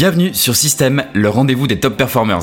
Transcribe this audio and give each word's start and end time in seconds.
Bienvenue 0.00 0.32
sur 0.32 0.56
Système, 0.56 1.04
le 1.12 1.28
rendez-vous 1.28 1.66
des 1.66 1.78
top 1.78 1.98
performers. 1.98 2.40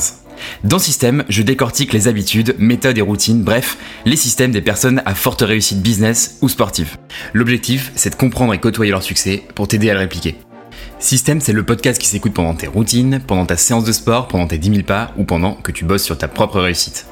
Dans 0.63 0.77
Système, 0.77 1.23
je 1.27 1.41
décortique 1.41 1.91
les 1.91 2.07
habitudes, 2.07 2.55
méthodes 2.59 2.99
et 2.99 3.01
routines, 3.01 3.41
bref, 3.41 3.79
les 4.05 4.15
systèmes 4.15 4.51
des 4.51 4.61
personnes 4.61 5.01
à 5.07 5.15
forte 5.15 5.41
réussite 5.41 5.81
business 5.81 6.37
ou 6.43 6.49
sportive. 6.49 6.97
L'objectif, 7.33 7.91
c'est 7.95 8.11
de 8.11 8.15
comprendre 8.15 8.53
et 8.53 8.59
côtoyer 8.59 8.91
leur 8.91 9.01
succès 9.01 9.41
pour 9.55 9.67
t'aider 9.67 9.89
à 9.89 9.95
le 9.95 10.01
répliquer. 10.01 10.35
Système, 10.99 11.41
c'est 11.41 11.51
le 11.51 11.65
podcast 11.65 11.99
qui 11.99 12.07
s'écoute 12.07 12.35
pendant 12.35 12.53
tes 12.53 12.67
routines, 12.67 13.21
pendant 13.25 13.47
ta 13.47 13.57
séance 13.57 13.85
de 13.85 13.91
sport, 13.91 14.27
pendant 14.27 14.45
tes 14.45 14.59
10 14.59 14.69
000 14.69 14.81
pas 14.83 15.11
ou 15.17 15.23
pendant 15.23 15.53
que 15.53 15.71
tu 15.71 15.83
bosses 15.83 16.03
sur 16.03 16.15
ta 16.15 16.27
propre 16.27 16.59
réussite. 16.59 17.07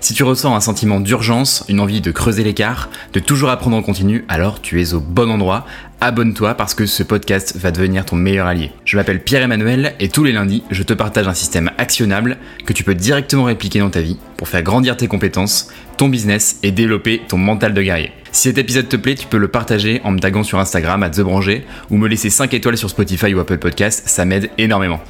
Si 0.00 0.14
tu 0.14 0.24
ressens 0.24 0.54
un 0.54 0.60
sentiment 0.60 1.00
d'urgence, 1.00 1.64
une 1.68 1.80
envie 1.80 2.00
de 2.00 2.10
creuser 2.10 2.44
l'écart, 2.44 2.88
de 3.12 3.20
toujours 3.20 3.50
apprendre 3.50 3.76
en 3.76 3.82
continu, 3.82 4.24
alors 4.28 4.60
tu 4.60 4.80
es 4.80 4.94
au 4.94 5.00
bon 5.00 5.30
endroit. 5.30 5.66
Abonne-toi 6.00 6.54
parce 6.54 6.74
que 6.74 6.84
ce 6.84 7.02
podcast 7.02 7.56
va 7.56 7.70
devenir 7.70 8.04
ton 8.04 8.16
meilleur 8.16 8.46
allié. 8.46 8.70
Je 8.84 8.96
m'appelle 8.96 9.22
Pierre-Emmanuel 9.22 9.94
et 9.98 10.10
tous 10.10 10.24
les 10.24 10.32
lundis, 10.32 10.62
je 10.70 10.82
te 10.82 10.92
partage 10.92 11.26
un 11.26 11.32
système 11.32 11.70
actionnable 11.78 12.36
que 12.66 12.74
tu 12.74 12.84
peux 12.84 12.94
directement 12.94 13.44
répliquer 13.44 13.78
dans 13.78 13.88
ta 13.88 14.02
vie 14.02 14.18
pour 14.36 14.48
faire 14.48 14.62
grandir 14.62 14.98
tes 14.98 15.08
compétences, 15.08 15.68
ton 15.96 16.08
business 16.08 16.58
et 16.62 16.70
développer 16.70 17.22
ton 17.26 17.38
mental 17.38 17.72
de 17.72 17.80
guerrier. 17.80 18.12
Si 18.30 18.48
cet 18.48 18.58
épisode 18.58 18.88
te 18.88 18.96
plaît, 18.96 19.14
tu 19.14 19.26
peux 19.26 19.38
le 19.38 19.48
partager 19.48 20.02
en 20.04 20.10
me 20.10 20.18
taguant 20.18 20.42
sur 20.42 20.58
Instagram 20.58 21.02
à 21.02 21.08
TheBranger 21.08 21.64
ou 21.88 21.96
me 21.96 22.08
laisser 22.08 22.28
5 22.28 22.52
étoiles 22.52 22.76
sur 22.76 22.90
Spotify 22.90 23.32
ou 23.32 23.40
Apple 23.40 23.56
Podcast, 23.56 24.02
ça 24.06 24.26
m'aide 24.26 24.50
énormément. 24.58 25.00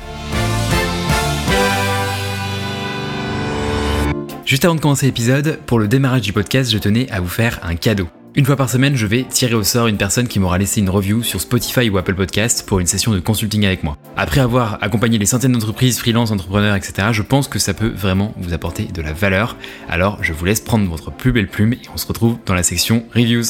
Juste 4.44 4.64
avant 4.64 4.76
de 4.76 4.80
commencer 4.80 5.06
l'épisode, 5.06 5.58
pour 5.66 5.80
le 5.80 5.88
démarrage 5.88 6.20
du 6.20 6.32
podcast, 6.32 6.70
je 6.70 6.78
tenais 6.78 7.10
à 7.10 7.18
vous 7.18 7.26
faire 7.26 7.58
un 7.64 7.74
cadeau. 7.74 8.08
Une 8.36 8.44
fois 8.44 8.56
par 8.56 8.68
semaine, 8.68 8.96
je 8.96 9.06
vais 9.06 9.22
tirer 9.22 9.54
au 9.54 9.62
sort 9.62 9.86
une 9.86 9.96
personne 9.96 10.28
qui 10.28 10.38
m'aura 10.38 10.58
laissé 10.58 10.82
une 10.82 10.90
review 10.90 11.22
sur 11.22 11.40
Spotify 11.40 11.88
ou 11.88 11.96
Apple 11.96 12.14
Podcast 12.14 12.66
pour 12.66 12.80
une 12.80 12.86
session 12.86 13.12
de 13.12 13.18
consulting 13.18 13.64
avec 13.64 13.82
moi. 13.82 13.96
Après 14.14 14.42
avoir 14.42 14.76
accompagné 14.82 15.16
les 15.16 15.24
centaines 15.24 15.52
d'entreprises, 15.52 15.98
freelance, 15.98 16.30
entrepreneurs, 16.30 16.76
etc., 16.76 17.08
je 17.12 17.22
pense 17.22 17.48
que 17.48 17.58
ça 17.58 17.72
peut 17.72 17.88
vraiment 17.88 18.34
vous 18.36 18.52
apporter 18.52 18.84
de 18.84 19.00
la 19.00 19.14
valeur. 19.14 19.56
Alors, 19.88 20.22
je 20.22 20.34
vous 20.34 20.44
laisse 20.44 20.60
prendre 20.60 20.86
votre 20.86 21.10
plus 21.10 21.32
belle 21.32 21.48
plume 21.48 21.72
et 21.72 21.80
on 21.94 21.96
se 21.96 22.06
retrouve 22.06 22.36
dans 22.44 22.52
la 22.52 22.62
section 22.62 23.06
reviews. 23.14 23.44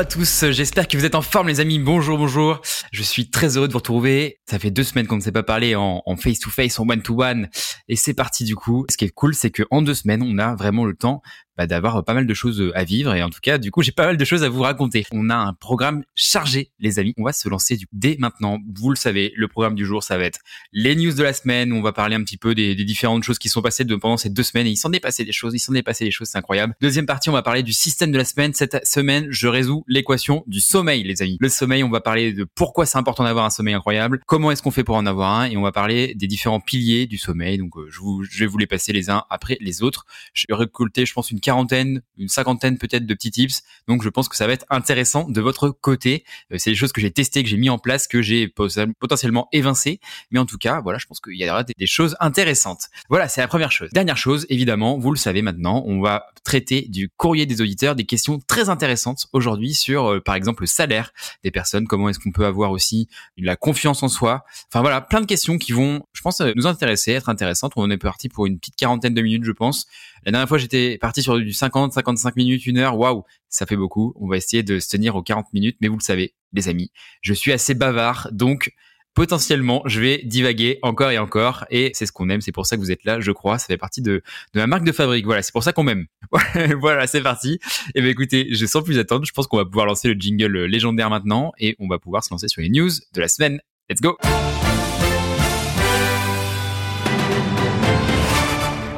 À 0.00 0.04
tous, 0.06 0.46
j'espère 0.48 0.88
que 0.88 0.96
vous 0.96 1.04
êtes 1.04 1.14
en 1.14 1.20
forme 1.20 1.48
les 1.48 1.60
amis, 1.60 1.78
bonjour, 1.78 2.16
bonjour. 2.16 2.62
Je 2.90 3.02
suis 3.02 3.28
très 3.28 3.58
heureux 3.58 3.68
de 3.68 3.72
vous 3.74 3.80
retrouver, 3.80 4.40
ça 4.48 4.58
fait 4.58 4.70
deux 4.70 4.82
semaines 4.82 5.06
qu'on 5.06 5.16
ne 5.16 5.20
s'est 5.20 5.30
pas 5.30 5.42
parlé 5.42 5.74
en 5.76 6.02
face-to-face, 6.16 6.80
en 6.80 6.88
one-to-one, 6.88 7.50
et 7.86 7.96
c'est 7.96 8.14
parti 8.14 8.44
du 8.44 8.56
coup. 8.56 8.86
Ce 8.88 8.96
qui 8.96 9.04
est 9.04 9.10
cool, 9.10 9.34
c'est 9.34 9.50
qu'en 9.50 9.82
deux 9.82 9.92
semaines, 9.92 10.22
on 10.22 10.38
a 10.38 10.54
vraiment 10.54 10.86
le 10.86 10.94
temps 10.94 11.20
bah, 11.60 11.66
d'avoir 11.66 12.02
pas 12.06 12.14
mal 12.14 12.26
de 12.26 12.32
choses 12.32 12.72
à 12.74 12.84
vivre 12.84 13.14
et 13.14 13.22
en 13.22 13.28
tout 13.28 13.40
cas 13.42 13.58
du 13.58 13.70
coup 13.70 13.82
j'ai 13.82 13.92
pas 13.92 14.06
mal 14.06 14.16
de 14.16 14.24
choses 14.24 14.42
à 14.44 14.48
vous 14.48 14.62
raconter. 14.62 15.04
On 15.12 15.28
a 15.28 15.36
un 15.36 15.52
programme 15.52 16.04
chargé 16.14 16.70
les 16.78 16.98
amis. 16.98 17.12
On 17.18 17.24
va 17.24 17.34
se 17.34 17.50
lancer 17.50 17.78
dès 17.92 18.16
maintenant. 18.18 18.60
Vous 18.74 18.88
le 18.88 18.96
savez, 18.96 19.34
le 19.36 19.46
programme 19.46 19.74
du 19.74 19.84
jour 19.84 20.02
ça 20.02 20.16
va 20.16 20.24
être 20.24 20.38
les 20.72 20.96
news 20.96 21.12
de 21.12 21.22
la 21.22 21.34
semaine. 21.34 21.74
On 21.74 21.82
va 21.82 21.92
parler 21.92 22.16
un 22.16 22.22
petit 22.22 22.38
peu 22.38 22.54
des, 22.54 22.74
différentes 22.76 23.24
choses 23.24 23.38
qui 23.38 23.50
sont 23.50 23.60
passées 23.60 23.84
pendant 23.84 24.16
ces 24.16 24.30
deux 24.30 24.42
semaines 24.42 24.68
et 24.68 24.70
il 24.70 24.76
s'en 24.76 24.90
est 24.92 25.00
passé 25.00 25.22
des 25.22 25.32
choses. 25.32 25.52
Il 25.54 25.58
s'en 25.58 25.74
est 25.74 25.82
passé 25.82 26.06
des 26.06 26.10
choses, 26.10 26.28
c'est 26.28 26.38
incroyable. 26.38 26.74
Deuxième 26.80 27.04
partie, 27.04 27.28
on 27.28 27.34
va 27.34 27.42
parler 27.42 27.62
du 27.62 27.74
système 27.74 28.10
de 28.10 28.16
la 28.16 28.24
semaine. 28.24 28.54
Cette 28.54 28.86
semaine, 28.86 29.26
je 29.28 29.46
résous 29.46 29.84
l'équation 29.86 30.44
du 30.46 30.60
sommeil 30.62 31.02
les 31.02 31.20
amis. 31.20 31.36
Le 31.40 31.50
sommeil, 31.50 31.84
on 31.84 31.90
va 31.90 32.00
parler 32.00 32.32
de 32.32 32.44
pourquoi 32.44 32.86
c'est 32.86 32.96
important 32.96 33.24
d'avoir 33.24 33.44
un 33.44 33.50
sommeil 33.50 33.74
incroyable, 33.74 34.22
comment 34.24 34.50
est-ce 34.50 34.62
qu'on 34.62 34.70
fait 34.70 34.84
pour 34.84 34.96
en 34.96 35.04
avoir 35.04 35.40
un? 35.40 35.44
Et 35.44 35.58
on 35.58 35.62
va 35.62 35.72
parler 35.72 36.14
des 36.14 36.26
différents 36.26 36.60
piliers 36.60 37.06
du 37.06 37.18
sommeil. 37.18 37.58
Donc 37.58 37.76
euh, 37.76 37.86
je, 37.90 38.00
je 38.22 38.38
vais 38.38 38.46
vous 38.46 38.56
les 38.56 38.66
passer 38.66 38.94
les 38.94 39.10
uns 39.10 39.24
après 39.28 39.58
les 39.60 39.82
autres. 39.82 40.06
Je 40.32 40.46
vais 40.48 40.54
récolter 40.54 41.04
je 41.04 41.12
pense 41.12 41.30
une 41.30 41.40
quarantaine, 41.50 42.00
une 42.16 42.28
cinquantaine 42.28 42.78
peut-être 42.78 43.06
de 43.06 43.14
petits 43.14 43.32
tips. 43.32 43.62
Donc 43.88 44.04
je 44.04 44.08
pense 44.08 44.28
que 44.28 44.36
ça 44.36 44.46
va 44.46 44.52
être 44.52 44.66
intéressant 44.70 45.28
de 45.28 45.40
votre 45.40 45.70
côté. 45.70 46.24
Euh, 46.52 46.56
c'est 46.58 46.70
des 46.70 46.76
choses 46.76 46.92
que 46.92 47.00
j'ai 47.00 47.10
testées, 47.10 47.42
que 47.42 47.48
j'ai 47.48 47.56
mis 47.56 47.70
en 47.70 47.78
place, 47.78 48.06
que 48.06 48.22
j'ai 48.22 48.46
potentiellement 48.46 49.48
évincées. 49.50 49.98
Mais 50.30 50.38
en 50.38 50.46
tout 50.46 50.58
cas, 50.58 50.80
voilà, 50.80 51.00
je 51.00 51.06
pense 51.06 51.18
qu'il 51.18 51.34
y 51.34 51.50
aura 51.50 51.64
des, 51.64 51.86
choses 51.86 52.16
intéressantes. 52.20 52.84
Voilà, 53.08 53.26
c'est 53.26 53.40
la 53.40 53.48
première 53.48 53.72
chose. 53.72 53.90
Dernière 53.92 54.16
chose, 54.16 54.46
évidemment, 54.48 54.96
vous 54.96 55.10
le 55.10 55.16
savez 55.16 55.42
maintenant, 55.42 55.82
on 55.86 56.00
va 56.00 56.26
traiter 56.44 56.86
du 56.88 57.08
courrier 57.08 57.46
des 57.46 57.60
auditeurs, 57.60 57.96
des 57.96 58.04
questions 58.04 58.38
très 58.46 58.68
intéressantes 58.68 59.26
aujourd'hui 59.32 59.74
sur, 59.74 60.06
euh, 60.06 60.20
par 60.20 60.36
exemple, 60.36 60.62
le 60.62 60.68
salaire 60.68 61.12
des 61.42 61.50
personnes. 61.50 61.88
Comment 61.88 62.08
est-ce 62.10 62.20
qu'on 62.20 62.30
peut 62.30 62.46
avoir 62.46 62.70
aussi 62.70 63.08
la 63.36 63.56
confiance 63.56 64.04
en 64.04 64.08
soi. 64.08 64.44
Enfin 64.68 64.82
voilà, 64.82 65.00
plein 65.00 65.20
de 65.20 65.26
questions 65.26 65.58
qui 65.58 65.72
vont, 65.72 66.02
je 66.12 66.20
pense, 66.22 66.40
euh, 66.40 66.52
nous 66.54 66.68
intéresser, 66.68 67.10
être 67.12 67.28
intéressantes. 67.28 67.72
On 67.74 67.90
est 67.90 67.98
parti 67.98 68.28
pour 68.28 68.46
une 68.46 68.58
petite 68.58 68.76
quarantaine 68.76 69.14
de 69.14 69.22
minutes, 69.22 69.44
je 69.44 69.52
pense. 69.52 69.86
La 70.24 70.32
dernière 70.32 70.48
fois, 70.48 70.58
j'étais 70.58 70.98
parti 70.98 71.22
sur 71.22 71.38
du 71.38 71.52
50, 71.52 71.92
55 71.92 72.36
minutes, 72.36 72.66
une 72.66 72.78
heure. 72.78 72.98
Waouh, 72.98 73.24
ça 73.48 73.66
fait 73.66 73.76
beaucoup. 73.76 74.12
On 74.16 74.28
va 74.28 74.36
essayer 74.36 74.62
de 74.62 74.78
se 74.78 74.88
tenir 74.88 75.16
aux 75.16 75.22
40 75.22 75.52
minutes. 75.52 75.76
Mais 75.80 75.88
vous 75.88 75.96
le 75.96 76.02
savez, 76.02 76.34
les 76.52 76.68
amis, 76.68 76.90
je 77.22 77.32
suis 77.32 77.52
assez 77.52 77.74
bavard. 77.74 78.28
Donc, 78.32 78.72
potentiellement, 79.14 79.82
je 79.86 80.00
vais 80.00 80.20
divaguer 80.24 80.78
encore 80.82 81.10
et 81.10 81.18
encore. 81.18 81.64
Et 81.70 81.90
c'est 81.94 82.06
ce 82.06 82.12
qu'on 82.12 82.28
aime. 82.28 82.40
C'est 82.40 82.52
pour 82.52 82.66
ça 82.66 82.76
que 82.76 82.80
vous 82.80 82.90
êtes 82.90 83.04
là, 83.04 83.20
je 83.20 83.32
crois. 83.32 83.58
Ça 83.58 83.66
fait 83.66 83.78
partie 83.78 84.02
de, 84.02 84.22
de 84.54 84.60
ma 84.60 84.66
marque 84.66 84.84
de 84.84 84.92
fabrique. 84.92 85.24
Voilà, 85.24 85.42
c'est 85.42 85.52
pour 85.52 85.62
ça 85.62 85.72
qu'on 85.72 85.84
m'aime. 85.84 86.06
voilà, 86.80 87.06
c'est 87.06 87.22
parti. 87.22 87.54
Et 87.54 87.90
eh 87.96 88.00
bien 88.02 88.10
écoutez, 88.10 88.48
je 88.50 88.66
sens 88.66 88.84
plus 88.84 88.98
attendre. 88.98 89.24
Je 89.24 89.32
pense 89.32 89.46
qu'on 89.46 89.56
va 89.56 89.64
pouvoir 89.64 89.86
lancer 89.86 90.08
le 90.08 90.20
jingle 90.20 90.64
légendaire 90.64 91.10
maintenant. 91.10 91.52
Et 91.58 91.76
on 91.78 91.88
va 91.88 91.98
pouvoir 91.98 92.24
se 92.24 92.30
lancer 92.30 92.48
sur 92.48 92.60
les 92.60 92.68
news 92.68 92.90
de 93.14 93.20
la 93.20 93.28
semaine. 93.28 93.60
Let's 93.88 94.00
go! 94.00 94.16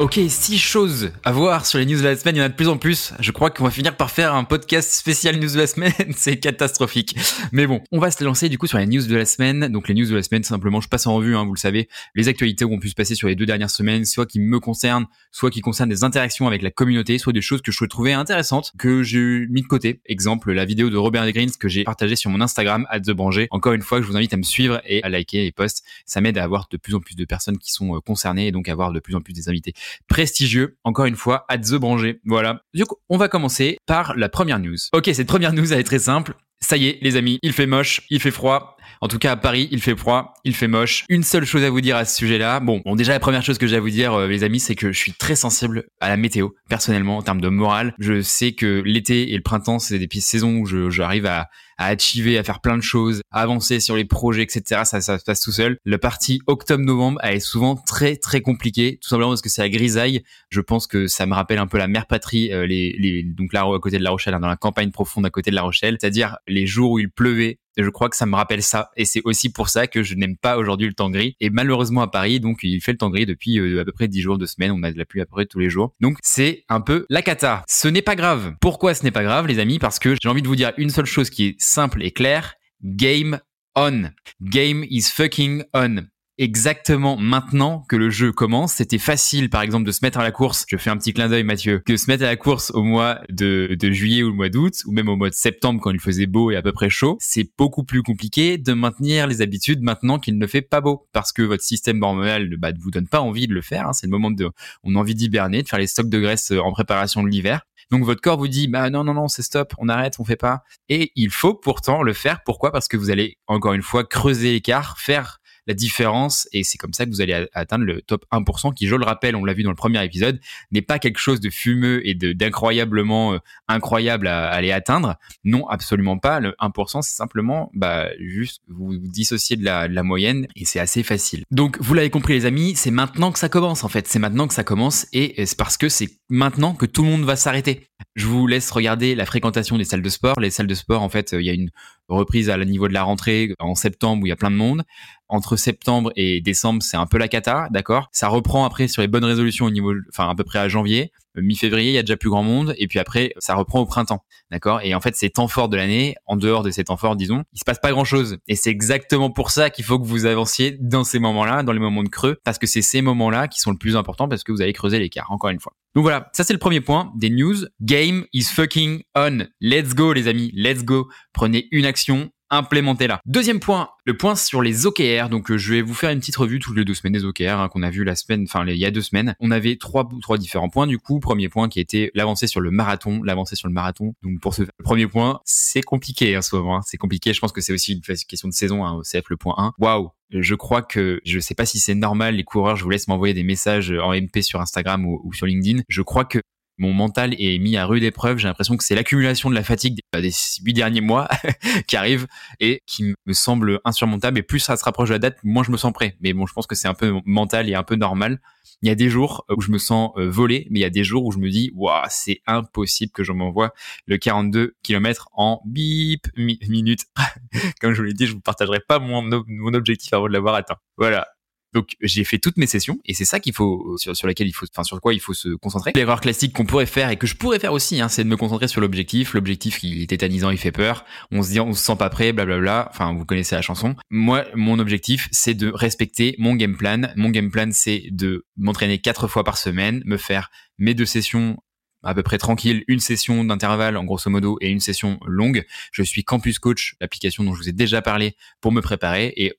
Ok, 0.03 0.19
six 0.29 0.59
choses 0.59 1.13
à 1.23 1.31
voir 1.31 1.65
sur 1.65 1.79
les 1.79 1.87
news 1.87 1.97
de 1.97 2.03
la 2.03 2.17
semaine. 2.17 2.35
Il 2.35 2.41
y 2.41 2.43
en 2.43 2.47
a 2.47 2.49
de 2.49 2.55
plus 2.55 2.67
en 2.67 2.77
plus. 2.77 3.13
Je 3.21 3.31
crois 3.31 3.51
qu'on 3.51 3.63
va 3.63 3.71
finir 3.71 3.97
par 3.97 4.11
faire 4.11 4.35
un 4.35 4.43
podcast 4.43 4.91
spécial 4.91 5.37
news 5.37 5.53
de 5.53 5.59
la 5.59 5.69
semaine. 5.69 5.93
C'est 6.17 6.39
catastrophique. 6.39 7.17
Mais 7.53 7.69
bon, 7.69 7.81
on 7.93 8.01
va 8.01 8.11
se 8.11 8.25
lancer 8.25 8.49
du 8.49 8.59
coup 8.59 8.67
sur 8.67 8.79
les 8.79 8.87
news 8.87 9.07
de 9.07 9.15
la 9.15 9.25
semaine. 9.25 9.69
Donc 9.69 9.87
les 9.87 9.95
news 9.95 10.07
de 10.07 10.17
la 10.17 10.25
semaine, 10.25 10.43
simplement, 10.43 10.81
je 10.81 10.89
passe 10.89 11.07
en 11.07 11.15
revue, 11.15 11.37
hein, 11.37 11.45
vous 11.45 11.55
le 11.55 11.59
savez, 11.59 11.89
les 12.17 12.27
actualités 12.27 12.65
où 12.65 12.73
on 12.73 12.81
pu 12.81 12.89
se 12.89 12.97
passer 12.97 13.15
sur 13.15 13.29
les 13.29 13.37
deux 13.37 13.47
dernières 13.47 13.71
semaines, 13.71 14.05
soit 14.05 14.27
qui 14.27 14.41
me 14.41 14.59
concernent, 14.59 15.07
soit 15.31 15.53
qui 15.53 15.61
concernent 15.61 15.91
des 15.91 16.03
interactions 16.03 16.49
avec 16.49 16.62
la 16.62 16.73
communauté, 16.73 17.19
soit 17.19 17.33
des 17.33 17.41
choses 17.41 17.62
que 17.62 17.71
je 17.71 17.85
trouvais 17.85 18.12
intéressantes, 18.12 18.73
que 18.81 19.05
j'ai 19.05 19.47
mis 19.51 19.62
de 19.62 19.69
côté. 19.69 20.01
Exemple, 20.07 20.51
la 20.51 20.65
vidéo 20.65 20.91
de 20.91 20.97
Robert 20.97 21.31
Greens 21.31 21.53
que 21.57 21.69
j'ai 21.69 21.85
partagée 21.85 22.17
sur 22.17 22.29
mon 22.29 22.41
Instagram, 22.41 22.89
à 22.91 22.99
Branger. 22.99 23.47
Encore 23.53 23.73
une 23.73 23.83
fois, 23.83 24.03
je 24.03 24.07
vous 24.09 24.17
invite 24.17 24.35
à 24.35 24.37
me 24.37 24.43
suivre 24.43 24.83
et 24.85 25.01
à 25.05 25.09
liker 25.09 25.45
les 25.45 25.53
posts. 25.53 25.85
Ça 26.07 26.21
m'aide 26.21 26.39
à 26.39 26.43
avoir 26.43 26.67
de 26.73 26.77
plus 26.77 26.97
en 26.97 26.99
plus 26.99 27.15
de 27.15 27.25
personnes 27.25 27.59
qui 27.59 27.71
sont 27.71 27.95
euh, 27.95 28.01
concernées 28.01 28.49
et 28.49 28.51
donc 28.51 28.69
à 28.69 28.73
avoir 28.73 28.91
de 28.91 28.99
plus 28.99 29.15
en 29.15 29.21
plus 29.21 29.33
des 29.33 29.49
invités 29.49 29.75
prestigieux, 30.09 30.79
encore 30.85 31.07
une 31.07 31.17
fois, 31.17 31.45
à 31.49 31.59
The 31.59 31.75
Branger. 31.75 32.21
Voilà. 32.25 32.63
Du 32.75 32.85
coup, 32.85 32.97
on 33.09 33.17
va 33.17 33.29
commencer 33.29 33.79
par 33.87 34.17
la 34.17 34.29
première 34.29 34.59
news. 34.59 34.77
Ok, 34.93 35.11
cette 35.13 35.29
première 35.29 35.53
news, 35.53 35.73
elle 35.73 35.81
est 35.81 35.85
très 35.85 35.99
simple. 35.99 36.35
Ça 36.62 36.77
y 36.77 36.87
est, 36.87 36.99
les 37.03 37.17
amis, 37.17 37.39
il 37.43 37.53
fait 37.53 37.67
moche, 37.67 38.03
il 38.09 38.21
fait 38.21 38.31
froid. 38.31 38.77
En 39.00 39.09
tout 39.09 39.19
cas, 39.19 39.33
à 39.33 39.37
Paris, 39.37 39.69
il 39.73 39.81
fait 39.81 39.97
froid, 39.97 40.34
il 40.45 40.55
fait 40.55 40.69
moche. 40.69 41.05
Une 41.09 41.25
seule 41.25 41.45
chose 41.45 41.65
à 41.65 41.71
vous 41.71 41.81
dire 41.81 41.97
à 41.97 42.05
ce 42.05 42.17
sujet-là. 42.17 42.61
Bon, 42.61 42.81
bon 42.84 42.95
déjà, 42.95 43.12
la 43.12 43.19
première 43.19 43.43
chose 43.43 43.59
que 43.59 43.67
j'ai 43.67 43.77
à 43.77 43.81
vous 43.81 43.91
dire, 43.91 44.15
euh, 44.15 44.28
les 44.28 44.45
amis, 44.45 44.61
c'est 44.61 44.77
que 44.77 44.93
je 44.93 44.99
suis 44.99 45.12
très 45.12 45.34
sensible 45.34 45.87
à 46.00 46.09
la 46.09 46.17
météo, 46.17 46.50
personnellement, 46.69 47.17
en 47.17 47.23
termes 47.23 47.41
de 47.41 47.49
morale. 47.49 47.95
Je 47.99 48.23
sais 48.23 48.53
que 48.53 48.81
l'été 48.84 49.33
et 49.33 49.37
le 49.37 49.43
printemps, 49.43 49.81
c'est 49.81 49.99
des 49.99 50.09
saisons 50.21 50.59
où 50.59 50.91
j'arrive 50.91 51.27
à, 51.27 51.49
à 51.78 51.87
achiver, 51.87 52.39
à 52.39 52.45
faire 52.45 52.61
plein 52.61 52.77
de 52.77 52.83
choses, 52.83 53.23
à 53.31 53.43
avancer 53.43 53.81
sur 53.81 53.97
les 53.97 54.05
projets, 54.05 54.43
etc. 54.43 54.83
Ça, 54.84 55.00
ça 55.00 55.19
se 55.19 55.25
passe 55.25 55.41
tout 55.41 55.53
seul. 55.53 55.79
Le 55.84 55.99
parti 55.99 56.41
octobre-novembre, 56.47 57.19
elle 57.23 57.37
est 57.37 57.41
souvent 57.41 57.77
très, 57.77 58.17
très 58.17 58.41
compliquée, 58.41 58.99
tout 59.03 59.09
simplement 59.09 59.31
parce 59.31 59.43
que 59.43 59.49
c'est 59.49 59.62
la 59.62 59.69
grisaille. 59.69 60.23
Je 60.50 60.61
pense 60.61 60.87
que 60.87 61.06
ça 61.06 61.27
me 61.27 61.34
rappelle 61.34 61.59
un 61.59 61.67
peu 61.67 61.79
la 61.79 61.89
mère 61.89 62.06
patrie, 62.06 62.53
euh, 62.53 62.67
les, 62.67 62.97
les, 62.99 63.23
donc 63.23 63.53
là, 63.53 63.62
à 63.62 63.79
côté 63.81 63.99
de 63.99 64.05
La 64.05 64.11
Rochelle, 64.11 64.34
hein, 64.34 64.41
dans 64.41 64.49
la 64.49 64.56
campagne 64.56 64.91
profonde 64.91 65.27
à 65.27 65.31
côté 65.31 65.50
de 65.50 65.56
La 65.56 65.62
Rochelle. 65.62 65.97
C'est-à-dire 66.00 66.37
les 66.53 66.67
jours 66.67 66.93
où 66.93 66.99
il 66.99 67.11
pleuvait, 67.11 67.59
je 67.77 67.89
crois 67.89 68.09
que 68.09 68.17
ça 68.17 68.27
me 68.27 68.35
rappelle 68.35 68.63
ça. 68.63 68.91
Et 68.97 69.05
c'est 69.05 69.23
aussi 69.25 69.51
pour 69.51 69.69
ça 69.69 69.87
que 69.87 70.03
je 70.03 70.15
n'aime 70.15 70.37
pas 70.37 70.59
aujourd'hui 70.59 70.87
le 70.87 70.94
temps. 70.94 71.11
Et 71.15 71.50
malheureusement 71.50 72.03
à 72.03 72.09
Paris, 72.09 72.41
donc 72.41 72.59
il 72.62 72.81
fait 72.81 72.93
le 72.93 72.99
temps 72.99 73.11
depuis 73.11 73.59
euh, 73.59 73.81
à 73.81 73.85
peu 73.85 73.93
près 73.93 74.09
10 74.09 74.21
jours, 74.21 74.38
de 74.38 74.47
semaines. 74.47 74.73
On 74.73 74.82
a 74.82 74.93
de 74.93 74.99
la 74.99 75.05
pluie 75.05 75.21
à 75.21 75.26
peu 75.26 75.32
près 75.32 75.47
tous 75.47 75.59
les 75.59 75.71
jours. 75.71 75.93
Donc 76.00 76.19
c'est 76.23 76.65
un 76.69 76.81
peu 76.81 77.06
la 77.09 77.23
cata. 77.23 77.65
Ce 77.69 77.88
n'est 77.88 78.03
pas 78.03 78.17
grave. 78.17 78.55
Pourquoi 78.61 78.94
ce 78.94 79.05
n'est 79.05 79.11
pas 79.11 79.23
grave, 79.23 79.47
les 79.47 79.59
amis? 79.59 79.79
Parce 79.79 79.99
que 79.99 80.15
j'ai 80.21 80.29
envie 80.29 80.43
de 80.43 80.49
vous 80.49 80.56
dire 80.56 80.73
une 80.76 80.91
seule 80.91 81.06
chose 81.06 81.31
qui 81.31 81.47
est 81.47 81.61
simple 81.61 82.03
et 82.03 82.11
claire. 82.11 82.55
Game 82.85 83.41
on. 83.75 84.11
Game 84.41 84.85
is 84.88 85.05
fucking 85.15 85.65
on 85.73 86.12
exactement 86.43 87.17
maintenant 87.17 87.85
que 87.89 87.94
le 87.94 88.11
jeu 88.11 88.33
commence. 88.33 88.75
C'était 88.75 88.99
facile, 88.99 89.49
par 89.49 89.62
exemple, 89.62 89.87
de 89.87 89.93
se 89.93 90.00
mettre 90.03 90.19
à 90.19 90.23
la 90.23 90.33
course. 90.33 90.67
Je 90.69 90.77
fais 90.77 90.91
un 90.91 90.97
petit 90.97 91.12
clin 91.12 91.29
d'œil, 91.29 91.44
Mathieu, 91.44 91.81
que 91.87 91.97
se 91.97 92.11
mettre 92.11 92.25
à 92.25 92.27
la 92.27 92.37
course 92.37 92.73
au 92.73 92.83
mois 92.83 93.21
de, 93.29 93.77
de 93.79 93.91
juillet 93.93 94.25
ou 94.25 94.29
le 94.29 94.35
mois 94.35 94.49
d'août, 94.49 94.75
ou 94.87 94.93
même 94.93 95.09
au 95.09 95.17
mois 95.17 95.31
de 95.31 95.35
septembre 95.35 95.81
quand 95.81 95.91
il 95.91 96.00
faisait 96.00 96.27
beau 96.27 96.50
et 96.50 96.56
à 96.56 96.62
peu 96.62 96.73
près 96.73 96.91
chaud. 96.91 97.17
C'est 97.21 97.49
beaucoup 97.56 97.85
plus 97.85 98.03
compliqué 98.03 98.59
de 98.59 98.73
maintenir 98.73 99.29
les 99.29 99.41
habitudes 99.41 99.83
maintenant 99.83 100.19
qu'il 100.19 100.37
ne 100.37 100.47
fait 100.47 100.62
pas 100.62 100.81
beau, 100.81 101.06
parce 101.12 101.33
que 101.33 101.43
votre 101.43 101.62
système 101.62 102.03
hormonal 102.03 102.56
bah, 102.56 102.73
ne 102.73 102.79
vous 102.79 102.91
donne 102.91 103.06
pas 103.06 103.21
envie 103.21 103.47
de 103.47 103.55
le 103.55 103.62
faire. 103.62 103.88
Hein. 103.88 103.93
C'est 103.93 104.06
le 104.06 104.11
moment 104.11 104.31
de, 104.31 104.50
on 104.83 104.97
a 104.97 104.99
envie 104.99 105.15
d'hiberner, 105.15 105.62
de 105.62 105.69
faire 105.69 105.79
les 105.79 105.87
stocks 105.87 106.09
de 106.09 106.19
graisse 106.19 106.50
euh, 106.50 106.59
en 106.59 106.73
préparation 106.73 107.23
de 107.23 107.29
l'hiver. 107.29 107.61
Donc 107.91 108.05
votre 108.05 108.23
corps 108.23 108.38
vous 108.38 108.49
dit 108.49 108.69
bah 108.69 108.88
non 108.88 109.05
non 109.05 109.12
non 109.12 109.29
c'est 109.29 109.43
stop, 109.43 109.75
on 109.77 109.88
arrête, 109.88 110.15
on 110.19 110.25
fait 110.25 110.37
pas. 110.37 110.62
Et 110.88 111.12
il 111.15 111.31
faut 111.31 111.55
pourtant 111.55 112.03
le 112.03 112.15
faire. 112.15 112.43
Pourquoi? 112.45 112.73
Parce 112.73 112.88
que 112.88 112.97
vous 112.97 113.11
allez 113.11 113.37
encore 113.47 113.75
une 113.75 113.83
fois 113.83 114.05
creuser 114.05 114.53
l'écart, 114.53 114.99
faire 114.99 115.42
la 115.67 115.75
différence 115.75 116.49
et 116.53 116.64
c'est 116.64 116.79
comme 116.79 116.93
ça 116.93 117.05
que 117.05 117.11
vous 117.11 117.20
allez 117.20 117.47
atteindre 117.53 117.85
le 117.85 118.03
top 118.03 118.25
1% 118.32 118.75
qui, 118.75 118.87
je 118.87 118.97
le 118.97 119.05
rappelle, 119.05 119.37
on 119.37 119.44
l'a 119.44 119.53
vu 119.53 119.62
dans 119.62 119.70
le 119.70 119.76
premier 119.76 120.05
épisode, 120.05 120.41
n'est 120.70 120.82
pas 120.82 120.99
quelque 120.99 121.19
chose 121.19 121.41
de 121.41 121.50
fumeux 121.50 122.06
et 122.06 122.14
d'incroyablement 122.14 123.35
euh, 123.35 123.38
incroyable 123.69 124.26
à, 124.26 124.49
aller 124.49 124.73
atteindre. 124.73 125.17
Non, 125.44 125.69
absolument 125.69 126.19
pas. 126.19 126.41
Le 126.41 126.55
1%, 126.61 127.03
c'est 127.03 127.17
simplement 127.17 127.70
bah, 127.75 128.09
juste 128.19 128.62
vous, 128.69 128.97
dissociez 128.97 129.56
de 129.56 129.64
la, 129.64 129.88
de 129.88 129.94
la 129.94 130.03
moyenne 130.03 130.47
et 130.56 130.64
c'est 130.64 130.81
assez 130.81 131.03
facile. 131.03 131.44
Donc, 131.50 131.79
vous 131.81 131.94
l'avez 131.94 132.11
compris 132.11 132.35
les 132.35 132.47
amis, 132.47 132.75
c'est 132.76 132.91
maintenant 132.91 133.32
que 133.32 133.38
ça 133.38 133.49
commence 133.49 133.85
en 133.85 133.88
fait. 133.88 134.09
C'est 134.09 134.19
maintenant 134.19 134.49
que 134.49 134.55
ça 134.55 134.64
commence 134.64 135.06
et 135.12 135.47
c'est 135.47 135.59
parce 135.59 135.76
que 135.76 135.88
c'est 135.88 136.11
maintenant 136.29 136.75
que 136.75 136.87
tout 136.87 137.03
le 137.03 137.09
monde 137.09 137.25
va 137.25 137.37
s'arrêter. 137.37 137.87
Je 138.14 138.26
vous 138.26 138.46
laisse 138.46 138.70
regarder 138.70 139.14
la 139.14 139.26
fréquentation 139.26 139.78
des 139.78 139.84
salles 139.84 140.02
de 140.02 140.08
sport. 140.08 140.38
Les 140.40 140.50
salles 140.50 140.66
de 140.66 140.75
sport, 140.75 141.02
en 141.02 141.08
fait, 141.08 141.32
il 141.32 141.44
y 141.44 141.50
a 141.50 141.54
une 141.54 141.70
reprise 142.08 142.50
à 142.50 142.56
la 142.56 142.64
niveau 142.64 142.88
de 142.88 142.93
la 142.93 143.02
rentrée 143.02 143.54
en 143.58 143.75
septembre 143.75 144.22
où 144.22 144.26
il 144.26 144.31
y 144.31 144.32
a 144.32 144.37
plein 144.37 144.50
de 144.50 144.56
monde. 144.56 144.82
Entre 145.28 145.56
septembre 145.56 146.12
et 146.16 146.40
décembre, 146.40 146.82
c'est 146.82 146.96
un 146.96 147.06
peu 147.06 147.19
la 147.19 147.28
cata, 147.28 147.69
d'accord? 147.70 148.08
Ça 148.12 148.28
reprend 148.28 148.64
après 148.64 148.88
sur 148.88 149.02
les 149.02 149.08
bonnes 149.08 149.25
résolutions 149.25 149.66
au 149.66 149.70
niveau, 149.70 149.94
enfin 150.10 150.28
à 150.28 150.34
peu 150.34 150.44
près 150.44 150.58
à 150.58 150.69
janvier. 150.69 151.12
Mi-février, 151.37 151.90
il 151.90 151.94
y 151.94 151.99
a 151.99 152.02
déjà 152.02 152.17
plus 152.17 152.31
grand 152.31 152.43
monde, 152.43 152.75
et 152.79 152.87
puis 152.88 152.99
après, 152.99 153.32
ça 153.38 153.55
reprend 153.55 153.81
au 153.81 153.87
printemps, 153.87 154.25
d'accord? 154.50 154.81
Et 154.82 154.94
en 154.94 155.00
fait, 155.00 155.17
ces 155.17 155.31
temps 155.31 155.49
forts 155.49 155.69
de 155.69 155.76
l'année, 155.76 156.14
en 156.26 156.37
dehors 156.37 156.62
de 156.62 156.70
ces 156.70 156.84
temps 156.84 156.96
forts, 156.96 157.17
disons, 157.17 157.44
il 157.52 157.58
se 157.58 157.64
passe 157.64 157.79
pas 157.79 157.90
grand-chose. 157.90 158.38
Et 158.49 158.56
c'est 158.56 158.70
exactement 158.70 159.31
pour 159.31 159.50
ça 159.50 159.70
qu'il 159.70 159.84
faut 159.84 159.99
que 159.99 160.06
vous 160.06 160.26
avanciez 160.26 160.76
dans 160.81 161.05
ces 161.05 161.19
moments-là, 161.19 161.62
dans 161.62 161.73
les 161.73 161.81
moments 161.81 162.02
de 162.02 162.08
creux, 162.08 162.37
parce 162.44 162.58
que 162.58 162.67
c'est 162.67 162.82
ces 162.82 163.02
moments-là 163.02 163.49
qui 163.49 163.61
sont 163.61 163.70
le 163.70 163.79
plus 163.79 163.96
importants, 163.96 164.29
parce 164.29 164.44
que 164.44 164.52
vous 164.52 164.62
allez 164.62 164.73
creuser 164.73 164.99
l'écart, 164.99 165.31
encore 165.31 165.50
une 165.50 165.61
fois. 165.61 165.73
Donc 165.94 166.02
voilà, 166.02 166.31
ça 166.32 166.43
c'est 166.43 166.55
le 166.55 166.58
premier 166.58 166.81
point 166.81 167.12
des 167.17 167.29
news. 167.29 167.67
Game 167.82 168.25
is 168.32 168.44
fucking 168.44 169.02
on. 169.14 169.46
Let's 169.61 169.94
go 169.94 170.12
les 170.12 170.26
amis, 170.26 170.50
let's 170.55 170.85
go. 170.85 171.08
Prenez 171.35 171.69
une 171.70 171.85
action, 171.85 172.31
implémentez-la. 172.52 173.20
Deuxième 173.26 173.58
point, 173.58 173.88
le 174.04 174.16
point 174.16 174.37
sur 174.37 174.62
les 174.62 174.87
OKR. 174.87 175.28
Donc, 175.28 175.50
euh, 175.50 175.58
je 175.58 175.72
vais 175.75 175.82
vous 175.82 175.94
faire 175.94 176.10
une 176.10 176.20
petite 176.20 176.37
revue 176.37 176.60
toutes 176.60 176.76
les 176.76 176.84
deux 176.84 176.94
semaines 176.94 177.14
des 177.14 177.25
OKR 177.25 177.58
hein, 177.58 177.69
qu'on 177.69 177.82
a 177.82 177.90
vu 177.90 178.04
la 178.04 178.14
semaine, 178.14 178.44
enfin 178.44 178.64
il 178.66 178.76
y 178.76 178.84
a 178.84 178.90
deux 178.90 179.02
semaines. 179.02 179.34
On 179.40 179.50
avait 179.50 179.76
trois 179.76 180.08
trois 180.20 180.38
différents 180.38 180.69
points 180.69 180.87
du 180.87 180.99
coup. 180.99 181.19
Premier 181.19 181.49
point 181.49 181.69
qui 181.69 181.81
était 181.81 182.10
l'avancée 182.14 182.46
sur 182.46 182.60
le 182.60 182.70
marathon, 182.70 183.22
l'avancée 183.22 183.56
sur 183.56 183.69
le 183.69 183.75
marathon. 183.75 184.14
Donc 184.22 184.40
pour 184.40 184.54
ce 184.54 184.62
premier 184.84 185.06
point, 185.06 185.40
c'est 185.44 185.82
compliqué 185.82 186.37
en 186.37 186.43
ce 186.43 186.54
moment. 186.54 186.76
Hein. 186.76 186.82
C'est 186.87 186.99
compliqué. 186.99 187.32
Je 187.32 187.40
pense 187.40 187.52
que 187.52 187.60
c'est 187.60 187.72
aussi 187.72 187.94
une 187.94 188.00
question 188.00 188.49
de 188.49 188.54
saison 188.54 188.84
hein, 188.84 188.93
au 188.93 189.02
CF 189.02 189.28
le 189.31 189.37
point 189.37 189.54
1. 189.56 189.72
Waouh, 189.78 190.10
je 190.31 190.54
crois 190.54 190.82
que 190.82 191.20
je 191.25 191.38
sais 191.38 191.54
pas 191.54 191.66
si 191.66 191.78
c'est 191.78 191.94
normal 191.94 192.37
les 192.37 192.44
coureurs. 192.44 192.76
Je 192.76 192.84
vous 192.84 192.90
laisse 192.90 193.08
m'envoyer 193.08 193.34
des 193.34 193.43
messages 193.43 193.93
en 193.93 194.12
MP 194.12 194.43
sur 194.43 194.60
Instagram 194.60 195.04
ou, 195.06 195.32
sur 195.32 195.46
LinkedIn. 195.46 195.82
Je 195.88 196.02
crois 196.02 196.25
que 196.25 196.38
mon 196.82 196.93
mental 196.93 197.32
est 197.38 197.58
mis 197.61 197.76
à 197.76 197.87
rude 197.87 198.02
épreuve. 198.02 198.38
J'ai 198.38 198.49
l'impression 198.49 198.76
que 198.76 198.82
c'est 198.82 198.96
l'accumulation 198.96 199.49
de 199.49 199.55
la 199.55 199.62
fatigue 199.62 200.00
des 200.12 200.32
huit 200.64 200.73
derniers 200.73 201.00
mois 201.00 201.29
qui 201.87 201.96
arrive 201.96 202.26
et 202.58 202.82
qui 202.87 203.14
me 203.25 203.32
semble 203.32 203.79
insurmontable. 203.84 204.40
Et 204.40 204.43
plus 204.43 204.58
ça 204.58 204.76
se 204.76 204.84
rapproche 204.84 205.11
de 205.11 205.14
la 205.14 205.20
date, 205.20 205.38
moins 205.44 205.62
je 205.62 205.70
me 205.70 205.76
sens 205.76 205.93
prêt. 205.93 206.17
Mais 206.20 206.32
bon, 206.32 206.44
je 206.44 206.52
pense 206.52 206.67
que 206.67 206.75
c'est 206.75 206.88
un 206.88 206.94
peu 206.94 207.14
mental 207.25 207.70
et 207.70 207.76
un 207.76 207.84
peu 207.84 207.94
normal. 207.94 208.40
Il 208.82 208.88
y 208.88 208.90
a 208.90 208.96
des 208.96 209.08
jours 209.08 209.44
où 209.49 209.61
je 209.61 209.70
me 209.70 209.79
sens 209.79 210.11
euh, 210.17 210.29
volé, 210.29 210.67
mais 210.70 210.81
il 210.81 210.82
y 210.82 210.84
a 210.84 210.90
des 210.90 211.05
jours 211.05 211.25
où 211.25 211.31
je 211.31 211.38
me 211.38 211.49
dis, 211.50 211.70
waouh, 211.76 212.02
c'est 212.08 212.40
impossible 212.49 213.12
que 213.12 213.23
je 213.23 213.31
m'envoie 213.31 213.73
le 214.06 214.19
42 214.19 214.75
km 214.82 215.28
en 215.35 215.62
bip 215.64 216.26
minutes. 216.37 217.05
Comme 217.81 217.93
je 217.93 217.99
vous 217.99 218.06
l'ai 218.08 218.12
dit, 218.12 218.26
je 218.26 218.32
vous 218.32 218.40
partagerai 218.40 218.81
pas 218.81 218.99
mon 218.99 219.75
objectif 219.75 220.12
avant 220.12 220.26
de 220.26 220.32
l'avoir 220.32 220.56
atteint. 220.56 220.78
Voilà. 220.96 221.28
Donc 221.73 221.97
j'ai 222.01 222.25
fait 222.25 222.39
toutes 222.39 222.57
mes 222.57 222.67
sessions 222.67 222.99
et 223.05 223.15
c'est 223.15 223.25
ça 223.25 223.41
qu'il 223.41 223.55
faut 223.55 223.97
sur, 223.99 224.17
sur 224.17 224.27
laquelle 224.27 224.47
il 224.47 224.53
faut 224.53 224.67
enfin 224.73 224.85
sur 224.85 225.01
quoi 225.01 225.15
il 225.15 225.21
faut 225.21 225.35
se 225.35 225.49
concentrer. 225.57 225.93
L'erreur 225.95 226.21
classique 226.21 226.53
qu'on 226.53 226.67
pourrait 226.67 226.87
faire 226.87 227.11
et 227.11 227.17
que 227.17 227.27
je 227.27 227.37
pourrais 227.37 227.59
faire 227.59 227.73
aussi 227.73 228.01
hein, 228.01 228.09
c'est 228.09 228.25
de 228.25 228.29
me 228.29 228.37
concentrer 228.37 228.69
sur 228.69 228.81
l'objectif. 228.81 229.35
L'objectif 229.35 229.83
il 229.83 230.03
est 230.03 230.07
tétanisant, 230.07 230.51
il 230.51 230.59
fait 230.59 230.73
peur. 230.73 231.05
On 231.31 231.43
se 231.43 231.51
dit 231.51 231.61
on 231.61 231.73
se 231.73 231.83
sent 231.83 231.97
pas 231.97 232.11
prêt, 232.11 232.33
blablabla. 232.33 232.89
Enfin 232.91 233.13
vous 233.15 233.25
connaissez 233.25 233.55
la 233.55 233.63
chanson. 233.63 233.95
Moi 234.11 234.45
mon 234.55 234.79
objectif 234.79 235.29
c'est 235.33 235.55
de 235.55 235.71
respecter 235.75 236.35
mon 236.39 236.55
game 236.55 236.77
plan. 236.77 237.03
Mon 237.17 237.31
game 237.31 237.51
plan 237.51 237.69
c'est 237.73 238.05
de 238.11 238.45
m'entraîner 238.57 238.99
quatre 238.99 239.27
fois 239.29 239.45
par 239.45 239.57
semaine, 239.57 240.03
me 240.05 240.17
faire 240.17 240.51
mes 240.79 240.95
deux 240.95 241.07
sessions 241.07 241.57
à 242.02 242.14
peu 242.14 242.22
près 242.22 242.38
tranquille, 242.38 242.84
une 242.88 243.00
session 243.00 243.44
d'intervalle 243.44 243.96
en 243.96 244.04
grosso 244.04 244.31
modo 244.31 244.58
et 244.60 244.69
une 244.70 244.81
session 244.81 245.19
longue. 245.26 245.64
Je 245.93 246.02
suis 246.02 246.25
Campus 246.25 246.58
Coach, 246.58 246.96
l'application 247.00 247.44
dont 247.44 247.54
je 247.54 247.62
vous 247.62 247.69
ai 247.69 247.72
déjà 247.72 248.02
parlé 248.02 248.37
pour 248.60 248.72
me 248.72 248.81
préparer 248.81 249.32
et 249.37 249.54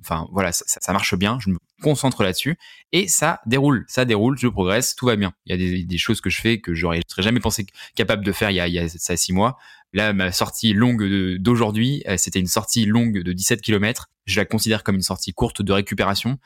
enfin 0.00 0.26
voilà, 0.32 0.52
ça, 0.52 0.92
marche 0.92 1.16
bien. 1.16 1.38
Je 1.40 1.50
me 1.50 1.58
concentre 1.82 2.22
là-dessus 2.22 2.56
et 2.92 3.08
ça 3.08 3.40
déroule, 3.46 3.84
ça 3.88 4.04
déroule, 4.04 4.38
je 4.38 4.48
progresse, 4.48 4.96
tout 4.96 5.06
va 5.06 5.16
bien. 5.16 5.32
Il 5.46 5.60
y 5.60 5.82
a 5.82 5.84
des, 5.84 5.98
choses 5.98 6.20
que 6.20 6.30
je 6.30 6.40
fais 6.40 6.60
que 6.60 6.74
j'aurais 6.74 7.00
jamais 7.18 7.40
pensé 7.40 7.66
capable 7.94 8.24
de 8.24 8.32
faire 8.32 8.50
il 8.50 8.54
y 8.54 8.60
a, 8.60 8.68
il 8.68 8.74
y 8.74 8.78
a 8.78 8.88
ça 8.88 9.16
six 9.16 9.32
mois. 9.32 9.56
Là, 9.92 10.12
ma 10.12 10.32
sortie 10.32 10.72
longue 10.72 11.36
d'aujourd'hui, 11.38 12.02
euh, 12.08 12.16
c'était 12.16 12.40
une 12.40 12.48
sortie 12.48 12.84
longue 12.84 13.22
de 13.22 13.32
17 13.32 13.62
km. 13.62 14.08
Je 14.26 14.38
la 14.38 14.44
considère 14.44 14.82
comme 14.82 14.96
une 14.96 15.02
sortie 15.02 15.32
courte 15.32 15.62
de 15.62 15.72
récupération 15.72 16.38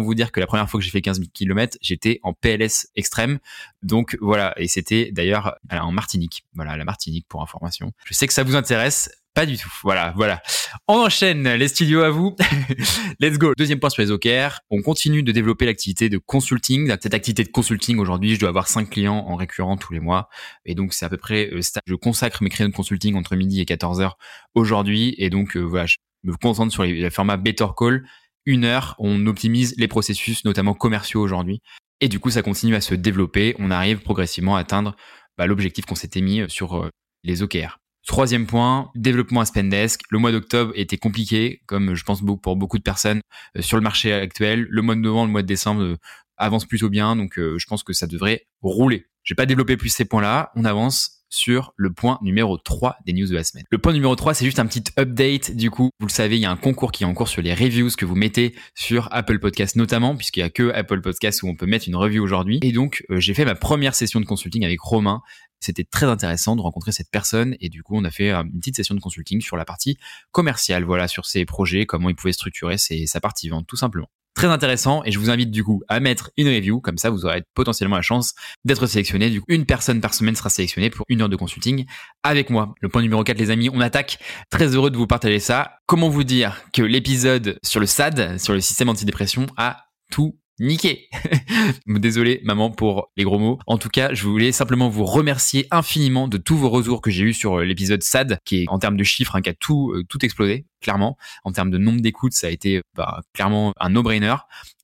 vous 0.00 0.14
dire 0.14 0.32
que 0.32 0.40
la 0.40 0.46
première 0.46 0.68
fois 0.68 0.80
que 0.80 0.84
j'ai 0.84 0.90
fait 0.90 1.02
15 1.02 1.18
000 1.18 1.30
km, 1.32 1.76
j'étais 1.80 2.20
en 2.22 2.32
PLS 2.32 2.88
extrême. 2.96 3.38
Donc 3.82 4.16
voilà, 4.20 4.54
et 4.56 4.68
c'était 4.68 5.10
d'ailleurs 5.12 5.56
en 5.70 5.92
Martinique. 5.92 6.44
Voilà, 6.54 6.76
la 6.76 6.84
Martinique 6.84 7.26
pour 7.28 7.42
information. 7.42 7.92
Je 8.04 8.14
sais 8.14 8.26
que 8.26 8.32
ça 8.32 8.44
vous 8.44 8.56
intéresse. 8.56 9.10
Pas 9.34 9.46
du 9.46 9.56
tout. 9.56 9.72
Voilà, 9.82 10.12
voilà. 10.14 10.42
On 10.88 10.96
enchaîne 10.96 11.54
les 11.54 11.68
studios 11.68 12.02
à 12.02 12.10
vous. 12.10 12.36
Let's 13.20 13.38
go. 13.38 13.54
Deuxième 13.56 13.80
point 13.80 13.88
sur 13.88 14.02
les 14.02 14.10
OKR. 14.10 14.60
On 14.68 14.82
continue 14.82 15.22
de 15.22 15.32
développer 15.32 15.64
l'activité 15.64 16.10
de 16.10 16.18
consulting. 16.18 16.94
Cette 17.00 17.14
activité 17.14 17.42
de 17.42 17.48
consulting 17.48 17.98
aujourd'hui, 17.98 18.34
je 18.34 18.40
dois 18.40 18.50
avoir 18.50 18.68
cinq 18.68 18.90
clients 18.90 19.24
en 19.26 19.36
récurrent 19.36 19.78
tous 19.78 19.94
les 19.94 20.00
mois. 20.00 20.28
Et 20.66 20.74
donc, 20.74 20.92
c'est 20.92 21.06
à 21.06 21.08
peu 21.08 21.16
près, 21.16 21.48
euh, 21.50 21.60
je 21.86 21.94
consacre 21.94 22.42
mes 22.42 22.50
créneaux 22.50 22.68
de 22.68 22.76
consulting 22.76 23.14
entre 23.14 23.34
midi 23.34 23.62
et 23.62 23.64
14 23.64 24.02
heures 24.02 24.18
aujourd'hui. 24.54 25.14
Et 25.16 25.30
donc, 25.30 25.56
euh, 25.56 25.60
voilà, 25.60 25.86
je 25.86 25.96
me 26.24 26.36
concentre 26.36 26.70
sur 26.70 26.82
les 26.82 27.08
formats 27.08 27.38
Better 27.38 27.68
Call 27.74 28.04
une 28.46 28.64
heure, 28.64 28.94
on 28.98 29.26
optimise 29.26 29.74
les 29.76 29.88
processus, 29.88 30.44
notamment 30.44 30.74
commerciaux 30.74 31.20
aujourd'hui. 31.20 31.60
Et 32.00 32.08
du 32.08 32.18
coup, 32.18 32.30
ça 32.30 32.42
continue 32.42 32.74
à 32.74 32.80
se 32.80 32.94
développer. 32.94 33.54
On 33.58 33.70
arrive 33.70 34.00
progressivement 34.00 34.56
à 34.56 34.60
atteindre 34.60 34.96
bah, 35.38 35.46
l'objectif 35.46 35.86
qu'on 35.86 35.94
s'était 35.94 36.20
mis 36.20 36.40
euh, 36.40 36.48
sur 36.48 36.76
euh, 36.76 36.90
les 37.22 37.42
OKR. 37.42 37.78
Troisième 38.06 38.46
point, 38.46 38.90
développement 38.96 39.40
à 39.40 39.44
Spendesk. 39.44 40.00
Le 40.10 40.18
mois 40.18 40.32
d'octobre 40.32 40.72
était 40.74 40.98
compliqué, 40.98 41.62
comme 41.66 41.94
je 41.94 42.02
pense 42.02 42.20
pour 42.42 42.56
beaucoup 42.56 42.78
de 42.78 42.82
personnes 42.82 43.20
euh, 43.56 43.62
sur 43.62 43.76
le 43.76 43.82
marché 43.82 44.12
actuel. 44.12 44.66
Le 44.68 44.82
mois 44.82 44.96
de 44.96 45.00
novembre, 45.00 45.26
le 45.26 45.32
mois 45.32 45.42
de 45.42 45.46
décembre 45.46 45.96
avance 46.36 46.64
plutôt 46.64 46.88
bien, 46.88 47.14
donc 47.14 47.34
je 47.36 47.64
pense 47.66 47.84
que 47.84 47.92
ça 47.92 48.08
devrait 48.08 48.48
rouler. 48.62 49.06
Je 49.22 49.32
vais 49.32 49.36
pas 49.36 49.46
développer 49.46 49.76
plus 49.76 49.90
ces 49.90 50.04
points-là. 50.04 50.50
On 50.56 50.64
avance 50.64 51.21
sur 51.32 51.72
le 51.76 51.92
point 51.92 52.18
numéro 52.20 52.58
3 52.58 52.98
des 53.06 53.14
news 53.14 53.26
de 53.26 53.34
la 53.34 53.42
semaine. 53.42 53.64
Le 53.70 53.78
point 53.78 53.94
numéro 53.94 54.14
3, 54.14 54.34
c'est 54.34 54.44
juste 54.44 54.58
un 54.58 54.66
petit 54.66 54.84
update. 54.98 55.56
Du 55.56 55.70
coup, 55.70 55.90
vous 55.98 56.06
le 56.06 56.12
savez, 56.12 56.36
il 56.36 56.42
y 56.42 56.44
a 56.44 56.50
un 56.50 56.56
concours 56.56 56.92
qui 56.92 57.04
est 57.04 57.06
en 57.06 57.14
cours 57.14 57.28
sur 57.28 57.40
les 57.40 57.54
reviews 57.54 57.88
que 57.96 58.04
vous 58.04 58.14
mettez 58.14 58.54
sur 58.74 59.08
Apple 59.12 59.38
Podcast 59.38 59.76
notamment, 59.76 60.14
puisqu'il 60.14 60.40
y 60.40 60.42
a 60.44 60.50
que 60.50 60.70
Apple 60.74 61.00
Podcast 61.00 61.42
où 61.42 61.48
on 61.48 61.56
peut 61.56 61.66
mettre 61.66 61.88
une 61.88 61.96
review 61.96 62.22
aujourd'hui. 62.22 62.60
Et 62.62 62.72
donc, 62.72 63.04
euh, 63.10 63.18
j'ai 63.18 63.32
fait 63.32 63.46
ma 63.46 63.54
première 63.54 63.94
session 63.94 64.20
de 64.20 64.26
consulting 64.26 64.64
avec 64.64 64.80
Romain. 64.80 65.22
C'était 65.60 65.84
très 65.84 66.06
intéressant 66.06 66.54
de 66.54 66.60
rencontrer 66.60 66.92
cette 66.92 67.10
personne 67.10 67.56
et 67.60 67.70
du 67.70 67.82
coup, 67.82 67.96
on 67.96 68.04
a 68.04 68.10
fait 68.10 68.30
euh, 68.30 68.42
une 68.42 68.58
petite 68.58 68.76
session 68.76 68.94
de 68.94 69.00
consulting 69.00 69.40
sur 69.40 69.56
la 69.56 69.64
partie 69.64 69.96
commerciale, 70.32 70.84
voilà, 70.84 71.08
sur 71.08 71.24
ses 71.24 71.46
projets, 71.46 71.86
comment 71.86 72.10
il 72.10 72.14
pouvait 72.14 72.32
structurer 72.32 72.76
sa 72.76 73.20
partie 73.20 73.48
vente, 73.48 73.66
tout 73.66 73.76
simplement 73.76 74.10
très 74.34 74.48
intéressant 74.48 75.02
et 75.04 75.12
je 75.12 75.18
vous 75.18 75.30
invite 75.30 75.50
du 75.50 75.64
coup 75.64 75.82
à 75.88 76.00
mettre 76.00 76.30
une 76.36 76.48
review. 76.48 76.80
Comme 76.80 76.98
ça 76.98 77.10
vous 77.10 77.24
aurez 77.24 77.42
potentiellement 77.54 77.96
la 77.96 78.02
chance 78.02 78.34
d'être 78.64 78.86
sélectionné. 78.86 79.30
Du 79.30 79.40
coup 79.40 79.46
une 79.48 79.66
personne 79.66 80.00
par 80.00 80.14
semaine 80.14 80.36
sera 80.36 80.50
sélectionnée 80.50 80.90
pour 80.90 81.04
une 81.08 81.22
heure 81.22 81.28
de 81.28 81.36
consulting 81.36 81.84
avec 82.22 82.50
moi. 82.50 82.74
Le 82.80 82.88
point 82.88 83.02
numéro 83.02 83.22
4 83.24 83.38
les 83.38 83.50
amis 83.50 83.70
on 83.72 83.80
attaque. 83.80 84.18
Très 84.50 84.74
heureux 84.74 84.90
de 84.90 84.96
vous 84.96 85.06
partager 85.06 85.38
ça. 85.38 85.78
Comment 85.86 86.08
vous 86.08 86.24
dire 86.24 86.62
que 86.72 86.82
l'épisode 86.82 87.58
sur 87.62 87.80
le 87.80 87.86
SAD 87.86 88.38
sur 88.38 88.52
le 88.52 88.60
système 88.60 88.88
antidépression 88.88 89.46
a 89.56 89.84
tout 90.10 90.38
niqué? 90.58 91.08
Désolé 91.86 92.40
maman 92.44 92.70
pour 92.70 93.10
les 93.16 93.24
gros 93.24 93.38
mots. 93.38 93.58
En 93.66 93.78
tout 93.78 93.88
cas, 93.88 94.14
je 94.14 94.24
voulais 94.24 94.52
simplement 94.52 94.88
vous 94.88 95.04
remercier 95.04 95.66
infiniment 95.70 96.28
de 96.28 96.38
tous 96.38 96.56
vos 96.56 96.70
retours 96.70 97.00
que 97.00 97.10
j'ai 97.10 97.24
eu 97.24 97.32
sur 97.32 97.60
l'épisode 97.60 98.02
SAD, 98.02 98.38
qui 98.44 98.62
est 98.62 98.68
en 98.68 98.78
termes 98.78 98.96
de 98.96 99.04
chiffres, 99.04 99.36
hein, 99.36 99.42
qui 99.42 99.50
a 99.50 99.54
tout, 99.54 99.92
euh, 99.92 100.04
tout 100.08 100.24
explosé 100.24 100.66
clairement. 100.82 101.16
En 101.44 101.52
termes 101.52 101.70
de 101.70 101.78
nombre 101.78 102.00
d'écoutes, 102.00 102.34
ça 102.34 102.48
a 102.48 102.50
été 102.50 102.82
bah, 102.94 103.22
clairement 103.32 103.72
un 103.78 103.90
no-brainer. 103.90 104.34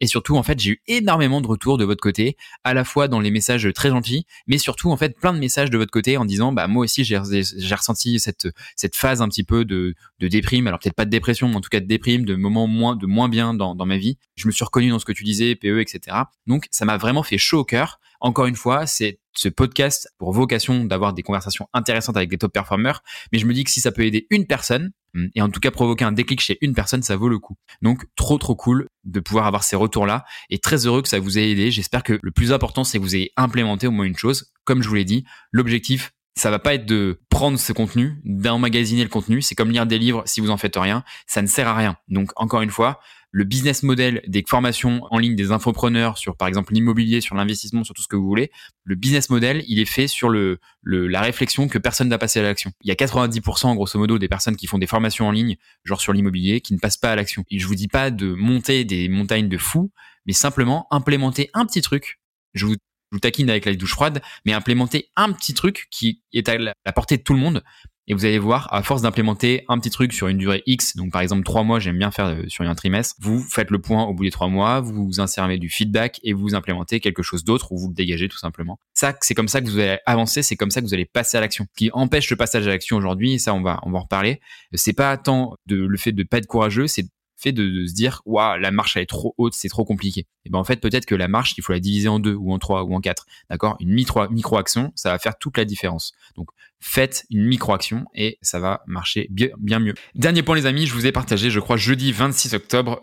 Et 0.01 0.07
surtout, 0.07 0.37
en 0.37 0.43
fait, 0.43 0.59
j'ai 0.59 0.71
eu 0.71 0.83
énormément 0.87 1.41
de 1.41 1.47
retours 1.47 1.77
de 1.77 1.85
votre 1.85 2.01
côté, 2.01 2.37
à 2.65 2.73
la 2.73 2.85
fois 2.85 3.09
dans 3.09 3.21
les 3.21 3.31
messages 3.31 3.69
très 3.75 3.91
gentils, 3.91 4.25
mais 4.47 4.59
surtout, 4.59 4.91
en 4.91 4.97
fait, 4.97 5.19
plein 5.19 5.33
de 5.33 5.39
messages 5.39 5.71
de 5.71 5.77
votre 5.77 5.91
côté 5.91 6.17
en 6.17 6.25
disant, 6.25 6.53
bah 6.53 6.67
moi 6.69 6.85
aussi, 6.85 7.05
j'ai 7.05 7.19
ressenti 7.19 8.19
cette 8.21 8.49
cette 8.77 8.97
phase 8.97 9.23
un 9.23 9.29
petit 9.29 9.45
peu 9.45 9.65
de, 9.65 9.95
de 10.21 10.29
déprime. 10.29 10.67
Alors 10.67 10.79
peut-être 10.79 10.95
pas 10.95 11.05
de 11.05 11.11
dépression, 11.11 11.49
mais 11.49 11.57
en 11.57 11.61
tout 11.61 11.69
cas 11.71 11.81
de 11.81 11.87
déprime, 11.87 12.25
de 12.25 12.35
moments 12.35 12.67
moins 12.67 12.97
de 12.97 13.07
moins 13.07 13.29
bien 13.29 13.55
dans, 13.55 13.75
dans 13.75 13.87
ma 13.87 13.97
vie. 13.97 14.19
Je 14.37 14.47
me 14.47 14.53
suis 14.53 14.65
reconnu 14.65 14.91
dans 14.91 14.99
ce 14.99 15.05
que 15.05 15.13
tu 15.13 15.25
disais, 15.25 15.55
PE, 15.55 15.81
etc. 15.81 16.17
Donc, 16.47 16.67
ça 16.71 16.85
m'a 16.85 16.97
vraiment 16.97 17.23
fait 17.23 17.39
chaud 17.39 17.61
au 17.61 17.65
cœur. 17.65 18.01
Encore 18.21 18.47
une 18.47 18.57
fois, 18.57 18.87
c'est 18.87 19.21
ce 19.35 19.49
podcast 19.49 20.09
pour 20.19 20.33
vocation 20.33 20.85
d'avoir 20.85 21.13
des 21.13 21.23
conversations 21.23 21.69
intéressantes 21.73 22.17
avec 22.17 22.29
des 22.29 22.39
top 22.39 22.53
performers, 22.53 23.03
mais 23.33 23.39
je 23.39 23.47
me 23.47 23.55
dis 23.55 23.63
que 23.63 23.71
si 23.71 23.81
ça 23.81 23.93
peut 23.93 24.05
aider 24.05 24.27
une 24.31 24.47
personne, 24.47 24.91
et 25.35 25.43
en 25.43 25.49
tout 25.49 25.61
cas 25.61 25.71
provoquer 25.71 26.05
un 26.05 26.13
déclic 26.13 26.41
chez 26.41 26.59
une 26.61 26.75
personne, 26.75 27.03
ça 27.03 27.17
vaut 27.17 27.29
le 27.29 27.39
coup. 27.39 27.57
Donc 27.83 28.05
trop 28.17 28.39
trop 28.39 28.55
cool 28.55 28.89
de 29.05 29.21
pouvoir 29.21 29.47
avoir 29.47 29.65
ces 29.65 29.77
retours-là, 29.77 30.25
et 30.51 30.59
très 30.59 30.87
heureux 30.87 31.03
que 31.03 31.09
ça 31.09 31.19
vous 31.19 31.39
ait 31.39 31.51
aidé. 31.51 31.71
J'espère 31.71 32.03
que 32.03 32.19
le 32.23 32.31
plus 32.31 32.53
important, 32.53 32.85
c'est 32.85 32.99
que 32.99 33.03
vous 33.03 33.17
ayez 33.17 33.33
implémenté 33.37 33.87
au 33.87 33.91
moins 33.91 34.05
une 34.05 34.17
chose. 34.17 34.53
Comme 34.65 34.83
je 34.83 34.89
vous 34.89 34.95
l'ai 34.95 35.05
dit, 35.05 35.25
l'objectif 35.53 36.13
ça 36.39 36.51
va 36.51 36.59
pas 36.61 36.75
être 36.75 36.87
de 36.87 37.21
prendre 37.31 37.59
ce 37.59 37.73
contenu, 37.73 38.21
d'emmagasiner 38.25 39.03
le 39.03 39.09
contenu. 39.09 39.43
C'est 39.43 39.57
comme 39.57 39.71
lire 39.71 39.87
des 39.87 39.99
livres 39.99 40.23
si 40.25 40.41
vous 40.41 40.51
en 40.51 40.57
faites 40.57 40.77
rien. 40.77 41.03
Ça 41.27 41.43
ne 41.43 41.49
sert 41.49 41.67
à 41.67 41.75
rien. 41.75 41.97
Donc, 42.07 42.31
encore 42.37 42.63
une 42.63 42.71
fois, 42.71 43.01
le 43.31 43.45
business 43.45 43.83
model 43.83 44.23
des 44.27 44.43
formations 44.47 45.03
en 45.11 45.19
ligne 45.19 45.37
des 45.37 45.53
infopreneurs 45.53 46.17
sur, 46.19 46.37
par 46.37 46.49
exemple, 46.49 46.73
l'immobilier, 46.73 47.21
sur 47.21 47.35
l'investissement, 47.35 47.85
sur 47.85 47.95
tout 47.95 48.03
ce 48.03 48.09
que 48.09 48.17
vous 48.17 48.27
voulez, 48.27 48.51
le 48.85 48.95
business 48.95 49.29
model, 49.29 49.65
il 49.69 49.81
est 49.81 49.85
fait 49.85 50.07
sur 50.07 50.31
le, 50.31 50.59
la 50.83 51.21
réflexion 51.21 51.69
que 51.69 51.79
personne 51.79 52.09
n'a 52.09 52.19
passé 52.19 52.41
à 52.41 52.43
l'action. 52.43 52.73
Il 52.83 52.89
y 52.89 52.91
a 52.91 52.95
90% 52.95 53.75
grosso 53.75 53.99
modo 53.99 54.19
des 54.19 54.29
personnes 54.29 54.57
qui 54.57 54.67
font 54.67 54.79
des 54.79 54.87
formations 54.87 55.29
en 55.29 55.31
ligne, 55.31 55.57
genre 55.85 56.01
sur 56.01 56.13
l'immobilier, 56.13 56.61
qui 56.61 56.73
ne 56.73 56.79
passent 56.79 56.97
pas 56.97 57.13
à 57.13 57.17
l'action. 57.17 57.45
Et 57.51 57.59
je 57.59 57.67
vous 57.67 57.75
dis 57.75 57.89
pas 57.89 58.11
de 58.11 58.33
monter 58.33 58.85
des 58.85 59.09
montagnes 59.09 59.49
de 59.49 59.59
fous, 59.59 59.91
mais 60.27 60.33
simplement 60.33 60.87
implémenter 60.91 61.51
un 61.55 61.67
petit 61.67 61.83
truc. 61.83 62.21
Je 62.55 62.65
vous 62.67 62.77
je 63.11 63.17
vous 63.17 63.21
taquine 63.21 63.51
avec 63.51 63.65
la 63.65 63.75
douche 63.75 63.93
froide, 63.93 64.21
mais 64.45 64.53
implémenter 64.53 65.11
un 65.17 65.33
petit 65.33 65.55
truc 65.55 65.89
qui 65.91 66.23
est 66.33 66.49
à 66.49 66.59
la 66.59 66.93
portée 66.95 67.17
de 67.17 67.23
tout 67.23 67.35
le 67.35 67.41
monde. 67.41 67.63
Et 68.11 68.15
vous 68.15 68.25
allez 68.25 68.39
voir, 68.39 68.73
à 68.73 68.83
force 68.83 69.03
d'implémenter 69.03 69.67
un 69.69 69.79
petit 69.79 69.91
truc 69.91 70.15
sur 70.15 70.29
une 70.29 70.39
durée 70.39 70.63
X, 70.65 70.97
donc 70.97 71.13
par 71.13 71.21
exemple 71.21 71.43
trois 71.45 71.63
mois, 71.63 71.79
j'aime 71.79 71.99
bien 71.99 72.11
faire 72.11 72.25
euh, 72.29 72.43
sur 72.49 72.65
un 72.65 72.75
trimestre, 72.75 73.15
vous 73.21 73.43
faites 73.43 73.71
le 73.71 73.81
point 73.81 74.05
au 74.05 74.15
bout 74.15 74.25
des 74.25 74.31
trois 74.31 74.49
mois, 74.49 74.81
vous 74.81 75.21
insérez 75.21 75.59
du 75.59 75.69
feedback 75.69 76.19
et 76.23 76.33
vous 76.33 76.55
implémentez 76.55 77.01
quelque 77.01 77.23
chose 77.23 77.45
d'autre 77.45 77.71
ou 77.71 77.79
vous 77.79 77.89
le 77.89 77.95
dégagez 77.95 78.29
tout 78.29 78.39
simplement. 78.39 78.81
Ça, 78.95 79.15
c'est 79.21 79.35
comme 79.35 79.49
ça 79.49 79.61
que 79.61 79.67
vous 79.67 79.79
allez 79.79 79.99
avancer, 80.07 80.43
c'est 80.43 80.57
comme 80.57 80.71
ça 80.71 80.81
que 80.81 80.87
vous 80.87 80.95
allez 80.95 81.05
passer 81.05 81.37
à 81.37 81.43
l'action. 81.43 81.67
Ce 81.71 81.77
qui 81.77 81.91
empêche 81.93 82.31
le 82.31 82.37
passage 82.37 82.67
à 82.67 82.71
l'action 82.71 82.97
aujourd'hui, 82.97 83.39
ça 83.39 83.53
on 83.53 83.61
va 83.61 83.79
on 83.83 83.91
va 83.91 83.99
en 83.99 84.03
reparler, 84.03 84.41
c'est 84.73 84.95
pas 84.95 85.15
tant 85.19 85.57
de, 85.67 85.77
le 85.77 85.99
fait 85.99 86.13
de 86.13 86.23
pas 86.23 86.39
être 86.39 86.47
courageux, 86.47 86.87
c'est 86.87 87.05
fait 87.39 87.53
de, 87.53 87.87
se 87.87 87.95
dire 87.95 88.21
waouh 88.27 88.59
la 88.59 88.71
marche 88.71 88.97
elle 88.97 89.05
est 89.05 89.07
trop 89.07 89.35
haute 89.39 89.55
c'est 89.55 89.69
trop 89.69 89.85
compliqué. 89.85 90.27
Et 90.45 90.51
ben 90.51 90.59
en 90.59 90.65
fait 90.65 90.81
peut-être 90.81 91.07
que 91.07 91.15
la 91.15 91.29
marche 91.29 91.55
il 91.57 91.63
faut 91.63 91.73
la 91.73 91.81
diviser 91.81 92.09
en 92.09 92.19
deux 92.19 92.35
ou 92.35 92.53
en 92.53 92.59
trois 92.59 92.83
ou 92.83 92.95
en 92.95 93.01
quatre. 93.01 93.27
D'accord? 93.49 93.77
Une 93.81 93.93
micro 93.93 94.57
action 94.57 94.93
ça 94.95 95.13
va 95.13 95.19
faire 95.19 95.39
toute 95.39 95.57
la 95.57 95.65
différence. 95.65 96.13
Donc 96.37 96.51
faites 96.81 97.25
une 97.31 97.45
micro 97.45 97.73
action 97.73 98.05
et 98.15 98.39
ça 98.43 98.59
va 98.59 98.83
marcher 98.87 99.29
bien 99.31 99.79
mieux. 99.79 99.95
Dernier 100.15 100.43
point 100.43 100.57
les 100.57 100.67
amis 100.67 100.87
je 100.87 100.93
vous 100.93 101.07
ai 101.07 101.13
partagé 101.13 101.51
je 101.51 101.61
crois 101.61 101.77
jeudi 101.77 102.13
26 102.13 102.55
octobre 102.55 103.01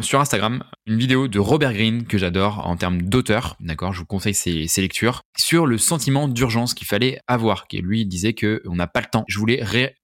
sur 0.00 0.20
Instagram 0.20 0.62
une 0.86 0.98
vidéo 0.98 1.28
de 1.28 1.38
Robert 1.38 1.72
Greene 1.72 2.06
que 2.06 2.16
j'adore 2.16 2.66
en 2.66 2.76
termes 2.76 3.02
d'auteur, 3.02 3.56
d'accord, 3.60 3.92
je 3.92 4.00
vous 4.00 4.06
conseille 4.06 4.34
ses, 4.34 4.80
lectures, 4.80 5.22
sur 5.36 5.66
le 5.66 5.78
sentiment 5.78 6.28
d'urgence 6.28 6.74
qu'il 6.74 6.86
fallait 6.86 7.20
avoir, 7.26 7.66
qui 7.66 7.78
lui 7.78 8.06
disait 8.06 8.32
que 8.32 8.62
on 8.66 8.76
n'a 8.76 8.86
pas 8.86 9.00
le 9.00 9.06
temps. 9.06 9.24
Je 9.28 9.38
voulais 9.38 9.62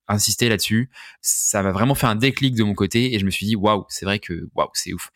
insister 0.08 0.48
là-dessus. 0.48 0.90
Ça 1.22 1.62
m'a 1.62 1.72
vraiment 1.72 1.94
fait 1.94 2.06
un 2.06 2.16
déclic 2.16 2.54
de 2.54 2.64
mon 2.64 2.74
côté 2.74 3.14
et 3.14 3.18
je 3.18 3.24
me 3.24 3.30
suis 3.30 3.46
dit 3.46 3.56
waouh, 3.56 3.84
c'est 3.88 4.04
vrai 4.04 4.18
que 4.18 4.48
waouh, 4.54 4.68
c'est 4.74 4.92
ouf. 4.92 5.10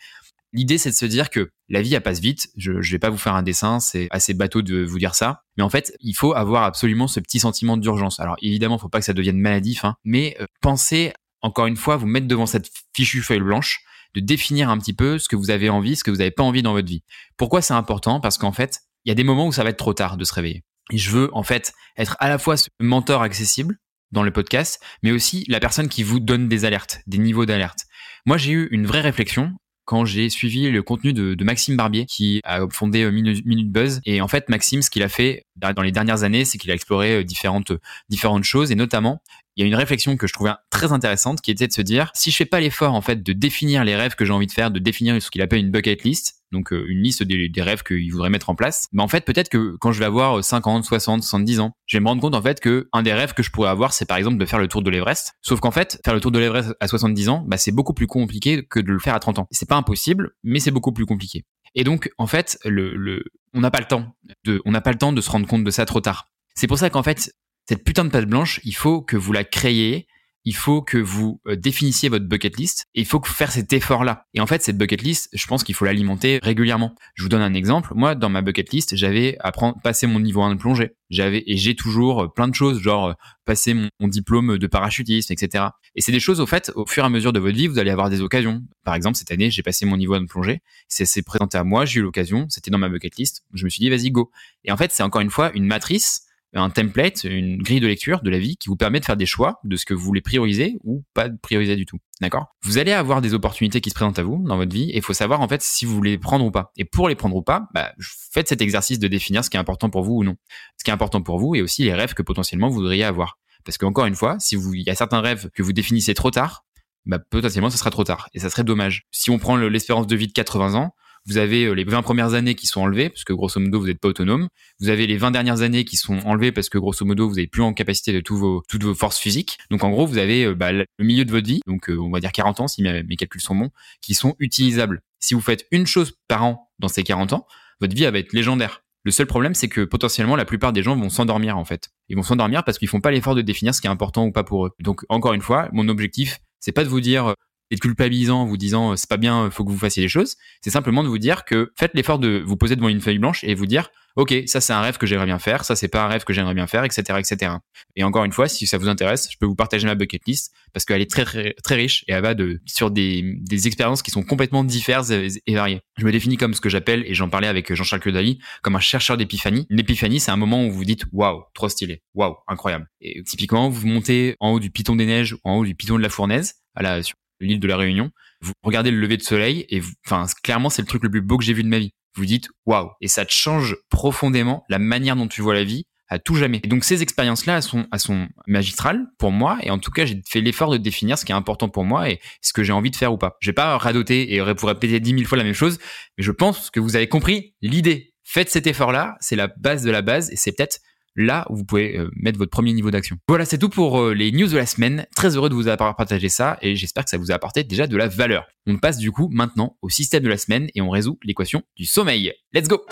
L'idée, 0.53 0.79
c'est 0.79 0.91
de 0.91 0.97
se 0.97 1.07
dire 1.07 1.31
que 1.31 1.53
la 1.69 1.81
vie, 1.81 1.95
elle 1.95 2.03
passe 2.03 2.19
vite. 2.19 2.49
Je, 2.57 2.73
ne 2.73 2.81
vais 2.81 2.99
pas 2.99 3.11
vous 3.11 3.19
faire 3.19 3.35
un 3.35 3.43
dessin, 3.43 3.79
c'est 3.79 4.09
assez 4.11 4.35
bateau 4.35 4.63
de 4.63 4.83
vous 4.83 4.99
dire 4.99 5.15
ça. 5.15 5.43
Mais 5.57 5.63
en 5.63 5.71
fait, 5.71 5.95
il 6.01 6.15
faut 6.15 6.35
avoir 6.35 6.65
absolument 6.65 7.07
ce 7.07 7.21
petit 7.21 7.39
sentiment 7.39 7.77
d'urgence. 7.77 8.19
Alors 8.19 8.37
évidemment, 8.43 8.79
faut 8.79 8.89
pas 8.89 8.99
que 8.99 9.05
ça 9.05 9.13
devienne 9.13 9.39
maladif, 9.39 9.85
hein, 9.85 9.95
mais 10.05 10.37
euh, 10.41 10.47
pensez 10.61 11.13
encore 11.43 11.67
une 11.67 11.77
fois, 11.77 11.97
vous 11.97 12.07
mettre 12.07 12.27
devant 12.27 12.47
cette 12.47 12.71
fichue 12.95 13.23
feuille 13.23 13.41
blanche, 13.41 13.83
de 14.15 14.21
définir 14.21 14.71
un 14.71 14.79
petit 14.79 14.95
peu 14.95 15.19
ce 15.19 15.29
que 15.29 15.37
vous 15.37 15.51
avez 15.51 15.71
envie, 15.71 15.97
ce 15.97 16.05
que 16.05 16.11
vous 16.11 16.19
n'avez 16.19 16.31
pas 16.31 16.43
envie 16.43 16.63
dans 16.63 16.73
votre 16.73 16.89
vie. 16.89 17.03
Pourquoi 17.37 17.63
c'est 17.63 17.75
important? 17.75 18.21
Parce 18.21 18.39
qu'en 18.39 18.53
fait, 18.53 18.81
il 19.05 19.09
y 19.09 19.13
a 19.13 19.15
des 19.15 19.25
moments 19.25 19.47
où 19.47 19.53
ça 19.53 19.65
va 19.65 19.71
être 19.71 19.77
trop 19.77 19.95
tard 19.95 20.17
de 20.17 20.25
se 20.25 20.35
réveiller. 20.35 20.65
Et 20.93 20.99
je 20.99 21.11
veux 21.11 21.31
en 21.33 21.43
fait 21.43 21.73
être 21.97 22.17
à 22.21 22.29
la 22.29 22.39
fois 22.39 22.57
ce 22.57 22.69
mentor 22.81 23.23
accessible, 23.23 23.77
dans 24.13 24.23
le 24.23 24.33
podcast, 24.33 24.81
mais 25.03 25.13
aussi 25.13 25.45
la 25.49 25.61
personne 25.61 25.89
qui 25.89 26.03
vous 26.03 26.21
donne 26.21 26.49
des 26.49 26.65
alertes, 26.65 27.01
des 27.07 27.19
niveaux 27.19 27.47
d'alerte. 27.47 27.81
Moi, 28.27 28.37
j'ai 28.37 28.53
eu 28.53 28.69
une 28.71 28.87
vraie 28.87 29.01
réflexion 29.01 29.53
quand 29.91 30.05
j'ai 30.05 30.31
suivi 30.31 30.71
le 30.71 30.83
contenu 30.85 31.13
de, 31.13 31.43
Maxime 31.43 31.77
Barbier 31.77 32.07
qui 32.07 32.41
a 32.45 32.61
fondé 32.71 33.03
euh, 33.03 33.11
Minute, 33.11 33.73
Buzz. 33.73 34.01
Et 34.05 34.21
en 34.21 34.29
fait, 34.29 34.49
Maxime, 34.49 34.83
ce 34.83 34.91
qu'il 34.91 35.03
a 35.03 35.09
fait 35.09 35.47
dans 35.57 35.83
les 35.83 35.91
dernières 35.91 36.23
années, 36.23 36.45
c'est 36.45 36.59
qu'il 36.59 36.71
a 36.71 36.75
exploré 36.75 37.17
euh, 37.17 37.25
différentes, 37.25 37.73
différentes 38.09 38.45
choses 38.45 38.71
et 38.71 38.77
notamment, 38.77 39.21
il 39.57 39.63
y 39.63 39.65
a 39.65 39.67
une 39.67 39.75
réflexion 39.75 40.17
que 40.17 40.29
je 40.29 40.33
trouvais 40.33 40.53
très 40.71 40.93
intéressante 40.93 41.41
qui 41.41 41.51
était 41.51 41.67
de 41.67 41.73
se 41.73 41.83
dire 41.83 42.13
si 42.15 42.31
je 42.31 42.37
fais 42.37 42.45
pas 42.45 42.61
l'effort 42.61 42.95
en 42.95 43.01
fait 43.01 43.25
de 43.25 43.33
définir 43.33 43.83
les 43.83 43.97
rêves 43.97 44.15
que 44.15 44.25
j'ai 44.25 44.33
envie 44.33 44.47
de 44.47 44.53
faire, 44.53 44.71
de 44.71 44.79
définir 44.79 45.21
ce 45.21 45.29
qu'il 45.29 45.43
appelle 45.43 45.59
une 45.59 45.73
bucket 45.73 46.05
list, 46.05 46.40
donc 46.53 46.73
euh, 46.73 46.85
une 46.89 47.03
liste 47.03 47.23
des, 47.23 47.51
rêves 47.63 47.83
qu'il 47.83 48.11
voudrait 48.11 48.31
mettre 48.31 48.51
en 48.51 48.55
place, 48.55 48.87
mais 48.93 49.03
en 49.03 49.09
fait 49.09 49.25
peut-être 49.25 49.49
que 49.49 49.77
quand 49.81 49.93
je 49.93 49.99
vais 49.99 50.05
avoir 50.05 50.43
50, 50.43 50.85
60, 50.85 51.23
70 51.23 51.61
ans, 51.61 51.73
je 51.87 51.97
vais 51.97 52.01
me 52.01 52.09
rendre 52.09 52.21
compte 52.21 52.35
en 52.35 52.43
fait 52.43 52.61
que 52.61 52.89
un 52.93 53.03
des 53.03 53.13
rêves 53.13 53.35
que 53.35 53.43
je 53.43 53.51
pourrais 53.51 53.71
avoir, 53.71 53.93
c'est 53.93 54.07
par 54.07 54.17
exemple 54.17 54.39
de 54.39 54.47
faire 54.47 54.59
le 54.59 54.69
tour 54.69 54.83
de 54.83 54.91
l'Everest. 54.91 55.35
Sauf 55.43 55.61
qu'en 55.61 55.71
fait, 55.71 56.01
faire 56.05 56.15
le 56.15 56.21
tour 56.21 56.31
de 56.31 56.39
l'Everest 56.39 56.75
à 56.81 56.89
70 56.89 57.29
ans, 57.29 57.45
bah, 57.47 57.57
c'est 57.57 57.73
beaucoup 57.73 57.95
plus 57.95 58.07
compliqué 58.07 58.65
que 58.69 58.81
de 58.81 58.93
le 58.93 58.99
faire 58.99 59.15
à 59.15 59.21
30 59.21 59.41
ans. 59.41 59.47
C'est 59.51 59.69
pas 59.69 59.77
impossible, 59.77 60.31
mais 60.43 60.61
c'est 60.61 60.71
beaucoup 60.71 60.93
plus 60.93 61.07
compliqué. 61.07 61.45
Et 61.75 61.85
donc 61.85 62.11
en 62.19 62.27
fait, 62.27 62.59
le, 62.65 62.95
le 62.97 63.25
on 63.53 63.61
n'a 63.61 63.71
pas 63.71 63.81
le 63.81 63.87
temps 63.87 64.15
de, 64.45 64.63
on 64.65 64.71
n'a 64.71 64.81
pas 64.81 64.93
le 64.93 64.99
temps 64.99 65.13
de 65.13 65.21
se 65.21 65.31
rendre 65.31 65.47
compte 65.47 65.65
de 65.65 65.71
ça 65.71 65.85
trop 65.87 66.01
tard. 66.01 66.27
C'est 66.55 66.67
pour 66.67 66.79
ça 66.79 66.91
qu'en 66.91 67.03
fait, 67.03 67.33
cette 67.69 67.85
putain 67.85 68.05
de 68.05 68.11
page 68.11 68.27
blanche, 68.27 68.61
il 68.65 68.75
faut 68.75 69.01
que 69.03 69.17
vous 69.17 69.33
la 69.33 69.45
créiez 69.45 70.07
il 70.45 70.55
faut 70.55 70.83
que 70.83 70.99
vous 70.99 71.41
euh, 71.47 71.57
définissiez 71.57 72.09
votre 72.09 72.25
bucket 72.25 72.57
list 72.57 72.87
et 72.95 73.01
il 73.01 73.07
faut 73.07 73.21
que 73.21 73.29
faire 73.29 73.53
cet 73.53 73.73
effort-là. 73.73 74.27
Et 74.35 74.41
en 74.41 74.47
fait, 74.47 74.63
cette 74.63 74.79
bucket 74.79 75.03
list, 75.03 75.29
je 75.33 75.47
pense 75.47 75.65
qu'il 75.65 75.75
faut 75.75 75.85
l'alimenter 75.85 76.41
régulièrement. 76.43 76.95
Je 77.15 77.23
vous 77.23 77.29
donne 77.29 77.43
un 77.43 77.55
exemple. 77.55 77.93
Moi, 77.95 78.15
dans 78.15 78.29
ma 78.29 78.41
bucket 78.41 78.73
list, 78.73 78.97
j'avais 78.97 79.37
apprendre, 79.41 79.79
passer 79.83 80.07
mon 80.07 80.21
niveau 80.21 80.43
1 80.43 80.55
de 80.55 80.59
plongée. 80.59 80.93
J'avais, 81.11 81.43
et 81.47 81.57
j'ai 81.57 81.75
toujours 81.75 82.23
euh, 82.23 82.29
plein 82.29 82.49
de 82.49 82.55
choses, 82.55 82.81
genre 82.81 83.09
euh, 83.09 83.13
passer 83.45 83.75
mon, 83.75 84.09
diplôme 84.09 84.59
de 84.59 84.67
parachutisme, 84.67 85.33
etc. 85.33 85.65
Et 85.95 86.01
c'est 86.01 86.13
des 86.13 86.21
choses, 86.21 86.41
au 86.41 86.47
fait, 86.47 86.73
au 86.75 86.87
fur 86.87 87.03
et 87.03 87.07
à 87.07 87.11
mesure 87.11 87.33
de 87.33 87.41
votre 87.41 87.57
vie, 87.57 87.67
vous 87.67 87.79
allez 87.79 87.91
avoir 87.91 88.09
des 88.11 88.23
occasions. 88.23 88.63
Par 88.85 88.95
exemple, 88.95 89.17
cette 89.17 89.31
année, 89.31 89.51
j'ai 89.51 89.63
passé 89.63 89.87
mon 89.87 89.97
niveau 89.97 90.15
1 90.15 90.23
de 90.23 90.27
plongée. 90.27 90.63
C'est, 90.89 91.05
c'est 91.05 91.23
présenté 91.23 91.59
à 91.59 91.65
moi, 91.65 91.85
j'ai 91.85 92.01
eu 92.01 92.03
l'occasion, 92.03 92.47
c'était 92.49 92.71
dans 92.71 92.79
ma 92.79 92.89
bucket 92.89 93.17
list. 93.17 93.45
Je 93.53 93.65
me 93.65 93.69
suis 93.69 93.81
dit, 93.81 93.91
vas-y, 93.91 94.11
go. 94.11 94.31
Et 94.65 94.73
en 94.73 94.77
fait, 94.77 94.91
c'est 94.93 95.03
encore 95.03 95.21
une 95.21 95.31
fois 95.31 95.53
une 95.55 95.67
matrice 95.67 96.23
un 96.55 96.71
template, 96.71 97.25
une 97.25 97.63
grille 97.63 97.81
de 97.81 97.87
lecture 97.87 98.23
de 98.23 98.31
la 98.31 98.39
vie 98.39 98.57
qui 98.57 98.69
vous 98.69 98.77
permet 98.77 99.01
de 99.01 99.05
faire 99.05 99.17
des 99.17 99.27
choix 99.27 99.61
de 99.65 99.77
ce 99.77 99.85
que 99.85 99.95
vous 99.95 100.05
voulez 100.05 100.21
prioriser 100.21 100.79
ou 100.83 101.05
pas 101.15 101.29
prioriser 101.29 101.77
du 101.77 101.87
tout. 101.87 101.99
D'accord? 102.21 102.47
Vous 102.63 102.79
allez 102.79 102.93
avoir 102.93 103.21
des 103.21 103.35
opportunités 103.35 103.81
qui 103.81 103.91
se 103.91 103.95
présentent 103.95 104.19
à 104.19 104.23
vous 104.23 104.43
dans 104.47 104.57
votre 104.57 104.73
vie 104.73 104.91
et 104.91 104.97
il 104.97 105.03
faut 105.03 105.13
savoir 105.13 105.41
en 105.41 105.49
fait 105.49 105.63
si 105.63 105.85
vous 105.85 105.95
voulez 105.95 106.11
les 106.11 106.19
prendre 106.19 106.45
ou 106.45 106.51
pas. 106.51 106.73
Et 106.77 106.85
pour 106.85 107.09
les 107.09 107.15
prendre 107.15 107.37
ou 107.37 107.43
pas, 107.43 107.69
bah, 107.73 107.93
faites 108.33 108.49
cet 108.49 108.61
exercice 108.61 108.99
de 108.99 109.09
définir 109.09 109.45
ce 109.45 109.51
qui 109.51 109.57
est 109.57 109.61
important 109.61 109.91
pour 109.91 110.03
vous 110.03 110.15
ou 110.15 110.25
non. 110.25 110.37
Ce 110.77 110.85
qui 110.85 110.91
est 110.91 110.95
important 110.95 111.23
pour 111.23 111.39
vous 111.39 111.55
et 111.55 111.63
aussi 111.63 111.85
les 111.85 111.95
rêves 111.95 112.15
que 112.15 112.23
potentiellement 112.23 112.69
vous 112.69 112.75
voudriez 112.75 113.05
avoir. 113.05 113.39
Parce 113.65 113.79
qu'encore 113.79 114.07
une 114.07 114.15
fois, 114.15 114.37
si 114.41 114.57
vous, 114.57 114.75
il 114.75 114.83
y 114.83 114.91
a 114.91 114.95
certains 114.95 115.21
rêves 115.21 115.51
que 115.55 115.63
vous 115.63 115.73
définissez 115.73 116.15
trop 116.15 116.31
tard, 116.31 116.65
bah, 117.07 117.19
potentiellement, 117.19 117.71
ça 117.71 117.79
sera 117.79 117.91
trop 117.91 118.05
tard. 118.05 118.29
Et 118.35 118.41
ça 118.41 118.51
serait 118.51 118.65
dommage. 118.65 119.07
Si 119.11 119.31
on 119.31 119.39
prend 119.39 119.57
l'espérance 119.57 120.07
de 120.07 120.17
vie 120.17 120.27
de 120.27 120.33
80 120.33 120.75
ans, 120.75 120.95
vous 121.27 121.39
avez 121.39 121.65
euh, 121.65 121.73
les 121.73 121.85
20 121.85 122.03
premières 122.03 122.35
années 122.35 122.55
qui 122.55 122.67
sont 122.67 122.81
enlevées 122.81 123.11
parce 123.11 123.25
que 123.25 123.33
grosso 123.33 123.61
modo 123.61 123.81
vous 123.81 123.87
n'êtes 123.87 124.01
pas 124.01 124.09
autonome. 124.09 124.49
Vous 124.81 124.89
avez 124.89 125.07
les 125.07 125.17
20 125.17 125.31
dernières 125.31 125.63
années 125.63 125.85
qui 125.85 125.97
sont 125.97 126.19
enlevées 126.27 126.53
parce 126.53 126.69
que 126.69 126.79
grosso 126.79 127.05
modo 127.05 127.29
vous 127.29 127.35
n'avez 127.35 127.47
plus 127.47 127.63
en 127.63 127.73
capacité 127.73 128.13
de 128.13 128.21
toutes 128.21 128.83
vos 128.83 128.95
forces 128.95 129.19
physiques. 129.19 129.59
Donc 129.71 129.85
en 129.85 129.91
gros 129.91 130.07
vous 130.07 130.19
avez 130.19 130.45
euh, 130.45 130.55
bah, 130.55 130.73
le 130.73 130.87
milieu 130.99 131.25
de 131.25 131.31
votre 131.31 131.47
vie, 131.47 131.61
donc 131.67 131.91
euh, 131.91 131.99
on 131.99 132.11
va 132.11 132.21
dire 132.21 132.33
40 132.33 132.61
ans 132.61 132.69
si 132.69 132.83
mes, 132.83 133.03
mes 133.03 133.17
calculs 133.17 133.41
sont 133.41 133.55
bons, 133.55 133.71
qui 134.01 134.15
sont 134.15 134.35
utilisables. 134.39 135.03
Si 135.19 135.35
vous 135.35 135.41
faites 135.41 135.67
une 135.71 135.87
chose 135.87 136.15
par 136.29 136.45
an 136.45 136.71
dans 136.79 136.89
ces 136.89 137.05
40 137.05 137.33
ans, 137.35 137.47
votre 137.81 137.95
vie 137.95 138.05
va 138.05 138.19
être 138.19 138.33
légendaire. 138.33 138.83
Le 139.03 139.11
seul 139.11 139.27
problème, 139.27 139.55
c'est 139.55 139.69
que 139.69 139.83
potentiellement, 139.83 140.37
la 140.37 140.45
plupart 140.45 140.75
des 140.75 140.83
gens 140.83 140.95
vont 140.95 141.09
s'endormir 141.09 141.57
en 141.57 141.65
fait. 141.65 141.89
Ils 142.09 142.17
vont 142.17 142.23
s'endormir 142.23 142.65
parce 142.65 142.79
qu'ils 142.79 142.89
font 142.89 143.01
pas 143.01 143.11
l'effort 143.11 143.35
de 143.35 143.41
définir 143.41 143.75
ce 143.75 143.81
qui 143.81 143.87
est 143.87 143.91
important 143.91 144.27
ou 144.27 144.33
pas 144.33 144.45
pour 144.45 144.67
eux. 144.67 144.73
Donc, 144.81 145.07
encore 145.09 145.33
une 145.33 145.41
fois, 145.41 145.71
mon 145.73 145.89
objectif, 145.89 146.39
c'est 146.59 146.73
pas 146.73 146.85
de 146.85 146.91
vous 146.91 147.01
dire 147.01 147.35
et 147.71 147.77
de 147.77 147.81
culpabilisant 147.81 148.43
en 148.43 148.47
vous 148.47 148.57
disant 148.57 148.93
euh, 148.93 148.97
c'est 148.97 149.09
pas 149.09 149.17
bien, 149.17 149.51
faut 149.51 149.65
que 149.65 149.71
vous 149.71 149.79
fassiez 149.79 150.03
les 150.03 150.09
choses. 150.09 150.37
C'est 150.63 150.71
simplement 150.71 151.03
de 151.03 151.09
vous 151.09 151.19
dire 151.19 151.45
que 151.45 151.73
faites 151.79 151.93
l'effort 151.95 152.19
de 152.19 152.43
vous 152.45 152.57
poser 152.57 152.77
devant 152.77 152.89
une 152.89 153.01
feuille 153.01 153.19
blanche 153.19 153.45
et 153.45 153.55
vous 153.55 153.67
dire 153.67 153.91
ok 154.17 154.35
ça 154.47 154.61
c'est 154.61 154.73
un 154.73 154.81
rêve 154.81 154.99
que 154.99 155.07
j'aimerais 155.07 155.27
bien 155.27 155.39
faire, 155.39 155.65
ça 155.65 155.77
c'est 155.77 155.89
pas 155.89 156.05
un 156.05 156.09
rêve 156.09 156.25
que 156.25 156.33
j'aimerais 156.33 156.55
bien 156.55 156.67
faire, 156.67 156.85
etc., 156.85 157.19
etc. 157.19 157.53
Et 157.97 158.05
encore 158.05 158.25
une 158.25 158.33
fois, 158.33 158.49
si 158.49 158.67
ça 158.67 158.79
vous 158.79 158.89
intéresse, 158.89 159.29
je 159.31 159.37
peux 159.39 159.47
vous 159.47 159.55
partager 159.55 159.87
ma 159.87 159.95
bucket 159.95 160.23
list 160.27 160.53
parce 160.73 160.85
qu'elle 160.85 161.01
est 161.01 161.11
très, 161.11 161.25
très 161.25 161.55
très 161.63 161.75
riche 161.77 162.05
et 162.09 162.13
elle 162.13 162.23
va 162.23 162.35
de 162.35 162.61
sur 162.67 162.91
des 162.91 163.39
des 163.43 163.67
expériences 163.67 164.03
qui 164.03 164.11
sont 164.11 164.23
complètement 164.23 164.65
diverses 164.65 165.11
et, 165.11 165.55
variées. 165.55 165.81
Je 165.97 166.05
me 166.05 166.13
définis 166.13 166.37
comme 166.37 166.55
ce 166.55 166.61
que 166.61 166.69
j'appelle 166.69 167.05
et 167.07 167.15
j'en 167.15 167.29
parlais 167.29 167.49
avec 167.49 167.73
Jean-Charles 167.73 168.03
Cudali 168.03 168.41
comme 168.63 168.77
un 168.77 168.81
chercheur 168.81 169.17
d'épiphanie. 169.17 169.67
Une 169.71 169.79
épiphanie, 169.79 170.21
c'est 170.21 170.31
un 170.31 170.37
moment 170.37 170.65
où 170.67 170.73
vous 170.73 170.85
dites 170.85 171.05
waouh, 171.13 171.43
trop 171.55 171.69
stylé, 171.69 172.03
waouh, 172.15 172.37
incroyable. 172.49 172.87
Et 173.01 173.23
typiquement, 173.23 173.69
vous 173.69 173.87
montez 173.87 174.37
en 174.41 174.51
haut 174.51 174.61
du 174.61 174.71
piton 174.71 174.97
des 174.97 175.07
neiges 175.07 175.35
ou 175.35 175.39
en 175.45 175.57
haut 175.59 175.65
du 175.65 175.75
piton 175.75 175.97
de 175.97 176.03
la 176.03 176.09
fournaise 176.09 176.55
à 176.75 176.83
la 176.83 177.01
l'île 177.41 177.61
de 177.61 177.69
la 177.69 177.77
Réunion, 177.77 178.11
vous 178.41 178.53
regardez 178.63 178.91
le 178.91 178.99
lever 178.99 179.17
de 179.17 179.23
soleil 179.23 179.67
et 179.69 179.83
enfin 180.07 180.27
clairement 180.43 180.71
c'est 180.71 180.83
le 180.83 180.89
truc 180.89 181.03
le 181.03 181.11
plus 181.11 181.21
beau 181.21 181.39
que 181.39 181.45
j'ai 181.45 181.53
vu 181.53 181.63
de 181.63 181.69
ma 181.69 181.79
vie. 181.79 181.93
Vous 182.17 182.25
dites 182.25 182.49
waouh 182.67 182.91
et 183.01 183.09
ça 183.09 183.25
te 183.25 183.33
change 183.33 183.77
profondément 183.89 184.65
la 184.69 184.79
manière 184.79 185.17
dont 185.17 185.29
tu 185.29 185.43
vois 185.43 185.55
la 185.55 185.65
vie 185.65 185.85
à 186.11 186.19
tout 186.19 186.35
jamais. 186.35 186.61
Et 186.65 186.69
donc 186.69 186.83
ces 186.83 187.03
expériences-là, 187.03 187.61
elles 187.93 188.01
sont 188.01 188.29
magistrales 188.49 189.07
pour 189.19 189.31
moi 189.31 189.59
et 189.63 189.71
en 189.71 189.79
tout 189.79 189.93
cas 189.93 190.05
j'ai 190.05 190.21
fait 190.29 190.41
l'effort 190.41 190.71
de 190.71 190.77
définir 190.77 191.17
ce 191.17 191.25
qui 191.25 191.33
est 191.33 191.37
important 191.37 191.69
pour 191.69 191.85
moi 191.85 192.11
et 192.11 192.21
ce 192.43 192.53
que 192.53 192.65
j'ai 192.65 192.73
envie 192.73 192.91
de 192.91 192.97
faire 192.97 193.13
ou 193.13 193.17
pas. 193.17 193.37
Je 193.41 193.51
vais 193.51 193.55
pas 193.55 193.79
radoter 193.79 194.35
et 194.35 194.55
pour 194.55 194.69
répéter 194.69 194.99
dix 194.99 195.15
mille 195.15 195.27
fois 195.27 195.39
la 195.39 195.45
même 195.45 195.55
chose, 195.55 195.79
mais 196.19 196.25
je 196.25 196.33
pense 196.33 196.71
que 196.71 196.81
vous 196.81 196.97
avez 196.97 197.09
compris 197.09 197.55
l'idée. 197.63 198.13
Faites 198.25 198.51
cet 198.51 198.67
effort-là, 198.67 199.17
c'est 199.21 199.37
la 199.37 199.47
base 199.47 199.83
de 199.83 199.91
la 199.91 200.03
base 200.03 200.31
et 200.33 200.37
c'est 200.37 200.53
peut-être 200.53 200.81
là 201.17 201.47
où 201.51 201.57
vous 201.57 201.65
pouvez 201.65 201.99
euh, 201.99 202.11
mettre 202.15 202.39
votre 202.39 202.51
premier 202.51 202.73
niveau 202.73 202.91
d'action. 202.91 203.17
Voilà, 203.29 203.45
c'est 203.45 203.59
tout 203.59 203.69
pour 203.69 204.01
euh, 204.01 204.15
les 204.15 204.33
news 204.33 204.49
de 204.49 204.57
la 204.57 204.67
semaine. 204.67 205.07
Très 205.15 205.37
heureux 205.37 205.49
de 205.49 205.55
vous 205.55 205.69
avoir 205.69 205.97
partagé 205.97 206.29
ça 206.29 206.59
et 206.63 206.77
j'espère 206.77 207.05
que 207.05 207.11
ça 207.11 207.19
vous 207.19 207.31
a 207.31 207.35
apporté 207.35 207.65
déjà 207.65 207.87
de 207.87 207.97
la 207.97 208.09
valeur. 208.09 208.47
On 208.67 208.79
passe 208.79 208.99
du 208.99 209.13
coup 209.13 209.29
maintenant 209.33 209.77
au 209.83 209.89
système 209.89 210.23
de 210.23 210.29
la 210.29 210.37
semaine 210.37 210.69
et 210.75 210.81
on 210.81 210.91
résout 210.91 211.19
l'équation 211.23 211.63
du 211.77 211.87
sommeil. 211.87 212.33
Let's 212.53 212.69
go 212.69 212.85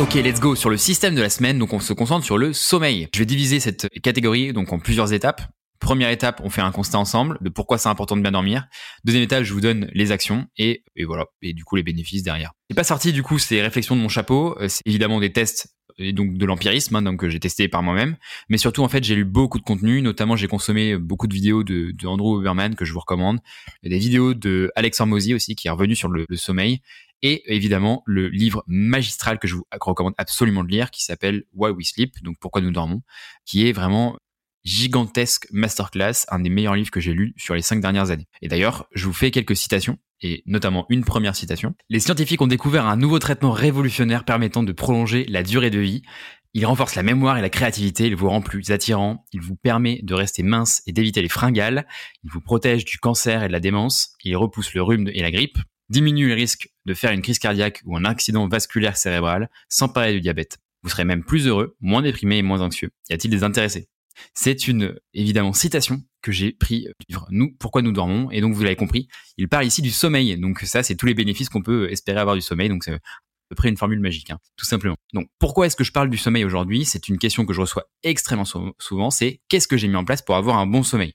Ok, 0.00 0.14
let's 0.14 0.40
go 0.40 0.56
sur 0.56 0.68
le 0.68 0.76
système 0.76 1.14
de 1.14 1.22
la 1.22 1.30
semaine. 1.30 1.58
Donc, 1.58 1.72
on 1.72 1.78
se 1.78 1.92
concentre 1.92 2.24
sur 2.24 2.36
le 2.36 2.52
sommeil. 2.52 3.08
Je 3.14 3.20
vais 3.20 3.26
diviser 3.26 3.60
cette 3.60 3.88
catégorie 4.02 4.52
donc 4.52 4.72
en 4.72 4.80
plusieurs 4.80 5.12
étapes. 5.12 5.42
Première 5.82 6.10
étape, 6.10 6.40
on 6.44 6.48
fait 6.48 6.60
un 6.60 6.70
constat 6.70 6.98
ensemble 6.98 7.38
de 7.40 7.48
pourquoi 7.48 7.76
c'est 7.76 7.88
important 7.88 8.16
de 8.16 8.22
bien 8.22 8.30
dormir. 8.30 8.68
Deuxième 9.02 9.24
étape, 9.24 9.42
je 9.42 9.52
vous 9.52 9.60
donne 9.60 9.90
les 9.92 10.12
actions 10.12 10.46
et, 10.56 10.84
et 10.94 11.04
voilà, 11.04 11.26
et 11.42 11.54
du 11.54 11.64
coup 11.64 11.74
les 11.74 11.82
bénéfices 11.82 12.22
derrière. 12.22 12.52
C'est 12.70 12.76
pas 12.76 12.84
sorti 12.84 13.12
du 13.12 13.24
coup 13.24 13.40
ces 13.40 13.60
réflexions 13.60 13.96
de 13.96 14.00
mon 14.00 14.08
chapeau. 14.08 14.56
Euh, 14.60 14.68
c'est 14.68 14.82
évidemment 14.86 15.18
des 15.18 15.32
tests 15.32 15.74
et 15.98 16.12
donc 16.12 16.34
de 16.34 16.46
l'empirisme, 16.46 16.94
hein, 16.94 17.02
donc 17.02 17.18
que 17.18 17.28
j'ai 17.28 17.40
testé 17.40 17.66
par 17.66 17.82
moi-même. 17.82 18.16
Mais 18.48 18.58
surtout 18.58 18.84
en 18.84 18.88
fait, 18.88 19.02
j'ai 19.02 19.16
lu 19.16 19.24
beaucoup 19.24 19.58
de 19.58 19.64
contenu. 19.64 20.02
Notamment, 20.02 20.36
j'ai 20.36 20.46
consommé 20.46 20.96
beaucoup 20.96 21.26
de 21.26 21.34
vidéos 21.34 21.64
de, 21.64 21.92
Andrew 22.06 22.40
Huberman 22.40 22.76
que 22.76 22.84
je 22.84 22.92
vous 22.92 23.00
recommande, 23.00 23.40
des 23.82 23.98
vidéos 23.98 24.34
de 24.34 24.70
Alex 24.76 25.00
Hormozy 25.00 25.34
aussi 25.34 25.56
qui 25.56 25.66
est 25.66 25.70
revenu 25.72 25.96
sur 25.96 26.08
le 26.08 26.26
sommeil 26.36 26.80
et 27.22 27.54
évidemment 27.54 28.02
le 28.06 28.28
livre 28.28 28.64
magistral 28.66 29.38
que 29.38 29.46
je 29.46 29.54
vous 29.56 29.66
recommande 29.80 30.14
absolument 30.18 30.64
de 30.64 30.68
lire 30.68 30.90
qui 30.90 31.04
s'appelle 31.04 31.44
Why 31.54 31.70
We 31.70 31.88
Sleep, 31.88 32.22
donc 32.22 32.36
pourquoi 32.40 32.60
nous 32.60 32.72
dormons, 32.72 33.02
qui 33.46 33.68
est 33.68 33.72
vraiment 33.72 34.18
gigantesque 34.64 35.46
masterclass, 35.52 36.26
un 36.28 36.40
des 36.40 36.50
meilleurs 36.50 36.74
livres 36.74 36.90
que 36.90 37.00
j'ai 37.00 37.14
lus 37.14 37.34
sur 37.36 37.54
les 37.54 37.62
cinq 37.62 37.80
dernières 37.80 38.10
années. 38.10 38.28
Et 38.40 38.48
d'ailleurs, 38.48 38.86
je 38.92 39.06
vous 39.06 39.12
fais 39.12 39.30
quelques 39.30 39.56
citations, 39.56 39.98
et 40.20 40.42
notamment 40.46 40.86
une 40.88 41.04
première 41.04 41.36
citation. 41.36 41.74
Les 41.88 42.00
scientifiques 42.00 42.40
ont 42.40 42.46
découvert 42.46 42.86
un 42.86 42.96
nouveau 42.96 43.18
traitement 43.18 43.50
révolutionnaire 43.50 44.24
permettant 44.24 44.62
de 44.62 44.72
prolonger 44.72 45.24
la 45.28 45.42
durée 45.42 45.70
de 45.70 45.80
vie. 45.80 46.02
Il 46.54 46.66
renforce 46.66 46.94
la 46.94 47.02
mémoire 47.02 47.38
et 47.38 47.42
la 47.42 47.48
créativité, 47.48 48.06
il 48.06 48.14
vous 48.14 48.28
rend 48.28 48.42
plus 48.42 48.70
attirant, 48.70 49.24
il 49.32 49.40
vous 49.40 49.56
permet 49.56 50.00
de 50.02 50.14
rester 50.14 50.42
mince 50.42 50.82
et 50.86 50.92
d'éviter 50.92 51.22
les 51.22 51.30
fringales, 51.30 51.86
il 52.24 52.30
vous 52.30 52.42
protège 52.42 52.84
du 52.84 52.98
cancer 52.98 53.42
et 53.42 53.48
de 53.48 53.52
la 53.52 53.60
démence, 53.60 54.14
il 54.22 54.36
repousse 54.36 54.74
le 54.74 54.82
rhume 54.82 55.08
et 55.08 55.22
la 55.22 55.30
grippe, 55.30 55.58
diminue 55.88 56.28
le 56.28 56.34
risque 56.34 56.68
de 56.84 56.94
faire 56.94 57.12
une 57.12 57.22
crise 57.22 57.38
cardiaque 57.38 57.80
ou 57.86 57.96
un 57.96 58.04
accident 58.04 58.46
vasculaire 58.48 58.98
cérébral, 58.98 59.48
sans 59.70 59.88
parler 59.88 60.12
du 60.12 60.20
diabète. 60.20 60.58
Vous 60.82 60.90
serez 60.90 61.04
même 61.04 61.24
plus 61.24 61.46
heureux, 61.46 61.76
moins 61.80 62.02
déprimé 62.02 62.38
et 62.38 62.42
moins 62.42 62.60
anxieux. 62.60 62.90
Y 63.08 63.14
a-t-il 63.14 63.30
des 63.30 63.44
intéressés? 63.44 63.88
C'est 64.34 64.68
une, 64.68 64.96
évidemment, 65.14 65.52
citation 65.52 66.02
que 66.22 66.32
j'ai 66.32 66.52
pris 66.52 66.82
du 66.82 67.06
livre 67.08 67.26
Nous, 67.30 67.54
pourquoi 67.58 67.82
nous 67.82 67.92
dormons? 67.92 68.30
Et 68.30 68.40
donc, 68.40 68.54
vous 68.54 68.62
l'avez 68.62 68.76
compris, 68.76 69.08
il 69.36 69.48
parle 69.48 69.66
ici 69.66 69.82
du 69.82 69.90
sommeil. 69.90 70.38
Donc, 70.38 70.60
ça, 70.60 70.82
c'est 70.82 70.96
tous 70.96 71.06
les 71.06 71.14
bénéfices 71.14 71.48
qu'on 71.48 71.62
peut 71.62 71.90
espérer 71.90 72.20
avoir 72.20 72.36
du 72.36 72.42
sommeil. 72.42 72.68
Donc, 72.68 72.84
c'est 72.84 72.92
à 72.92 72.98
peu 73.48 73.56
près 73.56 73.68
une 73.68 73.76
formule 73.76 74.00
magique, 74.00 74.30
hein, 74.30 74.38
tout 74.56 74.64
simplement. 74.64 74.96
Donc, 75.12 75.28
pourquoi 75.38 75.66
est-ce 75.66 75.76
que 75.76 75.84
je 75.84 75.92
parle 75.92 76.10
du 76.10 76.16
sommeil 76.18 76.44
aujourd'hui? 76.44 76.84
C'est 76.84 77.08
une 77.08 77.18
question 77.18 77.44
que 77.44 77.52
je 77.52 77.60
reçois 77.60 77.84
extrêmement 78.02 78.44
souvent. 78.78 79.10
C'est 79.10 79.40
qu'est-ce 79.48 79.68
que 79.68 79.76
j'ai 79.76 79.88
mis 79.88 79.96
en 79.96 80.04
place 80.04 80.22
pour 80.22 80.36
avoir 80.36 80.58
un 80.58 80.66
bon 80.66 80.82
sommeil? 80.82 81.12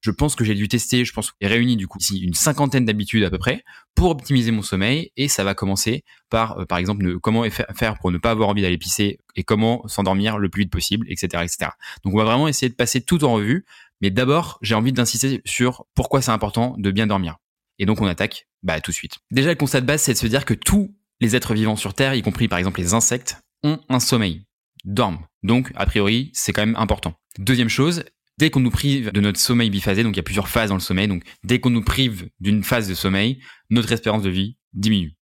Je 0.00 0.10
pense 0.10 0.34
que 0.34 0.44
j'ai 0.44 0.54
dû 0.54 0.68
tester, 0.68 1.04
je 1.04 1.12
pense, 1.12 1.32
et 1.40 1.46
réunir 1.46 1.76
du 1.76 1.86
coup 1.86 1.98
ici 1.98 2.18
une 2.20 2.34
cinquantaine 2.34 2.84
d'habitudes 2.84 3.22
à 3.24 3.30
peu 3.30 3.38
près 3.38 3.64
pour 3.94 4.10
optimiser 4.10 4.50
mon 4.50 4.62
sommeil. 4.62 5.12
Et 5.16 5.28
ça 5.28 5.44
va 5.44 5.54
commencer 5.54 6.04
par, 6.30 6.58
euh, 6.58 6.64
par 6.64 6.78
exemple, 6.78 7.18
comment 7.20 7.44
faire 7.50 7.98
pour 7.98 8.10
ne 8.10 8.18
pas 8.18 8.30
avoir 8.30 8.48
envie 8.48 8.62
d'aller 8.62 8.78
pisser 8.78 9.18
et 9.36 9.42
comment 9.42 9.86
s'endormir 9.88 10.38
le 10.38 10.48
plus 10.48 10.62
vite 10.62 10.72
possible, 10.72 11.06
etc., 11.10 11.42
etc. 11.44 11.70
Donc 12.04 12.14
on 12.14 12.18
va 12.18 12.24
vraiment 12.24 12.48
essayer 12.48 12.68
de 12.68 12.74
passer 12.74 13.00
tout 13.00 13.24
en 13.24 13.32
revue. 13.34 13.64
Mais 14.00 14.10
d'abord, 14.10 14.58
j'ai 14.62 14.74
envie 14.74 14.92
d'insister 14.92 15.42
sur 15.44 15.84
pourquoi 15.94 16.22
c'est 16.22 16.30
important 16.30 16.74
de 16.78 16.90
bien 16.90 17.06
dormir. 17.06 17.36
Et 17.78 17.86
donc 17.86 18.00
on 18.00 18.06
attaque 18.06 18.46
bah, 18.62 18.80
tout 18.80 18.90
de 18.90 18.96
suite. 18.96 19.18
Déjà, 19.30 19.50
le 19.50 19.56
constat 19.56 19.80
de 19.80 19.86
base, 19.86 20.02
c'est 20.02 20.12
de 20.12 20.18
se 20.18 20.26
dire 20.26 20.44
que 20.44 20.54
tous 20.54 20.94
les 21.20 21.36
êtres 21.36 21.54
vivants 21.54 21.76
sur 21.76 21.94
Terre, 21.94 22.14
y 22.14 22.22
compris 22.22 22.48
par 22.48 22.58
exemple 22.58 22.80
les 22.80 22.94
insectes, 22.94 23.38
ont 23.62 23.78
un 23.88 24.00
sommeil, 24.00 24.44
dorment. 24.84 25.26
Donc, 25.42 25.72
a 25.74 25.86
priori, 25.86 26.30
c'est 26.34 26.52
quand 26.52 26.64
même 26.64 26.76
important. 26.76 27.14
Deuxième 27.38 27.68
chose, 27.68 28.04
dès 28.40 28.48
qu'on 28.48 28.60
nous 28.60 28.70
prive 28.70 29.12
de 29.12 29.20
notre 29.20 29.38
sommeil 29.38 29.68
biphasé, 29.68 30.02
donc 30.02 30.14
il 30.14 30.16
y 30.16 30.20
a 30.20 30.22
plusieurs 30.22 30.48
phases 30.48 30.70
dans 30.70 30.74
le 30.74 30.80
sommeil, 30.80 31.06
donc 31.06 31.22
dès 31.44 31.60
qu'on 31.60 31.68
nous 31.68 31.84
prive 31.84 32.30
d'une 32.40 32.64
phase 32.64 32.88
de 32.88 32.94
sommeil, 32.94 33.38
notre 33.68 33.92
espérance 33.92 34.22
de 34.22 34.30
vie 34.30 34.56
diminue. 34.72 35.14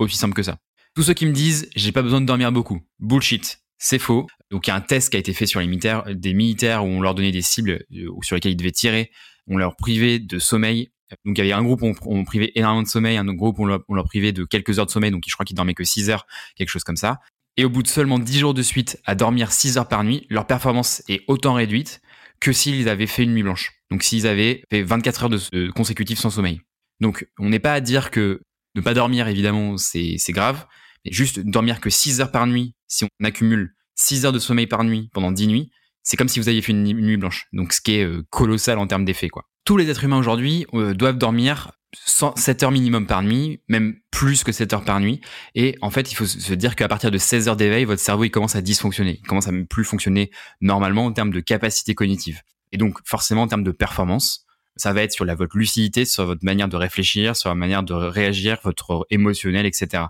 Aussi 0.00 0.16
simple 0.16 0.34
que 0.34 0.42
ça. 0.42 0.58
Tous 0.96 1.04
ceux 1.04 1.14
qui 1.14 1.24
me 1.24 1.32
disent 1.32 1.70
j'ai 1.76 1.92
pas 1.92 2.02
besoin 2.02 2.20
de 2.20 2.26
dormir 2.26 2.50
beaucoup, 2.50 2.80
bullshit, 2.98 3.60
c'est 3.78 4.00
faux. 4.00 4.26
Donc 4.50 4.66
il 4.66 4.70
y 4.70 4.72
a 4.72 4.76
un 4.76 4.80
test 4.80 5.10
qui 5.10 5.16
a 5.16 5.20
été 5.20 5.32
fait 5.32 5.46
sur 5.46 5.60
les 5.60 5.68
militaires, 5.68 6.02
des 6.12 6.34
militaires 6.34 6.84
où 6.84 6.88
on 6.88 7.00
leur 7.00 7.14
donnait 7.14 7.30
des 7.30 7.42
cibles 7.42 7.84
euh, 7.92 8.08
sur 8.22 8.34
lesquelles 8.34 8.52
ils 8.52 8.56
devaient 8.56 8.72
tirer, 8.72 9.12
on 9.46 9.56
leur 9.56 9.76
privait 9.76 10.18
de 10.18 10.40
sommeil. 10.40 10.90
Donc 11.24 11.38
il 11.38 11.38
y 11.38 11.42
avait 11.42 11.52
un 11.52 11.62
groupe 11.62 11.82
où 11.82 11.94
on, 12.06 12.24
privait 12.24 12.50
énormément 12.56 12.82
de 12.82 12.88
sommeil, 12.88 13.16
un 13.16 13.28
autre 13.28 13.36
groupe 13.36 13.60
où 13.60 13.62
on 13.62 13.66
leur, 13.66 13.84
on 13.88 13.94
leur 13.94 14.06
privait 14.06 14.32
de 14.32 14.42
quelques 14.44 14.80
heures 14.80 14.86
de 14.86 14.90
sommeil, 14.90 15.12
donc 15.12 15.22
je 15.28 15.32
crois 15.32 15.46
qu'ils 15.46 15.54
dormaient 15.54 15.74
que 15.74 15.84
6 15.84 16.10
heures, 16.10 16.26
quelque 16.56 16.70
chose 16.70 16.82
comme 16.82 16.96
ça. 16.96 17.20
Et 17.56 17.64
au 17.64 17.70
bout 17.70 17.84
de 17.84 17.88
seulement 17.88 18.18
10 18.18 18.40
jours 18.40 18.54
de 18.54 18.62
suite 18.62 19.00
à 19.04 19.14
dormir 19.14 19.52
6 19.52 19.78
heures 19.78 19.86
par 19.86 20.02
nuit, 20.02 20.26
leur 20.28 20.48
performance 20.48 21.04
est 21.08 21.22
autant 21.28 21.54
réduite 21.54 22.00
que 22.44 22.52
s'ils 22.52 22.90
avaient 22.90 23.06
fait 23.06 23.22
une 23.22 23.32
nuit 23.32 23.42
blanche. 23.42 23.72
Donc 23.90 24.02
s'ils 24.02 24.26
avaient 24.26 24.62
fait 24.70 24.82
24 24.82 25.24
heures 25.24 25.30
de, 25.30 25.70
consécutives 25.70 26.18
sans 26.18 26.28
sommeil. 26.28 26.60
Donc 27.00 27.26
on 27.38 27.48
n'est 27.48 27.58
pas 27.58 27.72
à 27.72 27.80
dire 27.80 28.10
que 28.10 28.42
ne 28.74 28.82
pas 28.82 28.92
dormir, 28.92 29.28
évidemment, 29.28 29.78
c'est 29.78 30.18
grave, 30.28 30.66
mais 31.04 31.12
juste 31.12 31.40
dormir 31.40 31.80
que 31.80 31.88
6 31.88 32.20
heures 32.20 32.30
par 32.30 32.46
nuit, 32.46 32.74
si 32.86 33.04
on 33.04 33.24
accumule 33.24 33.74
6 33.94 34.26
heures 34.26 34.32
de 34.32 34.38
sommeil 34.38 34.66
par 34.66 34.84
nuit 34.84 35.08
pendant 35.14 35.32
10 35.32 35.46
nuits, 35.46 35.70
c'est 36.02 36.18
comme 36.18 36.28
si 36.28 36.38
vous 36.38 36.50
aviez 36.50 36.60
fait 36.60 36.72
une 36.72 36.84
nuit 36.84 37.16
blanche. 37.16 37.46
Donc 37.54 37.72
ce 37.72 37.80
qui 37.80 37.94
est 37.94 38.04
euh, 38.04 38.22
colossal 38.28 38.78
en 38.78 38.86
termes 38.86 39.06
d'effet. 39.06 39.30
Tous 39.64 39.78
les 39.78 39.88
êtres 39.88 40.04
humains 40.04 40.18
aujourd'hui 40.18 40.66
euh, 40.74 40.92
doivent 40.92 41.16
dormir 41.16 41.72
7 42.04 42.62
heures 42.62 42.70
minimum 42.70 43.06
par 43.06 43.22
nuit, 43.22 43.60
même 43.68 43.96
plus 44.10 44.44
que 44.44 44.52
7 44.52 44.72
heures 44.72 44.84
par 44.84 45.00
nuit. 45.00 45.20
Et 45.54 45.76
en 45.80 45.90
fait, 45.90 46.12
il 46.12 46.14
faut 46.14 46.26
se 46.26 46.54
dire 46.54 46.76
qu'à 46.76 46.88
partir 46.88 47.10
de 47.10 47.18
16 47.18 47.48
heures 47.48 47.56
d'éveil, 47.56 47.84
votre 47.84 48.00
cerveau 48.00 48.24
il 48.24 48.30
commence 48.30 48.56
à 48.56 48.62
dysfonctionner. 48.62 49.20
Il 49.22 49.26
commence 49.26 49.48
à 49.48 49.52
même 49.52 49.66
plus 49.66 49.84
fonctionner 49.84 50.30
normalement 50.60 51.06
en 51.06 51.12
termes 51.12 51.32
de 51.32 51.40
capacité 51.40 51.94
cognitive. 51.94 52.42
Et 52.72 52.76
donc, 52.76 52.98
forcément, 53.04 53.42
en 53.42 53.48
termes 53.48 53.64
de 53.64 53.70
performance, 53.70 54.44
ça 54.76 54.92
va 54.92 55.02
être 55.02 55.12
sur 55.12 55.24
la, 55.24 55.34
votre 55.34 55.56
lucidité, 55.56 56.04
sur 56.04 56.26
votre 56.26 56.44
manière 56.44 56.68
de 56.68 56.76
réfléchir, 56.76 57.36
sur 57.36 57.48
la 57.48 57.54
manière 57.54 57.82
de 57.82 57.94
réagir, 57.94 58.58
votre 58.64 59.06
émotionnel, 59.10 59.66
etc. 59.66 60.04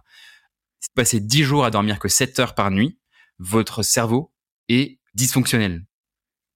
Si 0.81 0.89
vous 0.89 0.95
passez 0.95 1.21
10 1.21 1.43
jours 1.45 1.65
à 1.65 1.71
dormir 1.71 1.99
que 1.99 2.09
7 2.09 2.39
heures 2.41 2.55
par 2.55 2.71
nuit, 2.71 2.99
votre 3.39 3.83
cerveau 3.83 4.33
est 4.69 4.99
dysfonctionnel. 5.15 5.85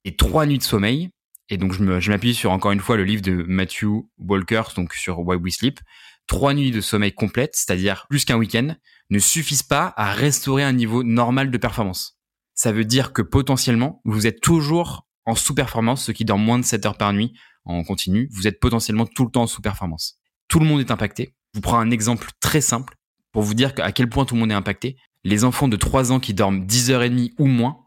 Et 0.04 0.16
3 0.16 0.46
nuits 0.46 0.58
de 0.58 0.62
sommeil, 0.62 1.10
et 1.50 1.56
donc, 1.56 1.72
je 1.72 2.10
m'appuie 2.10 2.34
sur 2.34 2.50
encore 2.50 2.72
une 2.72 2.80
fois 2.80 2.96
le 2.96 3.04
livre 3.04 3.22
de 3.22 3.44
Matthew 3.46 4.06
Walker, 4.18 4.62
donc 4.76 4.92
sur 4.92 5.20
Why 5.20 5.36
We 5.36 5.54
Sleep. 5.54 5.80
Trois 6.26 6.52
nuits 6.52 6.70
de 6.70 6.82
sommeil 6.82 7.12
complètes, 7.12 7.54
c'est-à-dire 7.54 8.06
plus 8.10 8.26
qu'un 8.26 8.36
week-end, 8.36 8.74
ne 9.08 9.18
suffisent 9.18 9.62
pas 9.62 9.94
à 9.96 10.12
restaurer 10.12 10.62
un 10.62 10.72
niveau 10.72 11.02
normal 11.02 11.50
de 11.50 11.56
performance. 11.56 12.18
Ça 12.54 12.70
veut 12.70 12.84
dire 12.84 13.14
que 13.14 13.22
potentiellement, 13.22 14.02
vous 14.04 14.26
êtes 14.26 14.40
toujours 14.40 15.06
en 15.24 15.34
sous-performance, 15.34 16.04
ceux 16.04 16.12
qui 16.12 16.26
dorment 16.26 16.44
moins 16.44 16.58
de 16.58 16.64
7 16.64 16.84
heures 16.84 16.96
par 16.98 17.12
nuit 17.12 17.32
en 17.64 17.82
continu, 17.82 18.28
vous 18.32 18.46
êtes 18.46 18.60
potentiellement 18.60 19.06
tout 19.06 19.24
le 19.24 19.30
temps 19.30 19.42
en 19.42 19.46
sous-performance. 19.46 20.18
Tout 20.48 20.58
le 20.58 20.66
monde 20.66 20.80
est 20.80 20.90
impacté. 20.90 21.34
Je 21.54 21.58
vous 21.58 21.62
prends 21.62 21.78
un 21.78 21.90
exemple 21.90 22.28
très 22.40 22.60
simple 22.60 22.94
pour 23.32 23.42
vous 23.42 23.54
dire 23.54 23.72
à 23.78 23.92
quel 23.92 24.08
point 24.08 24.24
tout 24.24 24.34
le 24.34 24.40
monde 24.40 24.50
est 24.50 24.54
impacté. 24.54 24.96
Les 25.24 25.44
enfants 25.44 25.68
de 25.68 25.76
3 25.76 26.12
ans 26.12 26.20
qui 26.20 26.34
dorment 26.34 26.66
10 26.66 26.90
heures 26.90 27.02
et 27.02 27.10
demie 27.10 27.32
ou 27.38 27.46
moins 27.46 27.78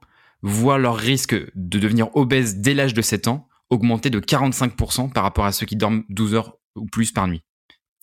voient 0.41 0.77
leur 0.77 0.97
risque 0.97 1.35
de 1.35 1.79
devenir 1.79 2.15
obèses 2.15 2.57
dès 2.57 2.73
l'âge 2.73 2.93
de 2.93 3.01
7 3.01 3.27
ans 3.27 3.47
augmenté 3.71 4.11
de 4.11 4.19
45% 4.19 5.11
par 5.11 5.23
rapport 5.23 5.45
à 5.45 5.51
ceux 5.51 5.65
qui 5.65 5.75
dorment 5.75 6.03
12 6.09 6.35
heures 6.35 6.57
ou 6.75 6.85
plus 6.85 7.11
par 7.11 7.27
nuit. 7.27 7.41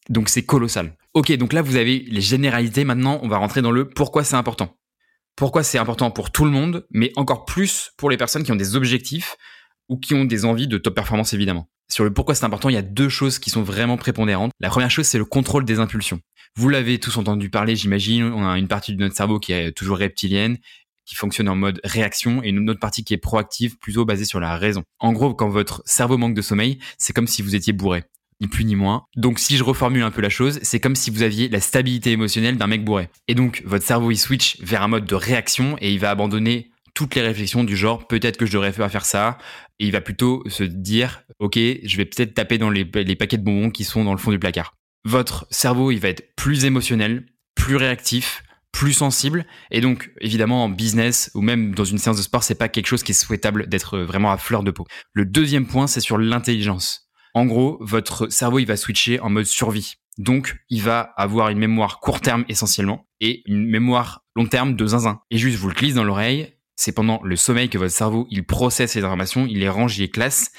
Donc 0.09 0.29
c'est 0.29 0.45
colossal. 0.45 0.97
Ok, 1.15 1.31
donc 1.37 1.53
là 1.53 1.63
vous 1.63 1.77
avez 1.77 2.01
les 2.01 2.21
généralités. 2.21 2.85
Maintenant, 2.85 3.21
on 3.23 3.29
va 3.29 3.37
rentrer 3.37 3.63
dans 3.63 3.71
le 3.71 3.89
pourquoi 3.89 4.25
c'est 4.25 4.37
important. 4.37 4.77
Pourquoi 5.37 5.63
c'est 5.63 5.79
important 5.79 6.11
pour 6.11 6.33
tout 6.33 6.45
le 6.45 6.51
monde, 6.51 6.87
mais 6.91 7.13
encore 7.15 7.45
plus 7.45 7.93
pour 7.97 8.11
les 8.11 8.17
personnes 8.17 8.43
qui 8.43 8.51
ont 8.51 8.57
des 8.57 8.75
objectifs 8.75 9.37
ou 9.89 9.97
qui 9.99 10.15
ont 10.15 10.25
des 10.25 10.45
envies 10.45 10.67
de 10.67 10.79
top 10.79 10.95
performance 10.95 11.33
évidemment. 11.33 11.69
Sur 11.91 12.05
le 12.05 12.13
pourquoi 12.13 12.35
c'est 12.35 12.45
important, 12.45 12.69
il 12.69 12.75
y 12.75 12.79
a 12.79 12.83
deux 12.83 13.09
choses 13.09 13.39
qui 13.39 13.51
sont 13.51 13.63
vraiment 13.63 13.97
prépondérantes. 13.97 14.53
La 14.61 14.69
première 14.69 14.91
chose, 14.91 15.07
c'est 15.07 15.17
le 15.17 15.25
contrôle 15.25 15.65
des 15.65 15.79
impulsions. 15.79 16.21
Vous 16.57 16.69
l'avez 16.69 16.99
tous 16.99 17.17
entendu 17.17 17.51
parler, 17.51 17.77
j'imagine. 17.77 18.25
On 18.25 18.47
a 18.47 18.59
une 18.59 18.69
partie 18.69 18.95
de 18.95 19.01
notre 19.01 19.15
cerveau 19.15 19.39
qui 19.39 19.53
est 19.53 19.73
toujours 19.73 19.99
reptilienne 19.99 20.59
qui 21.09 21.15
fonctionne 21.15 21.49
en 21.49 21.57
mode 21.57 21.81
réaction 21.85 22.43
et 22.43 22.51
une 22.51 22.69
autre 22.69 22.81
partie 22.81 23.03
qui 23.03 23.15
est 23.15 23.19
proactive, 23.19 23.79
plutôt 23.79 24.05
basée 24.05 24.27
sur 24.27 24.41
la 24.41 24.57
raison. 24.57 24.85
En 24.99 25.13
gros, 25.13 25.35
quand 25.35 25.49
votre 25.49 25.83
cerveau 25.87 26.19
manque 26.19 26.35
de 26.35 26.43
sommeil, 26.43 26.79
c'est 26.99 27.15
comme 27.15 27.27
si 27.27 27.41
vous 27.41 27.55
étiez 27.55 27.73
bourré. 27.73 28.05
Ni 28.41 28.47
plus 28.47 28.65
ni 28.65 28.77
moins. 28.77 29.05
Donc 29.17 29.39
si 29.39 29.57
je 29.57 29.65
reformule 29.65 30.03
un 30.03 30.11
peu 30.11 30.21
la 30.21 30.29
chose, 30.29 30.61
c'est 30.63 30.79
comme 30.79 30.95
si 30.95 31.11
vous 31.11 31.23
aviez 31.23 31.49
la 31.49 31.61
stabilité 31.61 32.13
émotionnelle 32.13 32.57
d'un 32.57 32.67
mec 32.67 32.85
bourré. 32.85 33.09
Et 33.27 33.35
donc 33.35 33.63
votre 33.65 33.85
cerveau 33.85 34.11
il 34.11 34.19
switch 34.19 34.61
vers 34.61 34.83
un 34.83 34.89
mode 34.89 35.07
de 35.07 35.15
réaction 35.15 35.77
et 35.81 35.93
il 35.93 35.99
va 35.99 36.11
abandonner 36.11 36.71
toutes 36.95 37.15
les 37.15 37.23
réflexions 37.23 37.65
du 37.65 37.77
genre 37.77 38.07
peut-être 38.07 38.37
que 38.37 38.47
je 38.47 38.53
devrais 38.53 38.73
pas 38.73 38.89
faire 38.89 39.05
ça 39.05 39.39
et 39.79 39.87
il 39.87 39.93
va 39.93 40.01
plutôt 40.01 40.43
se 40.49 40.63
dire 40.63 41.23
ok 41.39 41.55
je 41.57 41.97
vais 41.97 42.05
peut-être 42.05 42.35
taper 42.35 42.59
dans 42.59 42.71
les, 42.71 42.85
les 42.85 43.17
paquets 43.17 43.39
de 43.39 43.45
bonbons 43.45 43.71
qui 43.71 43.85
sont 43.85 44.05
dans 44.05 44.13
le 44.13 44.19
fond 44.19 44.31
du 44.31 44.39
placard. 44.39 44.75
Votre 45.05 45.47
cerveau 45.51 45.91
il 45.91 45.99
va 45.99 46.09
être 46.09 46.37
plus 46.37 46.65
émotionnel, 46.65 47.27
plus 47.57 47.75
réactif, 47.75 48.45
plus 48.73 48.93
sensible. 48.93 49.47
Et 49.71 49.81
donc, 49.81 50.11
évidemment, 50.21 50.65
en 50.65 50.69
business 50.69 51.31
ou 51.35 51.41
même 51.41 51.75
dans 51.75 51.85
une 51.85 51.99
séance 51.99 52.17
de 52.17 52.23
sport, 52.23 52.43
c'est 52.43 52.55
pas 52.55 52.69
quelque 52.69 52.87
chose 52.87 53.03
qui 53.03 53.13
est 53.13 53.15
souhaitable 53.15 53.69
d'être 53.69 53.99
vraiment 53.99 54.31
à 54.31 54.37
fleur 54.37 54.63
de 54.63 54.71
peau. 54.71 54.87
Le 55.13 55.25
deuxième 55.25 55.67
point, 55.67 55.87
c'est 55.87 56.01
sur 56.01 56.19
l'intelligence. 56.19 57.09
En 57.35 57.47
gros, 57.47 57.79
votre 57.81 58.29
cerveau, 58.29 58.59
il 58.59 58.67
va 58.67 58.77
switcher 58.77 59.21
en 59.21 59.31
mode 59.31 59.45
survie. 59.45 59.95
Donc, 60.19 60.57
il 60.69 60.83
va 60.83 61.01
avoir 61.17 61.49
une 61.49 61.59
mémoire 61.59 62.01
court 62.01 62.21
terme 62.21 62.45
essentiellement 62.49 63.07
et 63.21 63.43
une 63.47 63.67
mémoire 63.69 64.25
long 64.35 64.47
terme 64.47 64.75
de 64.75 64.87
zinzin. 64.87 65.21
Et 65.31 65.39
juste, 65.39 65.59
vous 65.59 65.69
le 65.69 65.75
glisse 65.75 65.95
dans 65.95 66.05
l'oreille. 66.05 66.55
C'est 66.77 66.93
pendant 66.93 67.21
le 67.23 67.37
sommeil 67.37 67.69
que 67.69 67.79
votre 67.79 67.93
cerveau, 67.93 68.27
il 68.31 68.45
processe 68.45 68.95
les 68.95 69.05
informations, 69.05 69.47
il 69.47 69.59
les 69.59 69.69
range, 69.69 69.99
il 69.99 70.03
les 70.03 70.11
classe. 70.11 70.53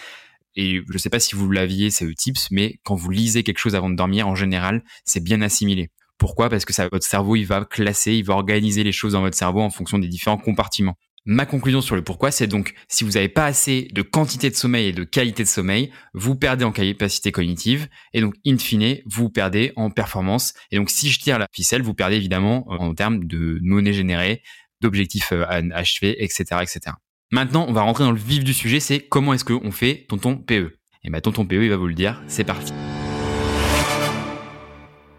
Et 0.56 0.82
je 0.90 0.98
sais 0.98 1.10
pas 1.10 1.20
si 1.20 1.36
vous 1.36 1.50
l'aviez, 1.52 1.90
c'est 1.90 2.06
le 2.06 2.16
tips, 2.16 2.52
mais 2.52 2.80
quand 2.84 2.96
vous 2.96 3.10
lisez 3.10 3.44
quelque 3.44 3.60
chose 3.60 3.76
avant 3.76 3.90
de 3.90 3.96
dormir, 3.96 4.28
en 4.28 4.36
général, 4.36 4.84
c'est 5.06 5.24
bien 5.24 5.42
assimilé 5.42 5.92
Pourquoi? 6.20 6.50
Parce 6.50 6.66
que 6.66 6.74
votre 6.92 7.06
cerveau, 7.06 7.36
il 7.36 7.46
va 7.46 7.66
classer, 7.66 8.14
il 8.14 8.26
va 8.26 8.36
organiser 8.36 8.84
les 8.84 8.92
choses 8.92 9.14
dans 9.14 9.22
votre 9.22 9.38
cerveau 9.38 9.62
en 9.62 9.70
fonction 9.72 9.98
des 9.98 10.08
différents 10.08 10.38
compartiments. 10.38 10.96
Ma 11.26 11.46
conclusion 11.46 11.82
sur 11.82 11.96
le 11.96 12.04
pourquoi, 12.04 12.32
c'est 12.32 12.48
donc 12.48 12.74
si 12.88 13.04
vous 13.04 13.12
n'avez 13.12 13.30
pas 13.30 13.46
assez 13.46 13.88
de 13.94 14.02
quantité 14.02 14.50
de 14.50 14.56
sommeil 14.56 14.88
et 14.88 14.94
de 14.94 15.04
qualité 15.04 15.44
de 15.44 15.48
sommeil, 15.48 15.92
vous 16.14 16.36
perdez 16.36 16.66
en 16.66 16.72
capacité 16.72 17.32
cognitive 17.32 17.88
et 18.14 18.22
donc 18.22 18.36
in 18.46 18.58
fine, 18.58 18.98
vous 19.06 19.30
perdez 19.30 19.72
en 19.76 19.92
performance. 19.92 20.54
Et 20.72 20.78
donc 20.78 20.90
si 20.90 21.10
je 21.10 21.20
tire 21.20 21.40
la 21.40 21.48
ficelle, 21.54 21.82
vous 21.82 21.94
perdez 21.94 22.16
évidemment 22.16 22.66
en 22.70 22.94
termes 22.94 23.26
de 23.26 23.60
monnaie 23.62 23.94
générée, 23.94 24.44
d'objectifs 24.82 25.32
à 25.32 25.58
euh, 25.58 25.70
achever, 25.74 26.24
etc., 26.24 26.62
etc. 26.62 26.96
Maintenant, 27.32 27.66
on 27.68 27.74
va 27.74 27.82
rentrer 27.82 28.06
dans 28.06 28.12
le 28.12 28.18
vif 28.18 28.44
du 28.44 28.54
sujet, 28.54 28.80
c'est 28.80 29.00
comment 29.00 29.34
est-ce 29.34 29.46
qu'on 29.46 29.72
fait 29.72 30.06
tonton 30.10 30.36
PE. 30.36 30.80
Et 31.04 31.10
ben 31.10 31.22
tonton 31.22 31.46
PE, 31.46 31.64
il 31.64 31.70
va 31.70 31.78
vous 31.78 31.88
le 31.88 31.94
dire, 31.94 32.22
c'est 32.28 32.44
parti. 32.44 32.74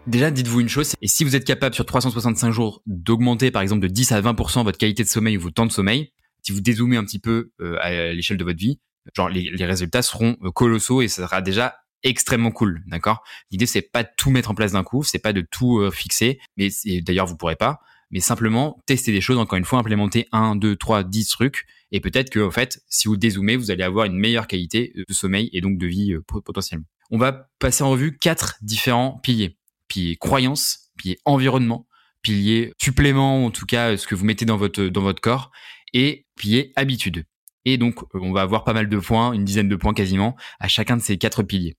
Déjà, 0.07 0.31
dites-vous 0.31 0.61
une 0.61 0.69
chose, 0.69 0.95
et 1.01 1.07
si 1.07 1.23
vous 1.23 1.35
êtes 1.35 1.45
capable 1.45 1.75
sur 1.75 1.85
365 1.85 2.51
jours 2.51 2.81
d'augmenter 2.87 3.51
par 3.51 3.61
exemple 3.61 3.81
de 3.81 3.87
10 3.87 4.11
à 4.13 4.21
20% 4.21 4.63
votre 4.63 4.79
qualité 4.79 5.03
de 5.03 5.07
sommeil 5.07 5.37
ou 5.37 5.41
votre 5.41 5.53
temps 5.53 5.67
de 5.67 5.71
sommeil, 5.71 6.11
si 6.41 6.51
vous 6.51 6.59
dézoomez 6.59 6.97
un 6.97 7.03
petit 7.05 7.19
peu 7.19 7.51
euh, 7.61 7.77
à 7.81 8.11
l'échelle 8.11 8.37
de 8.37 8.43
votre 8.43 8.57
vie, 8.57 8.79
genre 9.15 9.29
les, 9.29 9.53
résultats 9.63 10.01
seront 10.01 10.37
euh, 10.41 10.49
colossaux 10.49 11.03
et 11.03 11.07
ça 11.07 11.27
sera 11.27 11.41
déjà 11.41 11.75
extrêmement 12.01 12.49
cool, 12.49 12.81
d'accord? 12.87 13.21
L'idée 13.51 13.67
c'est 13.67 13.83
pas 13.83 14.01
de 14.01 14.09
tout 14.17 14.31
mettre 14.31 14.49
en 14.49 14.55
place 14.55 14.71
d'un 14.71 14.83
coup, 14.83 15.03
c'est 15.03 15.19
pas 15.19 15.33
de 15.33 15.41
tout 15.41 15.77
euh, 15.77 15.91
fixer, 15.91 16.39
mais 16.57 16.69
d'ailleurs 17.01 17.27
vous 17.27 17.37
pourrez 17.37 17.55
pas, 17.55 17.79
mais 18.09 18.21
simplement 18.21 18.79
tester 18.87 19.11
des 19.11 19.21
choses, 19.21 19.37
encore 19.37 19.59
une 19.59 19.65
fois, 19.65 19.77
implémenter 19.77 20.27
1, 20.31 20.55
2, 20.55 20.77
3, 20.77 21.03
10 21.03 21.27
trucs, 21.27 21.67
et 21.91 21.99
peut-être 21.99 22.31
que 22.31 22.39
en 22.39 22.51
fait, 22.51 22.81
si 22.87 23.07
vous 23.07 23.17
dézoomez, 23.17 23.55
vous 23.55 23.69
allez 23.69 23.83
avoir 23.83 24.05
une 24.05 24.17
meilleure 24.17 24.47
qualité 24.47 24.93
de 24.95 25.13
sommeil 25.13 25.51
et 25.53 25.61
donc 25.61 25.77
de 25.77 25.85
vie 25.85 26.15
potentiellement. 26.27 26.87
On 27.11 27.19
va 27.19 27.49
passer 27.59 27.83
en 27.83 27.91
revue 27.91 28.17
quatre 28.17 28.57
différents 28.63 29.19
piliers 29.21 29.57
pilier 29.91 30.15
croyance, 30.15 30.89
pilier 30.97 31.19
environnement, 31.25 31.85
pilier 32.21 32.71
supplément, 32.81 33.45
en 33.45 33.51
tout 33.51 33.65
cas 33.65 33.97
ce 33.97 34.07
que 34.07 34.15
vous 34.15 34.23
mettez 34.23 34.45
dans 34.45 34.55
votre, 34.55 35.19
corps, 35.19 35.51
et 35.93 36.25
pilier 36.37 36.71
habitude. 36.77 37.25
Et 37.65 37.77
donc, 37.77 37.99
on 38.13 38.31
va 38.31 38.41
avoir 38.41 38.63
pas 38.63 38.73
mal 38.73 38.87
de 38.87 38.97
points, 38.97 39.33
une 39.33 39.43
dizaine 39.43 39.67
de 39.67 39.75
points 39.75 39.93
quasiment, 39.93 40.37
à 40.61 40.69
chacun 40.69 40.95
de 40.95 41.01
ces 41.01 41.17
quatre 41.17 41.43
piliers. 41.43 41.75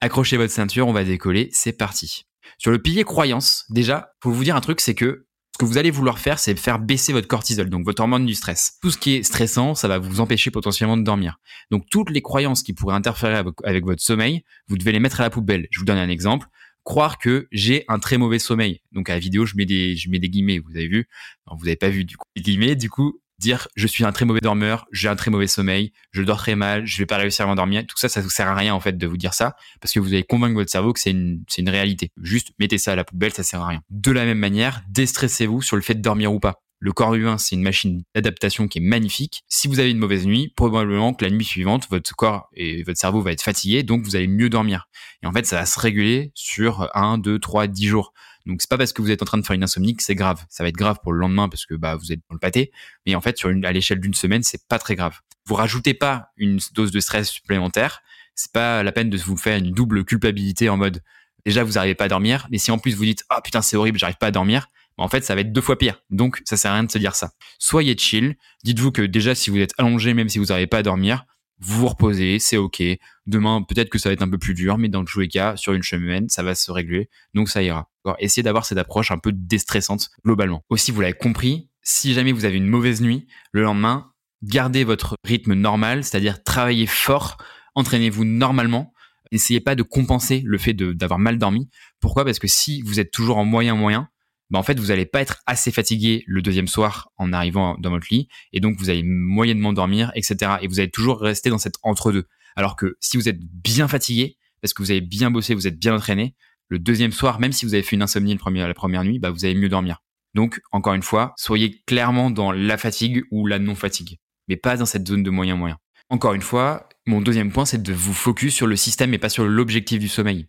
Accrochez 0.00 0.38
votre 0.38 0.52
ceinture, 0.52 0.88
on 0.88 0.94
va 0.94 1.04
décoller, 1.04 1.50
c'est 1.52 1.74
parti. 1.74 2.24
Sur 2.56 2.70
le 2.70 2.80
pilier 2.80 3.04
croyance, 3.04 3.66
déjà, 3.68 4.12
pour 4.20 4.32
vous 4.32 4.42
dire 4.42 4.56
un 4.56 4.62
truc, 4.62 4.80
c'est 4.80 4.94
que 4.94 5.26
ce 5.52 5.58
que 5.58 5.66
vous 5.66 5.76
allez 5.76 5.90
vouloir 5.90 6.18
faire, 6.18 6.38
c'est 6.38 6.58
faire 6.58 6.78
baisser 6.78 7.12
votre 7.12 7.28
cortisol, 7.28 7.68
donc 7.68 7.84
votre 7.84 8.00
hormone 8.00 8.24
du 8.24 8.34
stress. 8.34 8.78
Tout 8.80 8.90
ce 8.90 8.96
qui 8.96 9.16
est 9.16 9.22
stressant, 9.22 9.74
ça 9.74 9.86
va 9.86 9.98
vous 9.98 10.20
empêcher 10.20 10.50
potentiellement 10.50 10.96
de 10.96 11.02
dormir. 11.02 11.36
Donc 11.70 11.84
toutes 11.90 12.08
les 12.08 12.22
croyances 12.22 12.62
qui 12.62 12.72
pourraient 12.72 12.96
interférer 12.96 13.44
avec 13.64 13.84
votre 13.84 14.02
sommeil, 14.02 14.42
vous 14.68 14.78
devez 14.78 14.92
les 14.92 15.00
mettre 15.00 15.20
à 15.20 15.24
la 15.24 15.30
poubelle. 15.30 15.68
Je 15.70 15.78
vous 15.78 15.84
donne 15.84 15.98
un 15.98 16.08
exemple 16.08 16.48
croire 16.84 17.18
que 17.18 17.48
j'ai 17.52 17.84
un 17.88 17.98
très 17.98 18.18
mauvais 18.18 18.38
sommeil. 18.38 18.80
Donc 18.92 19.10
à 19.10 19.14
la 19.14 19.18
vidéo, 19.18 19.46
je 19.46 19.54
mets 19.56 19.66
des, 19.66 19.96
je 19.96 20.10
mets 20.10 20.18
des 20.18 20.28
guillemets, 20.28 20.58
vous 20.58 20.76
avez 20.76 20.88
vu? 20.88 21.08
vous 21.50 21.64
n'avez 21.64 21.76
pas 21.76 21.88
vu 21.88 22.04
du 22.04 22.16
coup 22.16 22.26
guillemets. 22.36 22.76
Du 22.76 22.88
coup, 22.88 23.20
dire 23.40 23.66
je 23.74 23.86
suis 23.86 24.04
un 24.04 24.12
très 24.12 24.24
mauvais 24.24 24.40
dormeur, 24.40 24.86
j'ai 24.92 25.08
un 25.08 25.16
très 25.16 25.30
mauvais 25.30 25.46
sommeil, 25.46 25.92
je 26.12 26.22
dors 26.22 26.38
très 26.38 26.54
mal, 26.54 26.86
je 26.86 26.98
vais 26.98 27.06
pas 27.06 27.16
réussir 27.16 27.46
à 27.46 27.48
m'endormir. 27.48 27.84
Tout 27.86 27.96
ça, 27.96 28.08
ça 28.08 28.20
vous 28.20 28.30
sert 28.30 28.46
à 28.46 28.54
rien 28.54 28.74
en 28.74 28.80
fait 28.80 28.96
de 28.96 29.06
vous 29.06 29.16
dire 29.16 29.34
ça 29.34 29.56
parce 29.80 29.92
que 29.92 30.00
vous 30.00 30.08
allez 30.08 30.22
convaincre 30.22 30.54
votre 30.54 30.70
cerveau 30.70 30.92
que 30.92 31.00
c'est 31.00 31.10
une, 31.10 31.42
c'est 31.48 31.62
une 31.62 31.70
réalité. 31.70 32.10
Juste 32.22 32.52
mettez 32.58 32.78
ça 32.78 32.92
à 32.92 32.96
la 32.96 33.04
poubelle, 33.04 33.32
ça 33.32 33.42
sert 33.42 33.60
à 33.60 33.66
rien. 33.66 33.82
De 33.90 34.12
la 34.12 34.24
même 34.24 34.38
manière, 34.38 34.82
déstressez-vous 34.88 35.62
sur 35.62 35.76
le 35.76 35.82
fait 35.82 35.94
de 35.94 36.02
dormir 36.02 36.32
ou 36.32 36.38
pas. 36.38 36.62
Le 36.82 36.92
corps 36.92 37.14
humain, 37.14 37.36
c'est 37.36 37.56
une 37.56 37.62
machine 37.62 38.04
d'adaptation 38.14 38.66
qui 38.66 38.78
est 38.78 38.80
magnifique. 38.80 39.42
Si 39.48 39.68
vous 39.68 39.80
avez 39.80 39.90
une 39.90 39.98
mauvaise 39.98 40.26
nuit, 40.26 40.50
probablement 40.56 41.12
que 41.12 41.22
la 41.26 41.30
nuit 41.30 41.44
suivante, 41.44 41.86
votre 41.90 42.16
corps 42.16 42.48
et 42.54 42.82
votre 42.84 42.98
cerveau 42.98 43.20
va 43.20 43.32
être 43.32 43.42
fatigué, 43.42 43.82
donc 43.82 44.02
vous 44.02 44.16
allez 44.16 44.26
mieux 44.26 44.48
dormir. 44.48 44.88
Et 45.22 45.26
en 45.26 45.32
fait, 45.32 45.44
ça 45.44 45.56
va 45.56 45.66
se 45.66 45.78
réguler 45.78 46.32
sur 46.34 46.88
1, 46.96 47.18
2, 47.18 47.38
3, 47.38 47.66
10 47.66 47.86
jours. 47.86 48.14
Donc 48.46 48.62
c'est 48.62 48.70
pas 48.70 48.78
parce 48.78 48.94
que 48.94 49.02
vous 49.02 49.10
êtes 49.10 49.20
en 49.20 49.26
train 49.26 49.36
de 49.36 49.44
faire 49.44 49.54
une 49.54 49.62
insomnie 49.62 49.94
que 49.94 50.02
c'est 50.02 50.14
grave. 50.14 50.42
Ça 50.48 50.62
va 50.62 50.70
être 50.70 50.76
grave 50.76 50.96
pour 51.02 51.12
le 51.12 51.18
lendemain 51.18 51.50
parce 51.50 51.66
que 51.66 51.74
bah 51.74 51.96
vous 51.96 52.12
êtes 52.12 52.20
dans 52.30 52.34
le 52.34 52.38
pâté. 52.38 52.72
Mais 53.04 53.14
en 53.14 53.20
fait, 53.20 53.36
sur 53.36 53.50
une, 53.50 53.62
à 53.66 53.72
l'échelle 53.72 54.00
d'une 54.00 54.14
semaine, 54.14 54.42
c'est 54.42 54.66
pas 54.66 54.78
très 54.78 54.94
grave. 54.94 55.18
Vous 55.44 55.56
rajoutez 55.56 55.92
pas 55.92 56.30
une 56.38 56.58
dose 56.72 56.92
de 56.92 57.00
stress 57.00 57.28
supplémentaire. 57.28 58.00
C'est 58.34 58.52
pas 58.52 58.82
la 58.82 58.92
peine 58.92 59.10
de 59.10 59.18
vous 59.18 59.36
faire 59.36 59.58
une 59.58 59.72
double 59.72 60.02
culpabilité 60.06 60.70
en 60.70 60.78
mode 60.78 61.02
déjà 61.44 61.64
vous 61.64 61.72
n'arrivez 61.72 61.94
pas 61.94 62.04
à 62.04 62.08
dormir. 62.08 62.46
Mais 62.50 62.58
si 62.58 62.70
en 62.70 62.78
plus 62.78 62.94
vous 62.94 63.04
dites 63.04 63.24
ah 63.28 63.40
putain 63.42 63.60
c'est 63.62 63.76
horrible, 63.76 63.98
j'arrive 63.98 64.16
pas 64.16 64.28
à 64.28 64.30
dormir, 64.30 64.68
en 64.96 65.08
fait, 65.08 65.24
ça 65.24 65.34
va 65.34 65.40
être 65.40 65.52
deux 65.52 65.60
fois 65.60 65.78
pire. 65.78 66.02
Donc, 66.10 66.42
ça 66.44 66.56
sert 66.56 66.70
à 66.70 66.74
rien 66.74 66.84
de 66.84 66.90
se 66.90 66.98
dire 66.98 67.14
ça. 67.14 67.32
Soyez 67.58 67.96
chill. 67.96 68.36
Dites-vous 68.64 68.92
que 68.92 69.02
déjà, 69.02 69.34
si 69.34 69.50
vous 69.50 69.58
êtes 69.58 69.72
allongé, 69.78 70.14
même 70.14 70.28
si 70.28 70.38
vous 70.38 70.46
n'arrivez 70.46 70.66
pas 70.66 70.78
à 70.78 70.82
dormir, 70.82 71.24
vous 71.58 71.80
vous 71.80 71.88
reposez, 71.88 72.38
c'est 72.38 72.56
ok. 72.56 72.82
Demain, 73.26 73.62
peut-être 73.62 73.90
que 73.90 73.98
ça 73.98 74.08
va 74.08 74.14
être 74.14 74.22
un 74.22 74.28
peu 74.30 74.38
plus 74.38 74.54
dur, 74.54 74.78
mais 74.78 74.88
dans 74.88 75.04
tous 75.04 75.20
les 75.20 75.28
cas, 75.28 75.56
sur 75.56 75.72
une 75.72 75.82
semaine, 75.82 76.28
ça 76.28 76.42
va 76.42 76.54
se 76.54 76.70
régler. 76.70 77.08
Donc, 77.34 77.48
ça 77.48 77.62
ira. 77.62 77.90
Essayez 78.18 78.42
d'avoir 78.42 78.64
cette 78.64 78.78
approche 78.78 79.10
un 79.10 79.18
peu 79.18 79.32
déstressante 79.32 80.10
globalement. 80.24 80.64
Aussi, 80.70 80.90
vous 80.90 81.00
l'avez 81.00 81.12
compris, 81.12 81.68
si 81.82 82.14
jamais 82.14 82.32
vous 82.32 82.44
avez 82.44 82.56
une 82.56 82.66
mauvaise 82.66 83.00
nuit, 83.02 83.26
le 83.52 83.62
lendemain, 83.62 84.10
gardez 84.42 84.84
votre 84.84 85.16
rythme 85.24 85.54
normal, 85.54 86.02
c'est-à-dire 86.04 86.42
travaillez 86.42 86.86
fort, 86.86 87.36
entraînez-vous 87.74 88.24
normalement. 88.24 88.92
N'essayez 89.32 89.60
pas 89.60 89.74
de 89.74 89.82
compenser 89.82 90.42
le 90.44 90.58
fait 90.58 90.74
d'avoir 90.74 91.18
mal 91.18 91.38
dormi. 91.38 91.68
Pourquoi? 92.00 92.24
Parce 92.24 92.38
que 92.38 92.48
si 92.48 92.82
vous 92.82 92.98
êtes 93.00 93.12
toujours 93.12 93.36
en 93.36 93.44
moyen 93.44 93.76
moyen, 93.76 94.08
bah 94.50 94.58
en 94.58 94.62
fait 94.62 94.78
vous 94.78 94.90
allez 94.90 95.06
pas 95.06 95.20
être 95.20 95.42
assez 95.46 95.70
fatigué 95.70 96.24
le 96.26 96.42
deuxième 96.42 96.68
soir 96.68 97.10
en 97.16 97.32
arrivant 97.32 97.76
dans 97.78 97.90
votre 97.90 98.08
lit 98.10 98.28
et 98.52 98.60
donc 98.60 98.76
vous 98.78 98.90
allez 98.90 99.02
moyennement 99.04 99.72
dormir 99.72 100.10
etc 100.14 100.56
et 100.60 100.68
vous 100.68 100.80
allez 100.80 100.90
toujours 100.90 101.20
rester 101.20 101.50
dans 101.50 101.58
cette 101.58 101.76
entre 101.82 102.12
deux 102.12 102.26
alors 102.56 102.76
que 102.76 102.96
si 103.00 103.16
vous 103.16 103.28
êtes 103.28 103.40
bien 103.40 103.88
fatigué 103.88 104.36
parce 104.60 104.74
que 104.74 104.82
vous 104.82 104.90
avez 104.90 105.00
bien 105.00 105.30
bossé 105.30 105.54
vous 105.54 105.66
êtes 105.66 105.78
bien 105.78 105.94
entraîné 105.94 106.34
le 106.68 106.78
deuxième 106.78 107.12
soir 107.12 107.40
même 107.40 107.52
si 107.52 107.66
vous 107.66 107.74
avez 107.74 107.82
fait 107.82 107.96
une 107.96 108.02
insomnie 108.02 108.34
le 108.34 108.66
la 108.66 108.74
première 108.74 109.04
nuit 109.04 109.18
bah 109.18 109.30
vous 109.30 109.44
allez 109.44 109.54
mieux 109.54 109.68
dormir. 109.68 110.02
Donc 110.34 110.60
encore 110.72 110.94
une 110.94 111.02
fois 111.02 111.34
soyez 111.36 111.82
clairement 111.86 112.30
dans 112.30 112.52
la 112.52 112.78
fatigue 112.78 113.22
ou 113.30 113.46
la 113.46 113.58
non 113.58 113.74
fatigue 113.74 114.18
mais 114.48 114.56
pas 114.56 114.76
dans 114.76 114.86
cette 114.86 115.06
zone 115.06 115.22
de 115.22 115.30
moyen 115.30 115.56
moyen 115.56 115.78
encore 116.08 116.34
une 116.34 116.42
fois 116.42 116.88
mon 117.06 117.20
deuxième 117.20 117.52
point 117.52 117.64
c'est 117.64 117.82
de 117.82 117.92
vous 117.92 118.14
focus 118.14 118.54
sur 118.54 118.68
le 118.68 118.76
système 118.76 119.12
et 119.14 119.18
pas 119.18 119.28
sur 119.28 119.44
l'objectif 119.44 119.98
du 119.98 120.08
sommeil 120.08 120.46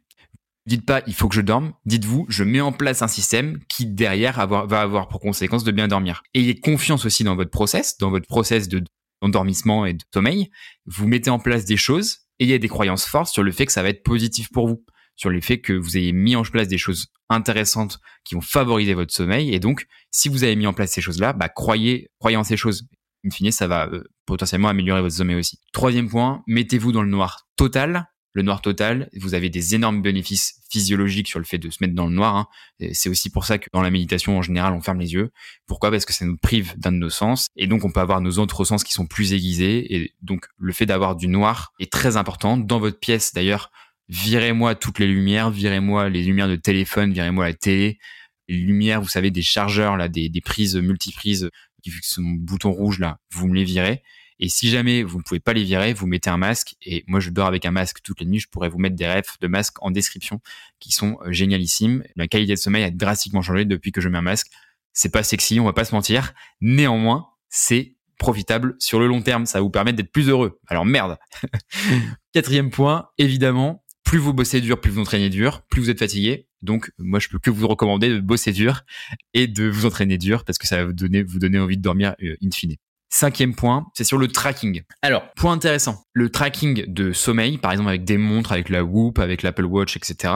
Dites 0.68 0.86
pas 0.86 1.02
il 1.08 1.16
faut 1.16 1.28
que 1.28 1.36
je 1.36 1.42
dorme, 1.42 1.74
dites-vous 1.86 2.26
je 2.30 2.44
mets 2.44 2.62
en 2.62 2.72
place 2.72 3.02
un 3.02 3.08
système 3.08 3.60
qui 3.68 3.88
derrière 3.88 4.46
va 4.48 4.82
avoir 4.82 5.08
pour 5.08 5.20
conséquence 5.20 5.64
de 5.64 5.72
bien 5.72 5.88
dormir. 5.88 6.22
Ayez 6.34 6.60
confiance 6.60 7.06
aussi 7.06 7.24
dans 7.24 7.36
votre 7.36 7.50
process, 7.50 7.98
dans 7.98 8.12
votre 8.12 8.28
process 8.28 8.68
de 8.68 8.84
d'endormissement 9.22 9.86
et 9.86 9.94
de 9.94 10.04
sommeil. 10.14 10.50
Vous 10.86 11.08
mettez 11.08 11.30
en 11.30 11.40
place 11.40 11.66
des 11.66 11.78
choses, 11.78 12.20
ayez 12.40 12.60
des 12.60 12.68
croyances 12.68 13.06
fortes 13.06 13.32
sur 13.32 13.44
le 13.44 13.52
fait 13.52 13.66
que 13.66 13.72
ça 13.72 13.84
va 13.84 13.90
être 13.90 14.04
positif 14.04 14.50
pour 14.52 14.68
vous, 14.68 14.84
sur 15.16 15.30
le 15.30 15.42
fait 15.42 15.62
que 15.62 15.74
vous 15.74 15.98
ayez 15.98 16.12
mis 16.12 16.36
en 16.36 16.44
place 16.44 16.68
des 16.68 16.78
choses 16.78 17.08
intéressantes 17.30 18.00
qui 18.24 18.36
vont 18.36 18.42
favoriser 18.42 18.94
votre 18.94 19.14
sommeil. 19.14 19.54
Et 19.54 19.60
donc, 19.60 19.86
si 20.10 20.30
vous 20.30 20.44
avez 20.44 20.56
mis 20.56 20.68
en 20.68 20.74
place 20.74 20.92
ces 20.92 21.02
choses-là, 21.02 21.34
bah, 21.34 21.50
croyez, 21.50 22.10
croyez 22.20 22.38
en 22.38 22.44
ces 22.44 22.58
choses. 22.58 22.88
In 23.26 23.30
fine, 23.30 23.52
ça 23.52 23.68
va 23.68 23.88
euh, 23.88 24.04
potentiellement 24.26 24.70
améliorer 24.70 25.02
votre 25.02 25.16
sommeil 25.16 25.36
aussi. 25.36 25.60
Troisième 25.74 26.10
point, 26.10 26.44
mettez-vous 26.48 26.92
dans 26.92 27.04
le 27.04 27.10
noir 27.10 27.48
total 27.56 28.08
le 28.34 28.44
noir 28.44 28.62
total, 28.62 29.10
vous 29.20 29.34
avez 29.34 29.50
des 29.50 29.76
énormes 29.76 30.02
bénéfices 30.02 30.62
physiologiques 30.70 31.28
sur 31.28 31.40
le 31.40 31.46
fait 31.46 31.58
de 31.58 31.70
se 31.70 31.78
mettre 31.82 31.94
dans 31.94 32.08
le 32.08 32.14
noir. 32.14 32.36
Hein. 32.36 32.48
C'est 32.94 33.10
aussi 33.10 33.30
pour 33.30 33.46
ça 33.46 33.58
que 33.58 33.68
dans 33.74 33.82
la 33.82 33.92
méditation, 33.92 34.38
en 34.38 34.42
général, 34.42 34.74
on 34.74 34.82
ferme 34.82 35.00
les 35.00 35.14
yeux. 35.14 35.32
Pourquoi? 35.68 35.92
Parce 35.92 36.06
que 36.06 36.14
ça 36.14 36.26
nous 36.26 36.38
prive 36.38 36.74
d'un 36.78 36.94
de 36.94 36.98
nos 36.98 37.10
sens. 37.10 37.48
Et 37.58 37.68
donc, 37.68 37.84
on 37.84 37.92
peut 37.92 38.00
avoir 38.00 38.22
nos 38.22 38.40
autres 38.40 38.64
sens 38.64 38.84
qui 38.84 38.94
sont 38.94 39.06
plus 39.06 39.34
aiguisés. 39.34 39.96
Et 39.96 40.14
donc, 40.22 40.46
le 40.58 40.72
fait 40.72 40.86
d'avoir 40.86 41.16
du 41.16 41.28
noir 41.28 41.74
est 41.80 41.92
très 41.92 42.16
important. 42.16 42.56
Dans 42.56 42.80
votre 42.80 43.00
pièce, 43.00 43.34
d'ailleurs, 43.34 43.70
virez-moi 44.08 44.76
toutes 44.76 45.00
les 45.00 45.08
lumières, 45.08 45.52
virez-moi 45.52 46.10
les 46.10 46.24
lumières 46.24 46.50
de 46.50 46.56
téléphone, 46.56 47.12
virez-moi 47.12 47.46
la 47.46 47.54
télé. 47.54 48.00
Les 48.48 48.58
lumières, 48.58 49.02
vous 49.02 49.10
savez, 49.10 49.32
des 49.32 49.42
chargeurs, 49.42 49.98
là, 49.98 50.08
des, 50.08 50.30
des 50.30 50.42
prises 50.42 50.76
multiprises 50.78 51.50
qui 51.84 51.92
sont 52.02 52.22
bouton 52.22 52.72
rouge, 52.72 53.00
là, 53.00 53.18
vous 53.34 53.48
me 53.48 53.56
les 53.56 53.64
virez. 53.64 54.04
Et 54.42 54.50
si 54.50 54.70
jamais 54.70 55.04
vous 55.04 55.20
ne 55.20 55.24
pouvez 55.24 55.40
pas 55.40 55.54
les 55.54 55.64
virer, 55.64 55.94
vous 55.94 56.08
mettez 56.08 56.32
un 56.32 56.38
masque. 56.38 56.76
Et 56.84 57.04
moi, 57.08 57.20
je 57.20 57.30
dors 57.30 57.48
avec 57.48 57.66
un 57.66 57.72
masque 57.72 58.00
toutes 58.04 58.20
les 58.20 58.26
nuits. 58.26 58.40
Je 58.40 58.50
pourrais 58.50 58.70
vous 58.70 58.80
mettre 58.80 58.96
des 58.96 59.08
refs 59.08 59.40
de 59.40 59.48
masques 59.48 59.82
en 59.82 59.92
description 59.92 60.42
qui 60.80 60.92
sont 60.92 61.20
euh, 61.22 61.32
génialissimes. 61.32 62.04
La 62.16 62.28
qualité 62.28 62.54
de 62.54 62.60
sommeil 62.60 62.84
a 62.84 62.90
drastiquement 62.90 63.44
changé 63.44 63.66
depuis 63.66 63.92
que 63.92 64.02
je 64.02 64.10
mets 64.10 64.18
un 64.18 64.24
masque. 64.24 64.48
C'est 64.94 65.12
pas 65.12 65.24
sexy, 65.24 65.60
on 65.60 65.66
va 65.66 65.74
pas 65.74 65.86
se 65.86 65.94
mentir. 65.94 66.34
Néanmoins, 66.60 67.28
c'est 67.50 67.96
profitable 68.18 68.76
sur 68.80 69.00
le 69.00 69.08
long 69.08 69.22
terme. 69.22 69.46
Ça 69.46 69.60
va 69.60 69.64
vous 69.64 69.70
permettre 69.70 69.98
d'être 69.98 70.12
plus 70.12 70.28
heureux. 70.28 70.60
Alors 70.68 70.86
merde. 70.86 71.18
Quatrième 72.34 72.72
point, 72.72 73.10
évidemment, 73.20 73.84
plus 74.04 74.18
vous 74.18 74.34
bossez 74.34 74.60
dur, 74.60 74.82
plus 74.82 74.92
vous 74.92 75.02
entraînez 75.02 75.30
dur, 75.30 75.62
plus 75.70 75.82
vous 75.82 75.90
êtes 75.92 76.00
fatigué. 76.00 76.48
Donc, 76.64 76.92
moi, 77.00 77.20
je 77.20 77.28
peux 77.28 77.40
que 77.40 77.50
vous 77.50 77.68
recommander 77.68 78.10
de 78.10 78.20
bosser 78.20 78.52
dur 78.52 78.82
et 79.34 79.48
de 79.48 79.68
vous 79.68 79.86
entraîner 79.86 80.18
dur 80.18 80.46
parce 80.46 80.58
que 80.58 80.68
ça 80.68 80.78
va 80.78 80.86
vous 80.86 80.94
donner, 80.94 81.24
vous 81.24 81.40
donner 81.40 81.60
envie 81.60 81.78
de 81.78 81.82
dormir 81.82 82.16
euh, 82.22 82.36
in 82.44 82.52
fine. 82.52 82.76
Cinquième 83.14 83.54
point, 83.54 83.88
c'est 83.94 84.06
sur 84.06 84.18
le 84.18 84.30
tracking. 84.30 84.84
Alors, 85.02 85.30
point 85.36 85.52
intéressant, 85.52 86.06
le 86.14 86.30
tracking 86.30 86.86
de 86.88 87.12
sommeil, 87.12 87.58
par 87.58 87.74
exemple 87.74 87.90
avec 87.90 88.06
des 88.06 88.18
montres, 88.18 88.54
avec 88.54 88.70
la 88.70 88.86
Whoop, 88.86 89.20
avec 89.20 89.44
l'Apple 89.44 89.66
Watch, 89.66 89.98
etc. 89.98 90.34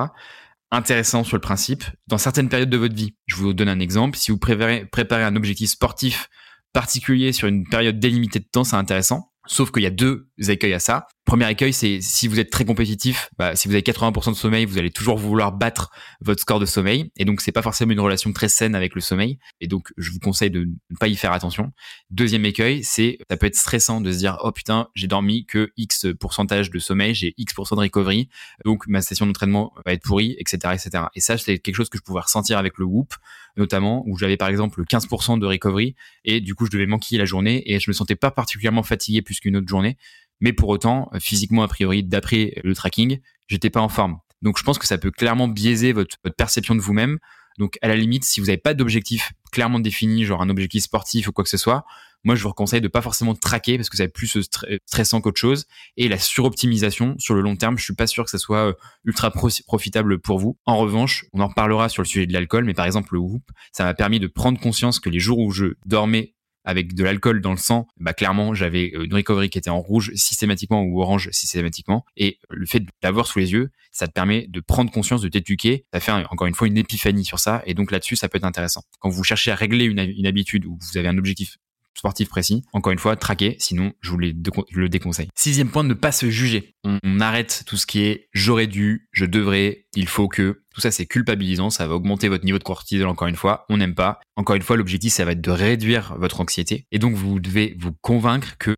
Intéressant 0.71 1.23
sur 1.23 1.37
le 1.37 1.41
principe. 1.41 1.85
Dans 2.07 2.17
certaines 2.17 2.49
périodes 2.49 2.69
de 2.69 2.77
votre 2.77 2.93
vie, 2.93 3.15
je 3.27 3.37
vous 3.37 3.53
donne 3.53 3.69
un 3.69 3.79
exemple. 3.79 4.17
Si 4.17 4.29
vous 4.29 4.37
préparez, 4.37 4.85
préparez 4.85 5.23
un 5.23 5.37
objectif 5.37 5.69
sportif 5.69 6.29
particulier 6.73 7.31
sur 7.31 7.47
une 7.47 7.63
période 7.65 7.97
délimitée 7.97 8.39
de 8.39 8.47
temps, 8.51 8.65
c'est 8.65 8.75
intéressant. 8.75 9.31
Sauf 9.47 9.71
qu'il 9.71 9.83
y 9.83 9.87
a 9.87 9.91
deux 9.91 10.27
écueils 10.49 10.73
à 10.73 10.79
ça. 10.79 11.07
Premier 11.25 11.49
écueil, 11.49 11.73
c'est 11.73 12.01
si 12.01 12.27
vous 12.27 12.39
êtes 12.39 12.51
très 12.51 12.65
compétitif, 12.65 13.31
bah, 13.39 13.55
si 13.55 13.67
vous 13.67 13.73
avez 13.73 13.81
80% 13.81 14.29
de 14.29 14.35
sommeil, 14.35 14.65
vous 14.65 14.77
allez 14.77 14.91
toujours 14.91 15.17
vouloir 15.17 15.51
battre 15.51 15.89
votre 16.21 16.39
score 16.39 16.59
de 16.59 16.67
sommeil. 16.67 17.11
Et 17.17 17.25
donc, 17.25 17.41
c'est 17.41 17.51
pas 17.51 17.63
forcément 17.63 17.93
une 17.93 17.99
relation 17.99 18.31
très 18.31 18.47
saine 18.47 18.75
avec 18.75 18.93
le 18.93 19.01
sommeil. 19.01 19.39
Et 19.59 19.67
donc, 19.67 19.91
je 19.97 20.11
vous 20.11 20.19
conseille 20.19 20.51
de 20.51 20.65
ne 20.65 20.95
pas 20.99 21.07
y 21.07 21.15
faire 21.15 21.31
attention. 21.31 21.71
Deuxième 22.11 22.45
écueil, 22.45 22.83
c'est, 22.83 23.17
ça 23.27 23.37
peut 23.37 23.47
être 23.47 23.55
stressant 23.55 24.01
de 24.01 24.11
se 24.11 24.19
dire, 24.19 24.37
oh 24.43 24.51
putain, 24.51 24.89
j'ai 24.93 25.07
dormi 25.07 25.47
que 25.47 25.71
X 25.77 26.05
pourcentage 26.19 26.69
de 26.69 26.77
sommeil, 26.77 27.15
j'ai 27.15 27.33
X 27.37 27.55
de 27.55 27.79
recovery. 27.79 28.29
Donc, 28.63 28.85
ma 28.85 29.01
session 29.01 29.25
d'entraînement 29.25 29.73
va 29.83 29.93
être 29.93 30.03
pourrie, 30.03 30.35
etc., 30.37 30.75
etc. 30.75 31.05
Et 31.15 31.21
ça, 31.21 31.39
c'est 31.39 31.57
quelque 31.57 31.75
chose 31.75 31.89
que 31.89 31.97
je 31.97 32.03
pouvais 32.03 32.21
ressentir 32.21 32.59
avec 32.59 32.77
le 32.77 32.85
Whoop, 32.85 33.15
notamment, 33.57 34.03
où 34.05 34.15
j'avais 34.15 34.37
par 34.37 34.49
exemple 34.49 34.83
15% 34.83 35.39
de 35.39 35.45
recovery. 35.47 35.95
Et 36.23 36.39
du 36.39 36.53
coup, 36.53 36.67
je 36.67 36.71
devais 36.71 36.85
manquer 36.85 37.17
la 37.17 37.25
journée 37.25 37.63
et 37.73 37.79
je 37.79 37.89
me 37.89 37.93
sentais 37.93 38.15
pas 38.15 38.29
particulièrement 38.29 38.83
fatigué 38.83 39.23
plus 39.23 39.39
qu'une 39.39 39.57
autre 39.57 39.67
journée. 39.67 39.97
Mais 40.39 40.53
pour 40.53 40.69
autant, 40.69 41.09
physiquement, 41.19 41.63
a 41.63 41.67
priori, 41.67 42.03
d'après 42.03 42.53
le 42.63 42.75
tracking, 42.75 43.19
j'étais 43.47 43.69
pas 43.69 43.81
en 43.81 43.89
forme. 43.89 44.19
Donc 44.41 44.57
je 44.59 44.63
pense 44.63 44.77
que 44.77 44.87
ça 44.87 44.97
peut 44.97 45.11
clairement 45.11 45.47
biaiser 45.47 45.91
votre, 45.91 46.17
perception 46.37 46.75
de 46.75 46.81
vous-même. 46.81 47.17
Donc 47.57 47.77
à 47.81 47.87
la 47.87 47.95
limite, 47.95 48.23
si 48.25 48.39
vous 48.39 48.47
n'avez 48.47 48.57
pas 48.57 48.73
d'objectif 48.73 49.31
clairement 49.51 49.79
défini, 49.79 50.25
genre 50.25 50.41
un 50.41 50.49
objectif 50.49 50.83
sportif 50.83 51.27
ou 51.27 51.31
quoi 51.31 51.43
que 51.43 51.49
ce 51.49 51.57
soit, 51.57 51.85
moi 52.25 52.35
je 52.35 52.43
vous 52.43 52.51
conseille 52.51 52.81
de 52.81 52.87
pas 52.87 53.01
forcément 53.01 53.33
traquer 53.33 53.77
parce 53.77 53.89
que 53.89 53.97
c'est 53.97 54.09
plus 54.09 54.37
stressant 54.85 55.21
qu'autre 55.21 55.39
chose. 55.39 55.65
Et 55.95 56.09
la 56.09 56.19
suroptimisation 56.19 57.15
sur 57.17 57.33
le 57.33 57.41
long 57.41 57.55
terme, 57.55 57.77
je 57.77 57.83
suis 57.85 57.95
pas 57.95 58.07
sûr 58.07 58.25
que 58.25 58.29
ça 58.29 58.37
soit 58.37 58.69
euh, 58.69 58.73
ultra 59.05 59.31
profitable 59.31 60.19
pour 60.19 60.37
vous. 60.37 60.59
En 60.65 60.77
revanche, 60.77 61.25
on 61.33 61.39
en 61.39 61.47
reparlera 61.47 61.89
sur 61.89 62.03
le 62.03 62.07
sujet 62.07 62.27
de 62.27 62.33
l'alcool, 62.33 62.65
mais 62.65 62.73
par 62.73 62.85
exemple 62.85 63.13
le 63.13 63.19
Whoop, 63.19 63.43
ça 63.71 63.85
m'a 63.85 63.93
permis 63.93 64.19
de 64.19 64.27
prendre 64.27 64.59
conscience 64.59 64.99
que 64.99 65.09
les 65.09 65.19
jours 65.19 65.39
où 65.39 65.51
je 65.51 65.75
dormais 65.85 66.34
avec 66.65 66.93
de 66.93 67.03
l'alcool 67.03 67.41
dans 67.41 67.51
le 67.51 67.57
sang, 67.57 67.87
bah 67.97 68.13
clairement 68.13 68.53
j'avais 68.53 68.91
euh, 68.95 69.05
une 69.05 69.13
recovery 69.13 69.49
qui 69.49 69.57
était 69.57 69.69
en 69.69 69.79
rouge 69.79 70.11
systématiquement 70.15 70.81
ou 70.81 71.01
orange 71.01 71.29
systématiquement. 71.31 72.05
Et 72.17 72.39
le 72.49 72.65
fait 72.65 72.81
de 72.81 72.87
l'avoir 73.03 73.27
sous 73.27 73.39
les 73.39 73.53
yeux, 73.53 73.71
ça 73.91 74.07
te 74.07 74.11
permet 74.11 74.47
de 74.47 74.59
prendre 74.59 74.91
conscience, 74.91 75.21
de 75.21 75.29
t'éduquer. 75.29 75.85
Ça 75.93 75.99
fait 75.99 76.11
encore 76.11 76.47
une 76.47 76.55
fois 76.55 76.67
une 76.67 76.77
épiphanie 76.77 77.23
sur 77.23 77.39
ça. 77.39 77.63
Et 77.65 77.73
donc 77.73 77.91
là-dessus, 77.91 78.15
ça 78.15 78.27
peut 78.27 78.37
être 78.37 78.43
intéressant. 78.43 78.83
Quand 78.99 79.09
vous 79.09 79.23
cherchez 79.23 79.51
à 79.51 79.55
régler 79.55 79.85
une, 79.85 79.99
une 79.99 80.27
habitude 80.27 80.65
ou 80.65 80.77
vous 80.81 80.97
avez 80.97 81.07
un 81.07 81.17
objectif 81.17 81.57
sportif 81.95 82.29
précis. 82.29 82.63
Encore 82.73 82.91
une 82.91 82.99
fois, 82.99 83.15
traquer, 83.15 83.55
sinon 83.59 83.93
je 84.01 84.11
vous 84.11 84.17
le 84.17 84.89
déconseille. 84.89 85.29
Sixième 85.35 85.69
point, 85.69 85.83
ne 85.83 85.93
pas 85.93 86.11
se 86.11 86.29
juger. 86.29 86.75
On, 86.83 86.99
arrête 87.19 87.63
tout 87.65 87.77
ce 87.77 87.85
qui 87.85 88.01
est 88.01 88.29
j'aurais 88.33 88.67
dû, 88.67 89.07
je 89.11 89.25
devrais, 89.25 89.87
il 89.95 90.07
faut 90.07 90.27
que. 90.27 90.61
Tout 90.73 90.81
ça, 90.81 90.91
c'est 90.91 91.05
culpabilisant, 91.05 91.69
ça 91.69 91.87
va 91.87 91.95
augmenter 91.95 92.27
votre 92.27 92.43
niveau 92.43 92.59
de 92.59 92.63
cortisol 92.63 93.07
encore 93.07 93.29
une 93.29 93.37
fois. 93.37 93.65
On 93.69 93.77
n'aime 93.77 93.95
pas. 93.95 94.19
Encore 94.35 94.57
une 94.57 94.61
fois, 94.61 94.75
l'objectif, 94.75 95.13
ça 95.13 95.23
va 95.23 95.31
être 95.31 95.41
de 95.41 95.51
réduire 95.51 96.15
votre 96.17 96.41
anxiété. 96.41 96.85
Et 96.91 96.99
donc, 96.99 97.15
vous 97.15 97.39
devez 97.39 97.75
vous 97.79 97.93
convaincre 97.93 98.57
que 98.57 98.75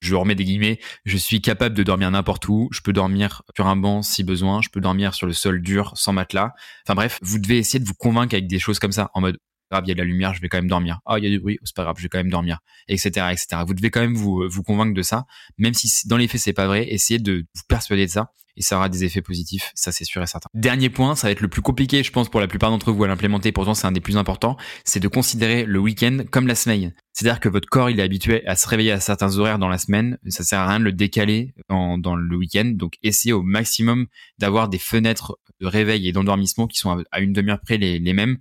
je 0.00 0.14
remets 0.14 0.34
des 0.34 0.44
guillemets, 0.44 0.80
je 1.04 1.16
suis 1.16 1.40
capable 1.40 1.74
de 1.74 1.82
dormir 1.82 2.10
n'importe 2.10 2.48
où, 2.48 2.68
je 2.72 2.80
peux 2.80 2.92
dormir 2.92 3.42
sur 3.54 3.66
un 3.66 3.76
banc 3.76 4.02
si 4.02 4.24
besoin, 4.24 4.62
je 4.62 4.70
peux 4.70 4.80
dormir 4.80 5.14
sur 5.14 5.26
le 5.26 5.32
sol 5.32 5.60
dur 5.60 5.92
sans 5.94 6.12
matelas. 6.12 6.54
Enfin 6.86 6.94
bref, 6.94 7.18
vous 7.22 7.38
devez 7.38 7.58
essayer 7.58 7.80
de 7.80 7.84
vous 7.84 7.94
convaincre 7.94 8.34
avec 8.34 8.46
des 8.46 8.58
choses 8.58 8.78
comme 8.78 8.92
ça, 8.92 9.10
en 9.12 9.20
mode 9.20 9.38
grave, 9.70 9.84
il 9.86 9.88
y 9.88 9.92
a 9.92 9.94
de 9.94 10.00
la 10.00 10.04
lumière, 10.04 10.34
je 10.34 10.40
vais 10.40 10.48
quand 10.48 10.58
même 10.58 10.68
dormir. 10.68 11.00
Ah, 11.06 11.18
il 11.18 11.24
y 11.24 11.26
a 11.26 11.30
du 11.30 11.40
bruit, 11.40 11.58
oh, 11.60 11.64
c'est 11.64 11.76
pas 11.76 11.84
grave, 11.84 11.96
je 11.98 12.02
vais 12.02 12.08
quand 12.08 12.18
même 12.18 12.30
dormir, 12.30 12.58
etc., 12.88 13.08
etc. 13.30 13.62
Vous 13.66 13.74
devez 13.74 13.90
quand 13.90 14.00
même 14.00 14.14
vous 14.14 14.44
vous 14.48 14.62
convaincre 14.62 14.94
de 14.94 15.02
ça, 15.02 15.26
même 15.58 15.74
si 15.74 16.08
dans 16.08 16.16
les 16.16 16.28
faits 16.28 16.40
c'est 16.40 16.52
pas 16.52 16.66
vrai. 16.66 16.86
Essayez 16.90 17.18
de 17.18 17.46
vous 17.54 17.62
persuader 17.68 18.06
de 18.06 18.10
ça 18.10 18.32
et 18.56 18.62
ça 18.62 18.76
aura 18.76 18.88
des 18.88 19.04
effets 19.04 19.22
positifs, 19.22 19.72
ça 19.74 19.92
c'est 19.92 20.04
sûr 20.04 20.22
et 20.22 20.26
certain. 20.26 20.48
Dernier 20.54 20.90
point, 20.90 21.14
ça 21.14 21.26
va 21.26 21.32
être 21.32 21.40
le 21.40 21.48
plus 21.48 21.62
compliqué, 21.62 22.02
je 22.02 22.10
pense, 22.10 22.28
pour 22.28 22.40
la 22.40 22.48
plupart 22.48 22.70
d'entre 22.70 22.92
vous 22.92 23.04
à 23.04 23.08
l'implémenter. 23.08 23.52
Pourtant, 23.52 23.74
c'est 23.74 23.86
un 23.86 23.92
des 23.92 24.00
plus 24.00 24.16
importants, 24.16 24.56
c'est 24.84 25.00
de 25.00 25.08
considérer 25.08 25.64
le 25.64 25.78
week-end 25.78 26.18
comme 26.30 26.46
la 26.46 26.54
semaine. 26.54 26.92
C'est-à-dire 27.12 27.40
que 27.40 27.48
votre 27.48 27.68
corps, 27.68 27.90
il 27.90 27.98
est 28.00 28.02
habitué 28.02 28.46
à 28.46 28.56
se 28.56 28.68
réveiller 28.68 28.92
à 28.92 29.00
certains 29.00 29.38
horaires 29.38 29.58
dans 29.58 29.68
la 29.68 29.78
semaine. 29.78 30.18
Ça 30.28 30.44
sert 30.44 30.60
à 30.60 30.68
rien 30.68 30.78
de 30.78 30.84
le 30.84 30.92
décaler 30.92 31.54
dans, 31.68 31.98
dans 31.98 32.16
le 32.16 32.36
week-end. 32.36 32.72
Donc, 32.74 32.94
essayez 33.02 33.32
au 33.32 33.42
maximum 33.42 34.06
d'avoir 34.38 34.68
des 34.68 34.78
fenêtres 34.78 35.38
de 35.60 35.66
réveil 35.66 36.08
et 36.08 36.12
d'endormissement 36.12 36.66
qui 36.66 36.78
sont 36.78 37.02
à 37.10 37.20
une 37.20 37.32
demi-heure 37.32 37.60
près 37.60 37.76
les, 37.76 37.98
les 37.98 38.12
mêmes 38.12 38.38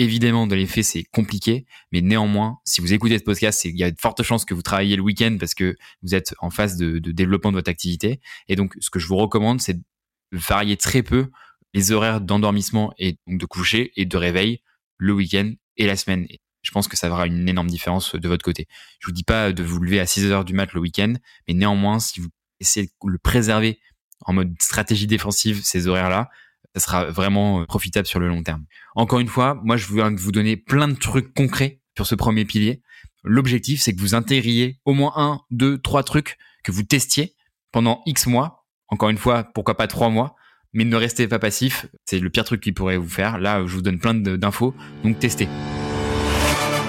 Évidemment, 0.00 0.46
dans 0.46 0.54
les 0.54 0.68
faits, 0.68 0.84
c'est 0.84 1.02
compliqué, 1.02 1.66
mais 1.90 2.00
néanmoins, 2.02 2.60
si 2.64 2.80
vous 2.80 2.92
écoutez 2.92 3.18
ce 3.18 3.24
podcast, 3.24 3.64
il 3.64 3.76
y 3.76 3.82
a 3.82 3.90
de 3.90 3.98
fortes 3.98 4.22
chances 4.22 4.44
que 4.44 4.54
vous 4.54 4.62
travaillez 4.62 4.94
le 4.94 5.02
week-end 5.02 5.36
parce 5.40 5.54
que 5.54 5.76
vous 6.04 6.14
êtes 6.14 6.36
en 6.38 6.50
phase 6.50 6.76
de, 6.76 7.00
développement 7.00 7.50
de 7.50 7.56
votre 7.56 7.68
activité. 7.68 8.20
Et 8.46 8.54
donc, 8.54 8.76
ce 8.78 8.90
que 8.90 9.00
je 9.00 9.08
vous 9.08 9.16
recommande, 9.16 9.60
c'est 9.60 9.74
de 9.74 9.82
varier 10.30 10.76
très 10.76 11.02
peu 11.02 11.32
les 11.74 11.90
horaires 11.90 12.20
d'endormissement 12.20 12.92
et 12.96 13.18
donc 13.26 13.40
de 13.40 13.46
coucher 13.46 13.90
et 13.96 14.04
de 14.04 14.16
réveil 14.16 14.62
le 14.98 15.14
week-end 15.14 15.52
et 15.76 15.86
la 15.86 15.96
semaine. 15.96 16.28
je 16.62 16.70
pense 16.70 16.86
que 16.86 16.96
ça 16.96 17.08
fera 17.08 17.26
une 17.26 17.48
énorme 17.48 17.68
différence 17.68 18.14
de 18.14 18.28
votre 18.28 18.44
côté. 18.44 18.68
Je 19.00 19.08
vous 19.08 19.12
dis 19.12 19.24
pas 19.24 19.52
de 19.52 19.64
vous 19.64 19.80
lever 19.80 19.98
à 19.98 20.06
6 20.06 20.26
heures 20.26 20.44
du 20.44 20.54
mat 20.54 20.72
le 20.74 20.80
week-end, 20.80 21.14
mais 21.48 21.54
néanmoins, 21.54 21.98
si 21.98 22.20
vous 22.20 22.28
essayez 22.60 22.86
de 22.86 22.92
le 23.10 23.18
préserver 23.18 23.80
en 24.20 24.32
mode 24.32 24.54
stratégie 24.60 25.08
défensive, 25.08 25.60
ces 25.64 25.88
horaires-là, 25.88 26.30
ça 26.74 26.80
sera 26.80 27.04
vraiment 27.06 27.60
euh, 27.60 27.64
profitable 27.64 28.06
sur 28.06 28.20
le 28.20 28.28
long 28.28 28.42
terme. 28.42 28.64
Encore 28.94 29.20
une 29.20 29.28
fois, 29.28 29.60
moi, 29.62 29.76
je 29.76 29.86
veux 29.86 30.02
vous 30.16 30.32
donner 30.32 30.56
plein 30.56 30.88
de 30.88 30.94
trucs 30.94 31.34
concrets 31.34 31.80
sur 31.96 32.06
ce 32.06 32.14
premier 32.14 32.44
pilier. 32.44 32.82
L'objectif, 33.24 33.80
c'est 33.80 33.94
que 33.94 34.00
vous 34.00 34.14
intégriez 34.14 34.78
au 34.84 34.92
moins 34.92 35.12
un, 35.16 35.40
deux, 35.50 35.78
trois 35.78 36.02
trucs 36.02 36.38
que 36.62 36.72
vous 36.72 36.82
testiez 36.82 37.34
pendant 37.72 38.02
X 38.06 38.26
mois. 38.26 38.66
Encore 38.88 39.10
une 39.10 39.18
fois, 39.18 39.44
pourquoi 39.54 39.76
pas 39.76 39.86
trois 39.86 40.08
mois, 40.08 40.36
mais 40.72 40.84
ne 40.84 40.96
restez 40.96 41.28
pas 41.28 41.38
passif. 41.38 41.86
C'est 42.04 42.20
le 42.20 42.30
pire 42.30 42.44
truc 42.44 42.60
qui 42.60 42.72
pourrait 42.72 42.96
vous 42.96 43.08
faire. 43.08 43.38
Là, 43.38 43.66
je 43.66 43.74
vous 43.74 43.82
donne 43.82 43.98
plein 43.98 44.14
d'infos, 44.14 44.74
donc 45.02 45.18
testez. 45.18 45.48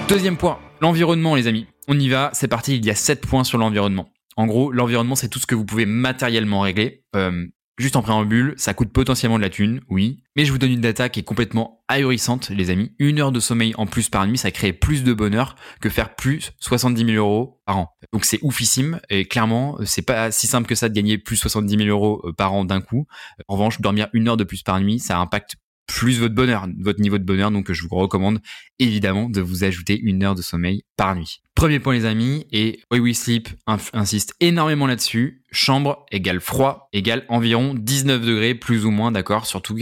Deuxième 0.08 0.38
point, 0.38 0.60
l'environnement, 0.82 1.36
les 1.36 1.48
amis. 1.48 1.68
On 1.88 2.00
y 2.00 2.10
va, 2.10 2.30
c'est 2.34 2.48
parti. 2.48 2.78
Il 2.78 2.86
y 2.86 2.89
a 2.89 2.96
sept 2.96 3.26
points 3.26 3.44
sur 3.44 3.58
l'environnement. 3.58 4.10
En 4.38 4.48
gros, 4.48 4.72
l'environnement, 4.72 5.15
c'est 5.15 5.28
tout 5.28 5.39
ce 5.39 5.46
que 5.46 5.56
vous 5.56 5.65
pouvez 5.65 5.86
matériellement 5.86 6.62
régler. 6.62 7.04
Euh, 7.15 7.46
Juste 7.80 7.96
en 7.96 8.02
préambule, 8.02 8.56
ça 8.58 8.74
coûte 8.74 8.92
potentiellement 8.92 9.38
de 9.38 9.42
la 9.42 9.50
thune, 9.50 9.80
oui, 9.88 10.22
mais 10.36 10.44
je 10.44 10.52
vous 10.52 10.58
donne 10.58 10.72
une 10.74 10.82
data 10.82 11.08
qui 11.08 11.22
est 11.22 11.24
complètement 11.24 11.82
ahurissante, 11.88 12.50
les 12.50 12.72
amis. 12.72 12.92
Une 13.00 13.22
heure 13.22 13.32
de 13.32 13.39
sommeil 13.39 13.74
en 13.78 13.86
plus 13.86 14.10
par 14.10 14.28
nuit, 14.28 14.38
ça 14.38 14.52
crée 14.52 14.74
plus 14.74 15.06
de 15.06 15.13
bonheur 15.13 15.56
que 15.80 15.88
faire 15.88 16.13
plus 16.13 16.52
70 16.60 17.06
000 17.06 17.18
euros 17.18 17.62
par 17.65 17.78
an. 17.78 17.96
Donc 18.12 18.26
c'est 18.26 18.39
oufissime, 18.42 19.00
et 19.10 19.24
clairement, 19.24 19.78
c'est 19.86 20.02
pas 20.02 20.30
si 20.30 20.46
simple 20.46 20.68
que 20.68 20.76
ça 20.76 20.89
de 20.89 20.94
gagner 20.94 21.18
plus 21.18 21.38
70 21.38 21.78
000 21.78 21.89
euros 21.89 22.22
euh, 22.26 22.34
par 22.34 22.52
an 22.52 22.65
d'un 22.65 22.82
coup. 22.82 23.08
En 23.48 23.54
revanche, 23.54 23.80
dormir 23.80 24.10
une 24.12 24.28
heure 24.28 24.36
de 24.36 24.44
plus 24.44 24.62
par 24.62 24.82
nuit, 24.82 25.00
ça 25.00 25.18
impacte 25.18 25.56
plus 25.89 26.19
votre 26.19 26.36
bonheur, 26.36 26.67
votre 26.80 27.02
niveau 27.02 27.17
de 27.17 27.23
bonheur. 27.23 27.49
Donc, 27.49 27.71
je 27.71 27.82
vous 27.82 27.95
recommande 27.95 28.39
évidemment 28.78 29.28
de 29.28 29.41
vous 29.41 29.63
ajouter 29.63 29.99
une 29.99 30.23
heure 30.23 30.36
de 30.36 30.41
sommeil 30.43 30.84
par 30.95 31.15
nuit. 31.15 31.41
Premier 31.56 31.80
point, 31.80 31.93
les 31.93 32.06
amis, 32.06 32.45
et 32.52 32.80
Oui 32.91 32.99
We 32.99 33.17
Sleep 33.17 33.49
insiste 33.93 34.36
énormément 34.39 34.86
là-dessus. 34.86 35.43
Chambre 35.52 36.06
égale 36.12 36.39
froid 36.39 36.89
égale 36.93 37.25
environ 37.28 37.73
19 37.73 38.21
degrés, 38.21 38.54
plus 38.54 38.86
ou 38.86 38.91
moins, 38.91 39.12
d'accord? 39.12 39.47
Surtout, 39.47 39.78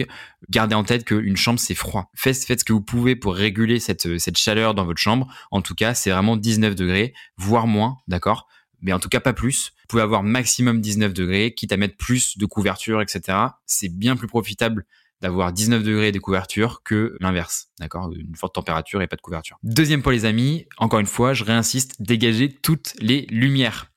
gardez 0.50 0.76
en 0.76 0.86
tête 0.86 1.04
qu'une 1.04 1.36
chambre, 1.36 1.60
c'est 1.60 1.76
froid. 1.76 2.10
Faites, 2.16 2.46
faites 2.46 2.62
ce 2.62 2.66
que 2.66 2.74
vous 2.74 2.82
pouvez 2.82 3.18
pour 3.18 3.36
réguler 3.36 3.80
cette, 3.80 4.18
cette 4.18 4.38
chaleur 4.38 4.76
dans 4.76 4.86
votre 4.86 5.02
chambre. 5.02 5.28
En 5.52 5.62
tout 5.62 5.76
cas, 5.76 5.94
c'est 5.94 6.10
vraiment 6.10 6.38
19 6.38 6.74
degrés, 6.74 7.14
voire 7.36 7.68
moins, 7.68 7.98
d'accord? 8.08 8.48
Mais 8.82 8.94
en 8.94 9.00
tout 9.00 9.10
cas 9.10 9.20
pas 9.20 9.34
plus. 9.34 9.74
Vous 9.82 9.88
pouvez 9.90 10.04
avoir 10.04 10.24
maximum 10.24 10.80
19 10.80 11.14
degrés, 11.14 11.54
quitte 11.54 11.74
à 11.74 11.78
mettre 11.78 11.98
plus 11.98 12.38
de 12.38 12.46
couverture, 12.46 13.02
etc. 13.02 13.38
C'est 13.66 13.90
bien 13.90 14.16
plus 14.16 14.28
profitable 14.28 14.86
d'avoir 15.22 15.52
19 15.52 15.84
degrés 15.84 16.12
de 16.12 16.20
couverture 16.20 16.82
que 16.84 17.16
l'inverse, 17.20 17.70
d'accord? 17.80 18.12
Une 18.14 18.36
forte 18.36 18.56
température 18.56 19.02
et 19.02 19.08
pas 19.08 19.16
de 19.16 19.22
couverture. 19.22 19.58
Deuxième 19.64 20.02
point 20.02 20.14
les 20.14 20.26
amis, 20.26 20.66
encore 20.78 21.00
une 21.00 21.06
fois, 21.08 21.34
je 21.34 21.44
réinsiste, 21.44 22.02
dégager 22.02 22.50
toutes 22.52 22.94
les 23.00 23.26
lumières. 23.30 23.92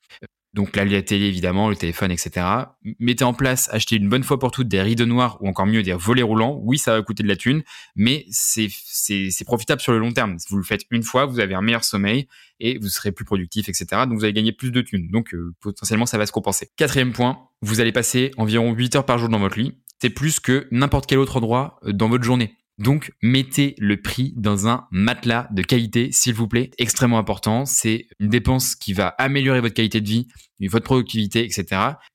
Donc 0.53 0.75
la 0.75 1.01
télé, 1.01 1.27
évidemment, 1.27 1.69
le 1.69 1.77
téléphone, 1.77 2.11
etc. 2.11 2.45
Mettez 2.99 3.23
en 3.23 3.33
place, 3.33 3.69
achetez 3.71 3.95
une 3.95 4.09
bonne 4.09 4.23
fois 4.23 4.37
pour 4.37 4.51
toutes 4.51 4.67
des 4.67 4.81
rideaux 4.81 5.05
noirs 5.05 5.37
ou 5.39 5.47
encore 5.47 5.65
mieux 5.65 5.81
des 5.81 5.93
volets 5.93 6.23
roulants. 6.23 6.59
Oui, 6.63 6.77
ça 6.77 6.93
va 6.93 7.01
coûter 7.01 7.23
de 7.23 7.29
la 7.29 7.37
thune, 7.37 7.63
mais 7.95 8.25
c'est 8.29 8.67
profitable 9.45 9.79
sur 9.79 9.93
le 9.93 9.99
long 9.99 10.11
terme. 10.11 10.37
Si 10.39 10.47
vous 10.49 10.57
le 10.57 10.63
faites 10.63 10.81
une 10.91 11.03
fois, 11.03 11.25
vous 11.25 11.39
avez 11.39 11.53
un 11.53 11.61
meilleur 11.61 11.85
sommeil 11.85 12.27
et 12.59 12.77
vous 12.79 12.89
serez 12.89 13.13
plus 13.13 13.23
productif, 13.23 13.69
etc. 13.69 13.85
Donc 14.05 14.17
vous 14.17 14.25
allez 14.25 14.33
gagner 14.33 14.51
plus 14.51 14.71
de 14.71 14.81
thunes. 14.81 15.09
Donc 15.09 15.33
euh, 15.33 15.53
potentiellement, 15.61 16.05
ça 16.05 16.17
va 16.17 16.25
se 16.25 16.33
compenser. 16.33 16.69
Quatrième 16.75 17.13
point, 17.13 17.39
vous 17.61 17.79
allez 17.79 17.93
passer 17.93 18.31
environ 18.35 18.73
8 18.73 18.97
heures 18.97 19.05
par 19.05 19.19
jour 19.19 19.29
dans 19.29 19.39
votre 19.39 19.57
lit 19.57 19.77
c'est 20.01 20.09
plus 20.09 20.39
que 20.39 20.67
n'importe 20.71 21.05
quel 21.05 21.19
autre 21.19 21.37
endroit 21.37 21.79
euh, 21.85 21.93
dans 21.93 22.09
votre 22.09 22.23
journée. 22.23 22.55
Donc, 22.79 23.11
mettez 23.21 23.75
le 23.77 24.01
prix 24.01 24.33
dans 24.35 24.67
un 24.67 24.87
matelas 24.89 25.47
de 25.51 25.61
qualité, 25.61 26.11
s'il 26.11 26.33
vous 26.33 26.47
plaît. 26.47 26.71
Extrêmement 26.79 27.19
important. 27.19 27.65
C'est 27.65 28.07
une 28.19 28.29
dépense 28.29 28.73
qui 28.73 28.93
va 28.93 29.09
améliorer 29.19 29.61
votre 29.61 29.75
qualité 29.75 30.01
de 30.01 30.07
vie, 30.07 30.27
votre 30.61 30.85
productivité, 30.85 31.45
etc. 31.45 31.65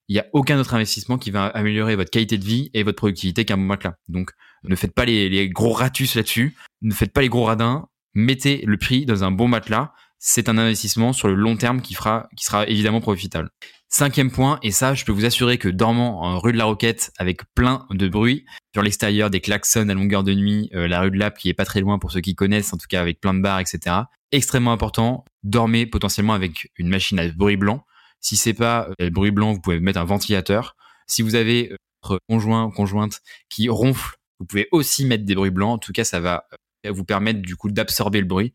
Il 0.09 0.15
n'y 0.15 0.19
a 0.19 0.27
aucun 0.33 0.59
autre 0.59 0.75
investissement 0.75 1.19
qui 1.19 1.31
va 1.31 1.47
améliorer 1.47 1.95
votre 1.95 2.11
qualité 2.11 2.37
de 2.37 2.45
vie 2.45 2.71
et 2.75 2.83
votre 2.83 2.97
productivité 2.97 3.45
qu'un 3.45 3.57
bon 3.57 3.65
matelas. 3.65 3.95
Donc, 4.09 4.33
ne 4.65 4.75
faites 4.75 4.93
pas 4.93 5.05
les, 5.05 5.29
les 5.29 5.49
gros 5.49 5.73
ratus 5.73 6.17
là-dessus. 6.17 6.57
Ne 6.83 6.93
faites 6.93 7.13
pas 7.13 7.21
les 7.21 7.29
gros 7.29 7.45
radins. 7.45 7.87
Mettez 8.15 8.65
le 8.67 8.77
prix 8.77 9.07
dans 9.07 9.23
un 9.23 9.31
bon 9.31 9.47
matelas. 9.47 9.93
C'est 10.19 10.49
un 10.49 10.59
investissement 10.59 11.13
sur 11.13 11.29
le 11.29 11.35
long 11.35 11.57
terme 11.57 11.81
qui 11.81 11.95
fera, 11.95 12.29
qui 12.37 12.45
sera 12.45 12.67
évidemment 12.67 13.01
profitable. 13.01 13.51
Cinquième 13.89 14.33
point, 14.33 14.59
et 14.63 14.73
ça, 14.73 14.95
je 14.95 15.05
peux 15.05 15.13
vous 15.13 15.25
assurer 15.25 15.59
que 15.59 15.69
dormant 15.69 16.23
en 16.23 16.41
rue 16.41 16.53
de 16.53 16.59
la 16.59 16.65
Roquette 16.65 17.13
avec 17.19 17.43
plein 17.55 17.87
de 17.91 18.09
bruit, 18.09 18.45
sur 18.75 18.83
l'extérieur, 18.83 19.31
des 19.31 19.41
klaxons 19.41 19.89
à 19.89 19.95
longueur 19.95 20.25
de 20.25 20.35
nuit, 20.35 20.69
euh, 20.75 20.89
la 20.89 21.01
rue 21.01 21.11
de 21.13 21.19
Lap 21.19 21.39
qui 21.39 21.49
est 21.49 21.55
pas 21.55 21.65
très 21.65 21.81
loin 21.81 21.99
pour 21.99 22.11
ceux 22.11 22.21
qui 22.21 22.35
connaissent, 22.35 22.73
en 22.73 22.79
tout 22.79 22.89
cas 22.89 23.01
avec 23.01 23.21
plein 23.21 23.33
de 23.33 23.41
bars, 23.41 23.61
etc. 23.61 23.97
Extrêmement 24.33 24.73
important, 24.73 25.25
dormez 25.45 25.87
potentiellement 25.87 26.35
avec 26.35 26.71
une 26.77 26.89
machine 26.89 27.19
à 27.21 27.29
bruit 27.29 27.57
blanc. 27.57 27.87
Si 28.21 28.37
c'est 28.37 28.55
pas 28.55 28.89
le 28.99 29.11
bruit 29.11 29.31
blanc, 29.31 29.53
vous 29.53 29.61
pouvez 29.61 29.79
mettre 29.79 30.01
un 30.01 30.05
ventilateur. 30.05 30.75
Si 31.07 31.23
vous 31.23 31.37
avez 31.37 31.73
votre 32.03 32.21
conjoint 32.29 32.65
ou 32.65 32.71
conjointe 32.73 33.21
qui 33.49 33.69
ronfle, 33.69 34.17
vous 34.41 34.47
pouvez 34.47 34.67
aussi 34.73 35.07
mettre 35.07 35.25
des 35.25 35.37
bruits 35.37 35.51
blancs. 35.51 35.77
En 35.77 35.79
tout 35.79 35.93
cas, 35.93 36.05
ça 36.05 36.19
va 36.19 36.45
vous 36.89 37.05
permettre 37.05 37.41
du 37.41 37.55
coup 37.57 37.71
d'absorber 37.71 38.21
le 38.21 38.27
bruit 38.27 38.53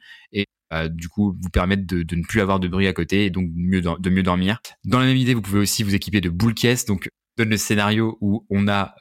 du 0.89 1.09
coup 1.09 1.35
vous 1.39 1.49
permettre 1.49 1.85
de, 1.85 2.15
ne 2.15 2.23
plus 2.23 2.41
avoir 2.41 2.59
de 2.59 2.67
bruit 2.67 2.87
à 2.87 2.93
côté 2.93 3.25
et 3.25 3.29
donc 3.29 3.49
mieux 3.55 3.81
de 3.81 4.09
mieux 4.09 4.23
dormir. 4.23 4.59
Dans 4.85 4.99
la 4.99 5.05
même 5.05 5.17
idée, 5.17 5.33
vous 5.33 5.41
pouvez 5.41 5.59
aussi 5.59 5.83
vous 5.83 5.95
équiper 5.95 6.21
de 6.21 6.29
boules 6.29 6.53
caisse. 6.53 6.85
Donc 6.85 7.09
donne 7.37 7.49
le 7.49 7.57
scénario 7.57 8.17
où 8.21 8.45
on 8.49 8.67
a 8.67 8.95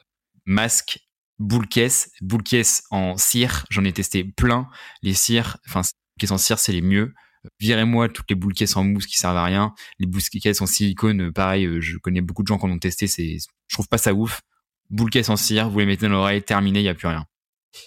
masque, 0.45 0.99
boule 1.39 1.67
caisse, 1.67 2.11
boule 2.21 2.43
caisse 2.43 2.83
en 2.91 3.17
cire. 3.17 3.65
J'en 3.69 3.83
ai 3.83 3.93
testé 3.93 4.23
plein. 4.23 4.67
Les 5.01 5.13
cires, 5.13 5.57
enfin 5.67 5.81
caisse 6.19 6.31
en 6.31 6.37
cire, 6.37 6.59
c'est 6.59 6.71
les 6.71 6.81
mieux. 6.81 7.13
Virez-moi 7.59 8.09
toutes 8.09 8.29
les 8.29 8.35
boules 8.35 8.53
caisses 8.53 8.75
en 8.75 8.83
mousse 8.83 9.07
qui 9.07 9.17
servent 9.17 9.37
à 9.37 9.45
rien. 9.45 9.73
Les 9.99 10.05
boules 10.05 10.21
caisses 10.21 10.61
en 10.61 10.67
silicone, 10.67 11.31
pareil, 11.31 11.67
je 11.79 11.97
connais 11.97 12.21
beaucoup 12.21 12.43
de 12.43 12.47
gens 12.47 12.59
qui 12.59 12.65
en 12.65 12.71
ont 12.71 12.79
testé, 12.79 13.07
c'est, 13.07 13.37
je 13.67 13.75
trouve 13.75 13.87
pas 13.87 13.97
ça 13.97 14.13
ouf. 14.13 14.41
Boule 14.89 15.09
caisse 15.09 15.29
en 15.29 15.37
cire, 15.37 15.69
vous 15.69 15.79
les 15.79 15.85
mettez 15.85 16.05
dans 16.07 16.13
l'oreille, 16.13 16.43
terminé, 16.43 16.81
il 16.81 16.85
y 16.85 16.89
a 16.89 16.93
plus 16.93 17.07
rien. 17.07 17.25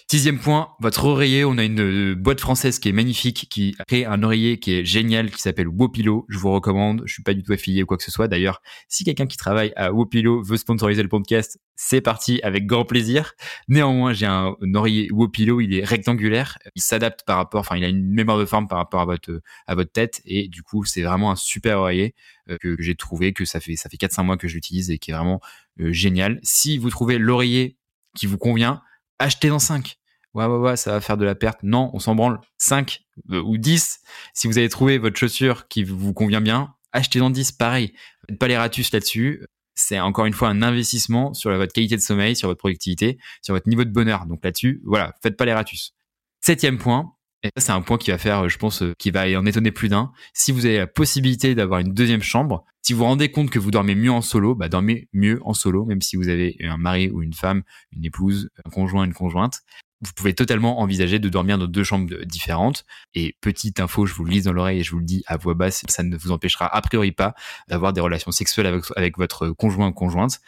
Sixième 0.09 0.39
point, 0.39 0.69
votre 0.79 1.05
oreiller. 1.05 1.45
On 1.45 1.57
a 1.57 1.63
une 1.63 1.81
euh, 1.81 2.15
boîte 2.15 2.39
française 2.39 2.79
qui 2.79 2.89
est 2.89 2.91
magnifique, 2.91 3.47
qui 3.49 3.75
a 3.79 3.85
créé 3.85 4.05
un 4.05 4.23
oreiller 4.23 4.59
qui 4.59 4.73
est 4.73 4.85
génial, 4.85 5.29
qui 5.29 5.41
s'appelle 5.41 5.67
Wopilo. 5.67 6.25
Je 6.27 6.39
vous 6.39 6.51
recommande. 6.51 7.03
Je 7.05 7.13
suis 7.13 7.23
pas 7.23 7.33
du 7.33 7.43
tout 7.43 7.53
affilié 7.53 7.83
ou 7.83 7.85
quoi 7.85 7.97
que 7.97 8.03
ce 8.03 8.11
soit. 8.11 8.27
D'ailleurs, 8.27 8.61
si 8.87 9.03
quelqu'un 9.03 9.27
qui 9.27 9.37
travaille 9.37 9.73
à 9.75 9.91
Wopilo 9.91 10.41
veut 10.43 10.57
sponsoriser 10.57 11.03
le 11.03 11.09
podcast, 11.09 11.59
c'est 11.75 12.01
parti 12.01 12.39
avec 12.41 12.65
grand 12.65 12.85
plaisir. 12.85 13.33
Néanmoins, 13.67 14.13
j'ai 14.13 14.25
un, 14.25 14.55
oreiller 14.73 15.09
Wopilo. 15.11 15.61
Il 15.61 15.75
est 15.75 15.83
rectangulaire. 15.83 16.57
Il 16.75 16.81
s'adapte 16.81 17.21
par 17.25 17.37
rapport, 17.37 17.59
enfin, 17.59 17.77
il 17.77 17.83
a 17.83 17.87
une 17.87 18.09
mémoire 18.11 18.39
de 18.39 18.45
forme 18.45 18.67
par 18.67 18.79
rapport 18.79 19.01
à 19.01 19.05
votre 19.05 19.41
à 19.67 19.75
votre 19.75 19.91
tête 19.91 20.21
et 20.25 20.47
du 20.47 20.63
coup, 20.63 20.83
c'est 20.85 21.03
vraiment 21.03 21.31
un 21.31 21.35
super 21.35 21.79
oreiller 21.79 22.15
euh, 22.49 22.57
que, 22.59 22.75
j'ai 22.79 22.95
trouvé 22.95 23.33
que 23.33 23.45
ça 23.45 23.59
fait 23.59 23.75
ça 23.75 23.89
fait 23.89 23.97
4-5 23.97 24.23
mois 24.23 24.37
que 24.37 24.47
je 24.47 24.55
l'utilise 24.55 24.89
et 24.89 24.97
qui 24.97 25.11
est 25.11 25.13
vraiment 25.13 25.41
euh, 25.79 25.91
génial. 25.91 26.39
Si 26.43 26.77
vous 26.77 26.89
trouvez 26.89 27.17
l'oreiller 27.17 27.77
qui 28.15 28.27
vous 28.27 28.37
convient, 28.37 28.81
achetez 29.19 29.49
dans 29.49 29.59
5. 29.59 29.97
Ouais, 30.33 30.45
ouais, 30.45 30.57
ouais, 30.57 30.75
ça 30.75 30.91
va 30.91 31.01
faire 31.01 31.17
de 31.17 31.25
la 31.25 31.35
perte. 31.35 31.59
Non, 31.63 31.91
on 31.93 31.99
s'en 31.99 32.13
branle. 32.13 32.39
5 32.57 33.01
euh, 33.31 33.41
ou 33.41 33.57
10. 33.57 33.99
Si 34.33 34.47
vous 34.47 34.57
avez 34.57 34.67
trouvé 34.69 34.97
votre 34.97 35.17
chaussure 35.17 35.67
qui 35.67 35.83
vous 35.83 36.13
convient 36.13 36.41
bien, 36.41 36.73
achetez 36.91 37.19
dans 37.19 37.29
10. 37.29 37.53
Pareil. 37.53 37.93
Faites 38.27 38.37
pas 38.37 38.47
les 38.47 38.57
ratus 38.57 38.91
là-dessus. 38.91 39.45
C'est 39.75 39.99
encore 39.99 40.25
une 40.25 40.33
fois 40.33 40.49
un 40.49 40.61
investissement 40.61 41.33
sur 41.33 41.55
votre 41.55 41.73
qualité 41.73 41.95
de 41.95 42.01
sommeil, 42.01 42.35
sur 42.35 42.49
votre 42.49 42.59
productivité, 42.59 43.17
sur 43.41 43.53
votre 43.53 43.67
niveau 43.69 43.83
de 43.83 43.89
bonheur. 43.89 44.25
Donc 44.25 44.43
là-dessus, 44.43 44.81
voilà, 44.85 45.13
faites 45.21 45.35
pas 45.35 45.45
les 45.45 45.53
ratus. 45.53 45.93
Septième 46.41 46.77
point, 46.77 47.14
et 47.45 47.51
ça 47.59 47.67
c'est 47.67 47.71
un 47.71 47.81
point 47.81 47.97
qui 47.97 48.11
va 48.11 48.17
faire, 48.17 48.49
je 48.49 48.57
pense, 48.57 48.81
euh, 48.81 48.93
qui 48.97 49.11
va 49.11 49.25
en 49.39 49.45
étonner 49.45 49.71
plus 49.71 49.87
d'un. 49.87 50.11
Si 50.33 50.51
vous 50.51 50.65
avez 50.65 50.79
la 50.79 50.87
possibilité 50.87 51.53
d'avoir 51.53 51.79
une 51.79 51.93
deuxième 51.93 52.23
chambre, 52.23 52.65
si 52.81 52.93
vous 52.93 52.99
vous 52.99 53.05
rendez 53.05 53.29
compte 53.29 53.49
que 53.49 53.59
vous 53.59 53.71
dormez 53.71 53.95
mieux 53.95 54.11
en 54.11 54.21
solo, 54.21 54.55
bah 54.55 54.67
dormez 54.67 55.07
mieux 55.13 55.39
en 55.43 55.53
solo, 55.53 55.85
même 55.85 56.01
si 56.01 56.15
vous 56.15 56.27
avez 56.27 56.57
un 56.61 56.77
mari 56.77 57.09
ou 57.09 57.21
une 57.21 57.33
femme, 57.33 57.63
une 57.91 58.03
épouse, 58.05 58.49
un 58.65 58.69
conjoint, 58.69 59.03
une 59.03 59.13
conjointe. 59.13 59.61
Vous 60.01 60.11
pouvez 60.13 60.33
totalement 60.33 60.79
envisager 60.79 61.19
de 61.19 61.29
dormir 61.29 61.57
dans 61.57 61.67
deux 61.67 61.83
chambres 61.83 62.13
différentes. 62.25 62.85
Et 63.13 63.37
petite 63.41 63.79
info, 63.79 64.05
je 64.05 64.13
vous 64.13 64.25
le 64.25 64.41
dans 64.41 64.53
l'oreille 64.53 64.79
et 64.79 64.83
je 64.83 64.91
vous 64.91 64.99
le 64.99 65.05
dis 65.05 65.23
à 65.25 65.37
voix 65.37 65.53
basse, 65.53 65.83
ça 65.87 66.03
ne 66.03 66.17
vous 66.17 66.31
empêchera 66.31 66.67
a 66.67 66.81
priori 66.81 67.11
pas 67.11 67.33
d'avoir 67.69 67.93
des 67.93 68.01
relations 68.01 68.31
sexuelles 68.31 68.81
avec, 68.95 69.17
votre 69.17 69.49
conjoint 69.51 69.87
ou 69.87 69.93
conjointe. 69.93 70.41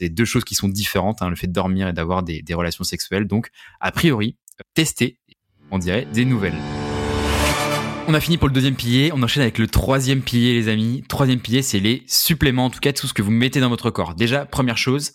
C'est 0.00 0.08
deux 0.08 0.24
choses 0.24 0.44
qui 0.44 0.54
sont 0.54 0.68
différentes, 0.68 1.20
hein, 1.20 1.30
le 1.30 1.36
fait 1.36 1.48
de 1.48 1.52
dormir 1.52 1.88
et 1.88 1.92
d'avoir 1.92 2.22
des, 2.22 2.42
des 2.42 2.54
relations 2.54 2.84
sexuelles. 2.84 3.26
Donc, 3.26 3.50
a 3.80 3.90
priori, 3.90 4.36
testez, 4.74 5.18
on 5.72 5.78
dirait, 5.78 6.06
des 6.12 6.24
nouvelles. 6.24 6.54
On 8.06 8.14
a 8.14 8.20
fini 8.20 8.36
pour 8.36 8.46
le 8.46 8.54
deuxième 8.54 8.74
pilier, 8.74 9.10
on 9.14 9.22
enchaîne 9.22 9.42
avec 9.42 9.58
le 9.58 9.66
troisième 9.66 10.20
pilier 10.20 10.54
les 10.54 10.68
amis. 10.68 11.02
Troisième 11.08 11.40
pilier, 11.40 11.62
c'est 11.62 11.80
les 11.80 12.02
suppléments, 12.06 12.66
en 12.66 12.70
tout 12.70 12.80
cas 12.80 12.92
tout 12.92 13.06
ce 13.06 13.14
que 13.14 13.22
vous 13.22 13.30
mettez 13.30 13.60
dans 13.60 13.70
votre 13.70 13.90
corps. 13.90 14.14
Déjà, 14.14 14.44
première 14.44 14.76
chose, 14.76 15.12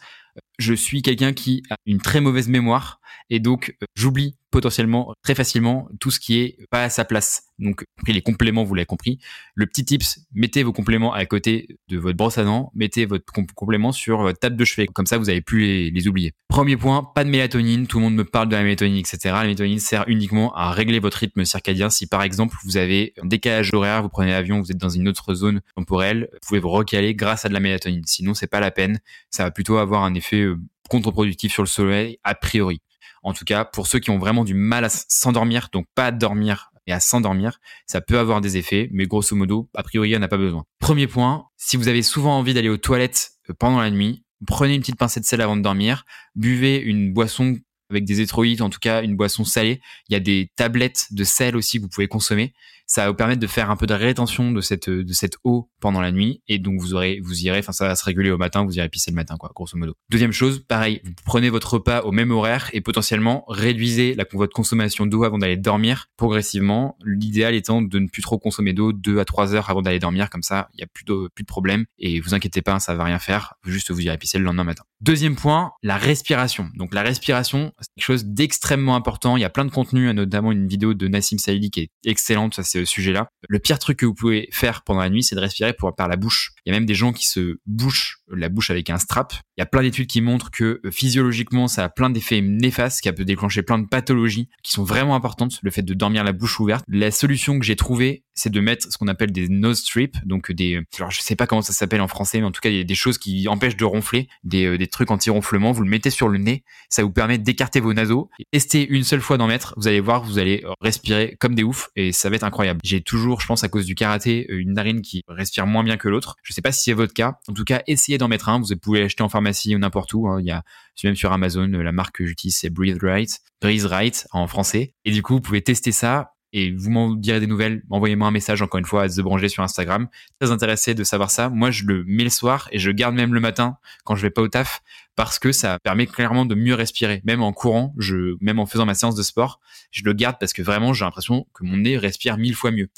je 0.58 0.74
suis 0.74 1.02
quelqu'un 1.02 1.34
qui 1.34 1.64
a 1.70 1.76
une 1.86 2.02
très 2.02 2.22
mauvaise 2.22 2.48
mémoire 2.48 2.97
et 3.30 3.40
donc 3.40 3.76
j'oublie 3.96 4.36
potentiellement 4.52 5.14
très 5.24 5.36
facilement 5.36 5.88
tout 6.00 6.12
ce 6.12 6.20
qui 6.20 6.40
est 6.40 6.58
pas 6.70 6.84
à 6.84 6.90
sa 6.90 7.06
place. 7.06 7.44
Donc, 7.60 7.84
les 8.08 8.22
compléments, 8.22 8.64
vous 8.64 8.76
l'avez 8.76 8.86
compris. 8.86 9.20
Le 9.56 9.66
petit 9.66 9.84
tips, 9.84 10.20
mettez 10.34 10.64
vos 10.64 10.74
compléments 10.74 11.14
à 11.14 11.26
côté 11.26 11.78
de 11.90 11.98
votre 11.98 12.18
brosse 12.18 12.38
à 12.38 12.44
dents, 12.44 12.72
mettez 12.76 13.06
votre 13.06 13.26
complément 13.56 13.92
sur 13.92 14.22
votre 14.22 14.40
table 14.40 14.56
de 14.56 14.66
chevet. 14.66 14.88
Comme 14.88 15.06
ça, 15.06 15.18
vous 15.18 15.26
n'avez 15.26 15.42
plus 15.42 15.92
les, 15.92 16.08
oublier. 16.08 16.34
Premier 16.48 16.78
point, 16.78 17.04
pas 17.04 17.24
de 17.24 17.30
mélatonine. 17.30 17.88
Tout 17.88 17.98
le 17.98 18.04
monde 18.04 18.16
me 18.16 18.24
parle 18.24 18.48
de 18.48 18.56
la 18.56 18.64
mélatonine, 18.64 18.98
etc. 18.98 19.18
La 19.26 19.44
mélatonine 19.44 19.80
sert 19.80 20.06
uniquement 20.08 20.56
à 20.56 20.72
régler 20.72 21.00
votre 21.00 21.18
rythme 21.18 21.44
circadien. 21.44 21.90
Si 21.90 22.08
par 22.08 22.22
exemple, 22.22 22.56
vous 22.64 22.78
avez 22.78 23.14
un 23.22 23.26
décalage 23.26 23.74
horaire, 23.74 24.02
vous 24.02 24.10
prenez 24.10 24.32
l'avion, 24.32 24.62
vous 24.62 24.72
êtes 24.72 24.78
dans 24.78 24.90
une 24.90 25.08
autre 25.08 25.34
zone 25.34 25.62
temporelle, 25.76 26.30
vous 26.32 26.48
pouvez 26.48 26.60
vous 26.60 26.70
recaler 26.70 27.16
grâce 27.16 27.46
à 27.46 27.50
de 27.50 27.54
la 27.54 27.60
mélatonine. 27.60 28.04
Sinon, 28.06 28.34
c'est 28.34 28.48
pas 28.48 28.60
la 28.60 28.72
peine. 28.72 29.00
Ça 29.32 29.44
va 29.44 29.52
plutôt 29.52 29.78
avoir 29.78 30.04
un 30.04 30.14
effet 30.14 30.42
euh, 30.42 30.58
contre-productif 30.90 31.52
sur 31.52 31.64
le 31.64 31.68
soleil, 31.68 32.20
a 32.24 32.36
priori. 32.36 32.82
En 33.28 33.34
tout 33.34 33.44
cas, 33.44 33.66
pour 33.66 33.88
ceux 33.88 34.00
qui 34.00 34.10
ont 34.10 34.20
vraiment 34.20 34.46
du 34.46 34.54
mal 34.54 34.86
à 34.86 34.90
s'endormir, 34.90 35.68
donc 35.74 35.86
pas 35.96 36.06
à 36.06 36.12
dormir 36.12 36.72
et 36.86 36.94
à 36.94 37.02
s'endormir, 37.02 37.60
ça 37.86 38.00
peut 38.00 38.20
avoir 38.20 38.40
des 38.40 38.56
effets, 38.56 38.88
mais 38.94 39.06
grosso 39.06 39.36
modo, 39.36 39.70
a 39.76 39.84
priori, 39.84 40.16
on 40.16 40.20
n'a 40.20 40.30
pas 40.30 40.38
besoin. 40.38 40.64
Premier 40.80 41.08
point, 41.08 41.46
si 41.58 41.76
vous 41.76 41.90
avez 41.90 42.04
souvent 42.04 42.38
envie 42.38 42.54
d'aller 42.54 42.70
aux 42.70 42.78
toilettes 42.78 43.32
euh, 43.50 43.54
pendant 43.54 43.82
la 43.82 43.92
nuit, 43.92 44.24
prenez 44.46 44.76
une 44.76 44.80
petite 44.80 44.96
pincée 44.96 45.20
de 45.20 45.26
sel 45.26 45.42
avant 45.42 45.58
de 45.58 45.62
dormir, 45.62 46.06
buvez 46.36 46.78
une 46.78 47.12
boisson 47.12 47.58
avec 47.90 48.06
des 48.06 48.20
électrolytes, 48.20 48.62
en 48.62 48.70
tout 48.70 48.80
cas 48.80 49.04
une 49.04 49.18
boisson 49.18 49.44
salée. 49.44 49.82
Il 50.08 50.14
y 50.14 50.16
a 50.16 50.22
des 50.22 50.50
tablettes 50.56 51.08
de 51.12 51.26
sel 51.26 51.58
aussi 51.58 51.80
que 51.80 51.84
vous 51.84 51.90
pouvez 51.90 52.08
consommer. 52.08 52.54
Ça 52.88 53.04
va 53.04 53.10
vous 53.10 53.16
permettre 53.16 53.42
de 53.42 53.48
faire 53.48 53.70
un 53.70 53.76
peu 53.76 53.86
de 53.86 53.94
rétention 53.94 54.52
de 54.52 54.62
cette 54.62 54.90
de 54.90 55.14
cette 55.14 55.36
eau 55.44 55.70
pendant 55.80 56.02
la 56.02 56.12
nuit 56.12 56.42
et 56.48 56.58
donc 56.58 56.80
vous 56.80 56.94
aurez 56.94 57.20
vous 57.22 57.42
irez, 57.42 57.60
enfin 57.60 57.74
ça 57.74 57.88
va 57.88 57.96
se 57.96 58.04
réguler 58.06 58.32
au 58.32 58.38
matin, 58.38 58.64
vous 58.64 58.78
irez 58.78 58.90
pisser 58.90 59.12
le 59.12 59.16
matin 59.16 59.36
quoi, 59.38 59.52
grosso 59.54 59.78
modo. 59.78 59.94
Deuxième 60.10 60.32
chose, 60.32 60.64
pareil, 60.68 61.02
vous 61.04 61.12
prenez 61.26 61.50
votre 61.50 61.76
repas 61.76 62.02
au 62.02 62.12
même 62.12 62.32
horaire 62.32 62.70
et 62.74 62.82
potentiellement 62.82 63.44
réduisez 63.48 64.16
la, 64.16 64.26
votre 64.32 64.54
consommation 64.54 65.06
d'eau 65.06 65.24
avant 65.24 65.38
d'aller 65.38 65.58
dormir 65.58 66.08
progressivement. 66.18 66.98
L'idéal 67.04 67.56
étant 67.56 67.82
de 67.82 68.00
ne 68.00 68.08
plus 68.08 68.22
trop 68.22 68.40
consommer 68.40 68.74
d'eau 68.74 68.94
deux 68.94 69.20
à 69.20 69.26
trois 69.26 69.54
heures 69.54 69.70
avant 69.70 69.82
d'aller 69.82 70.00
dormir, 70.00 70.30
comme 70.30 70.44
ça 70.44 70.70
il 70.74 70.80
y 70.80 70.84
a 70.84 70.88
plus 70.88 71.04
de 71.04 71.30
plus 71.36 71.44
de 71.44 71.48
problème 71.48 71.86
et 72.00 72.20
vous 72.22 72.34
inquiétez 72.34 72.62
pas, 72.62 72.80
ça 72.80 72.96
va 72.96 73.04
rien 73.04 73.20
faire, 73.20 73.56
juste 73.66 73.92
vous 73.92 74.02
irez 74.02 74.18
pisser 74.18 74.38
le 74.38 74.46
lendemain 74.46 74.64
matin. 74.64 74.84
Deuxième 75.02 75.36
point, 75.36 75.74
la 75.84 75.98
respiration. 75.98 76.70
Donc 76.76 76.94
la 76.94 77.04
respiration, 77.04 77.72
c'est 77.80 77.90
quelque 77.96 78.06
chose 78.06 78.26
d'extrêmement 78.26 78.96
important. 78.96 79.38
Il 79.38 79.42
y 79.42 79.46
a 79.46 79.50
plein 79.50 79.66
de 79.66 79.72
contenu, 79.72 80.12
notamment 80.14 80.52
une 80.52 80.68
vidéo 80.68 80.94
de 80.94 81.08
Nassim 81.08 81.38
Saïdi 81.38 81.70
qui 81.70 81.82
est 81.82 81.90
excellente 82.06 82.54
sur 82.54 82.64
ce 82.80 82.86
sujet-là. 82.86 83.28
Le 83.48 83.60
pire 83.60 83.80
truc 83.80 84.00
que 84.00 84.06
vous 84.06 84.14
pouvez 84.14 84.50
faire 84.52 84.84
pendant 84.84 85.02
la 85.02 85.10
nuit, 85.10 85.24
c'est 85.24 85.36
de 85.36 85.40
respirer 85.40 85.74
pour, 85.74 85.96
par 85.96 86.08
la 86.08 86.16
bouche. 86.16 86.52
Il 86.66 86.70
y 86.72 86.76
a 86.76 86.78
même 86.78 86.86
des 86.86 86.96
gens 86.96 87.14
qui 87.14 87.26
se 87.26 87.58
bouchent 87.66 88.20
la 88.30 88.50
bouche 88.50 88.70
avec 88.70 88.90
un 88.90 88.98
strap. 88.98 89.34
Il 89.58 89.62
y 89.62 89.64
a 89.64 89.66
plein 89.66 89.82
d'études 89.82 90.08
qui 90.08 90.22
montrent 90.22 90.52
que 90.52 90.82
euh, 90.84 90.92
physiologiquement, 90.92 91.68
ça 91.68 91.86
a 91.86 91.90
plein 91.90 92.10
d'effets 92.10 92.42
néfastes, 92.42 93.02
qui 93.02 93.12
peut 93.12 93.26
déclencher 93.26 93.64
plein 93.64 93.80
de 93.80 93.88
pathologies 93.88 94.50
qui 94.64 94.72
sont 94.72 94.84
vraiment 94.84 95.16
importantes. 95.16 95.60
Le 95.62 95.72
fait 95.72 95.82
de 95.82 95.94
dormir 95.94 96.24
la 96.24 96.34
bouche 96.34 96.60
ouverte. 96.60 96.84
La 96.88 97.12
solution 97.12 97.58
que 97.60 97.66
j'ai 97.66 97.76
trouvée, 97.76 98.24
c'est 98.38 98.52
de 98.52 98.60
mettre 98.62 98.92
ce 98.92 98.98
qu'on 98.98 99.08
appelle 99.08 99.32
des 99.32 99.50
nose 99.50 99.80
strips, 99.80 100.18
donc 100.26 100.52
des, 100.52 100.82
alors 100.98 101.12
je 101.12 101.22
sais 101.22 101.36
pas 101.36 101.48
comment 101.48 101.62
ça 101.62 101.74
s'appelle 101.74 102.02
en 102.02 102.08
français, 102.08 102.40
mais 102.40 102.46
en 102.46 102.52
tout 102.52 102.62
cas 102.62 102.70
il 102.70 102.78
y 102.78 102.80
a 102.80 102.84
des 102.84 102.96
choses 102.96 103.18
qui 103.18 103.48
empêchent 103.48 103.76
de 103.76 103.84
ronfler, 103.84 104.30
des, 104.44 104.66
euh, 104.66 104.78
des 104.78 104.88
trucs 104.88 105.12
anti-ronflement. 105.12 105.72
Vous 105.72 105.84
le 105.84 105.90
mettez 105.90 106.10
sur 106.10 106.30
le 106.30 106.38
nez, 106.38 106.64
ça 106.90 107.04
vous 107.04 107.12
permet 107.12 107.38
d'écarter 107.38 107.80
vos 107.80 107.94
naseaux. 107.94 108.30
Testez 108.52 108.88
une 108.88 109.04
seule 109.04 109.22
fois 109.22 109.38
d'en 109.38 109.48
mettre, 109.48 109.74
vous 109.76 109.88
allez 109.88 110.00
voir, 110.00 110.24
vous 110.24 110.38
allez 110.38 110.64
respirer 110.82 111.36
comme 111.40 111.56
des 111.56 111.64
oufs 111.64 111.90
et 111.96 112.12
ça 112.12 112.30
va 112.30 112.36
être 112.36 112.44
incroyable. 112.44 112.80
J'ai 112.84 113.02
toujours, 113.02 113.42
je 113.42 113.48
pense 113.48 113.64
à 113.64 113.70
cause 113.70 113.86
du 113.86 113.96
karaté, 113.96 114.46
une 114.50 114.74
narine 114.74 115.02
qui 115.02 115.24
respire 115.28 115.66
moins 115.66 115.84
bien 115.84 115.98
que 115.98 116.08
l'autre. 116.08 116.36
Je 116.44 116.54
sais 116.54 116.62
pas 116.62 116.72
si 116.72 116.84
c'est 116.84 116.94
votre 116.94 117.14
cas. 117.14 117.40
En 117.48 117.54
tout 117.54 117.64
cas, 117.64 117.82
essayez 117.88 118.18
d'en 118.18 118.28
mettre 118.28 118.50
un. 118.50 118.60
Vous 118.60 118.76
pouvez 118.76 119.02
l'acheter 119.02 119.24
en 119.24 119.30
pharmacie 119.30 119.76
ou 119.76 119.80
n'importe 119.80 120.14
où. 120.14 120.28
Hein. 120.28 120.40
Il 120.42 120.46
y 120.46 120.52
a 120.52 120.64
même 121.04 121.16
sur 121.16 121.32
Amazon. 121.32 121.68
La 121.68 121.92
marque 121.92 122.18
que 122.18 122.26
j'utilise 122.26 122.58
c'est 122.58 122.70
Breathe 122.70 123.02
Right, 123.02 123.40
Breathe 123.62 123.86
Right 123.86 124.28
en 124.32 124.48
français. 124.48 124.94
Et 125.06 125.12
du 125.12 125.24
coup, 125.24 125.36
vous 125.36 125.42
pouvez 125.42 125.62
tester 125.62 125.92
ça 125.92 126.34
et 126.54 126.72
vous 126.72 126.90
m'en 126.90 127.14
direz 127.14 127.40
des 127.40 127.48
nouvelles. 127.48 127.84
Envoyez-moi 127.90 128.28
un 128.28 128.32
message 128.32 128.62
encore 128.62 128.80
une 128.80 128.86
fois 128.86 129.04
à 129.04 129.10
The 129.10 129.20
Branger 129.20 129.50
sur 129.50 129.64
Instagram. 129.64 130.08
Très 130.40 130.52
intéressé 130.52 130.94
de 130.94 131.04
savoir 131.04 131.32
ça. 131.32 131.50
Moi, 131.50 131.72
je 131.72 131.84
le 131.84 132.04
mets 132.06 132.24
le 132.24 132.30
soir 132.30 132.70
et 132.72 132.80
je 132.80 132.92
garde 132.92 133.16
même 133.16 133.34
le 133.34 133.40
matin 133.40 133.78
quand 134.06 134.16
je 134.16 134.22
vais 134.22 134.30
pas 134.30 134.42
au 134.42 134.48
taf 134.48 134.82
parce 135.16 135.40
que 135.40 135.52
ça 135.52 135.80
permet 135.80 136.06
clairement 136.06 136.46
de 136.46 136.56
mieux 136.56 136.76
respirer. 136.76 137.22
Même 137.26 137.42
en 137.42 137.52
courant, 137.52 137.94
je, 137.98 138.36
même 138.40 138.60
en 138.60 138.66
faisant 138.66 138.86
ma 138.86 138.94
séance 138.94 139.16
de 139.16 139.24
sport, 139.24 139.60
je 139.92 140.04
le 140.04 140.14
garde 140.14 140.38
parce 140.40 140.54
que 140.54 140.62
vraiment, 140.62 140.94
j'ai 140.94 141.06
l'impression 141.06 141.48
que 141.54 141.64
mon 141.66 141.78
nez 141.78 141.98
respire 141.98 142.38
mille 142.38 142.56
fois 142.56 142.72
mieux. 142.72 142.90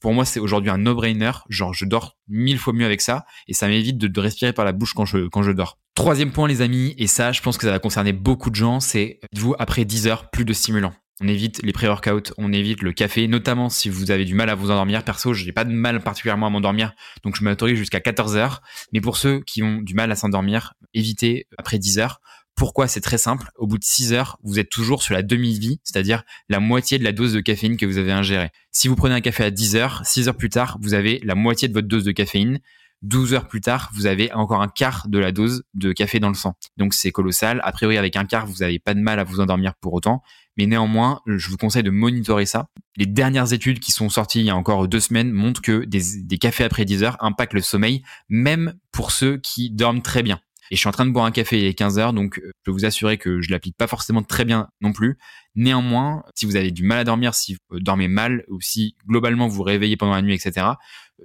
Pour 0.00 0.14
moi, 0.14 0.24
c'est 0.24 0.38
aujourd'hui 0.40 0.70
un 0.70 0.78
no-brainer. 0.78 1.32
Genre, 1.48 1.74
je 1.74 1.84
dors 1.84 2.16
mille 2.28 2.58
fois 2.58 2.72
mieux 2.72 2.86
avec 2.86 3.00
ça 3.00 3.26
et 3.48 3.54
ça 3.54 3.66
m'évite 3.66 3.98
de, 3.98 4.20
respirer 4.20 4.52
par 4.52 4.64
la 4.64 4.72
bouche 4.72 4.94
quand 4.94 5.04
je, 5.04 5.26
quand 5.26 5.42
je 5.42 5.50
dors. 5.50 5.78
Troisième 5.94 6.32
point, 6.32 6.48
les 6.48 6.62
amis, 6.62 6.94
et 6.96 7.06
ça, 7.06 7.32
je 7.32 7.42
pense 7.42 7.58
que 7.58 7.66
ça 7.66 7.72
va 7.72 7.78
concerner 7.78 8.12
beaucoup 8.12 8.50
de 8.50 8.56
gens, 8.56 8.80
c'est, 8.80 9.20
vous 9.34 9.54
après 9.58 9.84
10 9.84 10.06
heures, 10.06 10.30
plus 10.30 10.44
de 10.44 10.52
stimulants? 10.52 10.94
On 11.20 11.28
évite 11.28 11.62
les 11.62 11.72
pré-workouts, 11.72 12.32
on 12.38 12.52
évite 12.52 12.82
le 12.82 12.92
café, 12.92 13.28
notamment 13.28 13.68
si 13.68 13.88
vous 13.88 14.10
avez 14.10 14.24
du 14.24 14.34
mal 14.34 14.50
à 14.50 14.56
vous 14.56 14.72
endormir. 14.72 15.04
Perso, 15.04 15.32
je 15.32 15.44
n'ai 15.44 15.52
pas 15.52 15.64
de 15.64 15.72
mal 15.72 16.02
particulièrement 16.02 16.48
à 16.48 16.50
m'endormir, 16.50 16.92
donc 17.22 17.36
je 17.36 17.44
m'autorise 17.44 17.76
jusqu'à 17.76 18.00
14 18.00 18.36
heures. 18.36 18.62
Mais 18.92 19.00
pour 19.00 19.16
ceux 19.16 19.40
qui 19.40 19.62
ont 19.62 19.80
du 19.80 19.94
mal 19.94 20.10
à 20.10 20.16
s'endormir, 20.16 20.74
évitez 20.92 21.46
après 21.56 21.78
10 21.78 22.00
heures. 22.00 22.20
Pourquoi 22.56 22.88
C'est 22.88 23.00
très 23.00 23.18
simple? 23.18 23.48
Au 23.56 23.66
bout 23.68 23.78
de 23.78 23.84
6 23.84 24.12
heures, 24.12 24.38
vous 24.42 24.58
êtes 24.58 24.70
toujours 24.70 25.02
sur 25.02 25.14
la 25.14 25.22
demi-vie, 25.22 25.80
c'est-à-dire 25.84 26.24
la 26.48 26.58
moitié 26.58 26.98
de 26.98 27.04
la 27.04 27.12
dose 27.12 27.32
de 27.32 27.40
caféine 27.40 27.76
que 27.76 27.86
vous 27.86 27.98
avez 27.98 28.12
ingérée. 28.12 28.50
Si 28.72 28.88
vous 28.88 28.96
prenez 28.96 29.14
un 29.14 29.20
café 29.20 29.44
à 29.44 29.50
10 29.52 29.76
heures, 29.76 30.02
6 30.04 30.28
heures 30.28 30.36
plus 30.36 30.50
tard, 30.50 30.78
vous 30.80 30.94
avez 30.94 31.20
la 31.24 31.36
moitié 31.36 31.68
de 31.68 31.72
votre 31.72 31.88
dose 31.88 32.04
de 32.04 32.12
caféine. 32.12 32.58
12 33.02 33.34
heures 33.34 33.48
plus 33.48 33.60
tard, 33.60 33.90
vous 33.92 34.06
avez 34.06 34.32
encore 34.32 34.62
un 34.62 34.68
quart 34.68 35.08
de 35.08 35.18
la 35.18 35.30
dose 35.30 35.64
de 35.74 35.92
café 35.92 36.20
dans 36.20 36.28
le 36.28 36.34
sang. 36.34 36.56
Donc 36.76 36.94
c'est 36.94 37.10
colossal. 37.10 37.60
A 37.62 37.70
priori, 37.70 37.98
avec 37.98 38.16
un 38.16 38.24
quart, 38.24 38.46
vous 38.46 38.58
n'avez 38.60 38.78
pas 38.78 38.94
de 38.94 39.00
mal 39.00 39.18
à 39.18 39.24
vous 39.24 39.40
endormir 39.40 39.74
pour 39.74 39.92
autant. 39.92 40.22
Mais 40.56 40.66
néanmoins, 40.66 41.20
je 41.26 41.48
vous 41.48 41.56
conseille 41.56 41.82
de 41.82 41.90
monitorer 41.90 42.46
ça. 42.46 42.66
Les 42.96 43.06
dernières 43.06 43.52
études 43.52 43.80
qui 43.80 43.92
sont 43.92 44.08
sorties 44.08 44.40
il 44.40 44.46
y 44.46 44.50
a 44.50 44.56
encore 44.56 44.86
deux 44.86 45.00
semaines 45.00 45.32
montrent 45.32 45.62
que 45.62 45.84
des, 45.84 46.38
cafés 46.38 46.64
après 46.64 46.84
10 46.84 47.02
heures 47.02 47.16
impactent 47.20 47.54
le 47.54 47.60
sommeil, 47.60 48.02
même 48.28 48.74
pour 48.92 49.10
ceux 49.10 49.38
qui 49.38 49.70
dorment 49.70 50.02
très 50.02 50.22
bien. 50.22 50.40
Et 50.70 50.76
je 50.76 50.80
suis 50.80 50.88
en 50.88 50.92
train 50.92 51.04
de 51.04 51.10
boire 51.10 51.26
un 51.26 51.30
café 51.30 51.58
il 51.60 51.66
est 51.66 51.74
15 51.74 51.98
heures, 51.98 52.12
donc 52.12 52.38
euh, 52.38 52.46
je 52.46 52.62
peux 52.64 52.70
vous 52.70 52.86
assurer 52.86 53.18
que 53.18 53.42
je 53.42 53.50
l'applique 53.50 53.76
pas 53.76 53.86
forcément 53.86 54.22
très 54.22 54.46
bien 54.46 54.68
non 54.80 54.92
plus. 54.92 55.18
Néanmoins, 55.54 56.24
si 56.34 56.46
vous 56.46 56.56
avez 56.56 56.70
du 56.70 56.84
mal 56.84 56.98
à 56.98 57.04
dormir, 57.04 57.34
si 57.34 57.56
vous 57.68 57.80
dormez 57.80 58.08
mal, 58.08 58.44
ou 58.48 58.60
si 58.60 58.96
globalement 59.06 59.46
vous 59.46 59.56
vous 59.56 59.62
réveillez 59.62 59.96
pendant 59.96 60.14
la 60.14 60.22
nuit, 60.22 60.34
etc., 60.34 60.66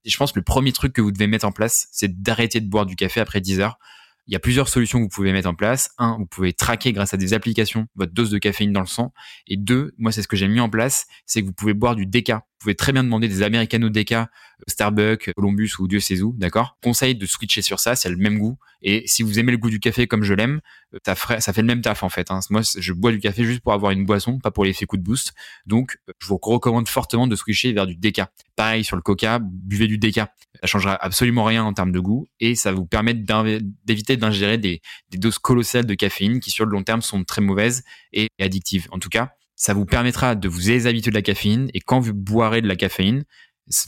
je 0.06 0.18
pense 0.18 0.34
que 0.34 0.40
le 0.40 0.44
premier 0.44 0.72
truc 0.72 0.94
que 0.94 1.02
vous 1.02 1.12
devez 1.12 1.28
mettre 1.28 1.46
en 1.46 1.52
place, 1.52 1.88
c'est 1.92 2.22
d'arrêter 2.22 2.60
de 2.60 2.70
boire 2.70 2.86
du 2.86 2.96
café 2.96 3.22
après 3.22 3.42
10 3.42 3.60
heures. 3.60 3.80
Il 4.30 4.34
y 4.34 4.36
a 4.36 4.40
plusieurs 4.40 4.70
solutions 4.70 5.00
que 5.00 5.06
vous 5.06 5.10
pouvez 5.10 5.34
mettre 5.34 5.50
en 5.50 5.56
place. 5.56 5.90
Un, 5.98 6.18
vous 6.20 6.28
pouvez 6.28 6.54
traquer 6.54 6.94
grâce 6.94 7.16
à 7.16 7.18
des 7.18 7.34
applications 7.34 7.88
votre 7.96 8.14
dose 8.14 8.30
de 8.30 8.38
caféine 8.38 8.72
dans 8.72 8.80
le 8.80 8.86
sang. 8.86 9.12
Et 9.48 9.58
deux, 9.58 9.96
moi 9.98 10.12
c'est 10.12 10.22
ce 10.22 10.28
que 10.28 10.36
j'ai 10.38 10.48
mis 10.48 10.60
en 10.60 10.70
place, 10.70 11.08
c'est 11.26 11.42
que 11.42 11.48
vous 11.48 11.54
pouvez 11.54 11.74
boire 11.74 11.96
du 11.96 12.06
déca. 12.06 12.46
Pouvez 12.60 12.76
très 12.76 12.92
bien 12.92 13.06
demander 13.06 13.30
des 13.30 13.42
Americano 13.42 13.90
déca, 13.90 14.24
euh, 14.24 14.64
Starbucks, 14.68 15.32
Columbus 15.34 15.72
ou 15.80 15.88
Dieu 15.88 16.02
sait 16.02 16.22
où, 16.22 16.36
d'accord? 16.38 16.78
Conseil 16.84 17.16
de 17.16 17.26
switcher 17.26 17.62
sur 17.62 17.80
ça, 17.80 17.96
c'est 17.96 18.10
le 18.10 18.18
même 18.18 18.38
goût. 18.38 18.58
Et 18.82 19.04
si 19.06 19.24
vous 19.24 19.40
aimez 19.40 19.54
le 19.54 19.58
goût 19.58 19.70
du 19.70 19.80
café 19.80 20.08
comme 20.08 20.24
je 20.24 20.34
l'aime, 20.34 20.60
euh, 20.94 21.00
ça, 21.06 21.16
fait 21.16 21.62
le 21.62 21.68
même 21.68 21.82
taf 21.82 22.04
en 22.04 22.10
fait. 22.10 22.32
Hein. 22.32 22.40
Moi, 22.50 22.62
je 22.78 22.94
bois 22.94 23.12
du 23.12 23.20
café 23.20 23.46
juste 23.46 23.62
pour 23.62 23.72
avoir 23.72 23.94
une 23.94 24.06
boisson, 24.06 24.40
pas 24.40 24.52
pour 24.52 24.66
l'effet 24.66 24.86
coup 24.86 24.98
de 24.98 25.02
boost. 25.02 25.34
Donc, 25.66 25.98
euh, 26.10 26.14
je 26.20 26.28
vous 26.28 26.38
recommande 26.38 26.90
fortement 26.90 27.28
de 27.28 27.36
switcher 27.38 27.72
vers 27.72 27.88
du 27.88 27.96
déca. 27.96 28.30
Pareil 28.58 28.84
sur 28.84 28.98
le 28.98 29.02
coca, 29.02 29.40
buvez 29.42 29.88
du 29.88 29.98
déca. 29.98 30.34
Ça 30.62 30.68
changera 30.68 30.96
absolument 30.96 31.46
rien 31.46 31.64
en 31.64 31.74
termes 31.74 31.94
de 31.94 32.00
goût 32.02 32.28
et 32.42 32.56
ça 32.56 32.74
vous 32.74 32.86
permet 32.86 33.14
d'éviter 33.14 34.18
d'ingérer 34.18 34.58
des 34.58 34.82
doses 35.14 35.40
colossales 35.40 35.86
de 35.86 35.94
caféine 35.94 36.42
qui 36.42 36.52
sur 36.52 36.66
le 36.66 36.72
long 36.72 36.84
terme 36.84 37.02
sont 37.02 37.24
très 37.24 37.42
mauvaises 37.42 37.86
et 38.12 38.28
addictives. 38.42 38.88
En 38.92 39.00
tout 39.00 39.08
cas, 39.08 39.32
ça 39.60 39.74
vous 39.74 39.86
permettra 39.86 40.36
de 40.36 40.48
vous 40.48 40.62
déshabituer 40.62 41.12
de 41.12 41.16
la 41.16 41.22
caféine 41.22 41.70
et 41.74 41.82
quand 41.82 42.00
vous 42.00 42.14
boirez 42.14 42.62
de 42.62 42.68
la 42.68 42.78
caféine, 42.78 43.26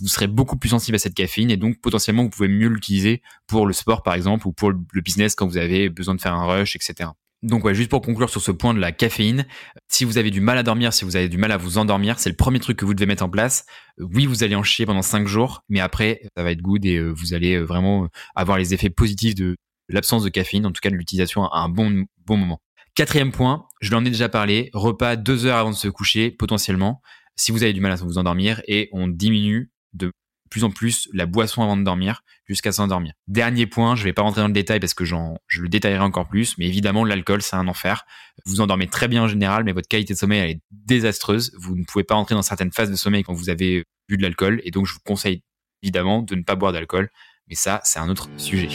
vous 0.01 0.09
serez 0.09 0.27
beaucoup 0.27 0.57
plus 0.57 0.69
sensible 0.69 0.95
à 0.95 0.99
cette 0.99 1.15
caféine 1.15 1.49
et 1.49 1.57
donc 1.57 1.79
potentiellement 1.81 2.23
vous 2.23 2.29
pouvez 2.29 2.49
mieux 2.49 2.67
l'utiliser 2.67 3.23
pour 3.47 3.65
le 3.65 3.73
sport 3.73 4.03
par 4.03 4.13
exemple 4.13 4.47
ou 4.47 4.51
pour 4.51 4.69
le 4.71 5.01
business 5.01 5.33
quand 5.33 5.47
vous 5.47 5.57
avez 5.57 5.89
besoin 5.89 6.13
de 6.13 6.21
faire 6.21 6.35
un 6.35 6.45
rush, 6.45 6.75
etc. 6.75 7.09
Donc 7.41 7.63
ouais, 7.63 7.73
juste 7.73 7.89
pour 7.89 8.01
conclure 8.01 8.29
sur 8.29 8.41
ce 8.41 8.51
point 8.51 8.73
de 8.73 8.79
la 8.79 8.91
caféine, 8.91 9.45
si 9.87 10.03
vous 10.03 10.17
avez 10.17 10.29
du 10.29 10.41
mal 10.41 10.57
à 10.57 10.63
dormir, 10.63 10.93
si 10.93 11.05
vous 11.05 11.15
avez 11.15 11.29
du 11.29 11.37
mal 11.37 11.53
à 11.53 11.57
vous 11.57 11.77
endormir, 11.77 12.19
c'est 12.19 12.29
le 12.29 12.35
premier 12.35 12.59
truc 12.59 12.77
que 12.77 12.85
vous 12.85 12.93
devez 12.93 13.07
mettre 13.07 13.23
en 13.23 13.29
place. 13.29 13.65
Euh, 13.99 14.07
oui, 14.13 14.27
vous 14.27 14.43
allez 14.43 14.55
en 14.55 14.61
chier 14.61 14.85
pendant 14.85 15.01
5 15.01 15.25
jours, 15.25 15.63
mais 15.69 15.79
après, 15.79 16.21
ça 16.35 16.43
va 16.43 16.51
être 16.51 16.61
good 16.61 16.85
et 16.85 16.97
euh, 16.97 17.11
vous 17.11 17.33
allez 17.33 17.55
euh, 17.55 17.63
vraiment 17.63 18.09
avoir 18.35 18.59
les 18.59 18.73
effets 18.75 18.91
positifs 18.91 19.35
de 19.35 19.55
l'absence 19.89 20.23
de 20.23 20.29
caféine, 20.29 20.67
en 20.67 20.71
tout 20.71 20.81
cas 20.81 20.91
de 20.91 20.95
l'utilisation 20.95 21.45
à 21.45 21.61
un 21.61 21.69
bon 21.69 22.05
moment. 22.27 22.61
Quatrième 22.93 23.31
point, 23.31 23.65
je 23.81 23.91
l'en 23.91 24.05
ai 24.05 24.09
déjà 24.09 24.29
parlé, 24.29 24.69
repas 24.73 25.15
deux 25.15 25.45
heures 25.45 25.57
avant 25.57 25.71
de 25.71 25.75
se 25.75 25.87
coucher, 25.87 26.31
potentiellement, 26.31 27.01
si 27.35 27.51
vous 27.51 27.63
avez 27.63 27.73
du 27.73 27.81
mal 27.81 27.91
à 27.91 27.95
vous 27.95 28.17
endormir, 28.17 28.61
et 28.67 28.89
on 28.91 29.07
diminue 29.07 29.71
de 29.93 30.11
plus 30.49 30.63
en 30.63 30.69
plus 30.69 31.09
la 31.13 31.25
boisson 31.25 31.63
avant 31.63 31.77
de 31.77 31.83
dormir 31.83 32.23
jusqu'à 32.45 32.71
s'endormir. 32.71 33.13
Dernier 33.27 33.65
point, 33.65 33.95
je 33.95 34.03
vais 34.03 34.13
pas 34.13 34.21
rentrer 34.21 34.41
dans 34.41 34.47
le 34.47 34.53
détail 34.53 34.79
parce 34.79 34.93
que 34.93 35.05
je 35.05 35.15
le 35.15 35.69
détaillerai 35.69 36.03
encore 36.03 36.27
plus, 36.27 36.57
mais 36.57 36.67
évidemment, 36.67 37.05
l'alcool, 37.05 37.41
c'est 37.41 37.55
un 37.55 37.67
enfer. 37.67 38.05
Vous 38.45 38.61
endormez 38.61 38.87
très 38.87 39.07
bien 39.07 39.23
en 39.23 39.27
général, 39.27 39.63
mais 39.63 39.71
votre 39.71 39.87
qualité 39.87 40.13
de 40.13 40.19
sommeil, 40.19 40.39
elle 40.39 40.49
est 40.51 40.61
désastreuse. 40.71 41.51
Vous 41.57 41.75
ne 41.75 41.85
pouvez 41.85 42.03
pas 42.03 42.15
rentrer 42.15 42.35
dans 42.35 42.41
certaines 42.41 42.71
phases 42.71 42.91
de 42.91 42.95
sommeil 42.95 43.23
quand 43.23 43.33
vous 43.33 43.49
avez 43.49 43.85
bu 44.09 44.17
de 44.17 44.21
l'alcool, 44.21 44.61
et 44.65 44.71
donc 44.71 44.85
je 44.85 44.93
vous 44.93 44.99
conseille 45.05 45.41
évidemment 45.81 46.21
de 46.21 46.35
ne 46.35 46.43
pas 46.43 46.55
boire 46.55 46.73
d'alcool, 46.73 47.09
mais 47.47 47.55
ça, 47.55 47.79
c'est 47.83 47.99
un 47.99 48.09
autre 48.09 48.29
sujet. 48.37 48.67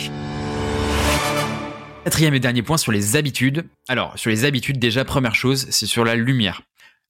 Quatrième 2.07 2.34
et 2.34 2.40
dernier 2.40 2.62
point 2.62 2.76
sur 2.76 2.92
les 2.92 3.16
habitudes. 3.16 3.64
Alors, 3.88 4.16
sur 4.16 4.30
les 4.30 4.44
habitudes, 4.44 4.78
déjà, 4.78 5.04
première 5.04 5.34
chose, 5.34 5.66
c'est 5.70 5.86
sur 5.86 6.04
la 6.04 6.14
lumière. 6.14 6.62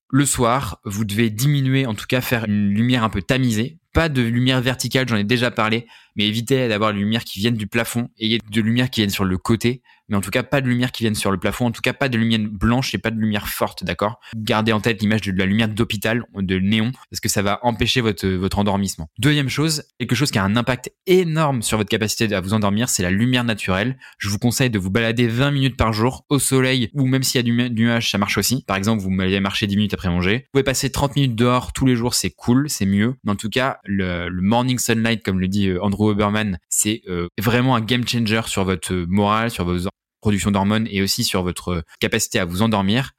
Le 0.08 0.24
soir, 0.24 0.80
vous 0.86 1.04
devez 1.04 1.28
diminuer, 1.28 1.84
en 1.84 1.92
tout 1.92 2.06
cas 2.06 2.22
faire 2.22 2.46
une 2.46 2.70
lumière 2.70 3.04
un 3.04 3.10
peu 3.10 3.20
tamisée. 3.20 3.76
Pas 3.92 4.08
de 4.08 4.22
lumière 4.22 4.62
verticale, 4.62 5.06
j'en 5.06 5.16
ai 5.16 5.24
déjà 5.24 5.50
parlé, 5.50 5.86
mais 6.16 6.24
évitez 6.26 6.66
d'avoir 6.68 6.92
une 6.92 6.96
lumière 6.96 7.24
qui 7.24 7.40
vienne 7.40 7.56
du 7.56 7.66
plafond 7.66 8.08
et 8.16 8.38
de 8.38 8.60
lumière 8.62 8.88
qui 8.88 9.02
vienne 9.02 9.10
sur 9.10 9.26
le 9.26 9.36
côté 9.36 9.82
mais 10.08 10.16
en 10.16 10.20
tout 10.20 10.30
cas 10.30 10.42
pas 10.42 10.60
de 10.60 10.68
lumière 10.68 10.92
qui 10.92 11.02
vienne 11.04 11.14
sur 11.14 11.30
le 11.30 11.38
plafond, 11.38 11.66
en 11.66 11.70
tout 11.70 11.82
cas 11.82 11.92
pas 11.92 12.08
de 12.08 12.16
lumière 12.16 12.40
blanche 12.50 12.94
et 12.94 12.98
pas 12.98 13.10
de 13.10 13.18
lumière 13.18 13.48
forte, 13.48 13.84
d'accord? 13.84 14.20
Gardez 14.36 14.72
en 14.72 14.80
tête 14.80 15.00
l'image 15.00 15.22
de 15.22 15.32
la 15.32 15.46
lumière 15.46 15.68
d'hôpital, 15.68 16.24
de 16.34 16.58
néon, 16.58 16.92
parce 17.10 17.20
que 17.20 17.28
ça 17.28 17.42
va 17.42 17.60
empêcher 17.62 18.00
votre, 18.00 18.26
votre 18.28 18.58
endormissement. 18.58 19.08
Deuxième 19.18 19.48
chose, 19.48 19.84
quelque 19.98 20.14
chose 20.14 20.30
qui 20.30 20.38
a 20.38 20.44
un 20.44 20.56
impact 20.56 20.92
énorme 21.06 21.62
sur 21.62 21.78
votre 21.78 21.90
capacité 21.90 22.32
à 22.34 22.40
vous 22.40 22.54
endormir, 22.54 22.88
c'est 22.88 23.02
la 23.02 23.10
lumière 23.10 23.44
naturelle. 23.44 23.98
Je 24.18 24.28
vous 24.28 24.38
conseille 24.38 24.70
de 24.70 24.78
vous 24.78 24.90
balader 24.90 25.26
20 25.28 25.50
minutes 25.50 25.76
par 25.76 25.92
jour 25.92 26.24
au 26.28 26.38
soleil, 26.38 26.90
ou 26.94 27.06
même 27.06 27.22
s'il 27.22 27.38
y 27.38 27.40
a 27.40 27.42
du 27.42 27.52
nuage, 27.74 28.10
ça 28.10 28.18
marche 28.18 28.38
aussi. 28.38 28.64
Par 28.66 28.76
exemple, 28.76 29.02
vous 29.02 29.10
m'allez 29.10 29.40
marcher 29.40 29.66
10 29.66 29.76
minutes 29.76 29.94
après 29.94 30.08
manger. 30.08 30.38
Vous 30.46 30.50
pouvez 30.52 30.64
passer 30.64 30.90
30 30.90 31.16
minutes 31.16 31.34
dehors 31.34 31.72
tous 31.72 31.86
les 31.86 31.96
jours, 31.96 32.14
c'est 32.14 32.30
cool, 32.30 32.70
c'est 32.70 32.86
mieux. 32.86 33.14
Mais 33.24 33.32
en 33.32 33.36
tout 33.36 33.50
cas, 33.50 33.78
le, 33.84 34.28
morning 34.30 34.78
sunlight, 34.78 35.22
comme 35.24 35.40
le 35.40 35.48
dit 35.48 35.68
euh, 35.68 35.82
Andrew 35.82 36.10
Oberman, 36.10 36.58
c'est 36.68 37.02
euh, 37.08 37.28
vraiment 37.38 37.74
un 37.74 37.80
game 37.80 38.06
changer 38.06 38.42
sur 38.46 38.64
votre 38.64 38.94
morale, 39.08 39.50
sur 39.50 39.64
vos 39.64 39.88
production 40.26 40.50
d'hormones 40.50 40.88
et 40.90 41.02
aussi 41.02 41.22
sur 41.22 41.44
votre 41.44 41.84
capacité 42.00 42.40
à 42.40 42.44
vous 42.44 42.60
endormir. 42.60 43.12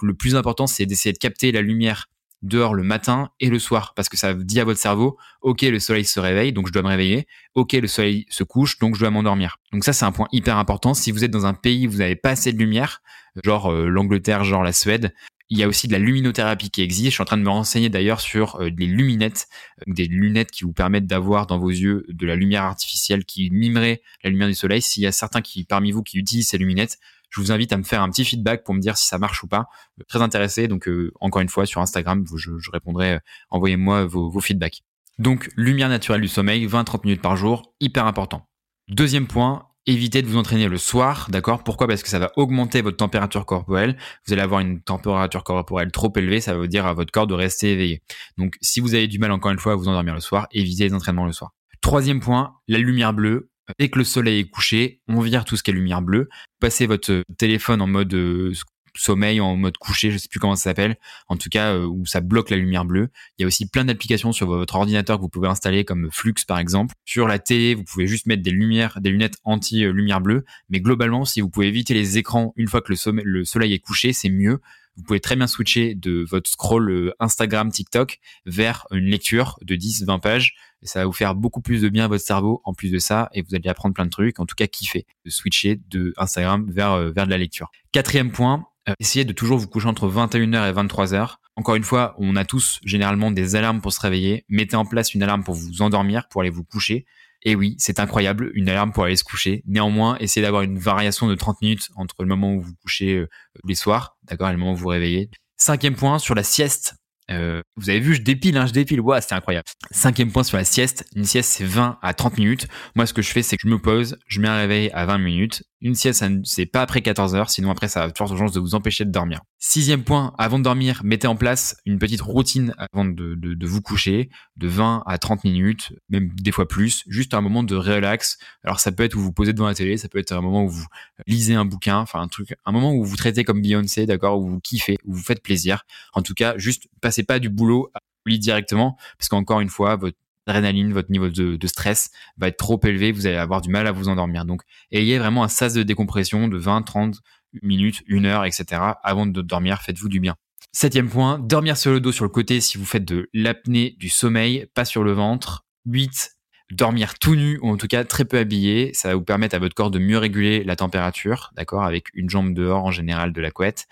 le 0.00 0.14
plus 0.14 0.36
important, 0.36 0.68
c'est 0.68 0.86
d'essayer 0.86 1.12
de 1.12 1.18
capter 1.18 1.50
la 1.50 1.62
lumière 1.62 2.06
dehors 2.42 2.74
le 2.74 2.84
matin 2.84 3.30
et 3.40 3.48
le 3.48 3.58
soir 3.58 3.92
parce 3.96 4.08
que 4.08 4.16
ça 4.16 4.34
dit 4.34 4.60
à 4.60 4.64
votre 4.64 4.78
cerveau 4.78 5.16
OK 5.40 5.62
le 5.62 5.80
soleil 5.80 6.04
se 6.04 6.20
réveille 6.20 6.52
donc 6.52 6.66
je 6.68 6.72
dois 6.72 6.82
me 6.82 6.88
réveiller 6.88 7.26
OK 7.54 7.72
le 7.72 7.88
soleil 7.88 8.26
se 8.28 8.44
couche 8.44 8.78
donc 8.78 8.94
je 8.94 9.00
dois 9.00 9.10
m'endormir. 9.10 9.56
Donc 9.72 9.82
ça 9.82 9.92
c'est 9.92 10.04
un 10.04 10.12
point 10.12 10.28
hyper 10.30 10.58
important 10.58 10.94
si 10.94 11.10
vous 11.10 11.24
êtes 11.24 11.32
dans 11.32 11.46
un 11.46 11.54
pays 11.54 11.88
où 11.88 11.90
vous 11.90 11.98
n'avez 11.98 12.16
pas 12.16 12.30
assez 12.30 12.52
de 12.52 12.58
lumière 12.58 13.02
genre 13.42 13.72
euh, 13.72 13.88
l'Angleterre 13.88 14.44
genre 14.44 14.62
la 14.62 14.72
Suède 14.72 15.12
il 15.50 15.58
y 15.58 15.62
a 15.62 15.68
aussi 15.68 15.88
de 15.88 15.92
la 15.92 15.98
luminothérapie 15.98 16.70
qui 16.70 16.82
existe. 16.82 17.10
Je 17.10 17.14
suis 17.14 17.22
en 17.22 17.26
train 17.26 17.36
de 17.36 17.42
me 17.42 17.50
renseigner 17.50 17.88
d'ailleurs 17.88 18.20
sur 18.20 18.60
euh, 18.60 18.70
des 18.70 18.86
luminettes, 18.86 19.46
euh, 19.80 19.92
des 19.92 20.06
lunettes 20.06 20.50
qui 20.50 20.64
vous 20.64 20.72
permettent 20.72 21.06
d'avoir 21.06 21.46
dans 21.46 21.58
vos 21.58 21.70
yeux 21.70 22.04
de 22.08 22.26
la 22.26 22.36
lumière 22.36 22.62
artificielle 22.62 23.24
qui 23.24 23.50
mimerait 23.50 24.02
la 24.22 24.30
lumière 24.30 24.48
du 24.48 24.54
soleil. 24.54 24.80
S'il 24.80 25.02
y 25.02 25.06
a 25.06 25.12
certains 25.12 25.42
qui 25.42 25.64
parmi 25.64 25.92
vous 25.92 26.02
qui 26.02 26.18
utilisent 26.18 26.48
ces 26.48 26.58
luminettes, 26.58 26.98
je 27.30 27.40
vous 27.40 27.52
invite 27.52 27.72
à 27.72 27.76
me 27.76 27.82
faire 27.82 28.02
un 28.02 28.10
petit 28.10 28.24
feedback 28.24 28.64
pour 28.64 28.74
me 28.74 28.80
dire 28.80 28.96
si 28.96 29.06
ça 29.06 29.18
marche 29.18 29.42
ou 29.42 29.48
pas. 29.48 29.66
Euh, 30.00 30.04
très 30.08 30.22
intéressé. 30.22 30.68
Donc 30.68 30.88
encore 31.20 31.42
une 31.42 31.48
fois 31.48 31.66
sur 31.66 31.80
Instagram, 31.80 32.24
je, 32.36 32.50
répondrai. 32.72 33.18
Envoyez-moi 33.50 34.06
vos 34.06 34.40
feedbacks. 34.40 34.82
Donc 35.18 35.50
lumière 35.56 35.88
naturelle 35.88 36.20
du 36.20 36.28
sommeil, 36.28 36.66
20-30 36.66 37.00
minutes 37.04 37.22
par 37.22 37.36
jour, 37.36 37.74
hyper 37.80 38.06
important. 38.06 38.48
Deuxième 38.88 39.26
point, 39.26 39.68
évitez 39.86 40.22
de 40.22 40.26
vous 40.26 40.36
entraîner 40.36 40.68
le 40.68 40.78
soir, 40.78 41.28
d'accord? 41.30 41.62
Pourquoi? 41.64 41.86
Parce 41.86 42.02
que 42.02 42.08
ça 42.08 42.18
va 42.18 42.32
augmenter 42.36 42.82
votre 42.82 42.96
température 42.96 43.46
corporelle. 43.46 43.96
Vous 44.26 44.32
allez 44.32 44.42
avoir 44.42 44.60
une 44.60 44.80
température 44.80 45.44
corporelle 45.44 45.90
trop 45.92 46.12
élevée, 46.16 46.40
ça 46.40 46.54
veut 46.54 46.68
dire 46.68 46.86
à 46.86 46.94
votre 46.94 47.12
corps 47.12 47.26
de 47.26 47.34
rester 47.34 47.72
éveillé. 47.72 48.02
Donc, 48.38 48.56
si 48.60 48.80
vous 48.80 48.94
avez 48.94 49.08
du 49.08 49.18
mal 49.18 49.32
encore 49.32 49.50
une 49.50 49.58
fois 49.58 49.72
à 49.72 49.76
vous 49.76 49.88
endormir 49.88 50.14
le 50.14 50.20
soir, 50.20 50.46
évitez 50.52 50.84
les 50.84 50.94
entraînements 50.94 51.26
le 51.26 51.32
soir. 51.32 51.52
Troisième 51.80 52.20
point, 52.20 52.54
la 52.68 52.78
lumière 52.78 53.12
bleue. 53.12 53.50
Dès 53.78 53.88
que 53.88 53.98
le 53.98 54.04
soleil 54.04 54.40
est 54.40 54.50
couché, 54.50 55.00
on 55.08 55.20
vire 55.20 55.44
tout 55.44 55.56
ce 55.56 55.62
qui 55.62 55.70
est 55.70 55.74
lumière 55.74 56.02
bleue. 56.02 56.28
Passez 56.60 56.86
votre 56.86 57.22
téléphone 57.38 57.80
en 57.80 57.86
mode 57.86 58.12
euh, 58.12 58.52
sommeil 58.96 59.40
en 59.40 59.56
mode 59.56 59.76
couché, 59.78 60.10
je 60.10 60.18
sais 60.18 60.28
plus 60.28 60.40
comment 60.40 60.56
ça 60.56 60.64
s'appelle, 60.64 60.96
en 61.28 61.36
tout 61.36 61.48
cas 61.48 61.74
euh, 61.74 61.86
où 61.86 62.06
ça 62.06 62.20
bloque 62.20 62.50
la 62.50 62.56
lumière 62.56 62.84
bleue. 62.84 63.08
Il 63.38 63.42
y 63.42 63.44
a 63.44 63.46
aussi 63.46 63.66
plein 63.66 63.84
d'applications 63.84 64.32
sur 64.32 64.46
votre 64.46 64.74
ordinateur 64.74 65.16
que 65.18 65.22
vous 65.22 65.28
pouvez 65.28 65.48
installer 65.48 65.84
comme 65.84 66.08
Flux 66.12 66.34
par 66.46 66.58
exemple. 66.58 66.94
Sur 67.04 67.28
la 67.28 67.38
télé, 67.38 67.74
vous 67.74 67.84
pouvez 67.84 68.06
juste 68.06 68.26
mettre 68.26 68.42
des 68.42 68.50
lumières, 68.50 69.00
des 69.00 69.10
lunettes 69.10 69.36
anti 69.44 69.80
lumière 69.80 70.20
bleue, 70.20 70.44
mais 70.68 70.80
globalement 70.80 71.24
si 71.24 71.40
vous 71.40 71.50
pouvez 71.50 71.68
éviter 71.68 71.94
les 71.94 72.18
écrans 72.18 72.52
une 72.56 72.68
fois 72.68 72.80
que 72.80 72.92
le, 72.92 73.22
le 73.22 73.44
soleil 73.44 73.72
est 73.72 73.78
couché, 73.78 74.12
c'est 74.12 74.30
mieux. 74.30 74.60
Vous 74.96 75.02
pouvez 75.02 75.20
très 75.20 75.34
bien 75.34 75.46
switcher 75.46 75.94
de 75.94 76.24
votre 76.28 76.48
scroll 76.48 76.90
euh, 76.90 77.14
Instagram, 77.18 77.70
TikTok 77.70 78.20
vers 78.46 78.86
une 78.92 79.06
lecture 79.06 79.58
de 79.62 79.74
10-20 79.74 80.20
pages. 80.20 80.54
Et 80.82 80.86
ça 80.86 81.00
va 81.00 81.06
vous 81.06 81.12
faire 81.12 81.34
beaucoup 81.34 81.60
plus 81.60 81.82
de 81.82 81.88
bien 81.88 82.04
à 82.04 82.08
votre 82.08 82.24
cerveau 82.24 82.60
en 82.64 82.74
plus 82.74 82.90
de 82.90 82.98
ça 82.98 83.28
et 83.32 83.42
vous 83.42 83.54
allez 83.54 83.68
apprendre 83.68 83.94
plein 83.94 84.04
de 84.04 84.10
trucs, 84.10 84.38
en 84.38 84.46
tout 84.46 84.54
cas 84.54 84.66
kiffer 84.66 85.06
de 85.24 85.30
switcher 85.30 85.80
de 85.88 86.12
Instagram 86.16 86.70
vers, 86.70 86.92
euh, 86.92 87.10
vers 87.10 87.24
de 87.24 87.30
la 87.30 87.38
lecture. 87.38 87.70
Quatrième 87.90 88.30
point, 88.30 88.66
essayez 88.98 89.24
de 89.24 89.32
toujours 89.32 89.58
vous 89.58 89.68
coucher 89.68 89.88
entre 89.88 90.08
21h 90.08 90.68
et 90.68 90.72
23h. 90.72 91.36
Encore 91.56 91.76
une 91.76 91.84
fois, 91.84 92.14
on 92.18 92.36
a 92.36 92.44
tous 92.44 92.80
généralement 92.84 93.30
des 93.30 93.56
alarmes 93.56 93.80
pour 93.80 93.92
se 93.92 94.00
réveiller. 94.00 94.44
Mettez 94.48 94.76
en 94.76 94.84
place 94.84 95.14
une 95.14 95.22
alarme 95.22 95.44
pour 95.44 95.54
vous 95.54 95.82
endormir, 95.82 96.28
pour 96.28 96.40
aller 96.40 96.50
vous 96.50 96.64
coucher. 96.64 97.06
Et 97.42 97.54
oui, 97.54 97.76
c'est 97.78 98.00
incroyable, 98.00 98.50
une 98.54 98.68
alarme 98.68 98.92
pour 98.92 99.04
aller 99.04 99.16
se 99.16 99.24
coucher. 99.24 99.62
Néanmoins, 99.66 100.16
essayez 100.18 100.42
d'avoir 100.42 100.62
une 100.62 100.78
variation 100.78 101.28
de 101.28 101.34
30 101.34 101.60
minutes 101.60 101.90
entre 101.94 102.16
le 102.20 102.26
moment 102.26 102.54
où 102.54 102.60
vous 102.60 102.74
couchez 102.80 103.16
euh, 103.16 103.28
les 103.64 103.74
soirs, 103.74 104.16
d'accord, 104.24 104.48
et 104.48 104.52
le 104.52 104.58
moment 104.58 104.72
où 104.72 104.76
vous 104.76 104.82
vous 104.82 104.88
réveillez. 104.88 105.30
Cinquième 105.56 105.94
point, 105.94 106.18
sur 106.18 106.34
la 106.34 106.42
sieste. 106.42 106.96
Euh, 107.30 107.62
vous 107.76 107.90
avez 107.90 108.00
vu, 108.00 108.14
je 108.14 108.22
dépile, 108.22 108.56
hein, 108.56 108.66
je 108.66 108.72
dépile. 108.72 109.00
Waouh, 109.00 109.20
c'est 109.20 109.34
incroyable. 109.34 109.64
Cinquième 109.90 110.30
point 110.30 110.44
sur 110.44 110.56
la 110.56 110.64
sieste. 110.64 111.06
Une 111.16 111.24
sieste, 111.24 111.50
c'est 111.50 111.64
20 111.64 111.98
à 112.02 112.14
30 112.14 112.38
minutes. 112.38 112.68
Moi, 112.94 113.06
ce 113.06 113.14
que 113.14 113.22
je 113.22 113.30
fais, 113.30 113.42
c'est 113.42 113.56
que 113.56 113.62
je 113.66 113.72
me 113.72 113.78
pose, 113.78 114.18
je 114.26 114.40
mets 114.40 114.48
un 114.48 114.56
réveil 114.56 114.90
à 114.92 115.06
20 115.06 115.18
minutes. 115.18 115.62
Une 115.80 115.94
sieste, 115.94 116.24
c'est 116.44 116.64
pas 116.64 116.80
après 116.80 117.02
14 117.02 117.34
heures, 117.34 117.50
sinon 117.50 117.70
après, 117.70 117.88
ça 117.88 118.04
a 118.04 118.10
fortes 118.14 118.36
chances 118.38 118.52
de 118.52 118.60
vous 118.60 118.74
empêcher 118.74 119.04
de 119.04 119.10
dormir. 119.10 119.40
Sixième 119.58 120.02
point, 120.02 120.32
avant 120.38 120.58
de 120.58 120.64
dormir, 120.64 121.02
mettez 121.04 121.26
en 121.26 121.36
place 121.36 121.76
une 121.84 121.98
petite 121.98 122.22
routine 122.22 122.74
avant 122.78 123.04
de 123.04 123.66
vous 123.66 123.82
coucher, 123.82 124.30
de 124.56 124.66
20 124.66 125.02
à 125.06 125.18
30 125.18 125.44
minutes, 125.44 125.92
même 126.08 126.30
des 126.40 126.52
fois 126.52 126.66
plus, 126.66 127.04
juste 127.06 127.34
un 127.34 127.42
moment 127.42 127.62
de 127.62 127.76
relax. 127.76 128.38
Alors, 128.64 128.80
ça 128.80 128.92
peut 128.92 129.02
être 129.02 129.14
où 129.14 129.20
vous 129.20 129.32
posez 129.32 129.52
devant 129.52 129.66
la 129.66 129.74
télé, 129.74 129.98
ça 129.98 130.08
peut 130.08 130.18
être 130.18 130.32
un 130.32 130.40
moment 130.40 130.64
où 130.64 130.70
vous 130.70 130.86
lisez 131.26 131.54
un 131.54 131.66
bouquin, 131.66 131.98
enfin, 131.98 132.20
un 132.20 132.28
truc, 132.28 132.54
un 132.64 132.72
moment 132.72 132.94
où 132.94 133.04
vous 133.04 133.16
traitez 133.16 133.44
comme 133.44 133.60
Beyoncé, 133.60 134.06
d'accord, 134.06 134.40
où 134.40 134.48
vous 134.48 134.60
kiffez, 134.60 134.96
où 135.04 135.12
vous 135.12 135.22
faites 135.22 135.42
plaisir. 135.42 135.82
En 136.14 136.22
tout 136.22 136.34
cas, 136.34 136.54
juste 136.56 136.88
passez 137.02 137.13
pas 137.22 137.38
du 137.38 137.48
boulot 137.48 137.90
à 137.94 138.00
lit 138.26 138.38
directement, 138.38 138.96
parce 139.18 139.28
qu'encore 139.28 139.60
une 139.60 139.68
fois, 139.68 139.96
votre 139.96 140.16
adrénaline, 140.46 140.92
votre 140.92 141.10
niveau 141.10 141.28
de, 141.28 141.66
stress 141.66 142.10
va 142.36 142.48
être 142.48 142.56
trop 142.56 142.80
élevé, 142.84 143.12
vous 143.12 143.26
allez 143.26 143.36
avoir 143.36 143.60
du 143.60 143.70
mal 143.70 143.86
à 143.86 143.92
vous 143.92 144.08
endormir. 144.08 144.44
Donc, 144.44 144.62
ayez 144.90 145.18
vraiment 145.18 145.44
un 145.44 145.48
sas 145.48 145.74
de 145.74 145.82
décompression 145.82 146.48
de 146.48 146.56
20, 146.56 146.82
30 146.82 147.16
minutes, 147.62 148.02
une 148.06 148.26
heure, 148.26 148.44
etc. 148.44 148.80
avant 149.02 149.26
de 149.26 149.42
dormir, 149.42 149.80
faites-vous 149.82 150.08
du 150.08 150.20
bien. 150.20 150.34
Septième 150.72 151.08
point, 151.08 151.38
dormir 151.38 151.76
sur 151.76 151.92
le 151.92 152.00
dos, 152.00 152.12
sur 152.12 152.24
le 152.24 152.30
côté 152.30 152.60
si 152.60 152.78
vous 152.78 152.84
faites 152.84 153.04
de 153.04 153.28
l'apnée 153.32 153.94
du 153.98 154.08
sommeil, 154.08 154.66
pas 154.74 154.84
sur 154.84 155.04
le 155.04 155.12
ventre. 155.12 155.64
8. 155.86 156.32
Dormir 156.72 157.18
tout 157.18 157.36
nu 157.36 157.58
ou 157.62 157.70
en 157.70 157.76
tout 157.76 157.86
cas 157.86 158.04
très 158.04 158.24
peu 158.24 158.38
habillé, 158.38 158.92
ça 158.94 159.08
va 159.08 159.14
vous 159.14 159.22
permettre 159.22 159.54
à 159.54 159.58
votre 159.58 159.74
corps 159.74 159.90
de 159.90 159.98
mieux 159.98 160.18
réguler 160.18 160.64
la 160.64 160.76
température, 160.76 161.52
d'accord, 161.54 161.84
avec 161.84 162.08
une 162.14 162.28
jambe 162.28 162.54
dehors 162.54 162.84
en 162.84 162.90
général 162.90 163.32
de 163.32 163.40
la 163.40 163.50
couette. 163.50 163.86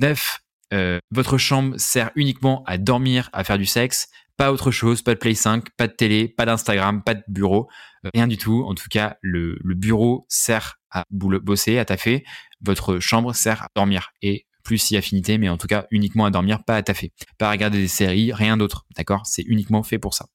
9. 0.00 0.40
Euh, 0.72 0.98
votre 1.10 1.38
chambre 1.38 1.76
sert 1.78 2.10
uniquement 2.14 2.62
à 2.66 2.78
dormir, 2.78 3.28
à 3.32 3.44
faire 3.44 3.58
du 3.58 3.66
sexe, 3.66 4.08
pas 4.36 4.52
autre 4.52 4.70
chose, 4.70 5.02
pas 5.02 5.14
de 5.14 5.18
Play 5.18 5.34
5, 5.34 5.68
pas 5.76 5.86
de 5.86 5.92
télé, 5.92 6.28
pas 6.28 6.46
d'Instagram, 6.46 7.02
pas 7.02 7.14
de 7.14 7.22
bureau, 7.28 7.68
euh, 8.06 8.10
rien 8.14 8.26
du 8.26 8.38
tout. 8.38 8.64
En 8.66 8.74
tout 8.74 8.88
cas, 8.88 9.16
le, 9.20 9.58
bureau 9.62 10.24
sert 10.28 10.78
à 10.90 11.04
bosser, 11.10 11.78
à 11.78 11.84
taffer. 11.84 12.24
Votre 12.62 12.98
chambre 13.00 13.34
sert 13.34 13.62
à 13.64 13.68
dormir 13.74 14.12
et 14.22 14.46
plus 14.62 14.78
si 14.78 14.96
affinité, 14.96 15.38
mais 15.38 15.48
en 15.48 15.56
tout 15.56 15.66
cas 15.66 15.86
uniquement 15.90 16.24
à 16.24 16.30
dormir, 16.30 16.64
pas 16.64 16.76
à 16.76 16.82
taffer, 16.82 17.12
pas 17.38 17.48
à 17.48 17.50
regarder 17.50 17.78
des 17.78 17.88
séries, 17.88 18.32
rien 18.32 18.56
d'autre. 18.56 18.86
D'accord? 18.96 19.26
C'est 19.26 19.42
uniquement 19.42 19.82
fait 19.82 19.98
pour 19.98 20.14
ça. 20.14 20.26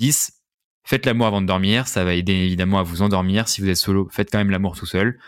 10. 0.00 0.32
Faites 0.84 1.04
l'amour 1.06 1.26
avant 1.26 1.40
de 1.40 1.46
dormir, 1.46 1.88
ça 1.88 2.04
va 2.04 2.14
aider 2.14 2.32
évidemment 2.32 2.78
à 2.78 2.82
vous 2.82 3.02
endormir. 3.02 3.48
Si 3.48 3.60
vous 3.60 3.68
êtes 3.68 3.76
solo, 3.76 4.08
faites 4.12 4.30
quand 4.30 4.38
même 4.38 4.50
l'amour 4.50 4.76
tout 4.76 4.86
seul. 4.86 5.18